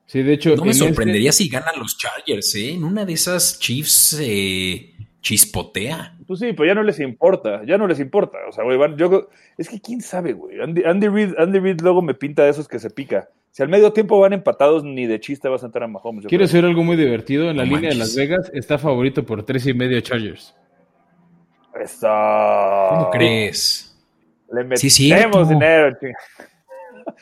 Sí, 0.07 0.23
de 0.23 0.35
hecho, 0.35 0.55
No 0.55 0.65
me 0.65 0.71
este- 0.71 0.85
sorprendería 0.87 1.33
si 1.33 1.49
ganan 1.49 1.79
los 1.79 1.97
Chargers, 1.99 2.55
¿eh? 2.55 2.75
En 2.75 2.85
una 2.85 3.05
de 3.05 3.13
esas 3.15 3.59
Chiefs, 3.59 4.19
eh, 4.21 4.94
chispotea. 5.25 6.15
Pues 6.27 6.39
sí, 6.39 6.53
pero 6.53 6.67
ya 6.67 6.75
no 6.75 6.83
les 6.83 7.01
importa, 7.01 7.63
ya 7.65 7.79
no 7.79 7.87
les 7.87 7.99
importa. 7.99 8.39
O 8.47 8.53
sea, 8.53 8.63
güey, 8.63 8.77
van, 8.77 8.97
yo, 8.99 9.31
es 9.57 9.71
que 9.71 9.81
quién 9.81 10.03
sabe, 10.03 10.35
güey. 10.35 10.61
Andy, 10.61 10.85
Andy, 10.85 11.09
Reid, 11.09 11.33
Andy 11.39 11.59
Reid 11.59 11.81
luego 11.81 12.03
me 12.03 12.15
pinta 12.15 12.45
de 12.45 12.51
esos 12.51 12.69
que 12.69 12.79
se 12.79 12.91
pica. 12.91 13.31
Si 13.51 13.63
al 13.63 13.71
medio 13.71 13.93
tiempo 13.93 14.21
van 14.21 14.35
empatados, 14.35 14.85
ni 14.85 15.07
de 15.07 15.19
chiste 15.21 15.49
vas 15.49 15.63
a 15.63 15.67
entrar 15.67 15.85
a 15.85 15.89
Mahomes. 15.89 16.27
creo. 16.27 16.41
decir 16.41 16.65
algo 16.65 16.85
muy 16.85 16.97
divertido. 16.97 17.51
En 17.51 17.57
la 17.57 17.65
No 17.65 17.75
línea 17.75 17.91
de. 17.91 17.97
Las 17.97 18.15
Vegas 18.15 18.51
está 18.53 18.77
favorito 18.77 19.25
por 19.25 19.45
tres 19.45 19.67
y 19.67 19.73
medio 19.73 19.99
Chargers. 20.03 20.55
Está... 21.81 22.87
¿Cómo 22.91 23.11
crees? 23.11 23.97
Le 24.53 24.63
metemos 24.65 24.93
Sí, 24.93 25.05
dinero. 25.05 25.97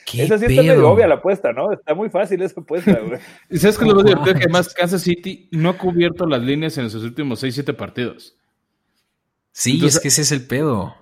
¿Qué 0.06 0.22
Esa 0.24 0.38
sí 0.38 0.46
está 0.46 0.62
medio 0.62 0.90
obvia 0.90 1.06
la 1.06 1.16
apuesta, 1.16 1.52
¿no? 1.52 1.72
Está 1.72 1.94
muy 1.94 2.08
fácil 2.10 2.40
esa 2.42 2.60
apuesta, 2.60 2.98
güey. 2.98 3.20
¿Y 3.50 3.58
sabes 3.58 3.78
qué 3.78 3.84
es 3.84 3.90
lo 3.90 3.96
más 3.96 4.04
No 4.04 4.10
divertido? 4.10 4.34
Que 4.34 4.44
además 4.44 4.74
Kansas 4.74 5.02
City 5.02 5.48
no 5.52 5.70
ha 5.70 5.78
cubierto 5.78 6.26
las 6.26 6.42
líneas 6.42 6.76
en 6.78 6.90
sus 6.90 7.02
últimos 7.04 7.42
6-7 7.42 7.74
partidos. 7.74 8.36
Sí, 9.52 9.72
Entonces- 9.74 9.96
es 9.96 10.02
que 10.02 10.08
ese 10.08 10.22
es 10.22 10.32
el 10.32 10.46
pedo. 10.46 10.94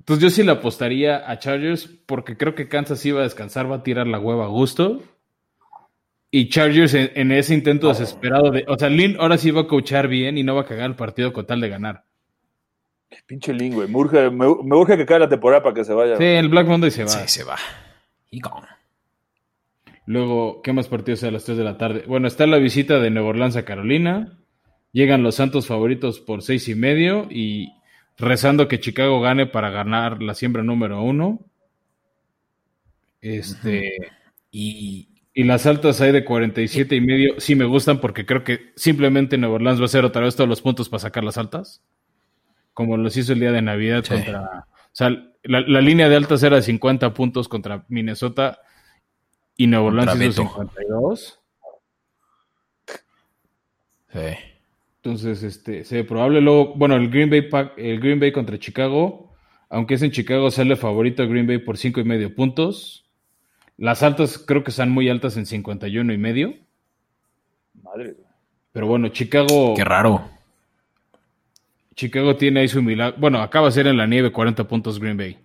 Entonces 0.00 0.22
yo 0.22 0.30
sí 0.30 0.42
le 0.42 0.50
apostaría 0.50 1.30
a 1.30 1.38
Chargers 1.38 1.88
porque 2.06 2.36
creo 2.36 2.54
que 2.56 2.68
Kansas 2.68 2.98
sí 2.98 3.12
va 3.12 3.20
a 3.20 3.24
descansar, 3.24 3.70
va 3.70 3.76
a 3.76 3.82
tirar 3.84 4.06
la 4.08 4.18
hueva 4.18 4.44
a 4.46 4.48
gusto. 4.48 5.00
Y 6.30 6.48
Chargers 6.48 6.94
en, 6.94 7.12
en 7.14 7.30
ese 7.30 7.54
intento 7.54 7.88
desesperado 7.88 8.50
de... 8.50 8.64
O 8.66 8.76
sea, 8.78 8.88
Lynn 8.88 9.16
ahora 9.20 9.38
sí 9.38 9.50
va 9.50 9.60
a 9.60 9.66
coachar 9.68 10.08
bien 10.08 10.38
y 10.38 10.42
no 10.42 10.54
va 10.56 10.62
a 10.62 10.66
cagar 10.66 10.86
el 10.90 10.96
partido 10.96 11.32
con 11.32 11.46
tal 11.46 11.60
de 11.60 11.68
ganar. 11.68 12.04
Pinche 13.26 13.52
Lin, 13.52 13.74
güey. 13.74 13.88
Me 13.88 13.96
urge, 13.96 14.30
me, 14.30 14.46
me 14.64 14.76
urge 14.76 14.96
que 14.96 15.02
acabe 15.02 15.20
la 15.20 15.28
temporada 15.28 15.62
para 15.62 15.74
que 15.74 15.84
se 15.84 15.92
vaya. 15.92 16.16
Sí, 16.16 16.24
el 16.24 16.48
Black 16.48 16.66
Monday 16.66 16.90
se 16.90 17.04
va. 17.04 17.10
Sí, 17.10 17.28
se 17.28 17.44
va. 17.44 17.56
Y 18.32 18.40
gone. 18.40 18.66
Luego, 20.06 20.62
¿qué 20.62 20.72
más 20.72 20.88
partidos 20.88 21.22
hay 21.22 21.28
a 21.28 21.32
las 21.32 21.44
3 21.44 21.58
de 21.58 21.64
la 21.64 21.78
tarde? 21.78 22.04
Bueno, 22.08 22.26
está 22.26 22.46
la 22.48 22.56
visita 22.58 22.98
de 22.98 23.10
Nueva 23.10 23.28
Orleans 23.28 23.54
a 23.56 23.64
Carolina. 23.64 24.36
Llegan 24.90 25.22
los 25.22 25.36
Santos 25.36 25.66
favoritos 25.68 26.18
por 26.20 26.42
seis 26.42 26.68
y 26.68 26.74
medio 26.74 27.28
y 27.30 27.72
rezando 28.18 28.66
que 28.68 28.80
Chicago 28.80 29.20
gane 29.20 29.46
para 29.46 29.70
ganar 29.70 30.22
la 30.22 30.34
siembra 30.34 30.62
número 30.64 31.02
uno. 31.02 31.40
Este. 33.20 33.96
Y 34.50 35.08
Y 35.34 35.44
las 35.44 35.64
altas 35.66 36.00
hay 36.02 36.12
de 36.12 36.24
47 36.24 36.94
y 36.96 37.00
medio. 37.00 37.40
Sí 37.40 37.54
me 37.54 37.64
gustan 37.64 38.00
porque 38.00 38.26
creo 38.26 38.44
que 38.44 38.72
simplemente 38.76 39.38
Nueva 39.38 39.54
Orleans 39.54 39.78
va 39.80 39.84
a 39.84 39.86
hacer 39.86 40.04
otra 40.04 40.22
vez 40.22 40.36
todos 40.36 40.48
los 40.48 40.60
puntos 40.60 40.88
para 40.88 41.00
sacar 41.00 41.24
las 41.24 41.38
altas. 41.38 41.82
Como 42.74 42.96
los 42.96 43.16
hizo 43.16 43.32
el 43.32 43.40
día 43.40 43.52
de 43.52 43.62
Navidad 43.62 44.02
Sí. 44.04 44.10
contra. 44.14 44.66
O 44.92 44.94
sea, 44.94 45.08
la, 45.44 45.60
la 45.60 45.80
línea 45.80 46.08
de 46.08 46.16
altas 46.16 46.42
era 46.42 46.56
de 46.56 46.62
50 46.62 47.14
puntos 47.14 47.48
contra 47.48 47.84
Minnesota 47.88 48.60
y 49.56 49.66
Nueva 49.66 49.86
Orleans 49.86 50.10
Contra 50.10 50.26
hizo 50.26 50.42
Beto. 50.42 50.54
52. 50.54 51.40
sí. 54.12 54.18
Entonces, 55.04 55.42
este, 55.42 55.82
se 55.84 55.96
ve 55.96 56.04
probable. 56.04 56.40
Luego, 56.40 56.74
bueno, 56.76 56.94
el 56.94 57.10
Green 57.10 57.28
Bay 57.28 57.48
Pack- 57.50 57.72
el 57.76 57.98
Green 57.98 58.20
Bay 58.20 58.30
contra 58.30 58.56
Chicago, 58.58 59.32
aunque 59.68 59.94
es 59.94 60.02
en 60.02 60.12
Chicago, 60.12 60.48
sale 60.52 60.76
favorito 60.76 61.26
Green 61.28 61.46
Bay 61.48 61.58
por 61.58 61.76
cinco 61.76 61.98
y 62.00 62.04
medio 62.04 62.32
puntos. 62.34 63.04
Las 63.78 64.04
altas 64.04 64.38
creo 64.38 64.62
que 64.62 64.70
están 64.70 64.90
muy 64.90 65.08
altas 65.08 65.36
en 65.36 65.46
51 65.46 66.12
y 66.12 66.18
medio. 66.18 66.54
Madre, 67.82 68.12
güey. 68.12 68.26
Pero 68.70 68.86
bueno, 68.86 69.08
Chicago, 69.08 69.74
Qué 69.74 69.84
raro. 69.84 70.30
Chicago 71.94 72.36
tiene 72.36 72.60
ahí 72.60 72.68
su 72.68 72.82
milagro. 72.82 73.16
Bueno, 73.18 73.42
acaba 73.42 73.66
de 73.66 73.72
ser 73.72 73.86
en 73.86 73.96
la 73.96 74.06
nieve 74.06 74.32
40 74.32 74.66
puntos 74.66 74.98
Green 74.98 75.16
Bay. 75.16 75.38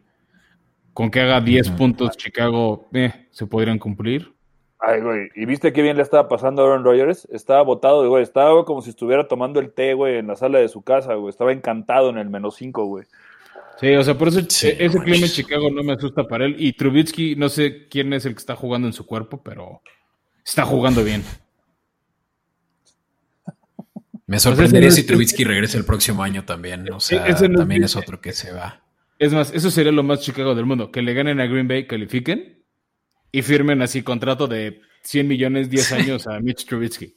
Con 0.94 1.12
que 1.12 1.22
haga 1.22 1.42
10 1.42 1.72
puntos 1.72 2.18
Chicago, 2.18 2.88
eh, 2.94 3.28
se 3.32 3.46
podrían 3.46 3.78
cumplir. 3.78 4.34
Ay, 4.80 5.02
güey. 5.02 5.30
¿Y 5.36 5.46
viste 5.46 5.74
qué 5.74 5.82
bien 5.82 5.98
le 5.98 6.04
estaba 6.04 6.28
pasando 6.28 6.62
a 6.62 6.66
Aaron 6.66 6.84
Rodgers? 6.84 7.28
Estaba 7.32 7.64
botado, 7.64 8.08
güey. 8.08 8.24
Estaba 8.24 8.64
como 8.66 8.82
si 8.82 8.92
estuviera 8.92 9.28
tomando 9.28 9.60
el 9.60 9.72
té, 9.72 9.94
güey, 9.94 10.18
en 10.18 10.28
la 10.28 10.36
sala 10.36 10.60
de 10.60 10.68
su 10.68 10.82
casa, 10.82 11.16
güey. 11.16 11.30
Estaba 11.30 11.52
encantado 11.52 12.10
en 12.10 12.18
el 12.18 12.30
menos 12.30 12.56
5, 12.56 12.86
güey. 12.86 13.06
Sí, 13.80 13.96
o 13.96 14.04
sea, 14.04 14.18
por 14.18 14.28
eso 14.28 14.42
Sí, 14.50 14.68
eh, 14.68 14.78
ese 14.80 15.00
clima 15.00 15.26
en. 15.26 15.32
Chicago 15.32 15.70
no 15.72 15.84
me 15.84 15.94
asusta 15.94 16.28
para 16.28 16.46
él. 16.46 16.56
Y 16.60 16.74
Trubitsky, 16.74 17.36
no 17.36 17.50
sé 17.50 17.88
quién 17.88 18.14
es 18.14 18.26
el 18.26 18.34
que 18.34 18.40
está 18.40 18.56
jugando 18.56 18.88
en 18.88 18.94
su 18.94 19.06
cuerpo, 19.06 19.42
pero 19.44 19.82
está 20.44 20.66
jugando 20.66 21.04
bien. 21.04 21.24
Me 24.28 24.40
sorprendería 24.40 24.92
si 24.92 25.02
es- 25.02 25.08
Trubisky 25.08 25.44
regresa 25.44 25.78
el 25.78 25.86
próximo 25.86 26.22
año 26.22 26.44
también. 26.46 26.92
O 26.92 27.00
sea, 27.00 27.22
no 27.22 27.26
es 27.28 27.40
también 27.40 27.84
es 27.84 27.96
otro 27.96 28.20
que 28.22 28.34
se 28.34 28.52
va. 28.52 28.82
Es 29.20 29.34
más, 29.34 29.52
eso 29.54 29.72
sería 29.72 29.92
lo 29.92 30.04
más 30.04 30.20
Chicago 30.22 30.54
del 30.54 30.66
mundo. 30.66 30.92
Que 30.92 31.02
le 31.02 31.14
ganen 31.14 31.40
a 31.40 31.48
Green 31.48 31.68
Bay, 31.68 31.88
califiquen 31.88 32.62
y 33.32 33.42
firmen 33.42 33.82
así 33.82 34.04
contrato 34.04 34.48
de 34.48 34.82
100 35.02 35.28
millones, 35.28 35.70
10 35.70 35.92
años 35.94 36.28
a 36.28 36.40
Mitch 36.40 36.66
Trubitsky. 36.68 37.16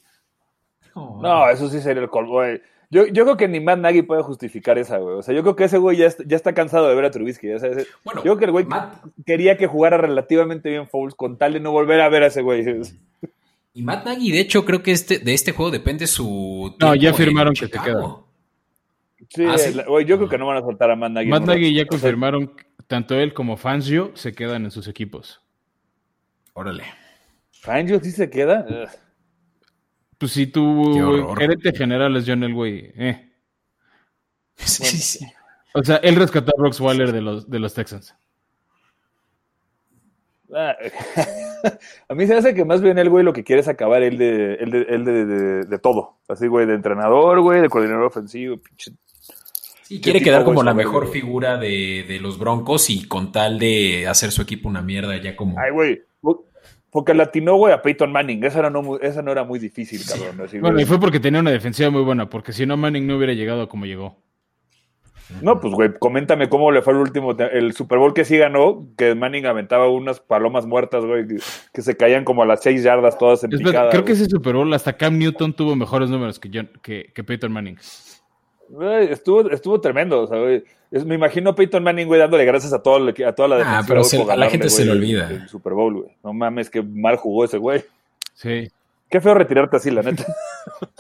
No, 0.95 1.49
eso 1.51 1.69
sí 1.69 1.81
sería 1.81 2.03
el 2.03 2.09
colmo, 2.09 2.33
güey. 2.33 2.63
Yo, 2.93 3.07
yo 3.07 3.23
creo 3.25 3.37
que 3.37 3.47
ni 3.47 3.61
Matt 3.61 3.79
Nagy 3.79 4.03
puede 4.03 4.23
justificar 4.23 4.77
esa, 4.79 4.99
güey. 4.99 5.17
O 5.17 5.23
sea, 5.23 5.33
yo 5.35 5.43
creo 5.43 5.55
que 5.55 5.65
ese 5.65 5.79
güey 5.79 5.97
ya, 5.97 6.07
está- 6.07 6.25
ya 6.27 6.37
está 6.37 6.55
cansado 6.55 6.89
de 6.89 6.95
ver 6.97 7.05
a 7.05 7.11
Trubisky. 7.13 7.49
ya 7.49 7.59
sabes. 7.61 7.87
Bueno, 8.05 8.21
yo 8.21 8.23
creo 8.25 8.39
que 8.39 8.45
el 8.47 8.51
güey 8.51 8.65
Matt- 8.65 9.05
quería 9.25 9.57
que 9.57 9.67
jugara 9.69 9.97
relativamente 9.97 10.71
bien 10.71 10.89
Fouls 10.89 11.15
con 11.15 11.39
tal 11.39 11.53
de 11.53 11.61
no 11.61 11.71
volver 11.71 12.01
a 12.01 12.09
ver 12.09 12.23
a 12.25 12.27
ese 12.27 12.43
güey. 12.43 12.65
Y 13.73 13.83
Matt 13.83 14.05
Nagy, 14.05 14.33
de 14.33 14.41
hecho, 14.41 14.65
creo 14.65 14.83
que 14.83 14.91
este, 14.93 15.19
de 15.19 15.33
este 15.33 15.53
juego 15.53 15.71
depende 15.71 16.07
su. 16.07 16.75
No, 16.81 16.95
ya 16.95 17.15
firmaron 17.15 17.55
que 17.55 17.61
se 17.61 17.67
Chicago. 17.67 18.29
Sí, 19.29 19.45
Ah, 19.47 19.59
¿sí? 19.59 19.75
la- 19.75 19.85
güey, 19.85 20.05
yo 20.07 20.17
creo 20.17 20.29
que 20.29 20.39
no 20.39 20.47
van 20.47 20.57
a 20.57 20.61
soltar 20.63 20.91
a 20.91 20.97
Matt 20.97 21.13
Nagy. 21.13 21.29
Matt 21.29 21.45
Nagy 21.45 21.75
ya 21.75 21.87
confirmaron 21.87 22.55
tanto 22.89 23.15
él 23.15 23.33
como 23.33 23.57
Fangio 23.57 24.11
se 24.15 24.33
quedan 24.33 24.65
en 24.65 24.71
sus 24.71 24.89
equipos. 24.89 25.41
Órale. 26.55 26.85
Fangio 27.53 28.01
sí 28.01 28.11
se 28.11 28.29
queda. 28.29 28.67
Ugh. 28.69 28.89
Pues 30.19 30.33
si 30.33 30.47
tu 30.49 31.35
gerente 31.39 31.73
general 31.73 32.17
es 32.17 32.25
John 32.27 32.43
Elway, 32.43 32.93
eh. 32.97 33.33
Sí, 34.57 34.85
sí, 34.85 34.99
sí. 34.99 35.27
O 35.75 35.83
sea, 35.85 35.97
él 35.97 36.17
rescató 36.17 36.51
a 36.55 36.61
Brooks 36.61 36.81
Waller 36.81 37.13
de 37.13 37.21
los, 37.23 37.49
de 37.49 37.59
los 37.61 37.73
Texans. 37.73 38.15
A 42.09 42.15
mí 42.15 42.27
se 42.27 42.35
hace 42.35 42.55
que 42.55 42.65
más 42.65 42.81
bien 42.81 42.99
el 42.99 43.09
güey 43.11 43.25
lo 43.25 43.33
que 43.33 43.45
quiere 43.45 43.61
es 43.61 43.69
acabar 43.69 44.03
el 44.03 44.19
de, 44.19 44.55
el 44.55 44.71
de, 44.71 44.83
el 44.89 45.05
de, 45.05 45.25
de- 45.27 45.65
de 45.65 45.79
todo. 45.79 46.17
Así, 46.29 46.47
güey, 46.47 46.67
de 46.67 46.75
entrenador, 46.75 47.41
güey, 47.41 47.61
de 47.61 47.69
coordinador 47.69 48.05
ofensivo, 48.07 48.57
pinche. 48.57 48.93
Sí, 49.83 50.01
quiere 50.01 50.21
tipo 50.21 50.31
quedar 50.31 50.45
como 50.45 50.63
la 50.63 50.73
mejor 50.75 51.07
güey. 51.09 51.21
figura 51.21 51.57
de, 51.59 52.05
de 52.09 52.21
los 52.21 52.39
Broncos 52.39 52.91
y 52.91 53.07
con 53.09 53.33
tal 53.33 53.59
de 53.59 54.07
hacer 54.09 54.31
su 54.31 54.41
equipo 54.43 54.69
una 54.69 54.83
mierda 54.83 55.17
ya 55.21 55.35
como... 55.37 55.57
Ay, 55.59 55.73
güey. 55.73 56.03
Porque 56.93 57.15
latinó, 57.15 57.55
güey, 57.57 57.73
a 57.73 57.83
Peyton 57.83 58.11
Manning. 58.11 58.43
Esa, 58.45 58.61
era 58.61 58.71
no, 58.71 58.99
esa 58.99 59.23
no 59.23 59.31
era 59.31 59.45
muy 59.45 59.59
difícil, 59.61 60.01
cabrón. 60.05 60.41
así, 60.45 60.59
Bueno, 60.59 60.81
y 60.81 60.85
fue 60.85 60.99
porque 60.99 61.21
tenía 61.21 61.39
una 61.41 61.53
defensiva 61.53 61.89
muy 61.91 62.03
buena, 62.03 62.29
porque 62.29 62.53
si 62.53 62.67
no, 62.67 62.77
Manning 62.77 63.07
no 63.07 63.17
hubiera 63.17 63.33
llegado 63.33 63.69
como 63.69 63.87
llegó. 63.87 64.17
No, 65.43 65.61
pues, 65.61 65.73
güey, 65.75 65.91
coméntame 65.99 66.49
cómo 66.49 66.71
le 66.71 66.83
fue 66.83 66.93
el 66.93 66.99
último, 67.01 67.33
el 67.39 67.73
Super 67.73 67.99
Bowl 67.99 68.13
que 68.15 68.25
sí 68.25 68.37
ganó, 68.37 68.87
que 68.99 69.15
Manning 69.15 69.47
aventaba 69.47 69.89
unas 69.89 70.21
palomas 70.21 70.67
muertas, 70.67 71.05
güey, 71.05 71.27
que, 71.27 71.37
que 71.73 71.83
se 71.83 71.97
caían 71.97 72.25
como 72.25 72.43
a 72.43 72.47
las 72.47 72.63
seis 72.63 72.83
yardas 72.83 73.17
todas 73.19 73.43
en 73.45 73.51
picada. 73.51 73.91
creo 73.91 74.05
que 74.05 74.13
ese 74.13 74.27
Super 74.27 74.55
Bowl 74.55 74.73
hasta 74.75 74.93
Cam 74.95 75.19
Newton 75.19 75.53
tuvo 75.55 75.77
mejores 75.77 76.11
números 76.11 76.39
que, 76.39 76.51
John- 76.53 76.71
que, 76.83 77.11
que 77.15 77.25
Peyton 77.25 77.53
Manning. 77.53 77.79
Güey, 78.69 79.11
estuvo, 79.11 79.51
estuvo 79.51 79.81
tremendo, 79.81 80.23
o 80.23 80.27
sea, 80.27 80.39
güey. 80.39 80.63
Es- 80.91 81.05
me 81.05 81.15
imagino 81.15 81.51
a 81.51 81.55
Peyton 81.55 81.83
Manning, 81.83 82.07
güey, 82.07 82.21
dándole 82.21 82.45
gracias 82.45 82.73
a, 82.73 82.83
todo, 82.83 82.97
a 83.09 83.33
toda 83.33 83.49
la 83.49 83.57
Ah, 83.57 83.59
defensiva. 83.59 83.85
pero 83.87 84.01
güey, 84.01 84.11
se- 84.11 84.19
por 84.19 84.31
a 84.33 84.37
la 84.37 84.51
gente 84.51 84.69
se 84.69 84.85
le 84.85 84.93
olvida. 84.93 85.31
El 85.31 85.49
Super 85.49 85.73
Bowl, 85.73 85.95
güey. 86.03 86.11
No 86.23 86.33
mames, 86.33 86.69
que 86.71 86.83
mal 86.83 87.17
jugó 87.17 87.45
ese 87.45 87.59
güey. 87.59 87.83
Sí. 88.35 88.69
Qué 89.09 89.21
feo 89.21 89.35
retirarte 89.35 89.77
así, 89.77 89.91
la 89.91 90.03
neta. 90.03 90.25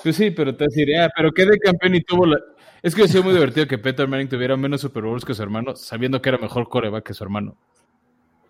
Pues 0.02 0.16
sí, 0.16 0.30
pero 0.30 0.56
te 0.56 0.64
decir, 0.64 0.88
ah, 0.96 1.10
pero 1.14 1.30
qué 1.30 1.44
de 1.44 1.58
campeón 1.58 1.94
y 1.94 2.00
tuvo 2.00 2.24
la... 2.24 2.38
Es 2.82 2.94
que 2.94 3.02
ha 3.02 3.08
sido 3.08 3.22
muy 3.22 3.34
divertido 3.34 3.66
que 3.66 3.78
Peyton 3.78 4.08
Manning 4.08 4.28
tuviera 4.28 4.56
menos 4.56 4.80
Super 4.80 5.02
Bowls 5.02 5.24
que 5.24 5.34
su 5.34 5.42
hermano, 5.42 5.76
sabiendo 5.76 6.20
que 6.22 6.28
era 6.28 6.38
mejor 6.38 6.68
coreback 6.68 7.04
que 7.04 7.14
su 7.14 7.24
hermano. 7.24 7.56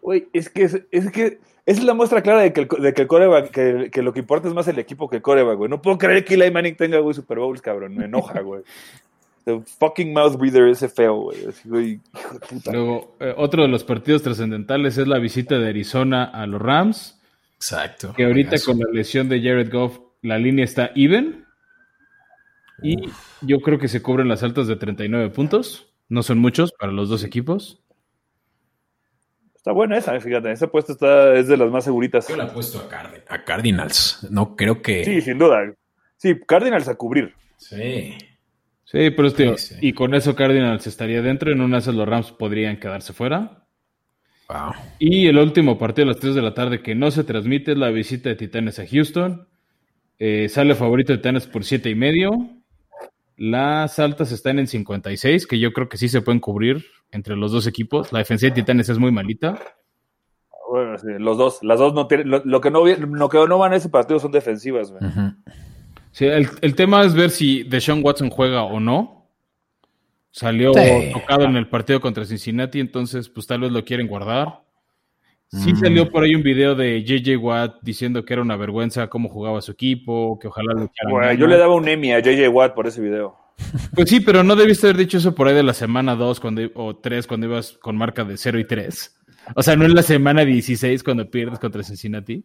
Güey, 0.03 0.29
es 0.33 0.49
que 0.49 0.63
es, 0.63 0.81
es 0.91 1.11
que 1.11 1.39
es 1.67 1.83
la 1.83 1.95
muestra 1.95 2.23
clara 2.23 2.41
de 2.41 2.53
que 2.53 2.63
el, 2.63 2.69
de 2.69 2.95
que 2.95 3.03
el 3.03 3.09
coreback, 3.09 3.51
que, 3.51 3.91
que 3.91 4.03
lo 4.03 4.13
que 4.13 4.21
importa 4.21 4.49
es 4.49 4.55
más 4.55 4.67
el 4.69 4.79
equipo 4.79 5.09
que 5.09 5.17
el 5.17 5.23
coreback, 5.23 5.59
güey. 5.59 5.71
No 5.71 5.83
puedo 5.83 5.99
creer 5.99 6.25
que 6.25 6.35
Eli 6.35 6.51
Manning 6.51 6.77
tenga, 6.77 6.99
güey, 6.99 7.15
Super 7.15 7.39
Bowls, 7.39 7.61
cabrón. 7.61 7.97
Me 7.97 8.07
enoja, 8.07 8.41
güey. 8.43 8.63
The 9.45 9.63
fucking 9.79 10.13
mouth 10.13 10.37
breather 10.37 10.69
ese 10.69 10.89
feo, 10.89 11.15
güey. 11.15 11.47
Así, 11.47 11.69
güey, 11.69 12.01
hijo 12.15 12.35
de 12.35 12.41
puta. 12.41 12.73
Luego, 12.73 13.17
eh, 13.21 13.35
otro 13.37 13.63
de 13.63 13.69
los 13.69 13.85
partidos 13.85 14.23
trascendentales 14.23 14.99
es 14.99 15.07
la 15.07 15.19
visita 15.19 15.59
de 15.59 15.69
Arizona 15.69 16.25
a 16.25 16.47
los 16.47 16.61
Rams, 16.61 17.21
Exacto. 17.57 18.13
que 18.17 18.25
ahorita 18.25 18.57
con 18.65 18.79
la 18.79 18.91
lesión 18.93 19.29
de 19.29 19.41
Jared 19.41 19.73
Goff, 19.73 19.99
la 20.23 20.39
línea 20.39 20.65
está 20.65 20.91
even. 20.95 21.47
Y 22.83 22.97
yo 23.43 23.61
creo 23.61 23.79
que 23.79 23.89
se 23.89 24.03
cubren 24.03 24.29
las 24.29 24.43
altas 24.43 24.67
de 24.67 24.77
39 24.77 25.31
puntos. 25.31 25.93
No 26.09 26.23
son 26.23 26.39
muchos 26.39 26.73
para 26.73 26.93
los 26.93 27.09
dos 27.09 27.25
equipos. 27.25 27.81
Está 29.55 29.73
buena 29.73 29.99
esa, 29.99 30.19
fíjate. 30.21 30.51
Esa 30.53 30.69
puesta 30.71 30.93
está, 30.93 31.35
es 31.35 31.47
de 31.49 31.57
las 31.57 31.71
más 31.71 31.85
seguritas. 31.85 32.27
Yo 32.29 32.37
la 32.37 32.45
he 32.45 32.49
puesto 32.49 32.79
a, 32.79 32.89
Card- 32.89 33.23
a 33.29 33.45
Cardinals. 33.45 34.27
No 34.31 34.57
creo 34.57 34.81
que... 34.81 35.05
Sí, 35.05 35.21
sin 35.21 35.39
duda. 35.39 35.73
Sí, 36.17 36.35
Cardinals 36.47 36.89
a 36.89 36.95
cubrir. 36.95 37.35
Sí. 37.59 38.15
Sí, 38.85 39.11
pero 39.11 39.31
Sí, 39.31 39.53
sí. 39.59 39.75
y 39.81 39.93
con 39.93 40.15
eso 40.15 40.35
Cardinals 40.35 40.87
estaría 40.87 41.21
dentro. 41.23 41.53
En 41.53 41.61
una 41.61 41.77
de 41.77 41.81
esas 41.83 41.95
los 41.95 42.09
Rams 42.09 42.33
podrían 42.33 42.79
quedarse 42.81 43.13
fuera. 43.13 43.67
Wow. 44.49 44.73
Y 44.99 45.27
el 45.29 45.39
último 45.39 45.79
partido 45.79 46.07
a 46.07 46.13
las 46.13 46.19
3 46.21 46.35
de 46.35 46.43
la 46.43 46.55
tarde 46.55 46.83
que 46.83 46.95
no 46.95 47.11
se 47.11 47.23
transmite 47.23 47.73
es 47.73 47.79
la 47.79 47.91
visita 47.91 48.31
de 48.31 48.37
Titanes 48.37 48.79
a 48.81 48.87
Houston. 48.87 49.47
Eh, 50.19 50.49
sale 50.49 50.75
favorito 50.75 51.13
de 51.13 51.19
Titanes 51.19 51.47
por 51.47 51.65
siete 51.65 51.89
y 51.91 51.95
medio. 51.95 52.31
Las 53.43 53.99
altas 53.99 54.33
están 54.33 54.59
en 54.59 54.67
56, 54.67 55.47
que 55.47 55.59
yo 55.59 55.73
creo 55.73 55.89
que 55.89 55.97
sí 55.97 56.11
se 56.11 56.21
pueden 56.21 56.41
cubrir 56.41 56.85
entre 57.11 57.37
los 57.37 57.53
dos 57.53 57.67
equipos. 57.67 58.13
La 58.13 58.19
defensa 58.19 58.45
de 58.47 58.53
Titanes 58.53 58.91
es 58.91 58.99
muy 58.99 59.11
malita. 59.13 59.59
Bueno, 60.71 60.99
sí, 60.99 61.07
los 61.19 61.39
dos, 61.39 61.59
las 61.63 61.79
dos 61.79 61.95
no 61.95 62.07
tienen, 62.07 62.29
lo, 62.29 62.43
lo 62.45 62.61
que 62.61 62.71
no, 62.71 62.85
lo 62.87 63.29
que 63.31 63.39
no 63.49 63.57
van 63.57 63.73
a 63.73 63.77
ese 63.77 63.89
partido 63.89 64.21
son 64.21 64.31
defensivas, 64.31 64.93
güey. 64.93 65.03
Sí, 66.13 66.27
el, 66.27 66.49
el 66.61 66.75
tema 66.75 67.03
es 67.03 67.15
ver 67.15 67.31
si 67.31 67.63
Deshaun 67.63 68.05
Watson 68.05 68.29
juega 68.29 68.63
o 68.65 68.79
no. 68.79 69.27
Salió 70.31 70.75
Sí. 70.75 71.11
tocado 71.13 71.45
en 71.45 71.57
el 71.57 71.67
partido 71.67 71.99
contra 72.01 72.27
Cincinnati, 72.27 72.79
entonces 72.79 73.31
pues 73.31 73.47
tal 73.47 73.61
vez 73.63 73.73
lo 73.73 73.83
quieren 73.87 74.07
guardar. 74.07 74.61
Sí 75.53 75.73
Mm. 75.73 75.77
salió 75.81 76.11
por 76.11 76.23
ahí 76.23 76.35
un 76.37 76.43
video 76.45 76.75
de 76.77 77.03
JJ 77.03 77.37
Watt 77.37 77.77
diciendo 77.83 78.25
que 78.25 78.33
era 78.35 78.43
una 78.43 78.57
vergüenza 78.57 79.09
cómo 79.09 79.29
jugaba 79.29 79.61
su 79.61 79.73
equipo, 79.73 80.39
que 80.39 80.47
ojalá 80.49 80.75
Güey, 80.75 80.89
ganas. 81.23 81.39
yo 81.39 81.47
le 81.49 81.57
daba 81.59 81.75
un 81.75 81.89
Emmy 81.89 82.13
a 82.13 82.21
JJ 82.21 82.49
Watt 82.49 82.75
por 82.75 82.87
ese 82.87 83.01
video. 83.01 83.37
Pues 83.95 84.09
sí, 84.09 84.21
pero 84.21 84.43
no 84.45 84.55
debiste 84.57 84.87
haber 84.87 84.97
dicho 84.99 85.19
eso 85.19 85.35
por 85.35 85.49
ahí 85.49 85.55
de 85.55 85.63
la 85.63 85.75
semana 85.75 86.15
2 86.15 86.39
cuando, 86.41 86.63
o 86.75 86.97
3 86.97 87.27
cuando 87.27 87.47
ibas 87.49 87.73
con 87.73 87.97
marca 87.97 88.25
de 88.25 88.37
0 88.37 88.59
y 88.61 88.65
3. 88.65 89.17
O 89.57 89.63
sea, 89.63 89.75
no 89.77 89.85
en 89.85 89.95
la 89.95 90.03
semana 90.03 90.45
16 90.45 91.03
cuando 91.03 91.29
pierdes 91.31 91.59
contra 91.59 91.83
Cincinnati. 91.83 92.45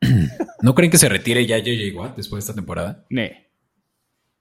¿No 0.62 0.74
creen 0.74 0.90
que 0.90 0.98
se 0.98 1.08
retire 1.08 1.44
ya 1.46 1.58
JJ 1.58 1.94
Watt 1.94 2.16
después 2.16 2.44
de 2.44 2.50
esta 2.50 2.54
temporada? 2.54 3.04
Ne. 3.10 3.47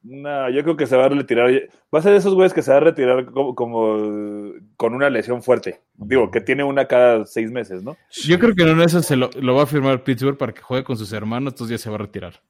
No, 0.10 0.50
yo 0.50 0.64
creo 0.64 0.78
que 0.78 0.88
se 0.88 0.96
va 0.96 1.06
a 1.06 1.10
retirar. 1.10 1.52
Va 1.94 2.00
a 2.00 2.02
ser 2.02 2.14
de 2.14 2.20
esos 2.20 2.34
güeyes 2.34 2.54
que 2.54 2.62
se 2.62 2.72
va 2.72 2.78
a 2.78 2.82
retirar 2.82 3.26
como, 3.26 3.56
como, 3.56 4.54
con 4.78 4.94
una 4.94 5.10
lesión 5.10 5.44
fuerte. 5.44 5.82
Digo, 5.96 6.32
que 6.32 6.40
tiene 6.40 6.64
una 6.64 6.86
cada 6.86 7.26
seis 7.26 7.52
meses, 7.52 7.84
¿no? 7.84 7.98
Yo 8.12 8.40
creo 8.40 8.56
que 8.56 8.64
en 8.64 8.70
una 8.70 8.82
de 8.82 8.86
esas 8.86 9.06
se 9.06 9.18
lo, 9.18 9.30
lo 9.38 9.56
va 9.56 9.64
a 9.64 9.68
firmar 9.68 10.04
Pittsburgh 10.04 10.38
para 10.38 10.54
que 10.54 10.62
juegue 10.62 10.86
con 10.86 10.98
sus 10.98 11.12
hermanos, 11.12 11.54
entonces 11.54 11.78
ya 11.78 11.84
se 11.84 11.90
va 11.90 11.96
a 11.96 12.00
retirar. 12.00 12.42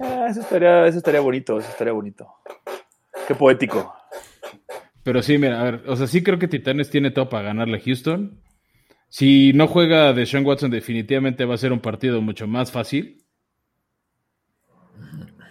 Ah, 0.00 0.26
eso 0.28 0.40
estaría, 0.40 0.86
eso 0.88 0.98
estaría 0.98 1.20
bonito, 1.20 1.58
eso 1.58 1.68
estaría 1.68 1.92
bonito. 1.92 2.26
Qué 3.28 3.36
poético. 3.36 3.94
Pero 5.04 5.22
sí, 5.22 5.38
mira, 5.38 5.60
a 5.60 5.64
ver, 5.64 5.82
o 5.86 5.94
sea, 5.94 6.08
sí 6.08 6.24
creo 6.24 6.40
que 6.40 6.48
Titanes 6.48 6.90
tiene 6.90 7.12
todo 7.12 7.28
para 7.28 7.44
ganarle 7.44 7.76
a 7.76 7.80
Houston. 7.80 8.40
Si 9.08 9.52
no 9.52 9.68
juega 9.68 10.12
de 10.12 10.26
Sean 10.26 10.44
Watson, 10.44 10.72
definitivamente 10.72 11.44
va 11.44 11.54
a 11.54 11.58
ser 11.58 11.72
un 11.72 11.80
partido 11.80 12.20
mucho 12.20 12.48
más 12.48 12.72
fácil 12.72 13.23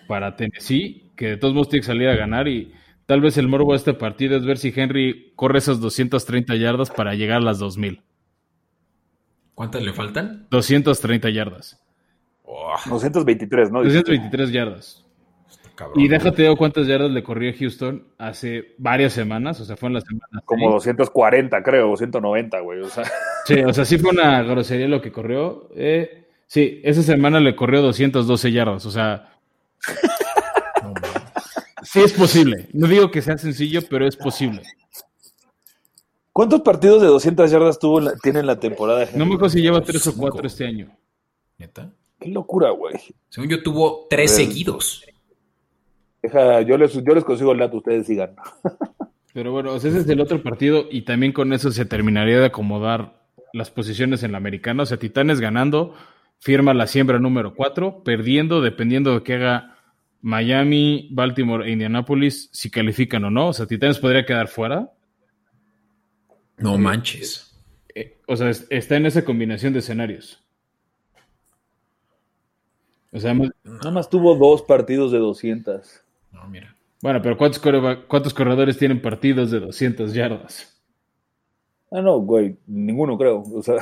para 0.08 0.36
Tennessee, 0.36 1.12
que 1.16 1.28
de 1.30 1.38
todos 1.38 1.54
modos 1.54 1.70
tiene 1.70 1.82
que 1.82 1.88
salir 1.88 2.10
a 2.10 2.16
ganar 2.16 2.48
y 2.48 2.74
tal 3.06 3.22
vez 3.22 3.38
el 3.38 3.48
morbo 3.48 3.72
de 3.72 3.78
este 3.78 3.94
partido 3.94 4.38
es 4.38 4.46
ver 4.46 4.58
si 4.58 4.74
Henry 4.76 5.34
corre 5.36 5.60
esas 5.60 5.80
230 5.80 6.56
yardas 6.56 6.90
para 6.92 7.16
llegar 7.16 7.38
a 7.38 7.42
las 7.46 7.60
2000. 7.60 8.02
¿Cuántas 9.56 9.84
le 9.84 9.94
faltan? 9.94 10.48
230 10.50 11.30
yardas. 11.30 11.80
Oh, 12.44 12.76
223, 12.90 13.72
¿no? 13.72 13.84
223 13.84 14.52
yardas. 14.52 15.06
cabrón. 15.76 16.00
Y 16.00 16.08
déjate 16.08 16.44
ver 16.44 16.58
cuántas 16.58 16.88
yardas 16.88 17.12
le 17.12 17.24
corrió 17.24 17.52
a 17.52 17.54
Houston 17.58 18.08
hace 18.18 18.74
varias 18.78 19.14
semanas, 19.14 19.60
o 19.62 19.66
sea, 19.66 19.78
fue 19.78 19.88
en 19.88 19.94
la 19.94 20.02
semana. 20.02 20.42
Como 20.46 20.72
240, 20.72 21.62
creo, 21.64 21.92
o 21.92 21.98
190, 21.98 22.60
güey. 22.62 22.80
O 22.82 22.90
sea, 22.90 23.04
Sí, 23.46 23.60
o 23.62 23.74
sea, 23.74 23.86
sí 23.86 23.98
fue 23.98 24.12
una 24.12 24.42
grosería 24.44 24.88
lo 24.88 25.02
que 25.02 25.12
corrió. 25.12 25.70
Eh, 25.76 26.28
sí, 26.48 26.82
esa 26.84 27.02
semana 27.04 27.40
le 27.40 27.56
corrió 27.56 27.82
212 27.82 28.52
yardas, 28.52 28.86
o 28.86 28.92
sea, 28.92 29.33
No, 30.84 30.94
sí 31.84 32.02
es 32.02 32.14
posible. 32.14 32.70
No 32.74 32.88
digo 32.88 33.12
que 33.12 33.22
sea 33.22 33.38
sencillo, 33.38 33.82
pero 33.90 34.08
es 34.08 34.16
posible. 34.16 34.64
¿Cuántos 36.32 36.62
partidos 36.62 37.02
de 37.02 37.08
200 37.08 37.52
yardas 37.52 37.78
tuvo 37.80 38.00
en 38.00 38.06
la- 38.06 38.16
tiene 38.16 38.40
en 38.40 38.48
la 38.48 38.60
temporada? 38.60 39.08
No 39.16 39.26
me 39.26 39.36
acuerdo 39.36 39.50
si 39.52 39.62
lleva 39.62 39.82
3 39.82 40.08
o. 40.08 40.16
4 40.18 40.48
este 40.48 40.66
año. 40.66 40.90
¿Neta? 41.58 41.92
Qué 42.20 42.30
locura, 42.30 42.72
güey. 42.72 42.96
Según 43.30 43.50
yo 43.50 43.62
tuvo 43.62 44.08
tres 44.10 44.32
seguidos. 44.32 45.04
Deja, 46.22 46.62
yo, 46.62 46.78
les, 46.78 46.94
yo 46.94 47.14
les 47.14 47.24
consigo 47.24 47.52
el 47.52 47.60
dato, 47.60 47.78
ustedes 47.78 48.08
sigan. 48.08 48.36
Pero 49.34 49.52
bueno, 49.52 49.76
ese 49.76 49.90
es 49.90 50.08
el 50.08 50.22
otro 50.22 50.42
partido 50.42 50.86
y 50.90 51.02
también 51.04 51.34
con 51.34 51.54
eso 51.54 51.70
se 51.72 51.86
terminaría 51.86 52.40
de 52.40 52.46
acomodar 52.46 53.22
las 53.52 53.70
posiciones 53.70 54.24
en 54.24 54.32
la 54.32 54.38
americana. 54.38 54.84
O 54.84 54.86
sea, 54.86 54.98
Titanes 54.98 55.40
ganando, 55.42 55.94
firma 56.40 56.74
la 56.74 56.88
siembra 56.88 57.20
número 57.20 57.54
4, 57.56 58.04
perdiendo, 58.04 58.62
dependiendo 58.62 59.14
de 59.14 59.24
que 59.24 59.34
haga 59.34 59.73
Miami, 60.24 61.10
Baltimore 61.12 61.68
e 61.68 61.72
Indianapolis, 61.74 62.50
si 62.52 62.72
califican 62.72 63.24
o 63.26 63.30
no. 63.30 63.50
O 63.50 63.54
sea, 63.54 63.68
Titanes 63.68 64.00
podría 64.00 64.26
quedar 64.26 64.48
fuera. 64.48 64.90
No 66.58 66.78
manches. 66.78 67.56
Eh, 67.94 68.18
o 68.28 68.36
sea, 68.36 68.50
es- 68.50 68.66
está 68.70 68.96
en 68.96 69.06
esa 69.06 69.24
combinación 69.26 69.74
de 69.74 69.80
escenarios. 69.80 70.42
O 73.12 73.20
sea, 73.20 73.32
hemos- 73.32 73.50
Nada 73.64 73.92
más 73.92 74.10
tuvo 74.10 74.36
dos 74.36 74.62
partidos 74.64 75.12
de 75.12 75.20
200. 75.20 76.02
No, 76.32 76.48
mira. 76.48 76.76
bueno, 77.02 77.22
pero 77.22 77.38
¿cuántos, 77.38 77.60
coreba- 77.62 78.08
¿cuántos 78.08 78.34
corredores 78.34 78.78
tienen 78.78 79.02
partidos 79.02 79.52
de 79.52 79.60
200 79.60 80.14
yardas? 80.14 80.82
Ah, 81.92 82.02
no, 82.02 82.18
güey, 82.20 82.58
ninguno 82.66 83.18
creo. 83.18 83.44
O 83.54 83.62
sea, 83.62 83.76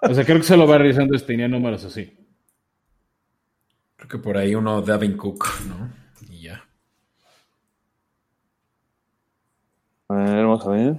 O 0.00 0.14
sea, 0.14 0.24
creo 0.24 0.36
que 0.38 0.42
solo 0.44 0.66
va 0.66 0.78
realizando 0.78 1.14
este 1.16 1.26
tenía 1.28 1.48
números 1.48 1.84
así. 1.84 2.12
Creo 4.04 4.20
que 4.20 4.22
por 4.22 4.36
ahí 4.36 4.54
uno 4.54 4.82
Davin 4.82 5.16
Cook, 5.16 5.46
¿no? 5.66 5.90
Y 6.30 6.42
ya. 6.42 6.62
a 10.10 10.14
ver, 10.14 10.44
vamos 10.44 10.66
a 10.66 10.70
ver. 10.70 10.96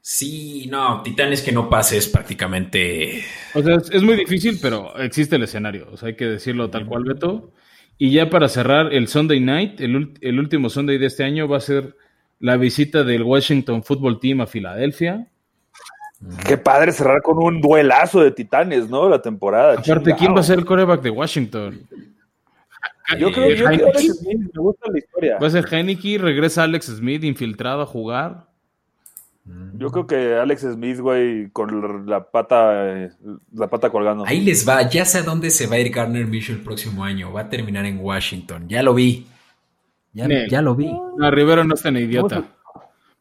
Sí, 0.00 0.66
no, 0.70 1.02
Titanes 1.02 1.42
que 1.42 1.52
no 1.52 1.68
pase 1.68 1.98
es 1.98 2.08
prácticamente. 2.08 3.22
O 3.52 3.62
sea, 3.62 3.74
es, 3.74 3.90
es 3.90 4.02
muy 4.02 4.16
difícil, 4.16 4.58
pero 4.62 4.96
existe 4.96 5.36
el 5.36 5.42
escenario. 5.42 5.88
O 5.92 5.98
sea, 5.98 6.08
hay 6.08 6.16
que 6.16 6.24
decirlo 6.24 6.70
tal 6.70 6.86
cual, 6.86 7.04
Beto. 7.04 7.52
Y 7.98 8.12
ya 8.12 8.30
para 8.30 8.48
cerrar, 8.48 8.94
el 8.94 9.08
Sunday 9.08 9.40
Night, 9.40 9.78
el, 9.82 10.14
el 10.22 10.38
último 10.38 10.70
Sunday 10.70 10.96
de 10.96 11.06
este 11.06 11.22
año, 11.22 11.46
va 11.46 11.58
a 11.58 11.60
ser 11.60 11.96
la 12.40 12.56
visita 12.56 13.04
del 13.04 13.24
Washington 13.24 13.82
Football 13.82 14.20
Team 14.20 14.40
a 14.40 14.46
Filadelfia. 14.46 15.28
Qué 16.46 16.56
padre 16.56 16.92
cerrar 16.92 17.22
con 17.22 17.38
un 17.38 17.60
duelazo 17.60 18.20
de 18.20 18.30
titanes, 18.30 18.88
¿no? 18.88 19.08
La 19.08 19.20
temporada. 19.20 19.72
Aparte, 19.72 19.84
chingado. 19.84 20.16
¿quién 20.16 20.34
va 20.34 20.40
a 20.40 20.44
ser 20.44 20.58
el 20.58 20.64
coreback 20.64 21.02
de 21.02 21.10
Washington? 21.10 21.86
Yo 23.18 23.30
creo 23.30 23.46
Heineke. 23.46 23.84
Alex 23.84 24.18
Smith, 24.18 24.40
me 24.52 24.60
gusta 24.60 24.90
la 24.90 24.98
historia. 24.98 25.38
Va 25.40 25.46
a 25.46 25.50
ser 25.50 25.66
Heineke, 25.72 26.18
regresa 26.18 26.64
Alex 26.64 26.86
Smith 26.86 27.22
infiltrado 27.22 27.82
a 27.82 27.86
jugar. 27.86 28.46
Yo 29.74 29.90
creo 29.92 30.06
que 30.08 30.34
Alex 30.34 30.62
Smith, 30.62 30.98
güey, 30.98 31.50
con 31.50 32.06
la 32.06 32.24
pata, 32.30 33.04
eh, 33.04 33.10
la 33.52 33.68
pata 33.68 33.90
colgando. 33.90 34.24
Ahí 34.26 34.40
les 34.40 34.68
va, 34.68 34.88
ya 34.88 35.04
sé 35.04 35.18
a 35.18 35.22
dónde 35.22 35.50
se 35.50 35.68
va 35.68 35.76
a 35.76 35.78
ir 35.78 35.92
Garner 35.92 36.26
Minshew 36.26 36.56
el 36.56 36.62
próximo 36.62 37.04
año. 37.04 37.32
Va 37.32 37.42
a 37.42 37.48
terminar 37.48 37.86
en 37.86 38.00
Washington. 38.00 38.68
Ya 38.68 38.82
lo 38.82 38.92
vi. 38.92 39.26
Ya 40.12 40.62
lo 40.62 40.74
vi. 40.74 40.90
No, 41.16 41.30
Rivero 41.30 41.62
no 41.62 41.74
es 41.74 41.82
tan 41.82 41.96
idiota. 41.96 42.42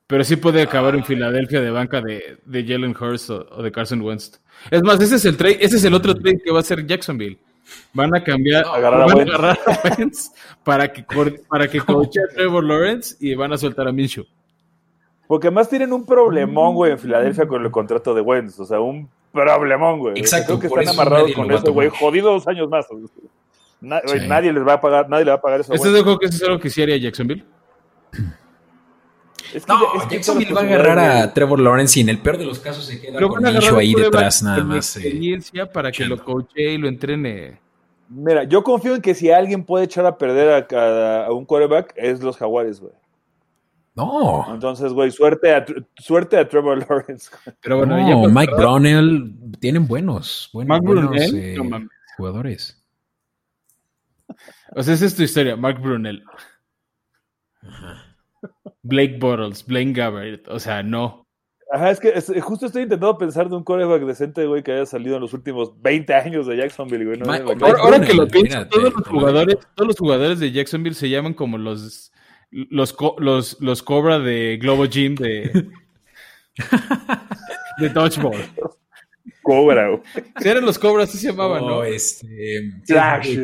Pero 0.07 0.23
sí 0.23 0.35
puede 0.35 0.61
acabar 0.61 0.95
en 0.95 1.03
Filadelfia 1.03 1.61
de 1.61 1.71
banca 1.71 1.99
de, 2.01 2.37
de 2.45 2.63
Jalen 2.63 2.95
Hurst 2.99 3.29
o, 3.31 3.47
o 3.51 3.63
de 3.63 3.71
Carson 3.71 4.01
Wentz. 4.01 4.39
Es 4.69 4.83
más, 4.83 5.01
ese 5.01 5.15
es 5.15 5.25
el 5.25 5.35
trade, 5.35 5.57
ese 5.61 5.77
es 5.77 5.83
el 5.83 5.93
otro 5.93 6.13
trade 6.13 6.41
que 6.43 6.51
va 6.51 6.57
a 6.57 6.61
hacer 6.61 6.85
Jacksonville. 6.85 7.39
Van 7.93 8.15
a 8.15 8.23
cambiar, 8.23 8.65
Agarrar 8.67 9.01
a 9.01 9.05
van 9.05 9.11
a 9.11 9.15
Wentz. 9.15 9.33
agarrar 9.33 9.59
a 9.65 9.95
Wentz 9.97 10.31
para 10.63 10.93
que 10.93 11.03
para 11.49 11.67
que 11.67 11.81
coache 11.81 12.19
a 12.19 12.33
Trevor 12.35 12.63
Lawrence 12.63 13.15
y 13.19 13.33
van 13.33 13.53
a 13.53 13.57
soltar 13.57 13.87
a 13.87 13.91
Minshew. 13.91 14.25
Porque 15.27 15.49
más 15.49 15.67
tienen 15.69 15.91
un 15.91 16.05
problemón, 16.05 16.75
güey, 16.75 16.91
en 16.91 16.99
Filadelfia 16.99 17.47
con 17.47 17.65
el 17.65 17.71
contrato 17.71 18.13
de 18.13 18.21
Wentz. 18.21 18.59
O 18.59 18.65
sea, 18.65 18.79
un 18.79 19.09
problemón, 19.31 19.97
güey. 19.97 20.19
Exacto, 20.19 20.59
Creo 20.59 20.71
que 20.75 20.81
están 20.81 20.93
amarrados 20.99 21.33
con 21.33 21.51
eso, 21.51 21.73
güey. 21.73 21.89
Jodido 21.89 22.31
dos 22.31 22.47
años 22.47 22.69
más. 22.69 22.85
Sí. 22.87 23.27
Nadie 23.81 24.53
les 24.53 24.65
va 24.65 24.73
a 24.73 24.81
pagar, 24.81 25.09
nadie 25.09 25.25
le 25.25 25.31
va 25.31 25.37
a 25.37 25.41
pagar 25.41 25.61
eso. 25.61 25.73
¿Estás 25.73 25.91
de 25.91 25.99
acuerdo 25.99 26.19
que 26.19 26.27
eso 26.27 26.35
es 26.37 26.43
algo 26.43 26.59
que 26.59 26.69
sí 26.69 26.83
haría 26.83 26.97
Jacksonville? 26.97 27.43
Es 29.53 29.65
que- 29.65 29.73
No, 29.73 29.79
es 29.95 30.03
que 30.07 30.15
Jacksonville 30.15 30.53
va 30.53 30.61
a 30.61 30.63
agarrar 30.63 30.99
a 30.99 31.33
Trevor 31.33 31.59
Lawrence 31.59 31.99
y 31.99 32.03
en 32.03 32.09
el 32.09 32.19
peor 32.19 32.37
de 32.37 32.45
los 32.45 32.59
casos 32.59 32.85
se 32.85 32.99
queda 32.99 33.19
Lo 33.19 33.29
con 33.29 33.45
a 33.45 33.51
Minshew 33.51 33.77
ahí 33.77 33.93
quarterback 33.93 34.13
detrás 34.21 34.43
nada 34.43 34.63
más. 34.63 34.95
eh, 34.97 34.99
experiencia 35.01 35.71
para 35.71 35.91
que 35.91 36.05
lo 36.05 36.23
coache 36.23 36.73
y 36.73 36.77
lo 36.77 36.87
entrene. 36.87 37.59
Mira, 38.09 38.43
yo 38.43 38.63
confío 38.63 38.95
en 38.95 39.01
que 39.01 39.15
si 39.15 39.31
alguien 39.31 39.63
puede 39.63 39.85
echar 39.85 40.05
a 40.05 40.17
perder 40.17 40.51
a, 40.53 40.67
cada- 40.67 41.25
a 41.25 41.31
un 41.33 41.45
quarterback, 41.45 41.93
es 41.95 42.21
los 42.21 42.37
Jaguares, 42.37 42.79
güey. 42.79 42.93
No, 43.95 44.45
Entonces, 44.53 44.91
güey, 44.91 45.09
suerte 45.09 45.55
a, 45.55 45.65
suerte 45.97 46.37
a 46.37 46.47
Trevor 46.47 46.77
Lawrence. 46.89 47.31
Pero 47.61 47.77
bueno, 47.77 47.97
no, 47.97 48.07
ya 48.09 48.15
para 48.21 48.33
Mike 48.33 48.53
Brownell 48.55 49.33
tienen 49.59 49.87
buenos, 49.87 50.49
buenos, 50.51 50.77
eh, 51.33 51.55
no 51.57 51.87
jugadores. 52.17 52.81
O 54.75 54.83
sea, 54.83 54.93
esa 54.95 55.05
es 55.05 55.15
tu 55.15 55.23
historia, 55.23 55.55
Mark 55.55 55.79
Brunel. 55.81 56.23
Blake 58.87 59.17
Bortles, 59.19 59.65
Blaine 59.65 59.93
Gabbert, 59.93 60.47
o 60.47 60.59
sea, 60.59 60.83
no. 60.83 61.25
Ajá, 61.71 61.89
es 61.89 61.99
que 61.99 62.09
es- 62.09 62.31
justo 62.41 62.67
estoy 62.67 62.83
intentando 62.83 63.17
pensar 63.17 63.49
de 63.49 63.55
un 63.55 63.63
quarterback 63.63 64.03
decente, 64.03 64.45
güey, 64.45 64.61
que 64.61 64.71
haya 64.71 64.85
salido 64.85 65.15
en 65.15 65.21
los 65.21 65.33
últimos 65.33 65.81
20 65.81 66.13
años 66.13 66.45
de 66.45 66.57
Jacksonville, 66.57 67.03
güey. 67.05 67.17
No, 67.19 67.25
Ahora, 67.77 67.99
que 68.01 68.13
lo 68.13 68.27
pienso, 68.27 68.67
todos 68.67 68.93
los 68.93 69.07
jugadores, 69.07 69.57
todos 69.75 69.87
los 69.87 69.97
jugadores 69.97 70.39
de 70.39 70.51
Jacksonville 70.51 70.95
se 70.95 71.09
llaman 71.09 71.33
como 71.33 71.57
los 71.57 72.11
los 72.51 72.95
los, 73.17 73.57
los 73.59 73.83
Cobra 73.83 74.19
de 74.19 74.57
Globo 74.61 74.85
Gym 74.85 75.15
de 75.15 75.67
de 77.79 77.89
Dodgeball. 77.89 78.37
Cobra, 79.45 79.87
güey. 79.89 80.01
Eran 80.43 80.65
los 80.65 80.77
Cobras, 80.79 81.09
así 81.09 81.19
se 81.19 81.27
llamaban, 81.27 81.61
¿no? 81.61 81.69
No, 81.69 81.83
este. 81.83 82.71
Flash. 82.85 83.27
sí, 83.27 83.39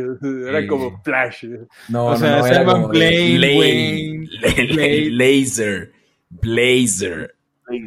Era 0.48 0.60
eh, 0.60 0.68
como 0.68 1.02
Flash. 1.04 1.46
No, 1.90 2.08
O 2.08 2.18
sea, 2.18 2.38
no, 2.38 2.44
se 2.44 2.50
era 2.50 2.60
llaman 2.60 2.82
como 2.82 2.94
de 2.94 3.00
Blaine, 3.00 3.40
Lane, 3.40 3.60
Wayne, 3.60 4.28
La- 4.42 4.74
Blade. 4.76 5.10
Laser. 5.12 5.92
Blazer. 6.30 7.36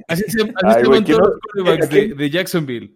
Así 0.09 0.23
se, 0.29 0.41
así 0.43 0.53
Ay, 0.65 0.75
se 0.75 0.85
güey, 0.87 1.01
llaman 1.01 1.05
¿quién 1.05 1.19
todos 1.19 1.19
no- 1.19 1.35
los 1.35 1.41
quarterbacks 1.67 2.17
de, 2.19 2.31
Jacksonville. 2.31 2.95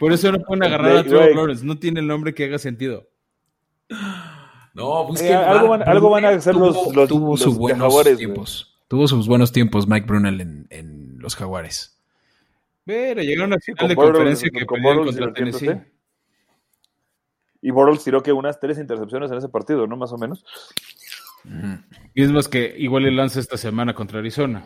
Por 0.00 0.12
eso 0.12 0.32
no 0.32 0.40
pueden 0.42 0.64
agarrar 0.64 0.96
a 0.96 1.02
Trevor. 1.04 1.36
Lawrence. 1.36 1.64
No 1.64 1.78
tiene 1.78 2.00
el 2.00 2.06
nombre 2.08 2.34
que 2.34 2.44
haga 2.46 2.58
sentido. 2.58 3.08
No, 4.74 5.06
busquen. 5.06 5.28
Eh, 5.28 5.34
algo 5.34 5.68
van- 5.68 5.80
Mark 5.80 5.90
algo 5.90 6.10
van 6.10 6.24
a 6.24 6.28
hacer 6.30 6.54
tuvo- 6.54 6.66
los- 6.66 6.96
los- 6.96 7.08
tuvo 7.08 7.30
los 7.32 7.40
sus 7.40 7.56
buenos 7.58 7.80
Jaguares, 7.88 8.16
tiempos. 8.18 8.74
Tuvo 8.88 9.06
sus 9.06 9.26
buenos 9.28 9.52
tiempos 9.52 9.86
Mike 9.86 10.06
Brunel 10.06 10.40
en, 10.40 10.66
en 10.70 11.18
los 11.18 11.36
Jaguares. 11.36 11.98
Pero 12.84 13.22
llegaron 13.22 13.52
a 13.52 13.58
final 13.58 13.88
de 13.88 13.94
Bortles- 13.96 14.12
conferencia 14.12 14.50
que 14.50 14.66
con 14.66 14.76
perdieron 14.82 15.04
contra 15.06 15.32
Tennessee. 15.32 15.80
Y 17.60 17.70
Bortles 17.70 18.02
tiró 18.02 18.22
que 18.22 18.32
unas 18.32 18.58
tres 18.58 18.78
intercepciones 18.78 19.30
en 19.30 19.38
ese 19.38 19.48
partido, 19.48 19.86
¿no? 19.86 19.96
Más 19.96 20.12
o 20.12 20.18
menos. 20.18 20.44
Y 22.14 22.22
es 22.22 22.30
más 22.32 22.48
que 22.48 22.74
igual 22.78 23.04
le 23.04 23.12
lanza 23.12 23.38
esta 23.40 23.56
semana 23.56 23.94
contra 23.94 24.18
Arizona. 24.18 24.64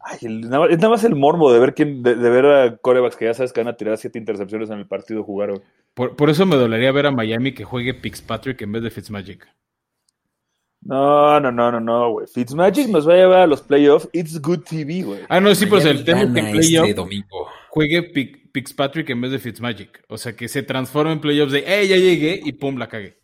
Ay, 0.00 0.18
el- 0.22 0.48
nada 0.48 0.66
es 0.66 0.76
nada 0.78 0.90
más 0.90 1.04
el 1.04 1.16
morbo 1.16 1.52
de 1.52 1.58
ver 1.58 1.74
quién, 1.74 2.02
de, 2.02 2.14
de 2.14 2.30
ver 2.30 2.46
a 2.46 2.76
corebacks 2.76 3.16
que 3.16 3.24
ya 3.24 3.34
sabes 3.34 3.52
que 3.52 3.60
van 3.60 3.68
a 3.68 3.76
tirar 3.76 3.98
siete 3.98 4.18
intercepciones 4.18 4.70
en 4.70 4.78
el 4.78 4.86
partido 4.86 5.24
jugar. 5.24 5.50
Por, 5.94 6.14
por 6.16 6.30
eso 6.30 6.46
me 6.46 6.56
dolería 6.56 6.92
ver 6.92 7.06
a 7.06 7.10
Miami 7.10 7.52
que 7.52 7.64
juegue 7.64 7.94
Fitzpatrick 7.94 8.62
en 8.62 8.72
vez 8.72 8.82
de 8.82 8.90
Fitzmagic. 8.90 9.48
No, 10.88 11.40
no, 11.40 11.50
no, 11.52 11.72
no, 11.72 11.80
no, 11.80 12.10
güey. 12.12 12.26
Fitzmagic 12.26 12.88
nos 12.88 13.08
va 13.08 13.14
a 13.14 13.16
llevar 13.16 13.40
a 13.40 13.46
los 13.46 13.60
playoffs. 13.62 14.08
It's 14.12 14.40
good 14.40 14.60
TV, 14.60 15.02
güey. 15.02 15.20
Ah, 15.28 15.40
no, 15.40 15.54
sí, 15.54 15.66
pues 15.66 15.84
el 15.84 16.04
tema 16.04 16.22
es 16.22 16.30
que 16.32 16.38
en 16.40 16.50
playoff 16.52 16.84
este 16.88 16.94
domingo. 16.94 17.46
juegue 17.70 18.12
Pic- 18.12 18.50
Fitzpatrick 18.52 19.10
en 19.10 19.20
vez 19.20 19.32
de 19.32 19.38
Fitzmagic. 19.38 20.04
O 20.08 20.16
sea, 20.16 20.34
que 20.36 20.48
se 20.48 20.62
transforme 20.62 21.12
en 21.12 21.20
playoffs 21.20 21.52
de, 21.52 21.64
hey, 21.66 21.88
ya 21.88 21.96
llegué 21.96 22.40
y 22.44 22.52
pum, 22.52 22.76
la 22.78 22.88
cagué. 22.88 23.18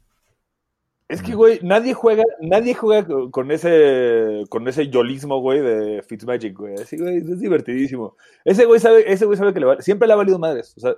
Es 1.08 1.22
que, 1.22 1.34
güey, 1.34 1.58
nadie 1.62 1.92
juega, 1.92 2.22
nadie 2.40 2.72
juega 2.74 3.06
con- 3.06 3.30
con 3.30 3.50
ese, 3.50 4.44
con 4.48 4.66
ese 4.66 4.88
yolismo, 4.88 5.40
güey, 5.40 5.60
de 5.60 6.02
Fitzmagic, 6.02 6.56
güey. 6.56 6.74
Así, 6.74 6.96
güey, 6.96 7.18
es 7.18 7.38
divertidísimo. 7.38 8.16
Ese 8.46 8.64
güey 8.64 8.80
sabe, 8.80 9.04
ese 9.12 9.26
güey 9.26 9.36
sabe 9.36 9.52
que 9.52 9.60
le 9.60 9.66
va- 9.66 9.80
siempre 9.82 10.06
le 10.08 10.14
ha 10.14 10.16
valido 10.16 10.38
madres. 10.38 10.72
O 10.76 10.80
sea, 10.80 10.94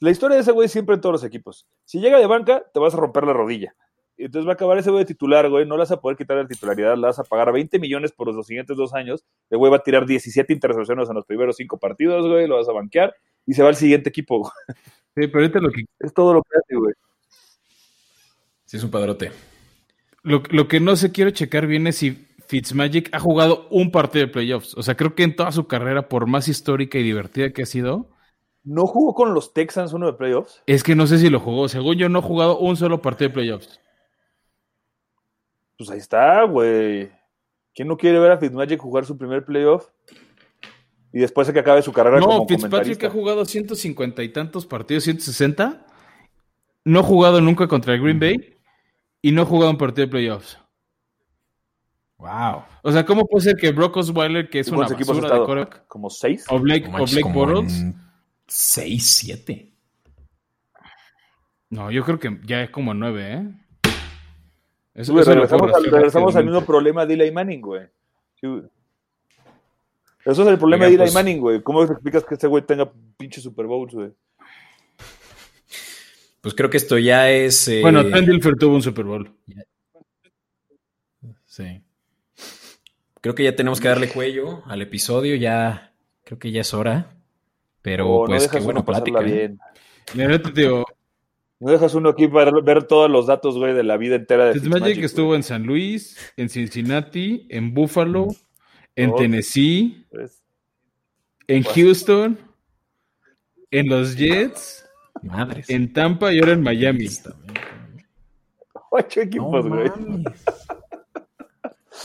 la 0.00 0.10
historia 0.10 0.36
de 0.36 0.42
ese 0.42 0.52
güey 0.52 0.68
siempre 0.68 0.94
en 0.94 1.00
todos 1.02 1.12
los 1.12 1.24
equipos. 1.24 1.66
Si 1.84 2.00
llega 2.00 2.18
de 2.18 2.26
banca, 2.26 2.64
te 2.72 2.80
vas 2.80 2.94
a 2.94 2.96
romper 2.96 3.24
la 3.24 3.34
rodilla. 3.34 3.74
Entonces 4.18 4.46
va 4.46 4.52
a 4.52 4.54
acabar 4.54 4.76
ese 4.78 4.90
güey 4.90 5.04
de 5.04 5.08
titular, 5.08 5.48
güey. 5.48 5.64
No 5.64 5.76
le 5.76 5.80
vas 5.80 5.92
a 5.92 6.00
poder 6.00 6.16
quitar 6.16 6.36
la 6.36 6.46
titularidad, 6.46 6.96
le 6.96 7.02
vas 7.02 7.18
a 7.18 7.24
pagar 7.24 7.52
20 7.52 7.78
millones 7.78 8.12
por 8.12 8.32
los 8.32 8.46
siguientes 8.46 8.76
dos 8.76 8.92
años. 8.94 9.24
El 9.48 9.58
güey 9.58 9.70
va 9.70 9.78
a 9.78 9.82
tirar 9.82 10.06
17 10.06 10.52
intercepciones 10.52 11.08
en 11.08 11.14
los 11.14 11.24
primeros 11.24 11.56
cinco 11.56 11.78
partidos, 11.78 12.26
güey. 12.26 12.46
Lo 12.46 12.56
vas 12.56 12.68
a 12.68 12.72
banquear 12.72 13.14
y 13.46 13.54
se 13.54 13.62
va 13.62 13.68
al 13.68 13.76
siguiente 13.76 14.10
equipo. 14.10 14.38
güey. 14.40 14.52
Sí, 15.16 15.26
pero 15.26 15.40
ahorita 15.40 15.58
lo 15.60 15.70
que, 15.70 15.82
Es 15.98 16.12
todo 16.12 16.34
lo 16.34 16.42
que 16.42 16.58
hace, 16.58 16.76
güey. 16.76 16.94
Sí, 18.66 18.76
es 18.76 18.84
un 18.84 18.90
padrote. 18.90 19.32
lo, 20.22 20.42
lo 20.50 20.68
que 20.68 20.78
no 20.80 20.94
se 20.96 21.10
quiero 21.10 21.30
checar 21.30 21.66
bien 21.66 21.86
es 21.86 21.96
si 21.96 22.26
Fitzmagic 22.46 23.08
ha 23.12 23.20
jugado 23.20 23.66
un 23.70 23.90
partido 23.90 24.26
de 24.26 24.32
playoffs. 24.32 24.74
O 24.76 24.82
sea, 24.82 24.96
creo 24.96 25.14
que 25.14 25.22
en 25.22 25.36
toda 25.36 25.52
su 25.52 25.66
carrera, 25.66 26.08
por 26.08 26.26
más 26.26 26.48
histórica 26.48 26.98
y 26.98 27.02
divertida 27.02 27.52
que 27.52 27.62
ha 27.62 27.66
sido, 27.66 28.10
¿No 28.64 28.86
jugó 28.86 29.14
con 29.14 29.32
los 29.32 29.54
Texans 29.54 29.92
uno 29.94 30.06
de 30.06 30.12
playoffs? 30.12 30.62
es 30.66 30.82
que 30.82 30.94
no 30.94 31.06
sé 31.06 31.18
si 31.18 31.30
lo 31.30 31.40
jugó. 31.40 31.68
Según 31.68 31.96
yo, 31.96 32.08
no 32.08 32.18
ha 32.18 32.22
jugado 32.22 32.58
un 32.58 32.76
solo 32.76 33.00
partido 33.00 33.28
de 33.28 33.34
playoffs. 33.34 33.80
Pues 35.78 35.90
ahí 35.90 35.98
está, 35.98 36.42
güey. 36.42 37.10
¿Quién 37.72 37.86
no 37.86 37.96
quiere 37.96 38.18
ver 38.18 38.32
a 38.32 38.38
Fitzmagic 38.38 38.80
jugar 38.80 39.06
su 39.06 39.16
primer 39.16 39.44
playoff? 39.44 39.86
Y 41.12 41.20
después 41.20 41.46
de 41.46 41.52
que 41.52 41.60
acabe 41.60 41.80
su 41.82 41.92
carrera 41.92 42.18
No, 42.18 42.26
como 42.26 42.48
Fitzpatrick 42.48 42.70
comentarista. 42.70 43.06
ha 43.06 43.10
jugado 43.10 43.44
150 43.44 44.22
y 44.24 44.28
tantos 44.30 44.66
partidos, 44.66 45.04
160. 45.04 45.86
No 46.84 47.00
ha 47.00 47.02
jugado 47.04 47.40
nunca 47.40 47.68
contra 47.68 47.94
el 47.94 48.02
Green 48.02 48.18
Bay 48.18 48.56
y 49.22 49.30
no 49.30 49.42
ha 49.42 49.46
jugado 49.46 49.70
un 49.70 49.78
partido 49.78 50.06
de 50.06 50.10
playoffs. 50.10 50.58
Wow. 52.18 52.64
O 52.82 52.90
sea, 52.90 53.06
¿cómo 53.06 53.24
puede 53.26 53.44
ser 53.44 53.56
que 53.56 53.70
Brock 53.70 53.96
Osweiler, 53.98 54.50
que 54.50 54.58
es 54.58 54.68
¿Y 54.68 54.72
una 54.72 54.88
basura 54.88 55.28
de 55.38 55.44
quarterback, 55.44 55.86
¿Como 55.86 56.10
seis? 56.10 56.44
o 56.48 56.58
Blake, 56.58 56.88
o 56.88 57.06
Blake 57.06 57.32
Bortles? 57.32 57.84
6, 58.48 59.06
7. 59.06 59.72
Pues 60.72 60.84
No, 61.70 61.90
yo 61.92 62.04
creo 62.04 62.18
que 62.18 62.40
ya 62.44 62.62
es 62.62 62.70
como 62.70 62.92
nueve, 62.94 63.34
¿eh? 63.34 63.67
Eso, 64.98 65.18
eso 65.20 65.30
regresamos 65.32 65.62
al, 65.68 65.72
rastrear 65.72 65.94
regresamos 65.94 66.36
al 66.36 66.44
mismo 66.44 66.64
problema 66.64 67.06
de 67.06 67.14
Eli 67.14 67.30
Manning, 67.30 67.60
güey. 67.60 67.82
Eso 70.24 70.42
es 70.42 70.48
el 70.48 70.58
problema 70.58 70.84
de 70.84 70.90
Eli 70.90 70.98
pues- 70.98 71.14
Manning, 71.14 71.38
güey. 71.40 71.62
¿Cómo 71.62 71.86
te 71.86 71.92
explicas 71.92 72.24
que 72.24 72.34
este 72.34 72.46
güey 72.48 72.64
tenga 72.64 72.90
pinche 73.16 73.40
Super 73.40 73.66
Bowls, 73.66 73.94
güey? 73.94 74.10
Pues 76.40 76.54
creo 76.54 76.68
que 76.70 76.76
esto 76.76 76.98
ya 76.98 77.30
es. 77.30 77.68
eh, 77.68 77.80
Bueno, 77.82 78.04
Trent 78.06 78.28
Dilfer 78.28 78.56
tuvo 78.56 78.74
un 78.74 78.82
Super 78.82 79.04
Bowl. 79.04 79.30
Sí. 81.46 81.82
Creo 83.20 83.34
que 83.34 83.44
ya 83.44 83.56
tenemos 83.56 83.80
que 83.80 83.88
darle 83.88 84.08
cuello 84.08 84.62
al 84.66 84.82
episodio. 84.82 85.34
Ya. 85.36 85.92
Creo 86.24 86.38
que 86.38 86.50
ya 86.52 86.60
es 86.60 86.74
hora. 86.74 87.10
Pero 87.82 88.08
O 88.08 88.24
pues 88.26 88.44
no 88.46 88.50
qué 88.50 88.60
buena 88.60 88.84
plática. 88.84 89.20
¿eh? 89.20 89.24
bien. 89.24 89.60
La 90.14 90.28
neta, 90.28 90.52
te 90.52 90.60
digo, 90.62 90.84
No 91.60 91.72
dejas 91.72 91.94
uno 91.94 92.10
aquí 92.10 92.28
para 92.28 92.52
ver 92.62 92.84
todos 92.84 93.10
los 93.10 93.26
datos, 93.26 93.56
güey, 93.58 93.74
de 93.74 93.82
la 93.82 93.96
vida 93.96 94.14
entera 94.14 94.46
de 94.46 94.52
Fitzmagic 94.54 94.74
Fitzmagic, 94.84 95.04
estuvo 95.04 95.26
güey. 95.28 95.36
en 95.38 95.42
San 95.42 95.64
Luis, 95.64 96.16
en 96.36 96.48
Cincinnati, 96.48 97.46
en 97.50 97.74
Buffalo, 97.74 98.28
en 98.94 99.10
Oh. 99.10 99.16
Tennessee, 99.16 100.06
Pues, 100.10 100.42
en 101.48 101.64
Pues- 101.64 101.74
Houston, 101.74 102.38
en 103.72 103.88
los 103.88 104.16
Jets, 104.16 104.86
Madres. 105.22 105.68
en 105.68 105.92
Tampa 105.92 106.32
y 106.32 106.38
ahora 106.38 106.52
en 106.52 106.62
Miami. 106.62 107.08
Ocho 108.90 109.20
No 109.20 109.26
equipos, 109.26 109.68
güey. 109.68 109.90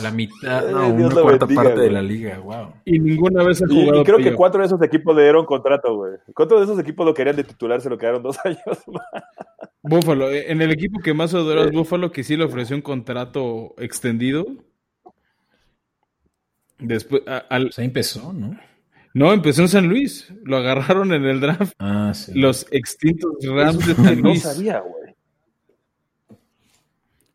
La 0.01 0.11
mitad, 0.11 0.67
Ay, 0.67 0.73
no, 0.73 0.97
Dios 0.97 1.13
una 1.13 1.21
cuarta 1.21 1.45
bendiga, 1.45 1.63
parte 1.63 1.79
de 1.81 1.91
la 1.91 2.01
liga, 2.01 2.39
wow. 2.39 2.73
Y 2.85 2.99
ninguna 2.99 3.43
vez 3.43 3.61
ha 3.61 3.65
Y, 3.69 3.81
jugado. 3.83 4.01
y 4.01 4.03
creo 4.03 4.17
que 4.17 4.33
cuatro 4.33 4.61
de 4.61 4.67
esos 4.67 4.81
equipos 4.81 5.15
le 5.15 5.23
dieron 5.23 5.45
contrato, 5.45 5.95
güey. 5.95 6.13
Cuatro 6.33 6.57
de 6.57 6.63
esos 6.65 6.79
equipos 6.79 7.05
lo 7.05 7.13
querían 7.13 7.35
de 7.35 7.43
titular, 7.43 7.79
se 7.81 7.89
lo 7.89 7.97
quedaron 7.97 8.23
dos 8.23 8.37
años 8.45 8.59
más. 8.87 9.23
Buffalo, 9.83 10.29
eh, 10.31 10.51
en 10.51 10.61
el 10.61 10.71
equipo 10.71 10.99
que 10.99 11.13
más 11.13 11.33
adoro 11.33 11.63
es 11.65 11.71
Buffalo, 11.71 12.11
que 12.11 12.23
sí 12.23 12.37
le 12.37 12.45
ofreció 12.45 12.75
un 12.75 12.81
contrato 12.81 13.75
extendido. 13.77 14.45
Después, 16.79 17.21
a- 17.27 17.45
al- 17.49 17.71
ahí 17.77 17.85
empezó, 17.85 18.33
¿no? 18.33 18.57
no, 19.13 19.31
empezó 19.33 19.61
en 19.61 19.67
San 19.69 19.87
Luis. 19.87 20.33
Lo 20.43 20.57
agarraron 20.57 21.13
en 21.13 21.23
el 21.25 21.39
draft. 21.39 21.73
Ah, 21.79 22.13
sí. 22.15 22.31
Los 22.33 22.65
extintos 22.71 23.31
Rams 23.45 23.85
de 23.85 23.93
San 23.95 24.21
No 24.21 24.29
Luis. 24.29 24.41
sabía, 24.41 24.79
güey. 24.79 25.02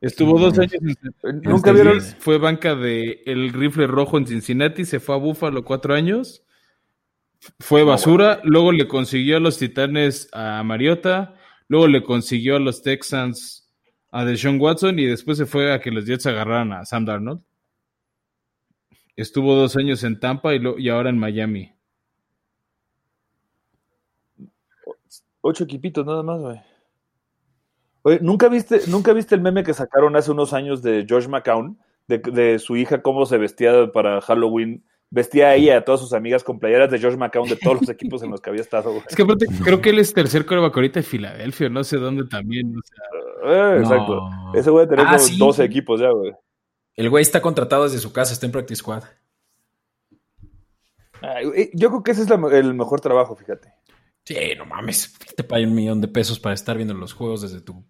Estuvo 0.00 0.38
dos 0.38 0.58
años 0.58 0.74
en, 0.74 0.90
en 1.28 1.40
Nunca 1.42 1.68
San 1.68 1.74
vieron. 1.74 2.00
Fue 2.00 2.38
banca 2.38 2.74
de 2.76 3.22
el 3.26 3.52
rifle 3.52 3.86
rojo 3.86 4.16
en 4.18 4.26
Cincinnati. 4.26 4.84
Se 4.84 5.00
fue 5.00 5.16
a 5.16 5.18
Buffalo 5.18 5.64
cuatro 5.64 5.94
años. 5.94 6.44
Fue 7.58 7.82
basura. 7.82 8.40
Luego 8.44 8.72
le 8.72 8.86
consiguió 8.86 9.36
a 9.36 9.40
los 9.40 9.58
Titanes 9.58 10.28
a 10.32 10.62
Mariota. 10.62 11.34
Luego 11.68 11.88
le 11.88 12.02
consiguió 12.04 12.56
a 12.56 12.60
los 12.60 12.82
Texans 12.82 13.68
a 14.10 14.24
Deshaun 14.24 14.60
Watson. 14.60 14.98
Y 14.98 15.06
después 15.06 15.36
se 15.38 15.46
fue 15.46 15.72
a 15.72 15.80
que 15.80 15.90
los 15.90 16.04
Jets 16.06 16.26
agarraran 16.26 16.72
a 16.72 16.84
Sam 16.84 17.04
Darnold. 17.04 17.40
Estuvo 19.16 19.56
dos 19.56 19.76
años 19.76 20.04
en 20.04 20.20
Tampa 20.20 20.54
y, 20.54 20.60
lo- 20.60 20.78
y 20.78 20.88
ahora 20.90 21.10
en 21.10 21.18
Miami. 21.18 21.72
Ocho 25.40 25.64
equipitos 25.64 26.06
nada 26.06 26.22
más, 26.22 26.40
güey. 26.40 26.60
Oye, 28.02 28.18
¿nunca 28.22 28.48
viste, 28.48 28.80
¿nunca 28.88 29.12
viste 29.12 29.34
el 29.34 29.40
meme 29.40 29.64
que 29.64 29.74
sacaron 29.74 30.16
hace 30.16 30.30
unos 30.30 30.52
años 30.52 30.82
de 30.82 31.04
George 31.08 31.28
McCown? 31.28 31.78
De, 32.06 32.18
de 32.18 32.58
su 32.58 32.76
hija, 32.76 33.02
cómo 33.02 33.26
se 33.26 33.36
vestía 33.38 33.92
para 33.92 34.20
Halloween. 34.22 34.84
Vestía 35.10 35.48
a 35.48 35.54
ella 35.54 35.74
y 35.74 35.76
a 35.76 35.84
todas 35.84 36.00
sus 36.00 36.12
amigas 36.12 36.44
con 36.44 36.58
playeras 36.58 36.90
de 36.90 36.98
George 36.98 37.16
McCown 37.18 37.48
de 37.48 37.56
todos 37.56 37.80
los 37.80 37.88
equipos 37.90 38.22
en 38.22 38.30
los 38.30 38.40
que 38.40 38.50
había 38.50 38.62
estado, 38.62 38.90
güey. 38.90 39.02
Es 39.08 39.16
que 39.16 39.22
aparte 39.22 39.46
creo 39.64 39.80
que 39.80 39.90
él 39.90 39.98
es 39.98 40.12
tercer 40.12 40.44
coreback 40.46 40.74
ahorita 40.76 41.00
de 41.00 41.04
Filadelfia. 41.04 41.68
No 41.70 41.82
sé 41.84 41.96
dónde 41.96 42.24
también. 42.26 42.74
o 42.76 42.80
sea, 42.82 43.04
Eh, 43.50 43.76
No. 43.76 43.82
Exacto. 43.82 44.20
Ese 44.54 44.70
güey 44.70 44.86
tener 44.86 45.06
Ah, 45.06 45.12
como 45.12 45.18
sí. 45.24 45.38
12 45.38 45.64
equipos 45.64 46.00
ya, 46.00 46.10
güey. 46.10 46.32
El 46.94 47.08
güey 47.10 47.22
está 47.22 47.40
contratado 47.40 47.84
desde 47.84 47.98
su 47.98 48.12
casa, 48.12 48.32
está 48.32 48.44
en 48.46 48.52
Practice 48.52 48.80
Squad. 48.80 49.04
Yo 51.74 51.88
creo 51.90 52.02
que 52.02 52.10
ese 52.12 52.22
es 52.22 52.28
la- 52.30 52.58
el 52.58 52.74
mejor 52.74 53.00
trabajo, 53.00 53.34
fíjate. 53.34 53.72
Sí, 54.28 54.36
no 54.58 54.66
mames. 54.66 55.14
Te 55.36 55.42
pagan 55.42 55.70
un 55.70 55.74
millón 55.74 56.02
de 56.02 56.08
pesos 56.08 56.38
para 56.38 56.52
estar 56.54 56.76
viendo 56.76 56.92
los 56.92 57.14
juegos 57.14 57.40
desde 57.40 57.62
tu 57.62 57.82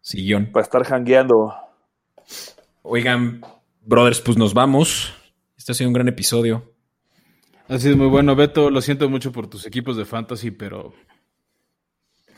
sillón. 0.00 0.52
Para 0.52 0.62
estar 0.62 0.84
jangueando. 0.84 1.52
Oigan, 2.82 3.40
brothers, 3.82 4.20
pues 4.20 4.36
nos 4.36 4.54
vamos. 4.54 5.12
Este 5.56 5.72
ha 5.72 5.74
sido 5.74 5.88
un 5.88 5.94
gran 5.94 6.06
episodio. 6.06 6.72
Ha 7.66 7.78
sido 7.78 7.96
muy 7.96 8.06
bueno, 8.06 8.36
Beto. 8.36 8.70
Lo 8.70 8.80
siento 8.82 9.08
mucho 9.10 9.32
por 9.32 9.48
tus 9.48 9.66
equipos 9.66 9.96
de 9.96 10.04
fantasy, 10.04 10.52
pero 10.52 10.92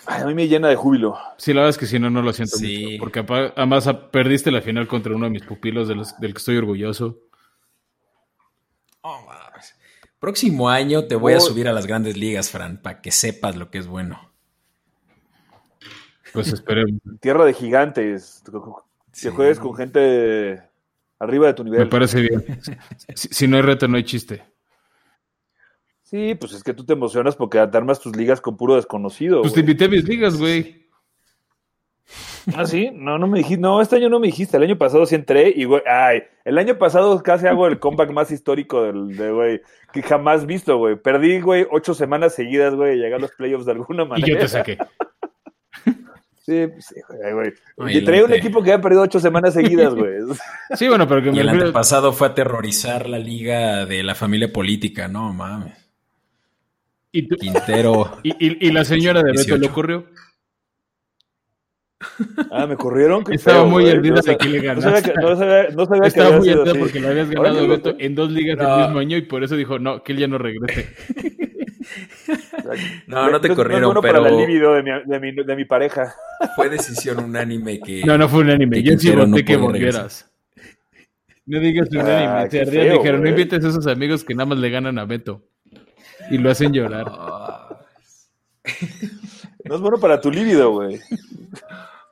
Ay, 0.06 0.22
a 0.22 0.26
mí 0.26 0.32
me 0.32 0.48
llena 0.48 0.68
de 0.68 0.76
júbilo. 0.76 1.18
sí, 1.36 1.52
la 1.52 1.60
verdad 1.60 1.70
es 1.70 1.78
que 1.78 1.84
si 1.86 1.98
no, 1.98 2.08
no 2.08 2.22
lo 2.22 2.32
siento 2.32 2.56
Sí. 2.56 2.84
mucho. 2.84 3.00
Porque 3.00 3.52
además 3.54 3.86
ah, 3.86 4.10
perdiste 4.10 4.50
la 4.50 4.62
final 4.62 4.88
contra 4.88 5.14
uno 5.14 5.26
de 5.26 5.30
mis 5.32 5.42
pupilos 5.42 5.88
de 5.88 5.94
los- 5.96 6.18
del 6.20 6.32
que 6.32 6.38
estoy 6.38 6.56
orgulloso. 6.56 7.18
Próximo 10.26 10.68
año 10.68 11.04
te 11.04 11.14
voy 11.14 11.34
a 11.34 11.38
subir 11.40 11.68
a 11.68 11.72
las 11.72 11.86
grandes 11.86 12.16
ligas, 12.16 12.50
Fran, 12.50 12.78
para 12.82 13.00
que 13.00 13.12
sepas 13.12 13.54
lo 13.54 13.70
que 13.70 13.78
es 13.78 13.86
bueno. 13.86 14.32
Pues 16.32 16.52
esperemos. 16.52 17.00
Tierra 17.20 17.44
de 17.44 17.54
gigantes. 17.54 18.42
Que 18.44 18.50
Sí. 19.12 19.28
juegues 19.28 19.60
con 19.60 19.76
gente 19.76 20.60
arriba 21.20 21.46
de 21.46 21.54
tu 21.54 21.62
Me 21.62 21.70
nivel. 21.70 21.88
parece 21.88 22.22
bien. 22.22 22.44
Si, 23.14 23.28
si 23.30 23.46
no 23.46 23.54
hay 23.56 23.62
reto, 23.62 23.86
no 23.86 23.98
hay 23.98 24.02
chiste. 24.02 24.42
Sí, 26.02 26.34
pues 26.34 26.54
es 26.54 26.64
que 26.64 26.74
tú 26.74 26.84
te 26.84 26.94
emocionas 26.94 27.36
porque 27.36 27.64
te 27.64 27.76
armas 27.76 28.00
tus 28.00 28.16
ligas 28.16 28.40
con 28.40 28.56
puro 28.56 28.74
desconocido. 28.74 29.42
Pues 29.42 29.54
te 29.54 29.60
invité 29.60 29.84
a 29.84 29.88
mis 29.90 30.02
ligas, 30.08 30.36
güey. 30.36 30.85
Ah, 32.54 32.64
sí, 32.66 32.90
no, 32.92 33.18
no 33.18 33.26
me 33.26 33.38
dijiste, 33.38 33.60
no, 33.60 33.82
este 33.82 33.96
año 33.96 34.08
no 34.08 34.20
me 34.20 34.28
dijiste, 34.28 34.56
el 34.56 34.62
año 34.62 34.78
pasado 34.78 35.04
sí 35.06 35.16
entré 35.16 35.52
y, 35.54 35.64
güey, 35.64 35.82
ay, 35.90 36.22
el 36.44 36.56
año 36.58 36.78
pasado 36.78 37.20
casi 37.22 37.46
hago 37.48 37.66
el 37.66 37.80
comeback 37.80 38.10
más 38.12 38.30
histórico 38.30 38.82
del, 38.84 39.16
de, 39.16 39.30
güey, 39.32 39.60
que 39.92 40.02
jamás 40.02 40.46
visto, 40.46 40.76
güey. 40.78 40.94
Perdí, 40.96 41.40
güey, 41.40 41.66
ocho 41.70 41.94
semanas 41.94 42.34
seguidas, 42.34 42.74
güey, 42.74 42.96
y 42.96 43.00
llegué 43.02 43.16
a 43.16 43.18
los 43.18 43.32
playoffs 43.32 43.66
de 43.66 43.72
alguna 43.72 44.04
Y 44.04 44.06
manera. 44.06 44.28
yo 44.28 44.38
te 44.38 44.48
saqué. 44.48 44.78
Sí, 46.44 46.64
pues, 46.68 46.86
sí, 46.86 46.94
güey, 47.76 47.98
Y 47.98 48.04
traía 48.04 48.24
un 48.24 48.32
equipo 48.32 48.62
que 48.62 48.70
había 48.72 48.80
perdido 48.82 49.02
ocho 49.02 49.18
semanas 49.18 49.52
seguidas, 49.54 49.92
güey. 49.92 50.12
Sí, 50.76 50.86
bueno, 50.86 51.08
pero 51.08 51.20
que 51.22 51.30
Y 51.30 51.32
me 51.32 51.40
el 51.40 51.46
refiero- 51.46 51.66
antepasado 51.66 52.12
fue 52.12 52.28
aterrorizar 52.28 53.08
la 53.08 53.18
liga 53.18 53.84
de 53.84 54.04
la 54.04 54.14
familia 54.14 54.52
política, 54.52 55.08
no 55.08 55.32
mames. 55.32 55.74
y, 57.10 57.26
tú- 57.26 57.34
Quintero. 57.36 58.12
y- 58.22 58.30
y- 58.38 58.68
y 58.68 58.70
la 58.70 58.84
señora 58.84 59.20
de 59.24 59.32
Beto 59.32 59.42
18. 59.42 59.58
le 59.60 59.66
ocurrió. 59.68 60.06
Ah, 62.50 62.66
me 62.66 62.76
corrieron. 62.76 63.24
Qué 63.24 63.34
Estaba 63.36 63.60
feo, 63.62 63.66
muy 63.70 63.84
güey. 63.84 64.10
No 64.10 64.20
de 64.20 64.36
que 64.36 64.48
le 64.48 64.60
No 64.74 64.80
sabía 64.82 65.00
ganaste. 65.00 65.12
que, 65.12 65.20
no 65.20 65.36
sabía, 65.36 65.68
no 65.70 65.86
sabía 65.86 66.00
que 66.02 66.08
Estaba 66.08 66.38
muy 66.38 66.48
así. 66.50 66.78
porque 66.78 67.00
le 67.00 67.08
habías 67.08 67.30
ganado 67.30 67.58
a 67.58 67.66
Beto 67.66 67.94
en 67.98 68.14
dos 68.14 68.30
ligas 68.30 68.58
No. 68.58 68.74
el 68.76 68.82
mismo 68.84 68.98
año 68.98 69.16
y 69.16 69.22
por 69.22 69.42
eso 69.42 69.56
dijo, 69.56 69.78
no, 69.78 70.02
que 70.02 70.12
él 70.12 70.18
ya 70.18 70.26
no 70.28 70.38
regrese. 70.38 70.94
No, 73.06 73.30
no 73.30 73.40
te 73.40 73.48
corrieron, 73.54 73.84
bueno 73.84 74.02
pero 74.02 74.14
para 74.20 74.28
la 74.30 74.36
libido 74.36 74.74
de 74.74 74.82
mi, 74.82 74.90
de 75.06 75.20
mi, 75.20 75.32
de 75.32 75.56
mi 75.56 75.64
pareja. 75.64 76.12
fue 76.56 76.68
decisión 76.68 77.22
unánime 77.22 77.78
que. 77.80 78.02
No, 78.04 78.18
no 78.18 78.28
fue 78.28 78.40
un 78.40 78.50
anime. 78.50 78.82
que 78.82 78.90
Yo 78.90 78.98
sí 78.98 79.10
voté 79.10 79.26
no 79.28 79.36
que 79.36 79.56
volvieras. 79.56 80.28
No 81.46 81.60
digas 81.60 81.88
un 81.92 81.98
Ah, 82.00 82.40
anime. 82.40 82.50
Se 82.50 82.56
qué 82.56 82.60
ardían, 82.62 82.84
feo, 82.86 82.92
dijeron, 82.98 83.22
no 83.22 83.28
invites 83.28 83.64
a 83.64 83.68
esos 83.68 83.86
amigos 83.86 84.24
que 84.24 84.34
nada 84.34 84.46
más 84.46 84.58
le 84.58 84.68
ganan 84.68 84.98
a 84.98 85.04
Beto. 85.04 85.44
Y 86.28 86.38
lo 86.38 86.50
hacen 86.50 86.72
llorar. 86.72 87.06
No 89.68 89.74
es 89.74 89.80
bueno 89.80 89.98
para 89.98 90.20
tu 90.20 90.30
líbido, 90.30 90.70
güey. 90.72 91.00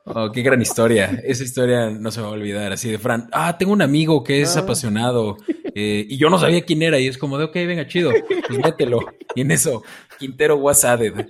Oh, 0.05 0.31
qué 0.31 0.41
gran 0.43 0.61
historia. 0.61 1.21
Esa 1.23 1.43
historia 1.43 1.89
no 1.89 2.11
se 2.11 2.19
me 2.19 2.25
va 2.27 2.31
a 2.31 2.35
olvidar. 2.35 2.71
Así 2.71 2.91
de 2.91 2.99
Fran, 2.99 3.27
ah, 3.31 3.57
tengo 3.57 3.73
un 3.73 3.81
amigo 3.81 4.23
que 4.23 4.41
es 4.41 4.55
Ah. 4.55 4.61
apasionado 4.61 5.37
eh, 5.73 6.05
y 6.07 6.17
yo 6.17 6.29
no 6.29 6.37
sabía 6.37 6.61
quién 6.63 6.81
era. 6.83 6.99
Y 6.99 7.07
es 7.07 7.17
como 7.17 7.37
de, 7.37 7.45
ok, 7.45 7.53
venga, 7.55 7.87
chido, 7.87 8.11
pues 8.47 8.59
mételo. 8.59 8.99
Y 9.33 9.41
en 9.41 9.51
eso, 9.51 9.83
Quintero 10.19 10.57
was 10.57 10.85
added. 10.85 11.25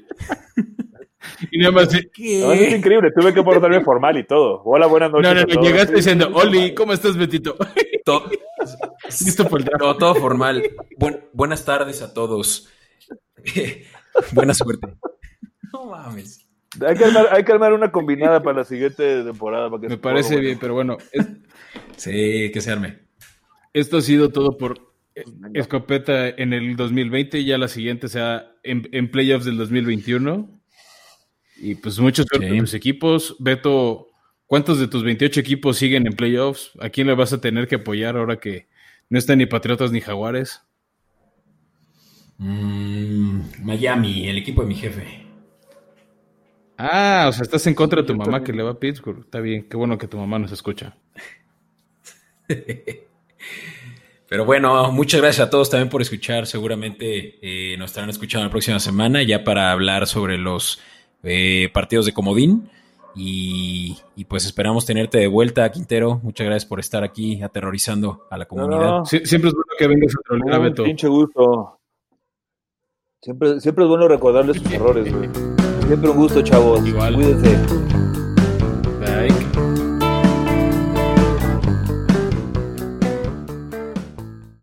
Y 1.52 1.58
nada 1.58 1.72
más, 1.72 1.90
No, 1.92 2.52
es 2.54 2.74
increíble, 2.74 3.12
tuve 3.18 3.34
que 3.34 3.42
portarme 3.44 3.82
formal 3.82 4.18
y 4.18 4.26
todo. 4.28 4.62
Hola, 4.64 4.86
buenas 4.88 5.12
noches. 5.12 5.34
no, 5.34 5.42
no, 5.42 5.54
no, 5.56 5.62
llegaste 5.62 5.96
diciendo, 5.96 6.30
Oli, 6.34 6.74
¿cómo 6.76 6.94
estás, 6.94 7.18
Betito? 7.18 7.56
To- 8.06 8.30
Listo 9.26 9.46
por 9.48 9.60
el 9.60 9.66
draft. 9.66 9.82
No, 9.84 9.96
todo 9.98 10.16
formal. 10.16 10.62
Buen- 10.98 11.22
buenas 11.34 11.64
tardes 11.66 12.02
a 12.02 12.14
todos. 12.14 12.70
Buena 14.32 14.54
suerte. 14.54 14.88
No 15.76 15.86
mames. 15.92 16.42
Hay 16.86 16.96
que, 16.98 17.06
armar, 17.06 17.28
hay 17.32 17.44
que 17.46 17.52
armar 17.54 17.74
una 17.74 17.92
combinada 17.92 18.44
para 18.44 18.58
la 18.60 18.66
siguiente 18.66 19.24
temporada. 19.24 19.70
Para 19.70 19.82
que 19.82 19.88
Me 19.90 19.98
parece 19.98 20.40
bien, 20.40 20.58
pero 20.60 20.74
bueno, 20.74 20.98
es- 21.12 21.28
Sí, 21.98 22.52
que 22.54 22.60
se 22.62 22.72
arme. 22.72 23.00
esto 23.74 23.98
ha 23.98 24.02
sido 24.02 24.30
todo 24.30 24.58
por 24.58 24.80
eh, 25.16 25.24
venga. 25.28 25.58
Escopeta 25.62 26.28
en 26.28 26.52
el 26.52 26.76
2020 26.76 27.40
y 27.40 27.46
ya 27.46 27.58
la 27.58 27.70
siguiente 27.70 28.10
sea 28.10 28.52
en, 28.64 28.90
en 28.92 29.10
playoffs 29.10 29.46
del 29.46 29.56
2021. 29.58 30.50
Y 31.58 31.76
pues 31.76 31.98
muchos 32.00 32.26
suerte 32.30 32.50
Sí. 32.52 32.58
tus 32.60 32.74
equipos. 32.74 33.36
Beto, 33.40 34.08
¿cuántos 34.46 34.78
de 34.78 34.90
tus 34.90 35.04
28 35.06 35.40
equipos 35.40 35.78
siguen 35.78 36.06
en 36.06 36.14
playoffs? 36.14 36.72
¿A 36.82 36.90
quién 36.90 37.08
le 37.08 37.16
vas 37.16 37.32
a 37.32 37.40
tener 37.40 37.70
que 37.70 37.76
apoyar 37.76 38.18
ahora 38.18 38.38
que 38.38 38.68
no 39.10 39.18
están 39.18 39.38
ni 39.38 39.46
Patriotas 39.46 39.94
ni 39.94 40.02
Jaguares? 40.02 40.62
Mm, 42.38 43.40
Miami, 43.64 44.28
el 44.28 44.38
equipo 44.38 44.62
de 44.64 44.68
mi 44.68 44.76
jefe. 44.76 45.25
Ah, 46.78 47.28
o 47.30 47.32
sea, 47.32 47.44
estás 47.44 47.66
en 47.68 47.74
contra 47.74 48.02
de 48.02 48.08
tu 48.08 48.16
mamá 48.16 48.44
que 48.44 48.52
le 48.54 48.62
va 48.64 48.72
a 48.72 48.80
Pittsburgh. 48.80 49.20
Está 49.22 49.40
bien, 49.40 49.68
qué 49.70 49.78
bueno 49.78 49.98
que 49.98 50.08
tu 50.08 50.18
mamá 50.18 50.40
nos 50.40 50.52
escucha. 50.52 50.98
Pero 54.28 54.44
bueno, 54.44 54.92
muchas 54.92 55.22
gracias 55.22 55.48
a 55.48 55.50
todos 55.50 55.70
también 55.70 55.90
por 55.90 56.02
escuchar. 56.02 56.48
Seguramente 56.48 57.38
eh, 57.42 57.78
nos 57.78 57.92
estarán 57.92 58.10
escuchando 58.10 58.46
la 58.46 58.52
próxima 58.52 58.80
semana 58.80 59.22
ya 59.24 59.44
para 59.44 59.72
hablar 59.72 60.08
sobre 60.08 60.38
los 60.38 60.82
eh, 61.24 61.70
partidos 61.74 62.06
de 62.08 62.14
Comodín. 62.14 62.70
Y, 63.18 63.98
y 64.18 64.26
pues 64.26 64.46
esperamos 64.46 64.86
tenerte 64.86 65.20
de 65.20 65.28
vuelta, 65.28 65.72
Quintero. 65.72 66.20
Muchas 66.24 66.46
gracias 66.46 66.66
por 66.68 66.80
estar 66.82 67.04
aquí 67.04 67.42
aterrorizando 67.42 68.28
a 68.30 68.38
la 68.38 68.46
comunidad. 68.46 68.80
no. 68.82 69.06
Sie- 69.06 69.26
siempre 69.26 69.50
es 69.50 69.54
bueno 69.54 69.68
que 69.78 69.88
vengas 69.88 70.14
a 70.16 70.22
trolear 70.28 70.62
Beto. 70.62 70.84
pinche 70.84 71.08
gusto. 71.08 71.80
Siempre, 73.22 73.60
siempre 73.62 73.86
es 73.86 73.90
bueno 73.90 74.08
recordarles 74.10 74.58
sus 74.58 74.70
errores, 74.72 75.14
güey. 75.16 75.30
Siempre 75.88 76.10
un 76.10 76.18
gusto, 76.18 76.42
chavos. 76.42 76.86
Igual. 76.86 77.16
Cuídense. 77.16 78.05